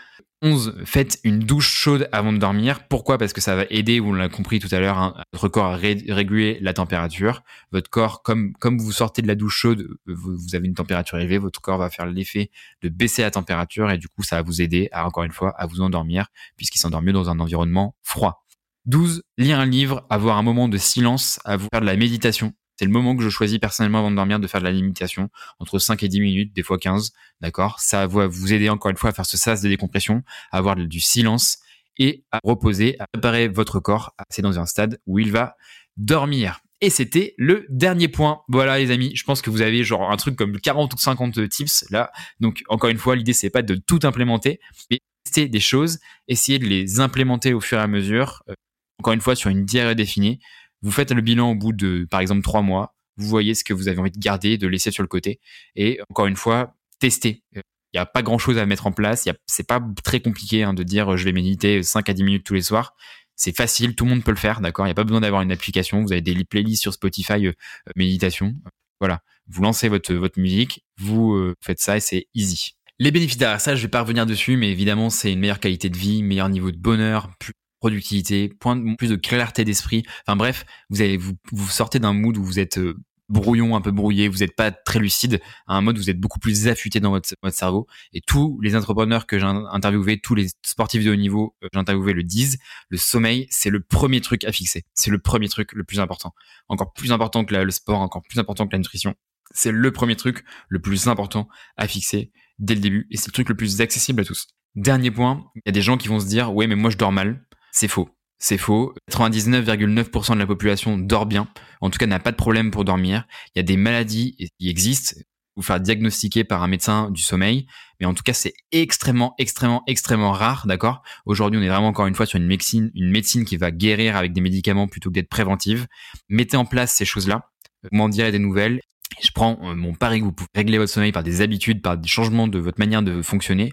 11. 0.41 0.83
Faites 0.85 1.19
une 1.23 1.39
douche 1.39 1.69
chaude 1.69 2.07
avant 2.11 2.31
de 2.31 2.37
dormir. 2.37 2.87
Pourquoi? 2.87 3.17
Parce 3.17 3.33
que 3.33 3.41
ça 3.41 3.55
va 3.55 3.65
aider, 3.69 3.99
vous 3.99 4.13
l'avez 4.13 4.33
compris 4.33 4.59
tout 4.59 4.73
à 4.73 4.79
l'heure, 4.79 4.97
hein, 4.97 5.15
votre 5.33 5.49
corps 5.49 5.65
à 5.65 5.75
réguler 5.75 6.57
la 6.61 6.73
température. 6.73 7.43
Votre 7.71 7.89
corps, 7.89 8.23
comme, 8.23 8.53
vous 8.63 8.91
sortez 8.91 9.21
de 9.21 9.27
la 9.27 9.35
douche 9.35 9.57
chaude, 9.57 9.87
vous, 10.07 10.37
vous 10.37 10.55
avez 10.55 10.67
une 10.67 10.75
température 10.75 11.17
élevée, 11.17 11.37
votre 11.37 11.61
corps 11.61 11.77
va 11.77 11.89
faire 11.89 12.05
l'effet 12.05 12.51
de 12.81 12.89
baisser 12.89 13.21
la 13.21 13.31
température 13.31 13.91
et 13.91 13.97
du 13.97 14.07
coup, 14.07 14.23
ça 14.23 14.37
va 14.37 14.41
vous 14.41 14.61
aider, 14.61 14.87
à, 14.91 15.05
encore 15.05 15.23
une 15.23 15.31
fois, 15.31 15.53
à 15.57 15.65
vous 15.65 15.81
endormir 15.81 16.27
puisqu'il 16.55 16.79
s'endort 16.79 17.01
mieux 17.01 17.13
dans 17.13 17.29
un 17.29 17.39
environnement 17.39 17.95
froid. 18.01 18.45
12. 18.85 19.23
Lire 19.37 19.59
un 19.59 19.65
livre, 19.65 20.05
avoir 20.09 20.37
un 20.37 20.41
moment 20.41 20.67
de 20.67 20.77
silence, 20.77 21.39
à 21.43 21.57
vous 21.57 21.67
faire 21.71 21.81
de 21.81 21.85
la 21.85 21.95
méditation. 21.95 22.53
C'est 22.79 22.85
le 22.85 22.91
moment 22.91 23.13
que 23.13 23.21
je 23.21 23.27
choisis 23.27 23.59
personnellement 23.59 23.99
avant 23.99 24.09
de 24.09 24.15
dormir 24.15 24.39
de 24.39 24.47
faire 24.47 24.61
de 24.61 24.65
la 24.65 24.71
limitation, 24.71 25.29
entre 25.59 25.79
5 25.79 26.01
et 26.01 26.07
10 26.07 26.21
minutes, 26.21 26.55
des 26.55 26.63
fois 26.63 26.77
15, 26.77 27.11
d'accord? 27.41 27.77
Ça 27.81 28.07
va 28.07 28.25
vous 28.27 28.53
aider 28.53 28.69
encore 28.69 28.89
une 28.89 28.95
fois 28.95 29.09
à 29.09 29.13
faire 29.13 29.25
ce 29.25 29.35
sas 29.35 29.61
de 29.61 29.67
décompression, 29.67 30.23
à 30.53 30.59
avoir 30.59 30.77
du 30.77 31.01
silence 31.01 31.57
et 31.97 32.23
à 32.31 32.39
reposer, 32.41 32.95
à 32.99 33.05
préparer 33.11 33.49
votre 33.49 33.81
corps 33.81 34.13
à 34.17 34.23
passer 34.23 34.41
dans 34.41 34.59
un 34.59 34.65
stade 34.65 34.97
où 35.07 35.19
il 35.19 35.29
va 35.29 35.57
dormir. 35.97 36.61
Et 36.79 36.89
c'était 36.89 37.33
le 37.37 37.65
dernier 37.67 38.07
point. 38.07 38.43
Voilà 38.47 38.79
les 38.79 38.91
amis, 38.91 39.11
je 39.13 39.25
pense 39.25 39.41
que 39.41 39.49
vous 39.49 39.61
avez 39.61 39.83
genre 39.83 40.09
un 40.09 40.15
truc 40.15 40.37
comme 40.37 40.57
40 40.57 40.93
ou 40.93 40.97
50 40.97 41.49
tips 41.49 41.83
là. 41.89 42.13
Donc 42.39 42.63
encore 42.69 42.89
une 42.89 42.97
fois, 42.97 43.17
l'idée 43.17 43.33
c'est 43.33 43.49
pas 43.49 43.61
de 43.61 43.75
tout 43.75 43.99
implémenter, 44.03 44.61
mais 44.89 44.99
tester 45.25 45.49
des 45.49 45.59
choses, 45.59 45.99
essayer 46.29 46.59
de 46.59 46.65
les 46.65 47.01
implémenter 47.01 47.51
au 47.51 47.59
fur 47.59 47.77
et 47.77 47.81
à 47.81 47.87
mesure. 47.87 48.41
Euh, 48.47 48.53
encore 48.99 49.11
une 49.11 49.21
fois 49.21 49.35
sur 49.35 49.49
une 49.49 49.65
diarrhée 49.65 49.95
définie. 49.95 50.39
Vous 50.81 50.91
faites 50.91 51.11
le 51.11 51.21
bilan 51.21 51.51
au 51.51 51.55
bout 51.55 51.73
de, 51.73 52.07
par 52.09 52.19
exemple, 52.19 52.41
trois 52.41 52.61
mois. 52.61 52.95
Vous 53.17 53.27
voyez 53.27 53.53
ce 53.53 53.63
que 53.63 53.73
vous 53.73 53.87
avez 53.87 53.99
envie 53.99 54.11
de 54.11 54.19
garder, 54.19 54.57
de 54.57 54.67
laisser 54.67 54.91
sur 54.91 55.03
le 55.03 55.07
côté. 55.07 55.39
Et 55.75 55.99
encore 56.09 56.27
une 56.27 56.37
fois, 56.37 56.75
testez. 56.99 57.43
Il 57.53 57.61
n'y 57.95 57.99
a 57.99 58.05
pas 58.05 58.21
grand 58.21 58.37
chose 58.37 58.57
à 58.57 58.65
mettre 58.65 58.87
en 58.87 58.91
place. 58.91 59.27
C'est 59.47 59.67
pas 59.67 59.81
très 60.03 60.21
compliqué 60.21 60.63
hein, 60.63 60.73
de 60.73 60.83
dire 60.83 61.17
je 61.17 61.25
vais 61.25 61.31
méditer 61.31 61.83
5 61.83 62.07
à 62.07 62.13
10 62.13 62.23
minutes 62.23 62.45
tous 62.45 62.53
les 62.53 62.61
soirs. 62.61 62.95
C'est 63.35 63.55
facile, 63.55 63.95
tout 63.95 64.03
le 64.03 64.11
monde 64.11 64.23
peut 64.23 64.31
le 64.31 64.37
faire, 64.37 64.59
d'accord? 64.59 64.85
Il 64.85 64.89
n'y 64.89 64.91
a 64.91 64.95
pas 64.95 65.05
besoin 65.05 65.21
d'avoir 65.21 65.41
une 65.41 65.51
application. 65.51 66.01
Vous 66.01 66.11
avez 66.11 66.21
des 66.21 66.43
playlists 66.43 66.81
sur 66.81 66.93
Spotify 66.93 67.47
euh, 67.47 67.53
méditation. 67.95 68.53
Voilà, 68.99 69.21
vous 69.47 69.63
lancez 69.63 69.87
votre 69.87 70.13
votre 70.13 70.39
musique, 70.39 70.83
vous 70.97 71.33
euh, 71.33 71.55
faites 71.61 71.79
ça 71.79 71.97
et 71.97 72.01
c'est 72.01 72.27
easy. 72.35 72.73
Les 72.99 73.11
bénéfices 73.11 73.37
derrière 73.37 73.61
ça, 73.61 73.75
je 73.75 73.81
vais 73.81 73.87
pas 73.87 74.01
revenir 74.01 74.25
dessus, 74.25 74.57
mais 74.57 74.69
évidemment, 74.69 75.09
c'est 75.09 75.31
une 75.31 75.39
meilleure 75.39 75.61
qualité 75.61 75.89
de 75.89 75.97
vie, 75.97 76.21
meilleur 76.21 76.49
niveau 76.49 76.69
de 76.69 76.77
bonheur, 76.77 77.31
productivité, 77.79 78.49
point 78.59 78.95
plus 78.95 79.09
de 79.09 79.15
clarté 79.15 79.65
d'esprit. 79.65 80.03
Enfin 80.25 80.35
bref, 80.35 80.65
vous 80.89 81.01
avez 81.01 81.17
vous, 81.17 81.33
vous 81.51 81.67
sortez 81.69 81.99
d'un 81.99 82.13
mood 82.13 82.37
où 82.37 82.43
vous 82.43 82.59
êtes 82.59 82.77
euh, 82.77 82.97
brouillon, 83.29 83.75
un 83.75 83.81
peu 83.81 83.91
brouillé, 83.91 84.27
vous 84.27 84.39
n'êtes 84.39 84.55
pas 84.55 84.71
très 84.71 84.99
lucide, 84.99 85.39
à 85.67 85.75
un 85.75 85.81
mode 85.81 85.97
où 85.97 86.01
vous 86.01 86.09
êtes 86.09 86.19
beaucoup 86.19 86.39
plus 86.39 86.67
affûté 86.67 86.99
dans 86.99 87.11
votre, 87.11 87.29
votre 87.41 87.55
cerveau. 87.55 87.87
Et 88.13 88.21
tous 88.21 88.59
les 88.61 88.75
entrepreneurs 88.75 89.27
que 89.27 89.39
j'ai 89.39 89.45
interviewés, 89.45 90.19
tous 90.19 90.35
les 90.35 90.47
sportifs 90.65 91.03
de 91.03 91.11
haut 91.11 91.15
niveau 91.15 91.55
que 91.61 91.67
j'ai 91.71 91.79
interviewés 91.79 92.13
le 92.13 92.23
disent, 92.23 92.57
le 92.89 92.97
sommeil, 92.97 93.47
c'est 93.49 93.69
le 93.69 93.81
premier 93.81 94.19
truc 94.21 94.43
à 94.43 94.51
fixer. 94.51 94.83
C'est 94.93 95.11
le 95.11 95.19
premier 95.19 95.47
truc 95.47 95.73
le 95.73 95.83
plus 95.83 95.99
important. 95.99 96.33
Encore 96.67 96.93
plus 96.93 97.11
important 97.11 97.45
que 97.45 97.55
le 97.55 97.71
sport, 97.71 98.01
encore 98.01 98.23
plus 98.27 98.39
important 98.39 98.67
que 98.67 98.73
la 98.73 98.79
nutrition. 98.79 99.15
C'est 99.51 99.71
le 99.71 99.91
premier 99.91 100.15
truc 100.15 100.43
le 100.67 100.79
plus 100.79 101.07
important 101.07 101.47
à 101.77 101.87
fixer 101.87 102.31
dès 102.59 102.75
le 102.75 102.81
début. 102.81 103.07
Et 103.11 103.17
c'est 103.17 103.27
le 103.27 103.31
truc 103.31 103.49
le 103.49 103.55
plus 103.55 103.81
accessible 103.81 104.21
à 104.21 104.25
tous. 104.25 104.47
Dernier 104.75 105.09
point, 105.09 105.45
il 105.55 105.61
y 105.65 105.69
a 105.69 105.71
des 105.71 105.81
gens 105.81 105.97
qui 105.97 106.07
vont 106.07 106.19
se 106.19 106.27
dire, 106.27 106.53
ouais, 106.53 106.67
mais 106.67 106.75
moi 106.75 106.89
je 106.89 106.97
dors 106.97 107.11
mal. 107.11 107.45
C'est 107.71 107.87
faux. 107.87 108.09
C'est 108.37 108.57
faux. 108.57 108.93
99,9% 109.11 110.33
de 110.33 110.39
la 110.39 110.47
population 110.47 110.97
dort 110.97 111.25
bien. 111.25 111.47
En 111.81 111.89
tout 111.89 111.97
cas, 111.97 112.05
n'a 112.05 112.19
pas 112.19 112.31
de 112.31 112.37
problème 112.37 112.71
pour 112.71 112.85
dormir. 112.85 113.25
Il 113.47 113.59
y 113.59 113.61
a 113.61 113.63
des 113.63 113.77
maladies 113.77 114.35
qui 114.59 114.69
existent. 114.69 115.15
Vous 115.55 115.61
faire 115.61 115.81
diagnostiquer 115.81 116.45
par 116.45 116.63
un 116.63 116.67
médecin 116.67 117.11
du 117.11 117.21
sommeil. 117.21 117.67
Mais 117.99 118.05
en 118.05 118.13
tout 118.13 118.23
cas, 118.23 118.31
c'est 118.31 118.53
extrêmement, 118.71 119.35
extrêmement, 119.37 119.83
extrêmement 119.87 120.31
rare, 120.31 120.65
d'accord? 120.67 121.01
Aujourd'hui, 121.25 121.59
on 121.59 121.63
est 121.63 121.67
vraiment 121.67 121.89
encore 121.89 122.07
une 122.07 122.15
fois 122.15 122.25
sur 122.25 122.39
une 122.39 122.47
médecine, 122.47 122.91
une 122.95 123.11
médecine 123.11 123.43
qui 123.43 123.57
va 123.57 123.71
guérir 123.71 124.15
avec 124.15 124.31
des 124.31 124.39
médicaments 124.39 124.87
plutôt 124.87 125.09
que 125.09 125.15
d'être 125.15 125.29
préventive. 125.29 125.87
Mettez 126.29 126.55
en 126.55 126.65
place 126.65 126.93
ces 126.93 127.03
choses-là. 127.03 127.49
M'en 127.91 128.07
direz 128.07 128.31
des 128.31 128.39
nouvelles. 128.39 128.79
Je 129.21 129.31
prends 129.31 129.59
euh, 129.63 129.75
mon 129.75 129.93
pari 129.93 130.19
que 130.19 130.25
vous 130.25 130.31
pouvez 130.31 130.47
régler 130.55 130.77
votre 130.77 130.91
sommeil 130.91 131.11
par 131.11 131.23
des 131.23 131.41
habitudes, 131.41 131.81
par 131.81 131.97
des 131.97 132.07
changements 132.07 132.47
de 132.47 132.59
votre 132.59 132.79
manière 132.79 133.01
de 133.01 133.21
fonctionner, 133.21 133.71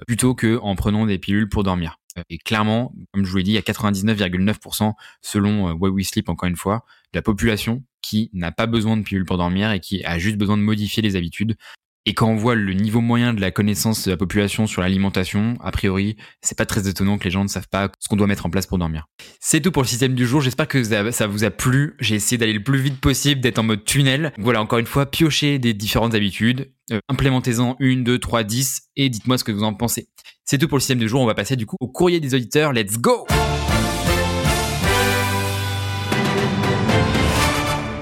euh, 0.00 0.04
plutôt 0.06 0.34
que 0.34 0.58
en 0.62 0.74
prenant 0.74 1.06
des 1.06 1.18
pilules 1.18 1.48
pour 1.48 1.62
dormir. 1.62 1.97
Et 2.30 2.38
clairement, 2.38 2.92
comme 3.12 3.24
je 3.24 3.30
vous 3.30 3.36
l'ai 3.36 3.42
dit, 3.42 3.50
il 3.52 3.54
y 3.54 3.58
a 3.58 3.62
99,9% 3.62 4.92
selon 5.22 5.68
euh, 5.68 5.72
Why 5.72 5.90
We 5.90 6.08
Sleep, 6.08 6.28
encore 6.28 6.48
une 6.48 6.56
fois, 6.56 6.84
de 7.12 7.18
la 7.18 7.22
population 7.22 7.84
qui 8.02 8.30
n'a 8.32 8.52
pas 8.52 8.66
besoin 8.66 8.96
de 8.96 9.02
pilules 9.02 9.24
pour 9.24 9.38
dormir 9.38 9.70
et 9.72 9.80
qui 9.80 10.04
a 10.04 10.18
juste 10.18 10.36
besoin 10.36 10.56
de 10.56 10.62
modifier 10.62 11.02
les 11.02 11.16
habitudes. 11.16 11.56
Et 12.08 12.14
quand 12.14 12.30
on 12.30 12.36
voit 12.36 12.54
le 12.54 12.72
niveau 12.72 13.02
moyen 13.02 13.34
de 13.34 13.40
la 13.42 13.50
connaissance 13.50 14.06
de 14.06 14.10
la 14.10 14.16
population 14.16 14.66
sur 14.66 14.80
l'alimentation, 14.80 15.58
a 15.60 15.70
priori, 15.70 16.16
c'est 16.40 16.56
pas 16.56 16.64
très 16.64 16.88
étonnant 16.88 17.18
que 17.18 17.24
les 17.24 17.30
gens 17.30 17.42
ne 17.42 17.48
savent 17.48 17.68
pas 17.68 17.90
ce 17.98 18.08
qu'on 18.08 18.16
doit 18.16 18.26
mettre 18.26 18.46
en 18.46 18.50
place 18.50 18.66
pour 18.66 18.78
dormir. 18.78 19.08
C'est 19.40 19.60
tout 19.60 19.70
pour 19.70 19.82
le 19.82 19.88
système 19.88 20.14
du 20.14 20.26
jour. 20.26 20.40
J'espère 20.40 20.68
que 20.68 20.82
ça 21.12 21.26
vous 21.26 21.44
a 21.44 21.50
plu. 21.50 21.96
J'ai 22.00 22.14
essayé 22.14 22.38
d'aller 22.38 22.54
le 22.54 22.62
plus 22.62 22.78
vite 22.78 22.98
possible, 22.98 23.42
d'être 23.42 23.58
en 23.58 23.62
mode 23.62 23.84
tunnel. 23.84 24.32
Voilà, 24.38 24.62
encore 24.62 24.78
une 24.78 24.86
fois, 24.86 25.04
piocher 25.04 25.58
des 25.58 25.74
différentes 25.74 26.14
habitudes. 26.14 26.72
Euh, 26.92 27.00
implémentez-en 27.10 27.76
une, 27.78 28.04
deux, 28.04 28.18
trois, 28.18 28.42
dix 28.42 28.84
et 28.96 29.10
dites-moi 29.10 29.36
ce 29.36 29.44
que 29.44 29.52
vous 29.52 29.62
en 29.62 29.74
pensez. 29.74 30.08
C'est 30.46 30.56
tout 30.56 30.66
pour 30.66 30.78
le 30.78 30.80
système 30.80 31.00
du 31.00 31.10
jour. 31.10 31.20
On 31.20 31.26
va 31.26 31.34
passer 31.34 31.56
du 31.56 31.66
coup 31.66 31.76
au 31.78 31.88
courrier 31.88 32.20
des 32.20 32.34
auditeurs. 32.34 32.72
Let's 32.72 32.96
go! 32.96 33.26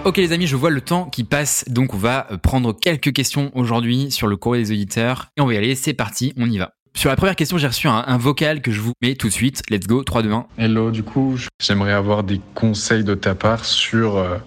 Ok 0.07 0.19
les 0.19 0.31
amis, 0.31 0.47
je 0.47 0.55
vois 0.55 0.71
le 0.71 0.81
temps 0.81 1.07
qui 1.07 1.25
passe, 1.25 1.65
donc 1.67 1.93
on 1.93 1.97
va 1.97 2.29
euh, 2.31 2.37
prendre 2.37 2.73
quelques 2.73 3.13
questions 3.13 3.51
aujourd'hui 3.57 4.13
sur 4.13 4.29
le 4.29 4.37
courrier 4.37 4.63
des 4.63 4.71
auditeurs 4.71 5.31
et 5.37 5.41
on 5.41 5.47
va 5.47 5.55
y 5.55 5.57
aller, 5.57 5.75
c'est 5.75 5.95
parti, 5.95 6.33
on 6.37 6.49
y 6.49 6.59
va. 6.59 6.75
Sur 6.95 7.11
la 7.11 7.17
première 7.17 7.35
question, 7.35 7.59
j'ai 7.59 7.67
reçu 7.67 7.89
un, 7.89 8.17
vocal 8.17 8.63
que 8.63 8.71
je 8.71 8.81
vous 8.81 8.93
mets 9.03 9.17
tout 9.17 9.27
de 9.27 9.33
suite. 9.33 9.63
Let's 9.69 9.89
go, 9.89 10.05
3, 10.05 10.23
2, 10.23 10.31
1. 10.31 10.47
Hello, 10.59 10.93
du 10.93 11.03
coup, 11.03 11.37
j'aimerais 11.61 11.93
avoir 11.93 12.23
des 12.23 12.41
conseils 12.55 13.03
de 13.03 13.17
ta 13.17 13.35
part 13.35 13.65
sur 13.65 14.17
euh, 14.17 14.39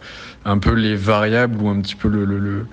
un 0.45 0.60
peu 0.60 0.72
les 0.72 0.95
variables 0.95 1.62
ou 1.62 1.68
un 1.68 1.82
petit 1.82 1.95
peu 1.95 2.07
le, 2.07 2.24
le, 2.24 2.66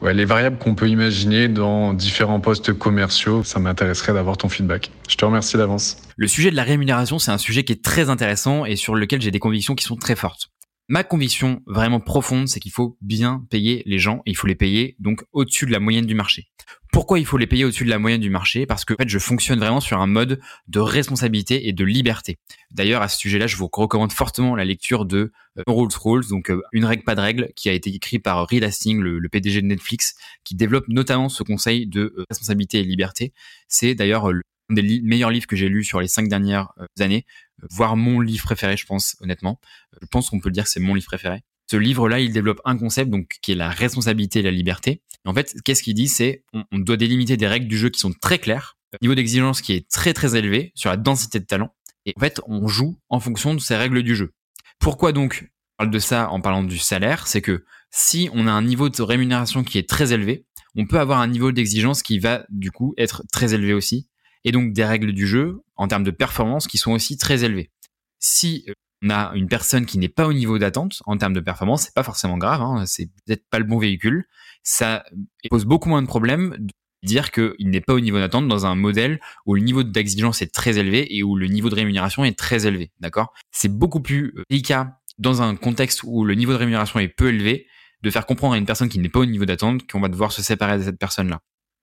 Ouais, 0.00 0.14
les 0.14 0.24
variables 0.24 0.58
qu'on 0.58 0.76
peut 0.76 0.88
imaginer 0.88 1.48
dans 1.48 1.92
différents 1.92 2.38
postes 2.38 2.72
commerciaux, 2.72 3.42
ça 3.42 3.58
m'intéresserait 3.58 4.12
d'avoir 4.12 4.36
ton 4.36 4.48
feedback. 4.48 4.92
Je 5.08 5.16
te 5.16 5.24
remercie 5.24 5.56
d'avance. 5.56 5.96
Le 6.16 6.28
sujet 6.28 6.52
de 6.52 6.56
la 6.56 6.62
rémunération, 6.62 7.18
c'est 7.18 7.32
un 7.32 7.38
sujet 7.38 7.64
qui 7.64 7.72
est 7.72 7.82
très 7.82 8.08
intéressant 8.08 8.64
et 8.64 8.76
sur 8.76 8.94
lequel 8.94 9.20
j'ai 9.20 9.32
des 9.32 9.40
convictions 9.40 9.74
qui 9.74 9.84
sont 9.84 9.96
très 9.96 10.14
fortes. 10.14 10.47
Ma 10.90 11.04
conviction 11.04 11.62
vraiment 11.66 12.00
profonde, 12.00 12.48
c'est 12.48 12.60
qu'il 12.60 12.72
faut 12.72 12.96
bien 13.02 13.44
payer 13.50 13.82
les 13.84 13.98
gens 13.98 14.22
et 14.24 14.30
il 14.30 14.36
faut 14.36 14.46
les 14.46 14.54
payer 14.54 14.96
donc 14.98 15.22
au-dessus 15.32 15.66
de 15.66 15.70
la 15.70 15.80
moyenne 15.80 16.06
du 16.06 16.14
marché. 16.14 16.48
Pourquoi 16.92 17.18
il 17.18 17.26
faut 17.26 17.36
les 17.36 17.46
payer 17.46 17.66
au-dessus 17.66 17.84
de 17.84 17.90
la 17.90 17.98
moyenne 17.98 18.22
du 18.22 18.30
marché? 18.30 18.64
Parce 18.64 18.86
que 18.86 18.94
en 18.94 18.96
fait, 18.96 19.08
je 19.08 19.18
fonctionne 19.18 19.58
vraiment 19.58 19.80
sur 19.80 20.00
un 20.00 20.06
mode 20.06 20.40
de 20.66 20.80
responsabilité 20.80 21.68
et 21.68 21.74
de 21.74 21.84
liberté. 21.84 22.38
D'ailleurs, 22.70 23.02
à 23.02 23.08
ce 23.08 23.18
sujet-là, 23.18 23.46
je 23.46 23.56
vous 23.56 23.68
recommande 23.70 24.12
fortement 24.12 24.56
la 24.56 24.64
lecture 24.64 25.04
de 25.04 25.30
euh, 25.58 25.62
Rules 25.66 25.90
Rules, 26.02 26.26
donc 26.30 26.50
euh, 26.50 26.62
une 26.72 26.86
règle 26.86 27.04
pas 27.04 27.14
de 27.14 27.20
règle, 27.20 27.50
qui 27.54 27.68
a 27.68 27.74
été 27.74 27.90
écrit 27.90 28.18
par 28.18 28.46
Reed 28.48 28.64
Hastings, 28.64 29.00
le, 29.00 29.28
PDG 29.28 29.60
de 29.60 29.66
Netflix, 29.66 30.14
qui 30.44 30.54
développe 30.54 30.88
notamment 30.88 31.28
ce 31.28 31.42
conseil 31.42 31.86
de 31.86 32.14
euh, 32.16 32.24
responsabilité 32.30 32.78
et 32.78 32.84
liberté. 32.84 33.34
C'est 33.68 33.94
d'ailleurs 33.94 34.32
l'un 34.68 34.74
des 34.74 35.00
meilleurs 35.02 35.30
livres 35.30 35.46
que 35.46 35.56
j'ai 35.56 35.68
lus 35.68 35.84
sur 35.84 36.00
les 36.00 36.08
cinq 36.08 36.28
dernières 36.28 36.72
années, 37.00 37.26
voire 37.70 37.96
mon 37.96 38.20
livre 38.20 38.44
préféré, 38.44 38.76
je 38.76 38.86
pense, 38.86 39.16
honnêtement. 39.20 39.60
Je 40.00 40.06
pense 40.06 40.30
qu'on 40.30 40.40
peut 40.40 40.48
le 40.48 40.54
dire 40.54 40.66
c'est 40.66 40.80
mon 40.80 40.94
livre 40.94 41.06
préféré. 41.06 41.42
Ce 41.70 41.76
livre-là, 41.76 42.20
il 42.20 42.32
développe 42.32 42.60
un 42.64 42.78
concept 42.78 43.10
donc 43.10 43.36
qui 43.42 43.52
est 43.52 43.54
la 43.54 43.68
responsabilité 43.68 44.38
et 44.38 44.42
la 44.42 44.50
liberté. 44.50 45.02
En 45.26 45.34
fait, 45.34 45.54
qu'est-ce 45.64 45.82
qu'il 45.82 45.94
dit? 45.94 46.08
C'est 46.08 46.42
on, 46.52 46.78
doit 46.78 46.96
délimiter 46.96 47.36
des 47.36 47.46
règles 47.46 47.68
du 47.68 47.76
jeu 47.76 47.90
qui 47.90 48.00
sont 48.00 48.12
très 48.12 48.38
claires, 48.38 48.78
niveau 49.02 49.14
d'exigence 49.14 49.60
qui 49.60 49.74
est 49.74 49.88
très 49.88 50.14
très 50.14 50.36
élevé 50.36 50.72
sur 50.74 50.88
la 50.88 50.96
densité 50.96 51.40
de 51.40 51.44
talent. 51.44 51.74
Et 52.06 52.14
en 52.16 52.20
fait, 52.20 52.40
on 52.46 52.66
joue 52.68 52.98
en 53.10 53.20
fonction 53.20 53.54
de 53.54 53.60
ces 53.60 53.76
règles 53.76 54.02
du 54.02 54.16
jeu. 54.16 54.32
Pourquoi 54.78 55.12
donc 55.12 55.50
on 55.78 55.84
parle 55.84 55.90
de 55.90 55.98
ça 55.98 56.30
en 56.30 56.40
parlant 56.40 56.62
du 56.62 56.78
salaire? 56.78 57.26
C'est 57.26 57.42
que 57.42 57.66
si 57.90 58.30
on 58.32 58.46
a 58.46 58.52
un 58.52 58.62
niveau 58.62 58.88
de 58.88 59.02
rémunération 59.02 59.62
qui 59.62 59.76
est 59.76 59.88
très 59.88 60.14
élevé, 60.14 60.46
on 60.74 60.86
peut 60.86 61.00
avoir 61.00 61.20
un 61.20 61.26
niveau 61.26 61.52
d'exigence 61.52 62.02
qui 62.02 62.18
va 62.18 62.46
du 62.48 62.70
coup 62.70 62.94
être 62.96 63.24
très 63.30 63.52
élevé 63.52 63.74
aussi, 63.74 64.08
et 64.48 64.52
donc 64.52 64.72
des 64.72 64.84
règles 64.84 65.12
du 65.12 65.26
jeu 65.26 65.60
en 65.76 65.88
termes 65.88 66.04
de 66.04 66.10
performance 66.10 66.66
qui 66.66 66.78
sont 66.78 66.92
aussi 66.92 67.18
très 67.18 67.44
élevées. 67.44 67.70
Si 68.18 68.64
euh, 68.68 68.72
on 69.04 69.10
a 69.10 69.32
une 69.34 69.46
personne 69.46 69.84
qui 69.84 69.98
n'est 69.98 70.08
pas 70.08 70.26
au 70.26 70.32
niveau 70.32 70.58
d'attente 70.58 71.02
en 71.04 71.18
termes 71.18 71.34
de 71.34 71.40
performance, 71.40 71.82
c'est 71.82 71.94
pas 71.94 72.02
forcément 72.02 72.38
grave, 72.38 72.62
hein, 72.62 72.84
c'est 72.86 73.10
peut-être 73.26 73.44
pas 73.50 73.58
le 73.58 73.66
bon 73.66 73.78
véhicule. 73.78 74.24
Ça 74.62 75.04
pose 75.50 75.66
beaucoup 75.66 75.90
moins 75.90 76.00
de 76.00 76.06
problèmes 76.06 76.56
de 76.58 76.72
dire 77.06 77.30
qu'il 77.30 77.68
n'est 77.68 77.82
pas 77.82 77.92
au 77.92 78.00
niveau 78.00 78.16
d'attente 78.16 78.48
dans 78.48 78.64
un 78.64 78.74
modèle 78.74 79.20
où 79.44 79.54
le 79.54 79.60
niveau 79.60 79.82
d'exigence 79.82 80.40
est 80.40 80.52
très 80.52 80.78
élevé 80.78 81.14
et 81.14 81.22
où 81.22 81.36
le 81.36 81.46
niveau 81.46 81.68
de 81.68 81.74
rémunération 81.74 82.24
est 82.24 82.36
très 82.36 82.66
élevé, 82.66 82.90
d'accord? 83.00 83.34
C'est 83.52 83.68
beaucoup 83.72 84.00
plus 84.00 84.32
euh, 84.38 84.42
délicat 84.48 84.98
dans 85.18 85.42
un 85.42 85.56
contexte 85.56 86.00
où 86.04 86.24
le 86.24 86.34
niveau 86.34 86.52
de 86.52 86.58
rémunération 86.58 86.98
est 87.00 87.08
peu 87.08 87.28
élevé 87.28 87.66
de 88.02 88.10
faire 88.10 88.24
comprendre 88.24 88.54
à 88.54 88.56
une 88.56 88.66
personne 88.66 88.88
qui 88.88 88.98
n'est 88.98 89.10
pas 89.10 89.20
au 89.20 89.26
niveau 89.26 89.44
d'attente 89.44 89.86
qu'on 89.86 90.00
va 90.00 90.08
devoir 90.08 90.32
se 90.32 90.40
séparer 90.42 90.78
de 90.78 90.84
cette 90.84 90.98
personne-là. 90.98 91.40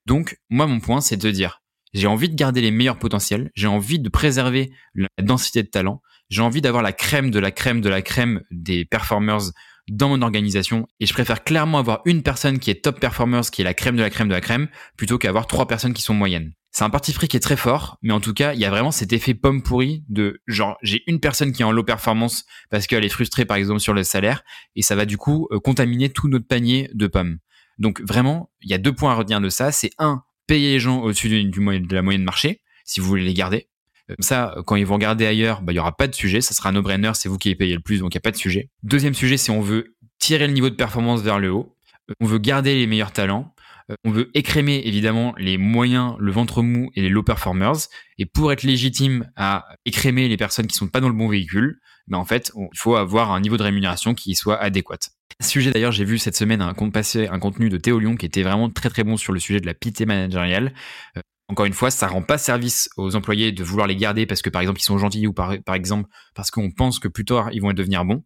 Donc, 0.08 0.40
moi, 0.50 0.66
mon 0.66 0.80
point, 0.80 1.02
c'est 1.02 1.18
de 1.18 1.30
dire, 1.30 1.62
j'ai 1.96 2.08
envie 2.08 2.30
de 2.30 2.36
garder 2.36 2.62
les 2.62 2.72
meilleurs 2.72 3.00
potentiels, 3.00 3.52
j'ai 3.56 3.68
envie 3.68 4.00
de 4.00 4.10
préserver 4.10 4.72
la 4.96 5.08
densité 5.22 5.64
de 5.64 5.70
talent, 5.70 6.02
j'ai 6.30 6.42
envie 6.42 6.62
d'avoir 6.62 6.84
la 6.84 6.92
crème 6.92 7.32
de 7.32 7.40
la 7.40 7.52
crème 7.52 7.82
de 7.82 7.90
la 7.90 8.02
crème 8.02 8.42
des 8.52 8.84
performers 8.86 9.52
dans 9.90 10.10
mon 10.10 10.22
organisation 10.22 10.88
et 11.00 11.06
je 11.06 11.14
préfère 11.14 11.44
clairement 11.44 11.78
avoir 11.78 12.02
une 12.06 12.22
personne 12.22 12.60
qui 12.60 12.70
est 12.70 12.84
top 12.84 13.00
performers, 13.00 13.50
qui 13.50 13.62
est 13.62 13.66
la 13.66 13.74
crème 13.74 13.96
de 13.96 14.02
la 14.02 14.10
crème 14.10 14.28
de 14.28 14.34
la 14.34 14.42
crème, 14.42 14.68
plutôt 14.98 15.18
qu'avoir 15.18 15.48
trois 15.48 15.68
personnes 15.68 15.94
qui 15.94 16.02
sont 16.02 16.14
moyennes. 16.14 16.52
C'est 16.72 16.84
un 16.84 16.90
parti 16.90 17.14
pris 17.14 17.30
qui 17.30 17.38
est 17.38 17.42
très 17.42 17.56
fort, 17.56 17.98
mais 18.02 18.12
en 18.12 18.20
tout 18.20 18.34
cas, 18.34 18.54
il 18.54 18.60
y 18.60 18.66
a 18.66 18.70
vraiment 18.70 18.92
cet 18.92 19.14
effet 19.14 19.34
pomme 19.34 19.64
pourrie 19.64 20.04
de 20.10 20.42
genre 20.48 20.76
j'ai 20.82 21.02
une 21.08 21.22
personne 21.22 21.54
qui 21.54 21.62
est 21.62 21.66
en 21.66 21.72
low 21.72 21.86
performance 21.86 22.44
parce 22.70 22.88
qu'elle 22.88 23.06
est 23.06 23.10
frustrée 23.10 23.46
par 23.46 23.56
exemple 23.56 23.80
sur 23.80 23.94
le 23.94 24.04
salaire 24.04 24.44
et 24.76 24.82
ça 24.82 24.96
va 24.96 25.06
du 25.06 25.18
coup 25.18 25.48
euh, 25.52 25.60
contaminer 25.62 26.10
tout 26.10 26.28
notre 26.28 26.46
panier 26.46 26.90
de 26.94 27.08
pommes. 27.08 27.38
Donc 27.78 28.02
vraiment, 28.02 28.50
il 28.62 28.70
y 28.70 28.74
a 28.74 28.78
deux 28.78 28.94
points 28.94 29.14
à 29.14 29.16
retenir 29.16 29.40
de 29.40 29.48
ça. 29.48 29.72
C'est 29.72 29.92
un, 30.00 30.24
payer 30.48 30.74
les 30.74 30.80
gens 30.80 31.02
au-dessus 31.02 31.30
du, 31.30 31.50
de 31.50 31.96
la 31.96 32.02
moyenne 32.02 32.24
marché 32.24 32.62
si 32.84 33.00
vous 33.00 33.08
voulez 33.08 33.24
les 33.24 33.34
garder. 33.34 33.68
Comme 34.08 34.18
ça, 34.20 34.56
quand 34.68 34.76
ils 34.76 34.86
vont 34.86 34.96
regarder 34.96 35.26
ailleurs, 35.26 35.64
bah, 35.64 35.74
il 35.74 35.76
y 35.76 35.80
aura 35.80 35.96
pas 35.96 36.08
de 36.08 36.14
sujet. 36.14 36.40
Ça 36.42 36.54
sera 36.54 36.70
un 36.70 36.74
no-brainer. 36.74 37.12
C'est 37.16 37.28
vous 37.28 37.40
qui 37.40 37.50
les 37.50 37.56
payez 37.56 37.74
le 37.74 37.80
plus, 37.80 38.00
donc 38.00 38.14
il 38.14 38.18
n'y 38.18 38.20
a 38.20 38.22
pas 38.22 38.32
de 38.32 38.38
sujet. 38.38 38.70
Deuxième 38.84 39.16
sujet, 39.16 39.38
c'est 39.38 39.52
on 39.52 39.62
veut 39.62 39.96
tirer 40.20 40.48
le 40.48 40.54
niveau 40.54 40.70
de 40.70 40.76
performance 40.76 41.22
vers 41.22 41.40
le 41.40 41.52
haut. 41.52 41.76
Euh, 42.10 42.14
on 42.20 42.26
veut 42.26 42.38
garder 42.38 42.76
les 42.76 42.86
meilleurs 42.86 43.12
talents. 43.12 43.54
Euh, 43.90 43.96
on 44.04 44.12
veut 44.12 44.30
écrémer 44.36 44.82
évidemment 44.86 45.34
les 45.38 45.58
moyens, 45.58 46.16
le 46.20 46.32
ventre 46.32 46.62
mou 46.62 46.92
et 46.96 47.02
les 47.02 47.10
low 47.10 47.24
performers. 47.24 47.88
Et 48.20 48.28
pour 48.28 48.52
être 48.52 48.64
légitime 48.64 49.32
à 49.36 49.66
écrémer 49.86 50.28
les 50.28 50.38
personnes 50.38 50.68
qui 50.68 50.76
sont 50.76 50.88
pas 50.88 51.02
dans 51.02 51.10
le 51.10 51.16
bon 51.16 51.28
véhicule, 51.28 51.80
bah 52.08 52.20
en 52.20 52.26
fait, 52.26 52.52
il 52.56 52.78
faut 52.78 52.96
avoir 52.96 53.32
un 53.32 53.40
niveau 53.40 53.58
de 53.58 53.64
rémunération 53.64 54.14
qui 54.14 54.36
soit 54.36 54.58
adéquat. 54.58 55.00
Sujet 55.42 55.72
d'ailleurs, 55.72 55.92
j'ai 55.92 56.06
vu 56.06 56.18
cette 56.18 56.36
semaine 56.36 56.62
un 56.62 56.74
compte 56.74 56.96
un 56.96 57.40
contenu 57.40 57.70
de 57.70 57.78
Théo 57.78 58.00
Lyon 58.00 58.16
qui 58.16 58.26
était 58.26 58.44
vraiment 58.44 58.70
très 58.70 58.90
très 58.90 59.04
bon 59.04 59.18
sur 59.18 59.34
le 59.34 59.40
sujet 59.40 59.60
de 59.60 59.66
la 59.66 59.74
pité 59.74 60.06
managériale. 60.06 60.74
Euh, 61.18 61.22
encore 61.48 61.66
une 61.66 61.74
fois, 61.74 61.92
ça 61.92 62.08
rend 62.08 62.24
pas 62.24 62.40
service 62.40 62.90
aux 62.98 63.16
employés 63.16 63.52
de 63.52 63.64
vouloir 63.64 63.86
les 63.86 63.96
garder 63.96 64.26
parce 64.26 64.42
que 64.42 64.50
par 64.50 64.62
exemple 64.62 64.80
ils 64.80 64.84
sont 64.84 64.98
gentils 64.98 65.28
ou 65.28 65.34
par, 65.34 65.54
par 65.64 65.76
exemple 65.76 66.10
parce 66.34 66.50
qu'on 66.50 66.72
pense 66.72 67.00
que 67.00 67.08
plus 67.08 67.26
tard 67.26 67.50
ils 67.52 67.62
vont 67.62 67.72
devenir 67.74 68.04
bons. 68.06 68.24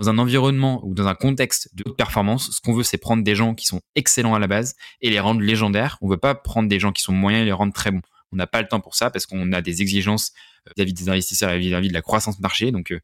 Dans 0.00 0.10
un 0.10 0.18
environnement 0.18 0.84
ou 0.84 0.94
dans 0.94 1.06
un 1.06 1.14
contexte 1.14 1.70
de 1.74 1.84
haute 1.86 1.96
performance, 1.96 2.50
ce 2.50 2.60
qu'on 2.60 2.74
veut 2.74 2.82
c'est 2.82 2.98
prendre 2.98 3.22
des 3.22 3.34
gens 3.34 3.54
qui 3.54 3.66
sont 3.66 3.80
excellents 3.94 4.34
à 4.34 4.38
la 4.38 4.48
base 4.48 4.74
et 5.00 5.10
les 5.10 5.20
rendre 5.20 5.40
légendaires. 5.40 5.96
On 6.02 6.08
veut 6.08 6.18
pas 6.18 6.34
prendre 6.34 6.68
des 6.68 6.78
gens 6.78 6.92
qui 6.92 7.02
sont 7.02 7.12
moyens 7.12 7.42
et 7.42 7.46
les 7.46 7.52
rendre 7.52 7.72
très 7.72 7.90
bons. 7.90 8.02
On 8.32 8.36
n'a 8.36 8.46
pas 8.46 8.60
le 8.60 8.68
temps 8.68 8.80
pour 8.80 8.94
ça 8.94 9.10
parce 9.10 9.24
qu'on 9.24 9.52
a 9.52 9.62
des 9.62 9.80
exigences 9.80 10.32
euh, 10.66 10.72
vis-à-vis 10.76 10.92
des 10.92 11.08
investisseurs 11.08 11.50
et 11.50 11.58
vis-à-vis 11.58 11.88
de 11.88 11.94
la 11.94 12.02
croissance 12.02 12.38
marché. 12.40 12.70
Donc 12.72 12.92
euh, 12.92 13.00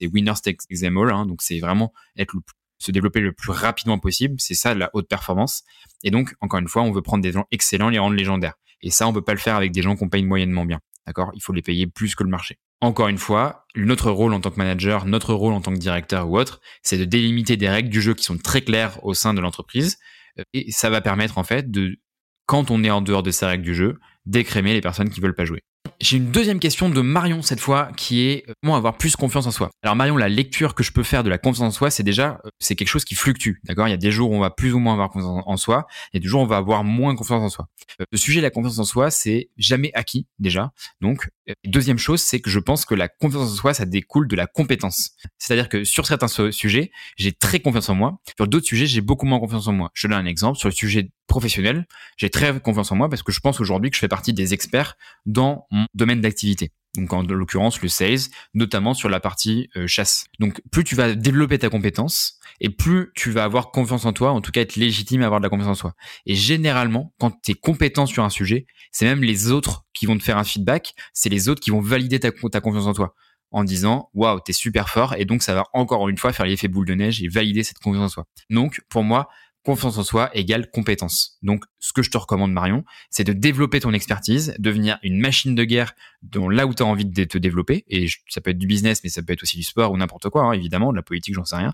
des 0.00 0.06
winners 0.06 0.40
take 0.42 0.58
them 0.80 0.98
all. 0.98 1.10
Hein, 1.10 1.26
donc 1.26 1.42
c'est 1.42 1.58
vraiment 1.58 1.92
être 2.16 2.34
le 2.34 2.40
se 2.80 2.90
développer 2.90 3.20
le 3.20 3.32
plus 3.32 3.52
rapidement 3.52 4.00
possible. 4.00 4.34
C'est 4.38 4.54
ça 4.54 4.74
la 4.74 4.90
haute 4.94 5.08
performance. 5.08 5.62
Et 6.02 6.10
donc 6.10 6.34
encore 6.40 6.58
une 6.58 6.68
fois, 6.68 6.82
on 6.82 6.90
veut 6.90 7.02
prendre 7.02 7.22
des 7.22 7.30
gens 7.30 7.46
excellents, 7.52 7.90
les 7.90 8.00
rendre 8.00 8.16
légendaires. 8.16 8.54
Et 8.82 8.90
ça, 8.90 9.06
on 9.06 9.12
peut 9.12 9.22
pas 9.22 9.34
le 9.34 9.38
faire 9.38 9.56
avec 9.56 9.72
des 9.72 9.82
gens 9.82 9.94
qu'on 9.94 10.08
paye 10.08 10.24
moyennement 10.24 10.64
bien. 10.64 10.80
D'accord? 11.06 11.30
Il 11.34 11.42
faut 11.42 11.52
les 11.52 11.62
payer 11.62 11.86
plus 11.86 12.14
que 12.14 12.24
le 12.24 12.30
marché. 12.30 12.58
Encore 12.80 13.08
une 13.08 13.18
fois, 13.18 13.66
notre 13.76 14.10
rôle 14.10 14.32
en 14.32 14.40
tant 14.40 14.50
que 14.50 14.56
manager, 14.56 15.04
notre 15.04 15.34
rôle 15.34 15.52
en 15.52 15.60
tant 15.60 15.72
que 15.72 15.78
directeur 15.78 16.28
ou 16.28 16.38
autre, 16.38 16.60
c'est 16.82 16.96
de 16.96 17.04
délimiter 17.04 17.56
des 17.56 17.68
règles 17.68 17.90
du 17.90 18.00
jeu 18.00 18.14
qui 18.14 18.24
sont 18.24 18.38
très 18.38 18.62
claires 18.62 19.04
au 19.04 19.12
sein 19.12 19.34
de 19.34 19.40
l'entreprise. 19.40 19.98
Euh, 20.38 20.44
et 20.54 20.72
ça 20.72 20.88
va 20.88 21.00
permettre 21.00 21.36
en 21.36 21.44
fait 21.44 21.70
de, 21.70 21.98
quand 22.46 22.70
on 22.70 22.82
est 22.82 22.90
en 22.90 23.02
dehors 23.02 23.22
de 23.22 23.30
ces 23.30 23.44
règles 23.44 23.64
du 23.64 23.74
jeu, 23.74 23.98
d'écrémer 24.24 24.72
les 24.72 24.80
personnes 24.80 25.10
qui 25.10 25.20
veulent 25.20 25.34
pas 25.34 25.44
jouer. 25.44 25.62
J'ai 26.00 26.16
une 26.16 26.30
deuxième 26.30 26.60
question 26.60 26.88
de 26.88 27.00
Marion 27.02 27.42
cette 27.42 27.60
fois 27.60 27.90
qui 27.96 28.26
est 28.26 28.48
euh, 28.48 28.54
comment 28.62 28.76
avoir 28.76 28.96
plus 28.96 29.16
confiance 29.16 29.46
en 29.46 29.50
soi. 29.50 29.70
Alors 29.82 29.96
Marion, 29.96 30.16
la 30.16 30.28
lecture 30.28 30.74
que 30.74 30.82
je 30.82 30.92
peux 30.92 31.02
faire 31.02 31.22
de 31.22 31.28
la 31.28 31.36
confiance 31.36 31.66
en 31.66 31.70
soi, 31.70 31.90
c'est 31.90 32.02
déjà 32.02 32.40
euh, 32.44 32.48
c'est 32.58 32.74
quelque 32.74 32.88
chose 32.88 33.04
qui 33.04 33.14
fluctue, 33.14 33.60
d'accord? 33.64 33.86
Il 33.86 33.90
y 33.90 33.94
a 33.94 33.98
des 33.98 34.10
jours 34.10 34.30
où 34.30 34.34
on 34.34 34.40
va 34.40 34.50
plus 34.50 34.72
ou 34.72 34.78
moins 34.78 34.94
avoir 34.94 35.10
confiance 35.10 35.42
en 35.46 35.56
soi, 35.56 35.86
il 36.12 36.16
y 36.16 36.18
a 36.18 36.20
des 36.20 36.28
jours 36.28 36.40
où 36.40 36.44
on 36.44 36.46
va 36.46 36.56
avoir 36.56 36.84
moins 36.84 37.14
confiance 37.16 37.42
en 37.42 37.48
soi. 37.50 37.68
Euh, 38.00 38.04
le 38.10 38.18
sujet 38.18 38.40
de 38.40 38.44
la 38.44 38.50
confiance 38.50 38.78
en 38.78 38.84
soi, 38.84 39.10
c'est 39.10 39.50
jamais 39.58 39.90
acquis 39.94 40.26
déjà. 40.38 40.72
Donc 41.00 41.28
deuxième 41.64 41.98
chose, 41.98 42.20
c'est 42.20 42.40
que 42.40 42.50
je 42.50 42.58
pense 42.58 42.84
que 42.84 42.94
la 42.94 43.08
confiance 43.08 43.50
en 43.50 43.54
soi, 43.54 43.74
ça 43.74 43.86
découle 43.86 44.28
de 44.28 44.36
la 44.36 44.46
compétence. 44.46 45.10
C'est-à-dire 45.38 45.68
que 45.68 45.84
sur 45.84 46.06
certains 46.06 46.28
sujets, 46.50 46.90
j'ai 47.16 47.32
très 47.32 47.60
confiance 47.60 47.88
en 47.88 47.94
moi. 47.94 48.20
Sur 48.36 48.46
d'autres 48.46 48.66
sujets, 48.66 48.86
j'ai 48.86 49.00
beaucoup 49.00 49.26
moins 49.26 49.40
confiance 49.40 49.66
en 49.68 49.72
moi. 49.72 49.90
Je 49.94 50.06
donne 50.06 50.18
un 50.18 50.26
exemple 50.26 50.58
sur 50.58 50.68
le 50.68 50.74
sujet 50.74 51.10
professionnel, 51.26 51.86
j'ai 52.16 52.28
très 52.28 52.58
confiance 52.60 52.90
en 52.92 52.96
moi 52.96 53.08
parce 53.08 53.22
que 53.22 53.32
je 53.32 53.40
pense 53.40 53.60
aujourd'hui 53.60 53.90
que 53.90 53.96
je 53.96 54.00
fais 54.00 54.08
partie 54.08 54.32
des 54.32 54.52
experts 54.52 54.96
dans 55.26 55.66
mon 55.70 55.86
domaine 55.94 56.20
d'activité. 56.20 56.72
Donc 56.96 57.12
en 57.12 57.22
l'occurrence 57.22 57.80
le 57.82 57.88
sales, 57.88 58.18
notamment 58.54 58.94
sur 58.94 59.08
la 59.08 59.20
partie 59.20 59.68
euh, 59.76 59.86
chasse. 59.86 60.26
Donc 60.40 60.60
plus 60.72 60.84
tu 60.84 60.94
vas 60.94 61.14
développer 61.14 61.58
ta 61.58 61.68
compétence 61.68 62.38
et 62.60 62.68
plus 62.68 63.12
tu 63.14 63.30
vas 63.30 63.44
avoir 63.44 63.70
confiance 63.70 64.04
en 64.04 64.12
toi, 64.12 64.32
en 64.32 64.40
tout 64.40 64.50
cas 64.50 64.60
être 64.60 64.76
légitime 64.76 65.22
à 65.22 65.26
avoir 65.26 65.40
de 65.40 65.44
la 65.44 65.50
confiance 65.50 65.68
en 65.68 65.74
soi. 65.74 65.94
Et 66.26 66.34
généralement, 66.34 67.12
quand 67.18 67.30
tu 67.42 67.52
es 67.52 67.54
compétent 67.54 68.06
sur 68.06 68.24
un 68.24 68.30
sujet, 68.30 68.66
c'est 68.90 69.04
même 69.04 69.22
les 69.22 69.50
autres 69.50 69.84
qui 69.94 70.06
vont 70.06 70.18
te 70.18 70.22
faire 70.22 70.38
un 70.38 70.44
feedback, 70.44 70.94
c'est 71.12 71.28
les 71.28 71.48
autres 71.48 71.60
qui 71.60 71.70
vont 71.70 71.80
valider 71.80 72.18
ta, 72.18 72.30
ta 72.32 72.60
confiance 72.60 72.86
en 72.86 72.92
toi 72.92 73.14
en 73.52 73.64
disant 73.64 74.10
waouh 74.14 74.40
t'es 74.40 74.52
super 74.52 74.88
fort 74.88 75.14
et 75.16 75.24
donc 75.24 75.42
ça 75.42 75.54
va 75.54 75.64
encore 75.72 76.08
une 76.08 76.16
fois 76.16 76.32
faire 76.32 76.46
l'effet 76.46 76.68
boule 76.68 76.86
de 76.86 76.94
neige 76.94 77.22
et 77.22 77.28
valider 77.28 77.62
cette 77.62 77.78
confiance 77.78 78.04
en 78.04 78.08
soi. 78.08 78.26
Donc 78.48 78.80
pour 78.88 79.02
moi 79.02 79.28
confiance 79.64 79.98
en 79.98 80.02
soi 80.02 80.30
égale 80.34 80.70
compétence. 80.70 81.38
Donc, 81.42 81.64
ce 81.78 81.92
que 81.92 82.02
je 82.02 82.10
te 82.10 82.18
recommande, 82.18 82.52
Marion, 82.52 82.84
c'est 83.10 83.24
de 83.24 83.32
développer 83.32 83.80
ton 83.80 83.92
expertise, 83.92 84.54
devenir 84.58 84.98
une 85.02 85.18
machine 85.18 85.54
de 85.54 85.64
guerre 85.64 85.92
dont 86.22 86.48
là 86.48 86.66
où 86.66 86.74
tu 86.74 86.82
as 86.82 86.86
envie 86.86 87.04
de 87.04 87.24
te 87.24 87.38
développer. 87.38 87.84
Et 87.88 88.06
ça 88.28 88.40
peut 88.40 88.50
être 88.50 88.58
du 88.58 88.66
business, 88.66 89.02
mais 89.04 89.10
ça 89.10 89.22
peut 89.22 89.32
être 89.32 89.42
aussi 89.42 89.56
du 89.56 89.62
sport 89.62 89.92
ou 89.92 89.96
n'importe 89.96 90.28
quoi, 90.30 90.44
hein, 90.44 90.52
évidemment, 90.52 90.92
de 90.92 90.96
la 90.96 91.02
politique, 91.02 91.34
j'en 91.34 91.44
sais 91.44 91.56
rien. 91.56 91.72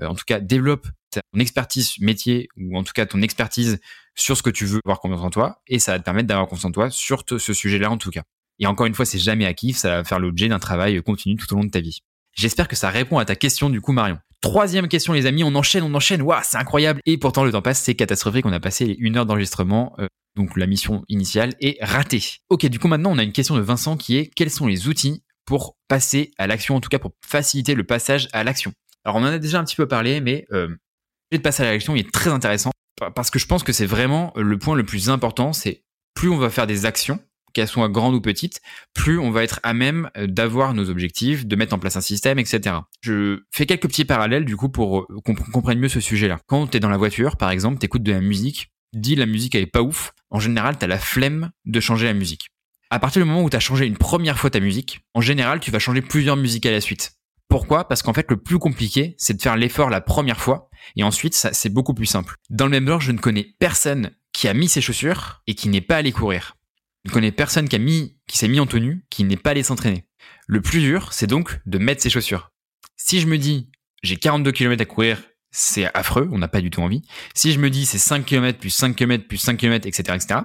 Euh, 0.00 0.06
en 0.06 0.14
tout 0.14 0.24
cas, 0.26 0.40
développe 0.40 0.88
ton 1.10 1.40
expertise 1.40 1.98
métier 2.00 2.48
ou 2.56 2.76
en 2.76 2.82
tout 2.82 2.92
cas 2.92 3.06
ton 3.06 3.22
expertise 3.22 3.80
sur 4.14 4.36
ce 4.36 4.42
que 4.42 4.50
tu 4.50 4.64
veux 4.66 4.80
avoir 4.84 5.00
confiance 5.00 5.22
en 5.22 5.30
toi 5.30 5.62
et 5.66 5.78
ça 5.78 5.92
va 5.92 5.98
te 5.98 6.04
permettre 6.04 6.26
d'avoir 6.26 6.46
confiance 6.46 6.66
en 6.66 6.72
toi 6.72 6.90
sur 6.90 7.24
ce 7.26 7.52
sujet-là 7.52 7.90
en 7.90 7.96
tout 7.96 8.10
cas. 8.10 8.24
Et 8.58 8.66
encore 8.66 8.86
une 8.86 8.94
fois, 8.94 9.04
c'est 9.04 9.18
jamais 9.18 9.46
acquis, 9.46 9.72
ça 9.72 9.96
va 9.96 10.04
faire 10.04 10.18
l'objet 10.18 10.48
d'un 10.48 10.58
travail 10.58 11.02
continu 11.02 11.36
tout 11.36 11.52
au 11.52 11.56
long 11.56 11.64
de 11.64 11.70
ta 11.70 11.80
vie. 11.80 12.00
J'espère 12.32 12.68
que 12.68 12.76
ça 12.76 12.90
répond 12.90 13.18
à 13.18 13.24
ta 13.24 13.36
question 13.36 13.70
du 13.70 13.80
coup 13.80 13.92
Marion. 13.92 14.18
Troisième 14.40 14.88
question 14.88 15.12
les 15.12 15.26
amis, 15.26 15.44
on 15.44 15.54
enchaîne, 15.54 15.82
on 15.82 15.94
enchaîne, 15.94 16.22
waouh 16.22 16.40
c'est 16.44 16.58
incroyable. 16.58 17.00
Et 17.06 17.18
pourtant 17.18 17.44
le 17.44 17.52
temps 17.52 17.62
passe, 17.62 17.80
c'est 17.80 17.94
catastrophique, 17.94 18.46
on 18.46 18.52
a 18.52 18.60
passé 18.60 18.96
une 18.98 19.16
heure 19.16 19.26
d'enregistrement, 19.26 19.94
euh, 19.98 20.06
donc 20.36 20.56
la 20.56 20.66
mission 20.66 21.04
initiale 21.08 21.54
est 21.60 21.82
ratée. 21.82 22.22
Ok, 22.50 22.66
du 22.66 22.78
coup 22.78 22.88
maintenant 22.88 23.12
on 23.12 23.18
a 23.18 23.22
une 23.22 23.32
question 23.32 23.56
de 23.56 23.62
Vincent 23.62 23.96
qui 23.96 24.16
est 24.16 24.26
quels 24.26 24.50
sont 24.50 24.66
les 24.66 24.88
outils 24.88 25.22
pour 25.46 25.76
passer 25.88 26.32
à 26.38 26.46
l'action, 26.46 26.76
en 26.76 26.80
tout 26.80 26.88
cas 26.88 26.98
pour 26.98 27.12
faciliter 27.24 27.74
le 27.74 27.84
passage 27.84 28.28
à 28.32 28.44
l'action? 28.44 28.72
Alors 29.04 29.16
on 29.16 29.20
en 29.20 29.26
a 29.26 29.38
déjà 29.38 29.58
un 29.58 29.64
petit 29.64 29.76
peu 29.76 29.88
parlé, 29.88 30.20
mais 30.20 30.46
euh, 30.52 30.68
le 31.32 31.38
passage 31.38 31.66
à 31.66 31.72
l'action 31.72 31.96
est 31.96 32.10
très 32.12 32.30
intéressant 32.30 32.70
parce 33.14 33.30
que 33.30 33.38
je 33.38 33.46
pense 33.46 33.62
que 33.62 33.72
c'est 33.72 33.86
vraiment 33.86 34.32
le 34.36 34.58
point 34.58 34.74
le 34.74 34.84
plus 34.84 35.10
important, 35.10 35.52
c'est 35.52 35.82
plus 36.14 36.30
on 36.30 36.38
va 36.38 36.50
faire 36.50 36.66
des 36.66 36.86
actions, 36.86 37.20
qu'elles 37.56 37.68
soient 37.68 37.88
grandes 37.88 38.14
ou 38.14 38.20
petites, 38.20 38.60
plus 38.92 39.18
on 39.18 39.30
va 39.30 39.42
être 39.42 39.60
à 39.62 39.72
même 39.72 40.10
euh, 40.18 40.26
d'avoir 40.26 40.74
nos 40.74 40.90
objectifs, 40.90 41.46
de 41.46 41.56
mettre 41.56 41.74
en 41.74 41.78
place 41.78 41.96
un 41.96 42.02
système, 42.02 42.38
etc. 42.38 42.76
Je 43.00 43.40
fais 43.50 43.64
quelques 43.64 43.88
petits 43.88 44.04
parallèles 44.04 44.44
du 44.44 44.56
coup 44.56 44.68
pour 44.68 45.00
euh, 45.00 45.06
qu'on 45.24 45.34
comprenne 45.34 45.78
mieux 45.78 45.88
ce 45.88 46.00
sujet-là. 46.00 46.38
Quand 46.46 46.66
tu 46.66 46.76
es 46.76 46.80
dans 46.80 46.90
la 46.90 46.98
voiture, 46.98 47.36
par 47.36 47.50
exemple, 47.50 47.78
t'écoutes 47.78 48.02
de 48.02 48.12
la 48.12 48.20
musique, 48.20 48.68
dis 48.92 49.16
la 49.16 49.24
musique 49.24 49.54
elle 49.54 49.62
est 49.62 49.66
pas 49.66 49.82
ouf, 49.82 50.12
en 50.30 50.38
général 50.38 50.76
t'as 50.76 50.86
la 50.86 50.98
flemme 50.98 51.50
de 51.64 51.80
changer 51.80 52.04
la 52.04 52.14
musique. 52.14 52.48
À 52.90 52.98
partir 52.98 53.22
du 53.22 53.28
moment 53.28 53.42
où 53.42 53.50
tu 53.50 53.56
as 53.56 53.60
changé 53.60 53.86
une 53.86 53.96
première 53.96 54.38
fois 54.38 54.50
ta 54.50 54.60
musique, 54.60 55.00
en 55.14 55.22
général 55.22 55.60
tu 55.60 55.70
vas 55.70 55.78
changer 55.78 56.02
plusieurs 56.02 56.36
musiques 56.36 56.66
à 56.66 56.70
la 56.70 56.82
suite. 56.82 57.12
Pourquoi? 57.48 57.86
Parce 57.86 58.02
qu'en 58.02 58.12
fait, 58.12 58.28
le 58.28 58.36
plus 58.36 58.58
compliqué, 58.58 59.14
c'est 59.18 59.34
de 59.34 59.40
faire 59.40 59.56
l'effort 59.56 59.88
la 59.88 60.00
première 60.00 60.40
fois, 60.40 60.68
et 60.96 61.04
ensuite, 61.04 61.34
c'est 61.34 61.68
beaucoup 61.68 61.94
plus 61.94 62.06
simple. 62.06 62.34
Dans 62.50 62.64
le 62.64 62.72
même 62.72 62.88
genre, 62.88 63.00
je 63.00 63.12
ne 63.12 63.18
connais 63.18 63.54
personne 63.60 64.10
qui 64.32 64.48
a 64.48 64.54
mis 64.54 64.68
ses 64.68 64.80
chaussures 64.80 65.42
et 65.46 65.54
qui 65.54 65.68
n'est 65.68 65.80
pas 65.80 65.96
allé 65.96 66.12
courir. 66.12 66.55
Je 67.06 67.10
ne 67.12 67.14
connais 67.14 67.30
personne 67.30 67.68
qui 67.68 67.76
a 67.76 67.78
qui 67.78 68.36
s'est 68.36 68.48
mis 68.48 68.58
en 68.58 68.66
tenue, 68.66 69.04
qui 69.10 69.22
n'est 69.22 69.36
pas 69.36 69.50
allé 69.50 69.62
s'entraîner. 69.62 70.08
Le 70.48 70.60
plus 70.60 70.80
dur, 70.80 71.12
c'est 71.12 71.28
donc 71.28 71.60
de 71.64 71.78
mettre 71.78 72.02
ses 72.02 72.10
chaussures. 72.10 72.50
Si 72.96 73.20
je 73.20 73.28
me 73.28 73.38
dis, 73.38 73.70
j'ai 74.02 74.16
42 74.16 74.50
km 74.50 74.82
à 74.82 74.86
courir, 74.86 75.22
c'est 75.52 75.88
affreux, 75.94 76.28
on 76.32 76.38
n'a 76.38 76.48
pas 76.48 76.60
du 76.60 76.68
tout 76.68 76.80
envie. 76.82 77.02
Si 77.32 77.52
je 77.52 77.60
me 77.60 77.70
dis, 77.70 77.86
c'est 77.86 77.98
5 77.98 78.26
km, 78.26 78.58
plus 78.58 78.70
5 78.70 78.96
km, 78.96 79.28
plus 79.28 79.36
5 79.36 79.56
km, 79.56 79.86
etc., 79.86 80.16
etc., 80.16 80.40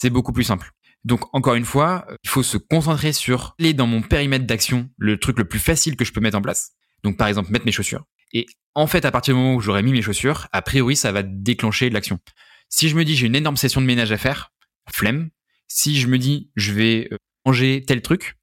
c'est 0.00 0.10
beaucoup 0.10 0.32
plus 0.32 0.44
simple. 0.44 0.70
Donc 1.02 1.24
encore 1.34 1.56
une 1.56 1.64
fois, 1.64 2.06
il 2.22 2.30
faut 2.30 2.44
se 2.44 2.56
concentrer 2.56 3.12
sur 3.12 3.56
les 3.58 3.74
dans 3.74 3.88
mon 3.88 4.00
périmètre 4.00 4.46
d'action, 4.46 4.88
le 4.98 5.18
truc 5.18 5.40
le 5.40 5.48
plus 5.48 5.58
facile 5.58 5.96
que 5.96 6.04
je 6.04 6.12
peux 6.12 6.20
mettre 6.20 6.38
en 6.38 6.42
place. 6.42 6.70
Donc 7.02 7.16
par 7.16 7.26
exemple 7.26 7.50
mettre 7.50 7.66
mes 7.66 7.72
chaussures. 7.72 8.04
Et 8.32 8.46
en 8.76 8.86
fait, 8.86 9.04
à 9.04 9.10
partir 9.10 9.34
du 9.34 9.40
moment 9.40 9.56
où 9.56 9.60
j'aurai 9.60 9.82
mis 9.82 9.90
mes 9.90 10.02
chaussures, 10.02 10.46
a 10.52 10.62
priori 10.62 10.94
ça 10.94 11.10
va 11.10 11.24
déclencher 11.24 11.90
l'action. 11.90 12.20
Si 12.68 12.88
je 12.88 12.94
me 12.94 13.04
dis 13.04 13.16
j'ai 13.16 13.26
une 13.26 13.34
énorme 13.34 13.56
session 13.56 13.80
de 13.80 13.86
ménage 13.86 14.12
à 14.12 14.18
faire, 14.18 14.52
flemme. 14.88 15.30
Si 15.68 15.96
je 15.98 16.06
me 16.06 16.18
dis 16.18 16.50
je 16.56 16.72
vais 16.72 17.08
euh, 17.12 17.16
manger 17.44 17.84
tel 17.86 18.02
truc, 18.02 18.36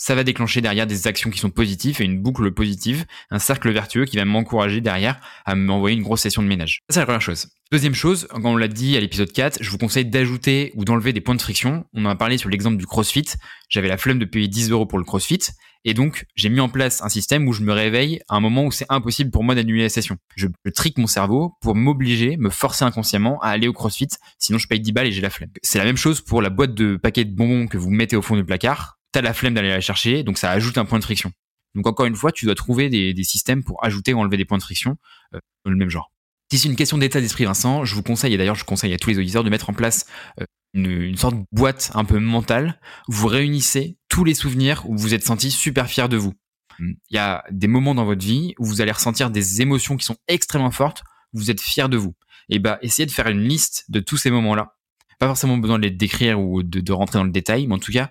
ça 0.00 0.14
va 0.14 0.24
déclencher 0.24 0.62
derrière 0.62 0.86
des 0.86 1.06
actions 1.06 1.28
qui 1.28 1.38
sont 1.38 1.50
positives 1.50 2.00
et 2.00 2.04
une 2.04 2.22
boucle 2.22 2.50
positive, 2.52 3.04
un 3.30 3.38
cercle 3.38 3.70
vertueux 3.70 4.06
qui 4.06 4.16
va 4.16 4.24
m'encourager 4.24 4.80
derrière 4.80 5.20
à 5.44 5.54
m'envoyer 5.54 5.94
une 5.94 6.02
grosse 6.02 6.22
session 6.22 6.42
de 6.42 6.48
ménage. 6.48 6.80
Ça, 6.88 6.94
c'est 6.94 7.00
la 7.00 7.06
première 7.06 7.20
chose. 7.20 7.48
Deuxième 7.70 7.94
chose, 7.94 8.26
quand 8.30 8.46
on 8.46 8.56
l'a 8.56 8.66
dit 8.66 8.96
à 8.96 9.00
l'épisode 9.00 9.30
4, 9.30 9.58
je 9.60 9.70
vous 9.70 9.76
conseille 9.76 10.06
d'ajouter 10.06 10.72
ou 10.74 10.86
d'enlever 10.86 11.12
des 11.12 11.20
points 11.20 11.34
de 11.34 11.42
friction. 11.42 11.84
On 11.92 12.06
en 12.06 12.08
a 12.08 12.16
parlé 12.16 12.38
sur 12.38 12.48
l'exemple 12.48 12.78
du 12.78 12.86
CrossFit. 12.86 13.26
J'avais 13.68 13.88
la 13.88 13.98
flemme 13.98 14.18
de 14.18 14.24
payer 14.24 14.48
10 14.48 14.70
euros 14.70 14.86
pour 14.86 14.98
le 14.98 15.04
CrossFit. 15.04 15.40
Et 15.84 15.94
donc, 15.94 16.26
j'ai 16.34 16.50
mis 16.50 16.60
en 16.60 16.68
place 16.68 17.02
un 17.02 17.08
système 17.08 17.48
où 17.48 17.52
je 17.52 17.62
me 17.62 17.72
réveille 17.72 18.20
à 18.28 18.36
un 18.36 18.40
moment 18.40 18.64
où 18.66 18.72
c'est 18.72 18.86
impossible 18.90 19.30
pour 19.30 19.44
moi 19.44 19.54
d'annuler 19.54 19.82
la 19.84 19.88
session. 19.88 20.18
Je, 20.36 20.46
je 20.64 20.70
trique 20.70 20.98
mon 20.98 21.06
cerveau 21.06 21.54
pour 21.62 21.74
m'obliger, 21.74 22.36
me 22.36 22.50
forcer 22.50 22.84
inconsciemment 22.84 23.40
à 23.40 23.48
aller 23.48 23.66
au 23.66 23.72
CrossFit. 23.72 24.08
Sinon, 24.38 24.58
je 24.58 24.66
paye 24.66 24.80
10 24.80 24.92
balles 24.92 25.06
et 25.06 25.12
j'ai 25.12 25.22
la 25.22 25.30
flemme. 25.30 25.50
C'est 25.62 25.78
la 25.78 25.84
même 25.84 25.96
chose 25.96 26.20
pour 26.20 26.42
la 26.42 26.50
boîte 26.50 26.74
de 26.74 26.96
paquets 26.96 27.24
de 27.24 27.34
bonbons 27.34 27.66
que 27.66 27.78
vous 27.78 27.90
mettez 27.90 28.16
au 28.16 28.22
fond 28.22 28.36
du 28.36 28.44
placard 28.44 29.00
t'as 29.12 29.22
la 29.22 29.34
flemme 29.34 29.54
d'aller 29.54 29.68
la 29.68 29.80
chercher, 29.80 30.22
donc 30.22 30.38
ça 30.38 30.50
ajoute 30.50 30.78
un 30.78 30.84
point 30.84 30.98
de 30.98 31.04
friction. 31.04 31.32
Donc 31.74 31.86
encore 31.86 32.06
une 32.06 32.16
fois, 32.16 32.32
tu 32.32 32.46
dois 32.46 32.54
trouver 32.54 32.88
des, 32.88 33.24
systèmes 33.24 33.62
pour 33.62 33.84
ajouter 33.84 34.12
ou 34.12 34.18
enlever 34.18 34.36
des 34.36 34.44
points 34.44 34.58
de 34.58 34.62
friction 34.62 34.96
euh, 35.34 35.38
le 35.64 35.76
même 35.76 35.90
genre. 35.90 36.12
Si 36.50 36.58
c'est 36.58 36.68
une 36.68 36.76
question 36.76 36.98
d'état 36.98 37.20
d'esprit, 37.20 37.44
Vincent, 37.44 37.84
je 37.84 37.94
vous 37.94 38.02
conseille, 38.02 38.34
et 38.34 38.36
d'ailleurs 38.36 38.56
je 38.56 38.64
conseille 38.64 38.92
à 38.92 38.98
tous 38.98 39.10
les 39.10 39.18
auditeurs 39.18 39.44
de 39.44 39.50
mettre 39.50 39.70
en 39.70 39.72
place 39.72 40.06
euh, 40.40 40.44
une, 40.74 41.16
sorte 41.16 41.36
de 41.36 41.44
boîte 41.52 41.90
un 41.94 42.04
peu 42.04 42.18
mentale 42.18 42.80
où 43.08 43.12
vous 43.12 43.26
réunissez 43.26 43.98
tous 44.08 44.24
les 44.24 44.34
souvenirs 44.34 44.84
où 44.86 44.96
vous 44.96 45.02
vous 45.02 45.14
êtes 45.14 45.24
senti 45.24 45.50
super 45.50 45.88
fier 45.88 46.08
de 46.08 46.16
vous. 46.16 46.34
Il 46.78 46.96
y 47.10 47.18
a 47.18 47.44
des 47.50 47.66
moments 47.66 47.94
dans 47.94 48.04
votre 48.04 48.24
vie 48.24 48.54
où 48.58 48.64
vous 48.64 48.80
allez 48.80 48.92
ressentir 48.92 49.30
des 49.30 49.60
émotions 49.60 49.96
qui 49.96 50.06
sont 50.06 50.16
extrêmement 50.28 50.70
fortes, 50.70 51.02
où 51.32 51.38
vous 51.38 51.50
êtes 51.50 51.60
fier 51.60 51.88
de 51.88 51.96
vous. 51.96 52.14
Et 52.48 52.58
bah, 52.58 52.78
essayez 52.82 53.06
de 53.06 53.10
faire 53.10 53.28
une 53.28 53.42
liste 53.42 53.84
de 53.88 54.00
tous 54.00 54.16
ces 54.16 54.30
moments-là. 54.30 54.76
Pas 55.18 55.26
forcément 55.26 55.58
besoin 55.58 55.78
de 55.78 55.82
les 55.82 55.90
décrire 55.90 56.40
ou 56.40 56.62
de, 56.62 56.80
de 56.80 56.92
rentrer 56.92 57.18
dans 57.18 57.24
le 57.24 57.30
détail, 57.30 57.66
mais 57.66 57.74
en 57.74 57.78
tout 57.78 57.92
cas, 57.92 58.10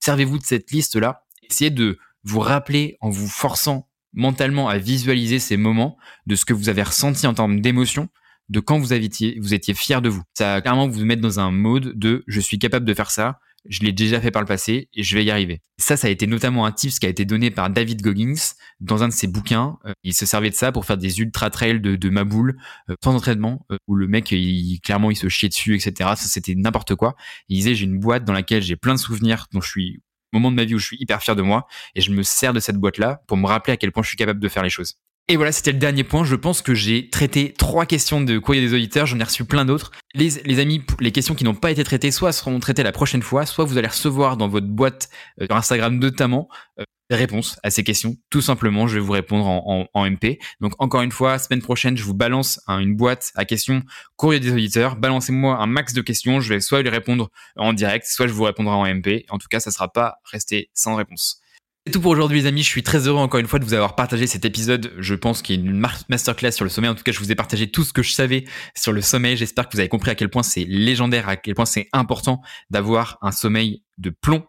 servez-vous 0.00 0.38
de 0.38 0.44
cette 0.44 0.70
liste-là. 0.70 1.24
Essayez 1.42 1.70
de 1.70 1.98
vous 2.24 2.40
rappeler 2.40 2.98
en 3.00 3.08
vous 3.08 3.28
forçant 3.28 3.88
mentalement 4.12 4.68
à 4.68 4.78
visualiser 4.78 5.38
ces 5.38 5.56
moments 5.56 5.96
de 6.26 6.34
ce 6.36 6.44
que 6.44 6.52
vous 6.52 6.68
avez 6.68 6.82
ressenti 6.82 7.26
en 7.26 7.34
termes 7.34 7.60
d'émotion, 7.60 8.08
de 8.50 8.60
quand 8.60 8.78
vous, 8.78 8.92
aviez, 8.92 9.38
vous 9.40 9.54
étiez 9.54 9.74
fier 9.74 10.02
de 10.02 10.08
vous. 10.08 10.22
Ça 10.34 10.54
va 10.54 10.60
clairement 10.60 10.88
vous 10.88 11.04
mettre 11.04 11.22
dans 11.22 11.40
un 11.40 11.50
mode 11.50 11.98
de 11.98 12.24
je 12.26 12.40
suis 12.40 12.58
capable 12.58 12.84
de 12.84 12.94
faire 12.94 13.10
ça, 13.10 13.40
je 13.68 13.80
l'ai 13.80 13.92
déjà 13.92 14.20
fait 14.20 14.30
par 14.30 14.42
le 14.42 14.46
passé 14.46 14.88
et 14.94 15.02
je 15.02 15.16
vais 15.16 15.24
y 15.24 15.30
arriver. 15.30 15.60
Ça, 15.78 15.96
ça 15.96 16.06
a 16.06 16.10
été 16.10 16.26
notamment 16.26 16.66
un 16.66 16.72
tips 16.72 16.98
qui 16.98 17.06
a 17.06 17.08
été 17.08 17.24
donné 17.24 17.50
par 17.50 17.70
David 17.70 18.00
Goggins 18.02 18.34
dans 18.80 19.02
un 19.02 19.08
de 19.08 19.12
ses 19.12 19.26
bouquins. 19.26 19.78
Euh, 19.84 19.92
il 20.02 20.14
se 20.14 20.26
servait 20.26 20.50
de 20.50 20.54
ça 20.54 20.72
pour 20.72 20.84
faire 20.84 20.96
des 20.96 21.20
ultra 21.20 21.50
trails 21.50 21.80
de, 21.80 21.96
de 21.96 22.10
Maboule 22.10 22.58
euh, 22.88 22.94
sans 23.04 23.14
entraînement, 23.14 23.66
euh, 23.70 23.76
où 23.86 23.94
le 23.94 24.08
mec, 24.08 24.32
il, 24.32 24.80
clairement, 24.80 25.10
il 25.10 25.16
se 25.16 25.28
chiait 25.28 25.48
dessus, 25.48 25.74
etc. 25.74 25.92
Ça, 26.16 26.28
c'était 26.28 26.54
n'importe 26.54 26.94
quoi. 26.94 27.16
Il 27.48 27.56
disait, 27.56 27.74
j'ai 27.74 27.84
une 27.84 28.00
boîte 28.00 28.24
dans 28.24 28.32
laquelle 28.32 28.62
j'ai 28.62 28.76
plein 28.76 28.94
de 28.94 28.98
souvenirs 28.98 29.46
dont 29.52 29.60
je 29.60 29.68
suis 29.68 30.00
moment 30.32 30.50
de 30.50 30.56
ma 30.56 30.64
vie 30.64 30.74
où 30.74 30.78
je 30.78 30.86
suis 30.86 30.96
hyper 31.00 31.20
fier 31.22 31.34
de 31.34 31.42
moi 31.42 31.66
et 31.96 32.00
je 32.00 32.12
me 32.12 32.22
sers 32.22 32.52
de 32.52 32.60
cette 32.60 32.76
boîte 32.76 32.98
là 32.98 33.20
pour 33.26 33.36
me 33.36 33.46
rappeler 33.46 33.72
à 33.72 33.76
quel 33.76 33.90
point 33.90 34.02
je 34.02 34.08
suis 34.08 34.16
capable 34.16 34.40
de 34.40 34.48
faire 34.48 34.62
les 34.62 34.70
choses. 34.70 34.96
Et 35.30 35.36
voilà, 35.36 35.52
c'était 35.52 35.70
le 35.70 35.78
dernier 35.78 36.02
point. 36.02 36.24
Je 36.24 36.34
pense 36.34 36.60
que 36.60 36.74
j'ai 36.74 37.08
traité 37.08 37.54
trois 37.56 37.86
questions 37.86 38.20
de 38.20 38.36
courrier 38.40 38.60
des 38.60 38.74
auditeurs. 38.74 39.06
J'en 39.06 39.20
ai 39.20 39.22
reçu 39.22 39.44
plein 39.44 39.64
d'autres. 39.64 39.92
Les, 40.12 40.58
amis, 40.58 40.82
les 40.98 41.12
questions 41.12 41.36
qui 41.36 41.44
n'ont 41.44 41.54
pas 41.54 41.70
été 41.70 41.84
traitées, 41.84 42.10
soit 42.10 42.32
seront 42.32 42.58
traitées 42.58 42.82
la 42.82 42.90
prochaine 42.90 43.22
fois, 43.22 43.46
soit 43.46 43.64
vous 43.64 43.78
allez 43.78 43.86
recevoir 43.86 44.36
dans 44.36 44.48
votre 44.48 44.66
boîte 44.66 45.08
euh, 45.40 45.46
sur 45.46 45.54
Instagram 45.54 45.96
notamment 46.00 46.48
euh, 46.80 46.84
des 47.10 47.14
réponses 47.14 47.60
à 47.62 47.70
ces 47.70 47.84
questions. 47.84 48.16
Tout 48.30 48.40
simplement, 48.40 48.88
je 48.88 48.94
vais 48.94 49.00
vous 49.00 49.12
répondre 49.12 49.46
en, 49.46 50.10
MP. 50.10 50.40
Donc 50.60 50.72
encore 50.80 51.02
une 51.02 51.12
fois, 51.12 51.38
semaine 51.38 51.62
prochaine, 51.62 51.96
je 51.96 52.02
vous 52.02 52.14
balance 52.14 52.60
une 52.66 52.96
boîte 52.96 53.30
à 53.36 53.44
questions 53.44 53.84
courrier 54.16 54.40
des 54.40 54.50
auditeurs. 54.50 54.96
Balancez-moi 54.96 55.58
un 55.58 55.66
max 55.68 55.92
de 55.92 56.02
questions. 56.02 56.40
Je 56.40 56.52
vais 56.52 56.60
soit 56.60 56.82
les 56.82 56.90
répondre 56.90 57.30
en 57.54 57.72
direct, 57.72 58.04
soit 58.04 58.26
je 58.26 58.32
vous 58.32 58.42
répondrai 58.42 58.74
en 58.74 58.84
MP. 58.84 59.26
En 59.28 59.38
tout 59.38 59.46
cas, 59.48 59.60
ça 59.60 59.70
sera 59.70 59.92
pas 59.92 60.16
resté 60.24 60.70
sans 60.74 60.96
réponse. 60.96 61.39
C'est 61.86 61.92
tout 61.94 62.00
pour 62.02 62.12
aujourd'hui 62.12 62.42
les 62.42 62.46
amis, 62.46 62.62
je 62.62 62.68
suis 62.68 62.82
très 62.82 63.08
heureux 63.08 63.20
encore 63.20 63.40
une 63.40 63.46
fois 63.46 63.58
de 63.58 63.64
vous 63.64 63.72
avoir 63.72 63.96
partagé 63.96 64.26
cet 64.26 64.44
épisode, 64.44 64.92
je 64.98 65.14
pense 65.14 65.40
qu'il 65.40 65.56
y 65.56 65.58
a 65.58 65.70
une 65.70 65.82
masterclass 66.10 66.52
sur 66.52 66.64
le 66.64 66.70
sommeil, 66.70 66.90
en 66.90 66.94
tout 66.94 67.02
cas 67.02 67.12
je 67.12 67.18
vous 67.18 67.32
ai 67.32 67.34
partagé 67.34 67.70
tout 67.70 67.84
ce 67.84 67.94
que 67.94 68.02
je 68.02 68.12
savais 68.12 68.44
sur 68.76 68.92
le 68.92 69.00
sommeil, 69.00 69.34
j'espère 69.38 69.66
que 69.66 69.72
vous 69.72 69.80
avez 69.80 69.88
compris 69.88 70.10
à 70.10 70.14
quel 70.14 70.28
point 70.28 70.42
c'est 70.42 70.64
légendaire, 70.64 71.26
à 71.26 71.36
quel 71.36 71.54
point 71.54 71.64
c'est 71.64 71.88
important 71.94 72.42
d'avoir 72.68 73.16
un 73.22 73.32
sommeil 73.32 73.82
de 73.96 74.10
plomb. 74.10 74.44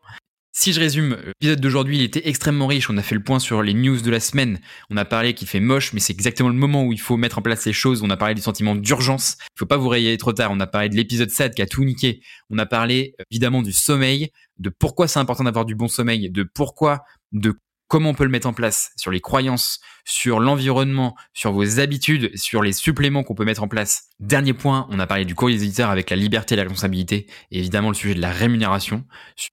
Si 0.54 0.74
je 0.74 0.82
résume, 0.82 1.18
l'épisode 1.26 1.62
d'aujourd'hui, 1.62 2.00
il 2.00 2.04
était 2.04 2.28
extrêmement 2.28 2.68
riche. 2.68 2.90
On 2.90 2.98
a 2.98 3.02
fait 3.02 3.16
le 3.16 3.24
point 3.24 3.40
sur 3.40 3.64
les 3.64 3.74
news 3.74 4.02
de 4.02 4.12
la 4.12 4.20
semaine. 4.20 4.60
On 4.90 4.98
a 4.98 5.06
parlé 5.06 5.34
qu'il 5.34 5.48
fait 5.48 5.62
moche, 5.62 5.94
mais 5.94 6.02
c'est 6.02 6.12
exactement 6.12 6.50
le 6.50 6.56
moment 6.56 6.84
où 6.84 6.92
il 6.92 7.00
faut 7.00 7.16
mettre 7.16 7.38
en 7.38 7.42
place 7.42 7.66
les 7.66 7.72
choses. 7.72 8.02
On 8.04 8.10
a 8.10 8.18
parlé 8.18 8.36
du 8.36 8.42
sentiment 8.42 8.76
d'urgence. 8.76 9.38
Il 9.56 9.60
faut 9.60 9.66
pas 9.66 9.78
vous 9.78 9.88
réveiller 9.88 10.18
trop 10.18 10.34
tard. 10.34 10.52
On 10.52 10.60
a 10.60 10.68
parlé 10.68 10.90
de 10.90 10.98
l'épisode 10.98 11.30
7 11.30 11.56
qui 11.56 11.62
a 11.62 11.68
tout 11.68 11.86
niqué. 11.86 12.20
On 12.50 12.58
a 12.58 12.66
parlé 12.66 13.16
évidemment 13.32 13.62
du 13.62 13.72
sommeil, 13.72 14.32
de 14.62 14.70
pourquoi 14.70 15.08
c'est 15.08 15.20
important 15.20 15.44
d'avoir 15.44 15.66
du 15.66 15.76
bon 15.76 15.88
sommeil, 15.88 16.30
de 16.30 16.44
pourquoi 16.44 17.04
de 17.32 17.58
comment 17.92 18.12
on 18.12 18.14
peut 18.14 18.24
le 18.24 18.30
mettre 18.30 18.48
en 18.48 18.54
place, 18.54 18.92
sur 18.96 19.12
les 19.12 19.20
croyances, 19.20 19.82
sur 20.06 20.40
l'environnement, 20.40 21.14
sur 21.34 21.52
vos 21.52 21.82
habitudes, 21.82 22.32
sur 22.38 22.64
les 22.64 22.72
suppléments 22.72 23.22
qu'on 23.22 23.36
peut 23.36 23.44
mettre 23.44 23.64
en 23.64 23.68
place. 23.68 24.06
Dernier 24.22 24.54
point, 24.54 24.88
on 24.92 24.98
a 24.98 25.08
parlé 25.08 25.26
du 25.26 25.36
courrier 25.36 25.58
des 25.58 25.66
éditeurs 25.66 25.90
avec 25.90 26.10
la 26.10 26.16
liberté 26.16 26.54
et 26.54 26.56
la 26.56 26.64
responsabilité, 26.64 27.28
et 27.52 27.60
évidemment 27.60 27.90
le 27.90 27.94
sujet 27.94 28.16
de 28.16 28.22
la 28.22 28.32
rémunération. 28.32 29.04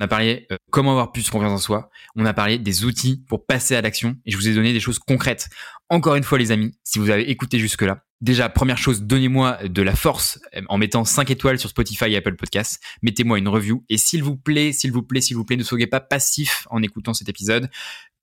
On 0.00 0.04
a 0.04 0.06
parlé 0.06 0.46
euh, 0.52 0.56
comment 0.70 0.92
avoir 0.92 1.10
plus 1.10 1.28
confiance 1.30 1.50
en 1.50 1.58
soi. 1.58 1.90
On 2.14 2.24
a 2.26 2.32
parlé 2.32 2.60
des 2.60 2.84
outils 2.84 3.24
pour 3.26 3.44
passer 3.44 3.74
à 3.74 3.80
l'action, 3.80 4.14
et 4.24 4.30
je 4.30 4.36
vous 4.36 4.46
ai 4.46 4.54
donné 4.54 4.72
des 4.72 4.78
choses 4.78 5.00
concrètes. 5.00 5.48
Encore 5.90 6.16
une 6.16 6.24
fois 6.24 6.38
les 6.38 6.50
amis, 6.50 6.74
si 6.84 6.98
vous 6.98 7.10
avez 7.10 7.30
écouté 7.30 7.58
jusque-là, 7.58 8.04
Déjà, 8.20 8.48
première 8.48 8.78
chose, 8.78 9.02
donnez-moi 9.02 9.58
de 9.68 9.80
la 9.80 9.94
force 9.94 10.40
euh, 10.56 10.62
en 10.68 10.76
mettant 10.76 11.04
5 11.04 11.30
étoiles 11.30 11.60
sur 11.60 11.70
Spotify 11.70 12.06
et 12.06 12.16
Apple 12.16 12.34
Podcasts. 12.34 12.82
Mettez-moi 13.02 13.38
une 13.38 13.46
review. 13.46 13.84
Et 13.88 13.96
s'il 13.96 14.24
vous 14.24 14.36
plaît, 14.36 14.72
s'il 14.72 14.90
vous 14.90 15.04
plaît, 15.04 15.20
s'il 15.20 15.36
vous 15.36 15.44
plaît, 15.44 15.56
ne 15.56 15.62
soyez 15.62 15.86
pas 15.86 16.00
passif 16.00 16.66
en 16.70 16.82
écoutant 16.82 17.14
cet 17.14 17.28
épisode. 17.28 17.70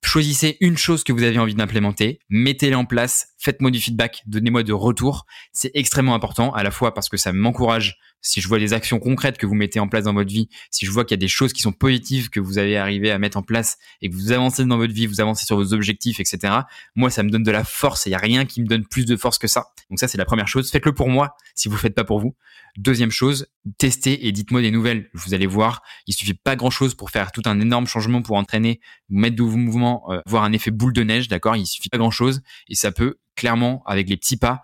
Choisissez 0.04 0.58
une 0.60 0.76
chose 0.76 1.02
que 1.02 1.12
vous 1.12 1.22
avez 1.22 1.38
envie 1.38 1.54
d'implémenter, 1.54 2.20
mettez-la 2.28 2.78
en 2.78 2.84
place, 2.84 3.28
faites-moi 3.38 3.70
du 3.70 3.80
feedback, 3.80 4.22
donnez-moi 4.26 4.62
de 4.62 4.72
retour. 4.72 5.26
C'est 5.52 5.70
extrêmement 5.74 6.14
important, 6.14 6.52
à 6.52 6.62
la 6.62 6.70
fois 6.70 6.94
parce 6.94 7.08
que 7.08 7.16
ça 7.16 7.32
m'encourage 7.32 7.98
si 8.20 8.40
je 8.40 8.48
vois 8.48 8.58
des 8.58 8.72
actions 8.72 8.98
concrètes 8.98 9.38
que 9.38 9.46
vous 9.46 9.54
mettez 9.54 9.80
en 9.80 9.88
place 9.88 10.04
dans 10.04 10.14
votre 10.14 10.32
vie, 10.32 10.48
si 10.70 10.86
je 10.86 10.90
vois 10.90 11.04
qu'il 11.04 11.12
y 11.12 11.18
a 11.18 11.24
des 11.24 11.28
choses 11.28 11.52
qui 11.52 11.62
sont 11.62 11.72
positives 11.72 12.28
que 12.28 12.40
vous 12.40 12.58
avez 12.58 12.76
arrivé 12.76 13.10
à 13.10 13.18
mettre 13.18 13.36
en 13.36 13.42
place 13.42 13.78
et 14.02 14.10
que 14.10 14.14
vous 14.14 14.32
avancez 14.32 14.64
dans 14.64 14.76
votre 14.76 14.92
vie, 14.92 15.06
vous 15.06 15.20
avancez 15.20 15.46
sur 15.46 15.56
vos 15.56 15.72
objectifs, 15.72 16.20
etc. 16.20 16.54
Moi, 16.94 17.10
ça 17.10 17.22
me 17.22 17.30
donne 17.30 17.42
de 17.42 17.50
la 17.50 17.64
force 17.64 18.06
et 18.06 18.10
il 18.10 18.12
n'y 18.12 18.16
a 18.16 18.20
rien 18.20 18.44
qui 18.44 18.60
me 18.60 18.66
donne 18.66 18.84
plus 18.86 19.04
de 19.04 19.16
force 19.16 19.38
que 19.38 19.46
ça. 19.46 19.66
Donc 19.90 19.98
ça, 19.98 20.08
c'est 20.08 20.18
la 20.18 20.24
première 20.24 20.48
chose. 20.48 20.70
Faites-le 20.70 20.92
pour 20.92 21.08
moi 21.08 21.36
si 21.54 21.68
vous 21.68 21.74
ne 21.74 21.80
faites 21.80 21.94
pas 21.94 22.04
pour 22.04 22.20
vous. 22.20 22.34
Deuxième 22.76 23.10
chose, 23.10 23.46
testez 23.78 24.26
et 24.26 24.32
dites-moi 24.32 24.60
des 24.60 24.70
nouvelles. 24.70 25.08
Vous 25.14 25.32
allez 25.32 25.46
voir, 25.46 25.82
il 26.06 26.14
suffit 26.14 26.34
pas 26.34 26.56
grand-chose 26.56 26.94
pour 26.94 27.10
faire 27.10 27.32
tout 27.32 27.42
un 27.46 27.60
énorme 27.60 27.86
changement 27.86 28.22
pour 28.22 28.36
entraîner, 28.36 28.80
mettre 29.08 29.36
de 29.36 29.42
vos 29.42 29.56
mouvements, 29.56 30.12
euh, 30.12 30.20
voir 30.26 30.44
un 30.44 30.52
effet 30.52 30.70
boule 30.70 30.92
de 30.92 31.02
neige, 31.02 31.28
d'accord? 31.28 31.56
Il 31.56 31.66
suffit 31.66 31.88
pas 31.88 31.98
grand-chose 31.98 32.42
et 32.68 32.74
ça 32.74 32.92
peut 32.92 33.18
clairement, 33.36 33.82
avec 33.86 34.08
les 34.08 34.16
petits 34.16 34.38
pas, 34.38 34.62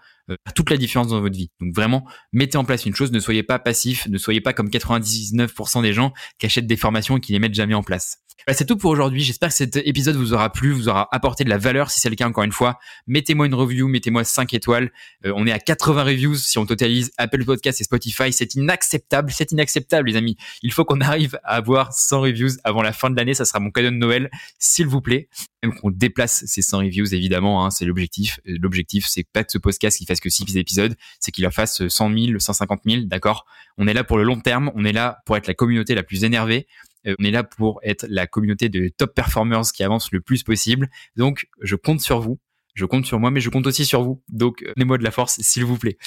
toute 0.55 0.70
la 0.70 0.76
différence 0.76 1.09
dans 1.09 1.20
votre 1.20 1.37
vie. 1.37 1.51
Donc 1.61 1.74
vraiment, 1.74 2.07
mettez 2.33 2.59
en 2.59 2.64
place 2.64 2.87
une 2.87 2.95
chose, 2.95 3.12
ne 3.12 3.20
soyez 3.20 3.43
pas 3.43 3.59
passif, 3.59 4.07
ne 4.09 4.18
soyez 4.18 4.41
pas 4.41 4.53
comme 4.53 4.68
99% 4.68 5.83
des 5.83 5.93
gens 5.93 6.12
qui 6.39 6.47
achètent 6.47 6.66
des 6.66 6.76
formations 6.76 7.16
et 7.16 7.20
qui 7.20 7.33
les 7.33 7.39
mettent 7.39 7.55
jamais 7.55 7.74
en 7.74 7.83
place. 7.83 8.18
C'est 8.51 8.66
tout 8.66 8.76
pour 8.76 8.90
aujourd'hui. 8.90 9.22
J'espère 9.22 9.51
que 9.51 9.55
cet 9.55 9.76
épisode 9.76 10.16
vous 10.16 10.32
aura 10.32 10.51
plu, 10.51 10.72
vous 10.72 10.88
aura 10.88 11.09
apporté 11.12 11.45
de 11.45 11.51
la 11.51 11.59
valeur. 11.59 11.90
Si 11.90 12.01
c'est 12.01 12.11
le 12.11 12.16
cas, 12.16 12.26
encore 12.26 12.45
une 12.45 12.53
fois, 12.53 12.78
mettez-moi 13.07 13.47
une 13.47 13.55
review, 13.55 13.88
mettez-moi 13.88 14.24
5 14.24 14.53
étoiles. 14.55 14.90
Euh, 15.24 15.32
on 15.36 15.47
est 15.47 15.53
à 15.53 15.59
80 15.59 16.05
reviews 16.05 16.34
si 16.34 16.59
on 16.59 16.66
totalise 16.66 17.12
Apple 17.18 17.45
Podcast 17.45 17.80
et 17.80 17.84
Spotify. 17.84 18.32
C'est 18.32 18.55
inacceptable, 18.55 19.30
c'est 19.32 19.53
inacceptable, 19.53 20.09
les 20.09 20.16
amis. 20.16 20.36
Il 20.62 20.72
faut 20.72 20.84
qu'on 20.84 21.01
arrive 21.01 21.38
à 21.45 21.57
avoir 21.57 21.93
100 21.93 22.20
reviews 22.20 22.51
avant 22.64 22.82
la 22.82 22.93
fin 22.93 23.11
de 23.11 23.16
l'année. 23.16 23.34
Ça 23.34 23.45
sera 23.45 23.61
mon 23.61 23.70
cadeau 23.70 23.90
de 23.90 23.97
Noël, 23.97 24.30
s'il 24.59 24.86
vous 24.86 25.01
plaît. 25.01 25.28
Même 25.62 25.74
qu'on 25.74 25.90
déplace 25.90 26.45
ces 26.47 26.62
100 26.62 26.78
reviews, 26.78 27.14
évidemment, 27.14 27.64
hein, 27.64 27.70
c'est 27.70 27.84
l'objectif. 27.84 28.40
L'objectif, 28.45 29.07
c'est 29.09 29.24
pas 29.32 29.45
que 29.45 29.53
ce 29.53 29.59
podcast 29.59 29.99
qui 29.99 30.07
fasse 30.07 30.20
que 30.20 30.30
6 30.30 30.57
épisodes, 30.57 30.97
c'est 31.20 31.30
qu'il 31.30 31.47
en 31.47 31.53
fasse 31.53 31.86
100 31.86 32.12
000, 32.12 32.38
150 32.38 32.80
000, 32.84 33.03
d'accord? 33.05 33.47
On 33.78 33.86
est 33.86 33.95
là 33.95 34.05
pour 34.05 34.18
le 34.18 34.24
long 34.24 34.40
terme, 34.40 34.72
on 34.74 34.84
est 34.84 34.93
là 34.93 35.18
pour 35.24 35.36
être 35.36 35.47
la 35.47 35.55
communauté 35.55 35.95
la 35.95 36.03
plus 36.03 36.24
énervée. 36.24 36.66
Euh, 37.07 37.14
on 37.18 37.24
est 37.24 37.30
là 37.30 37.44
pour 37.44 37.80
être 37.82 38.07
la 38.09 38.26
communauté 38.26 38.68
de 38.68 38.88
top 38.88 39.14
performers 39.14 39.72
qui 39.72 39.82
avance 39.82 40.12
le 40.12 40.20
plus 40.20 40.42
possible. 40.42 40.88
Donc, 41.16 41.46
je 41.61 41.76
compte 41.76 42.00
sur 42.00 42.20
vous. 42.20 42.38
Je 42.74 42.86
compte 42.86 43.05
sur 43.05 43.20
moi, 43.20 43.30
mais 43.30 43.40
je 43.40 43.50
compte 43.50 43.66
aussi 43.66 43.84
sur 43.84 44.03
vous. 44.03 44.22
Donc, 44.28 44.62
euh, 44.62 44.72
donnez-moi 44.76 44.98
de 44.98 45.05
la 45.05 45.11
force, 45.11 45.38
s'il 45.40 45.64
vous 45.64 45.76
plaît. 45.76 45.98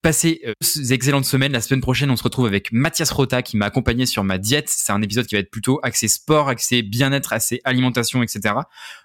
Passez 0.00 0.40
euh, 0.46 0.52
excellentes 0.90 1.26
semaines. 1.26 1.52
La 1.52 1.60
semaine 1.60 1.80
prochaine, 1.80 2.10
on 2.10 2.16
se 2.16 2.22
retrouve 2.22 2.46
avec 2.46 2.72
Mathias 2.72 3.10
Rota 3.10 3.42
qui 3.42 3.56
m'a 3.56 3.66
accompagné 3.66 4.06
sur 4.06 4.24
ma 4.24 4.38
diète. 4.38 4.68
C'est 4.68 4.92
un 4.92 5.02
épisode 5.02 5.26
qui 5.26 5.34
va 5.34 5.40
être 5.40 5.50
plutôt 5.50 5.78
axé 5.82 6.08
sport, 6.08 6.48
axé 6.48 6.82
bien-être, 6.82 7.32
axé 7.32 7.60
alimentation, 7.64 8.22
etc. 8.22 8.54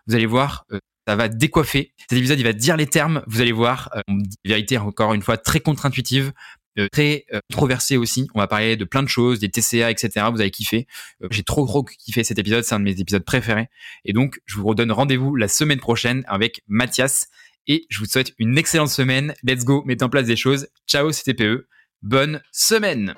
Vous 0.07 0.15
allez 0.15 0.25
voir, 0.25 0.65
ça 1.07 1.15
va 1.15 1.27
décoiffer. 1.27 1.93
Cet 1.97 2.17
épisode, 2.17 2.39
il 2.39 2.43
va 2.45 2.53
dire 2.53 2.77
les 2.77 2.87
termes. 2.87 3.23
Vous 3.27 3.41
allez 3.41 3.51
voir, 3.51 3.89
une 4.07 4.23
vérité 4.45 4.77
encore 4.77 5.13
une 5.13 5.21
fois 5.21 5.37
très 5.37 5.59
contre-intuitive. 5.59 6.31
Euh, 6.79 6.87
très 6.89 7.25
euh, 7.33 7.39
controversé 7.49 7.97
aussi. 7.97 8.29
On 8.33 8.39
va 8.39 8.47
parler 8.47 8.77
de 8.77 8.85
plein 8.85 9.03
de 9.03 9.09
choses, 9.09 9.39
des 9.39 9.49
TCA, 9.49 9.91
etc. 9.91 10.27
Vous 10.31 10.39
allez 10.39 10.51
kiffer. 10.51 10.87
Euh, 11.21 11.27
j'ai 11.29 11.43
trop 11.43 11.65
trop 11.65 11.83
kiffé 11.83 12.23
cet 12.23 12.39
épisode, 12.39 12.63
c'est 12.63 12.75
un 12.75 12.79
de 12.79 12.85
mes 12.85 12.99
épisodes 12.99 13.23
préférés. 13.23 13.67
Et 14.05 14.13
donc, 14.13 14.39
je 14.45 14.55
vous 14.55 14.65
redonne 14.65 14.91
rendez-vous 14.91 15.35
la 15.35 15.47
semaine 15.47 15.79
prochaine 15.79 16.23
avec 16.27 16.61
Mathias. 16.67 17.27
Et 17.67 17.85
je 17.89 17.99
vous 17.99 18.05
souhaite 18.05 18.33
une 18.39 18.57
excellente 18.57 18.89
semaine. 18.89 19.33
Let's 19.43 19.65
go, 19.65 19.83
mettez 19.85 20.03
en 20.03 20.09
place 20.09 20.25
des 20.25 20.37
choses. 20.37 20.67
Ciao, 20.87 21.11
c'était 21.11 21.33
PE. 21.33 21.67
Bonne 22.01 22.41
semaine. 22.51 23.15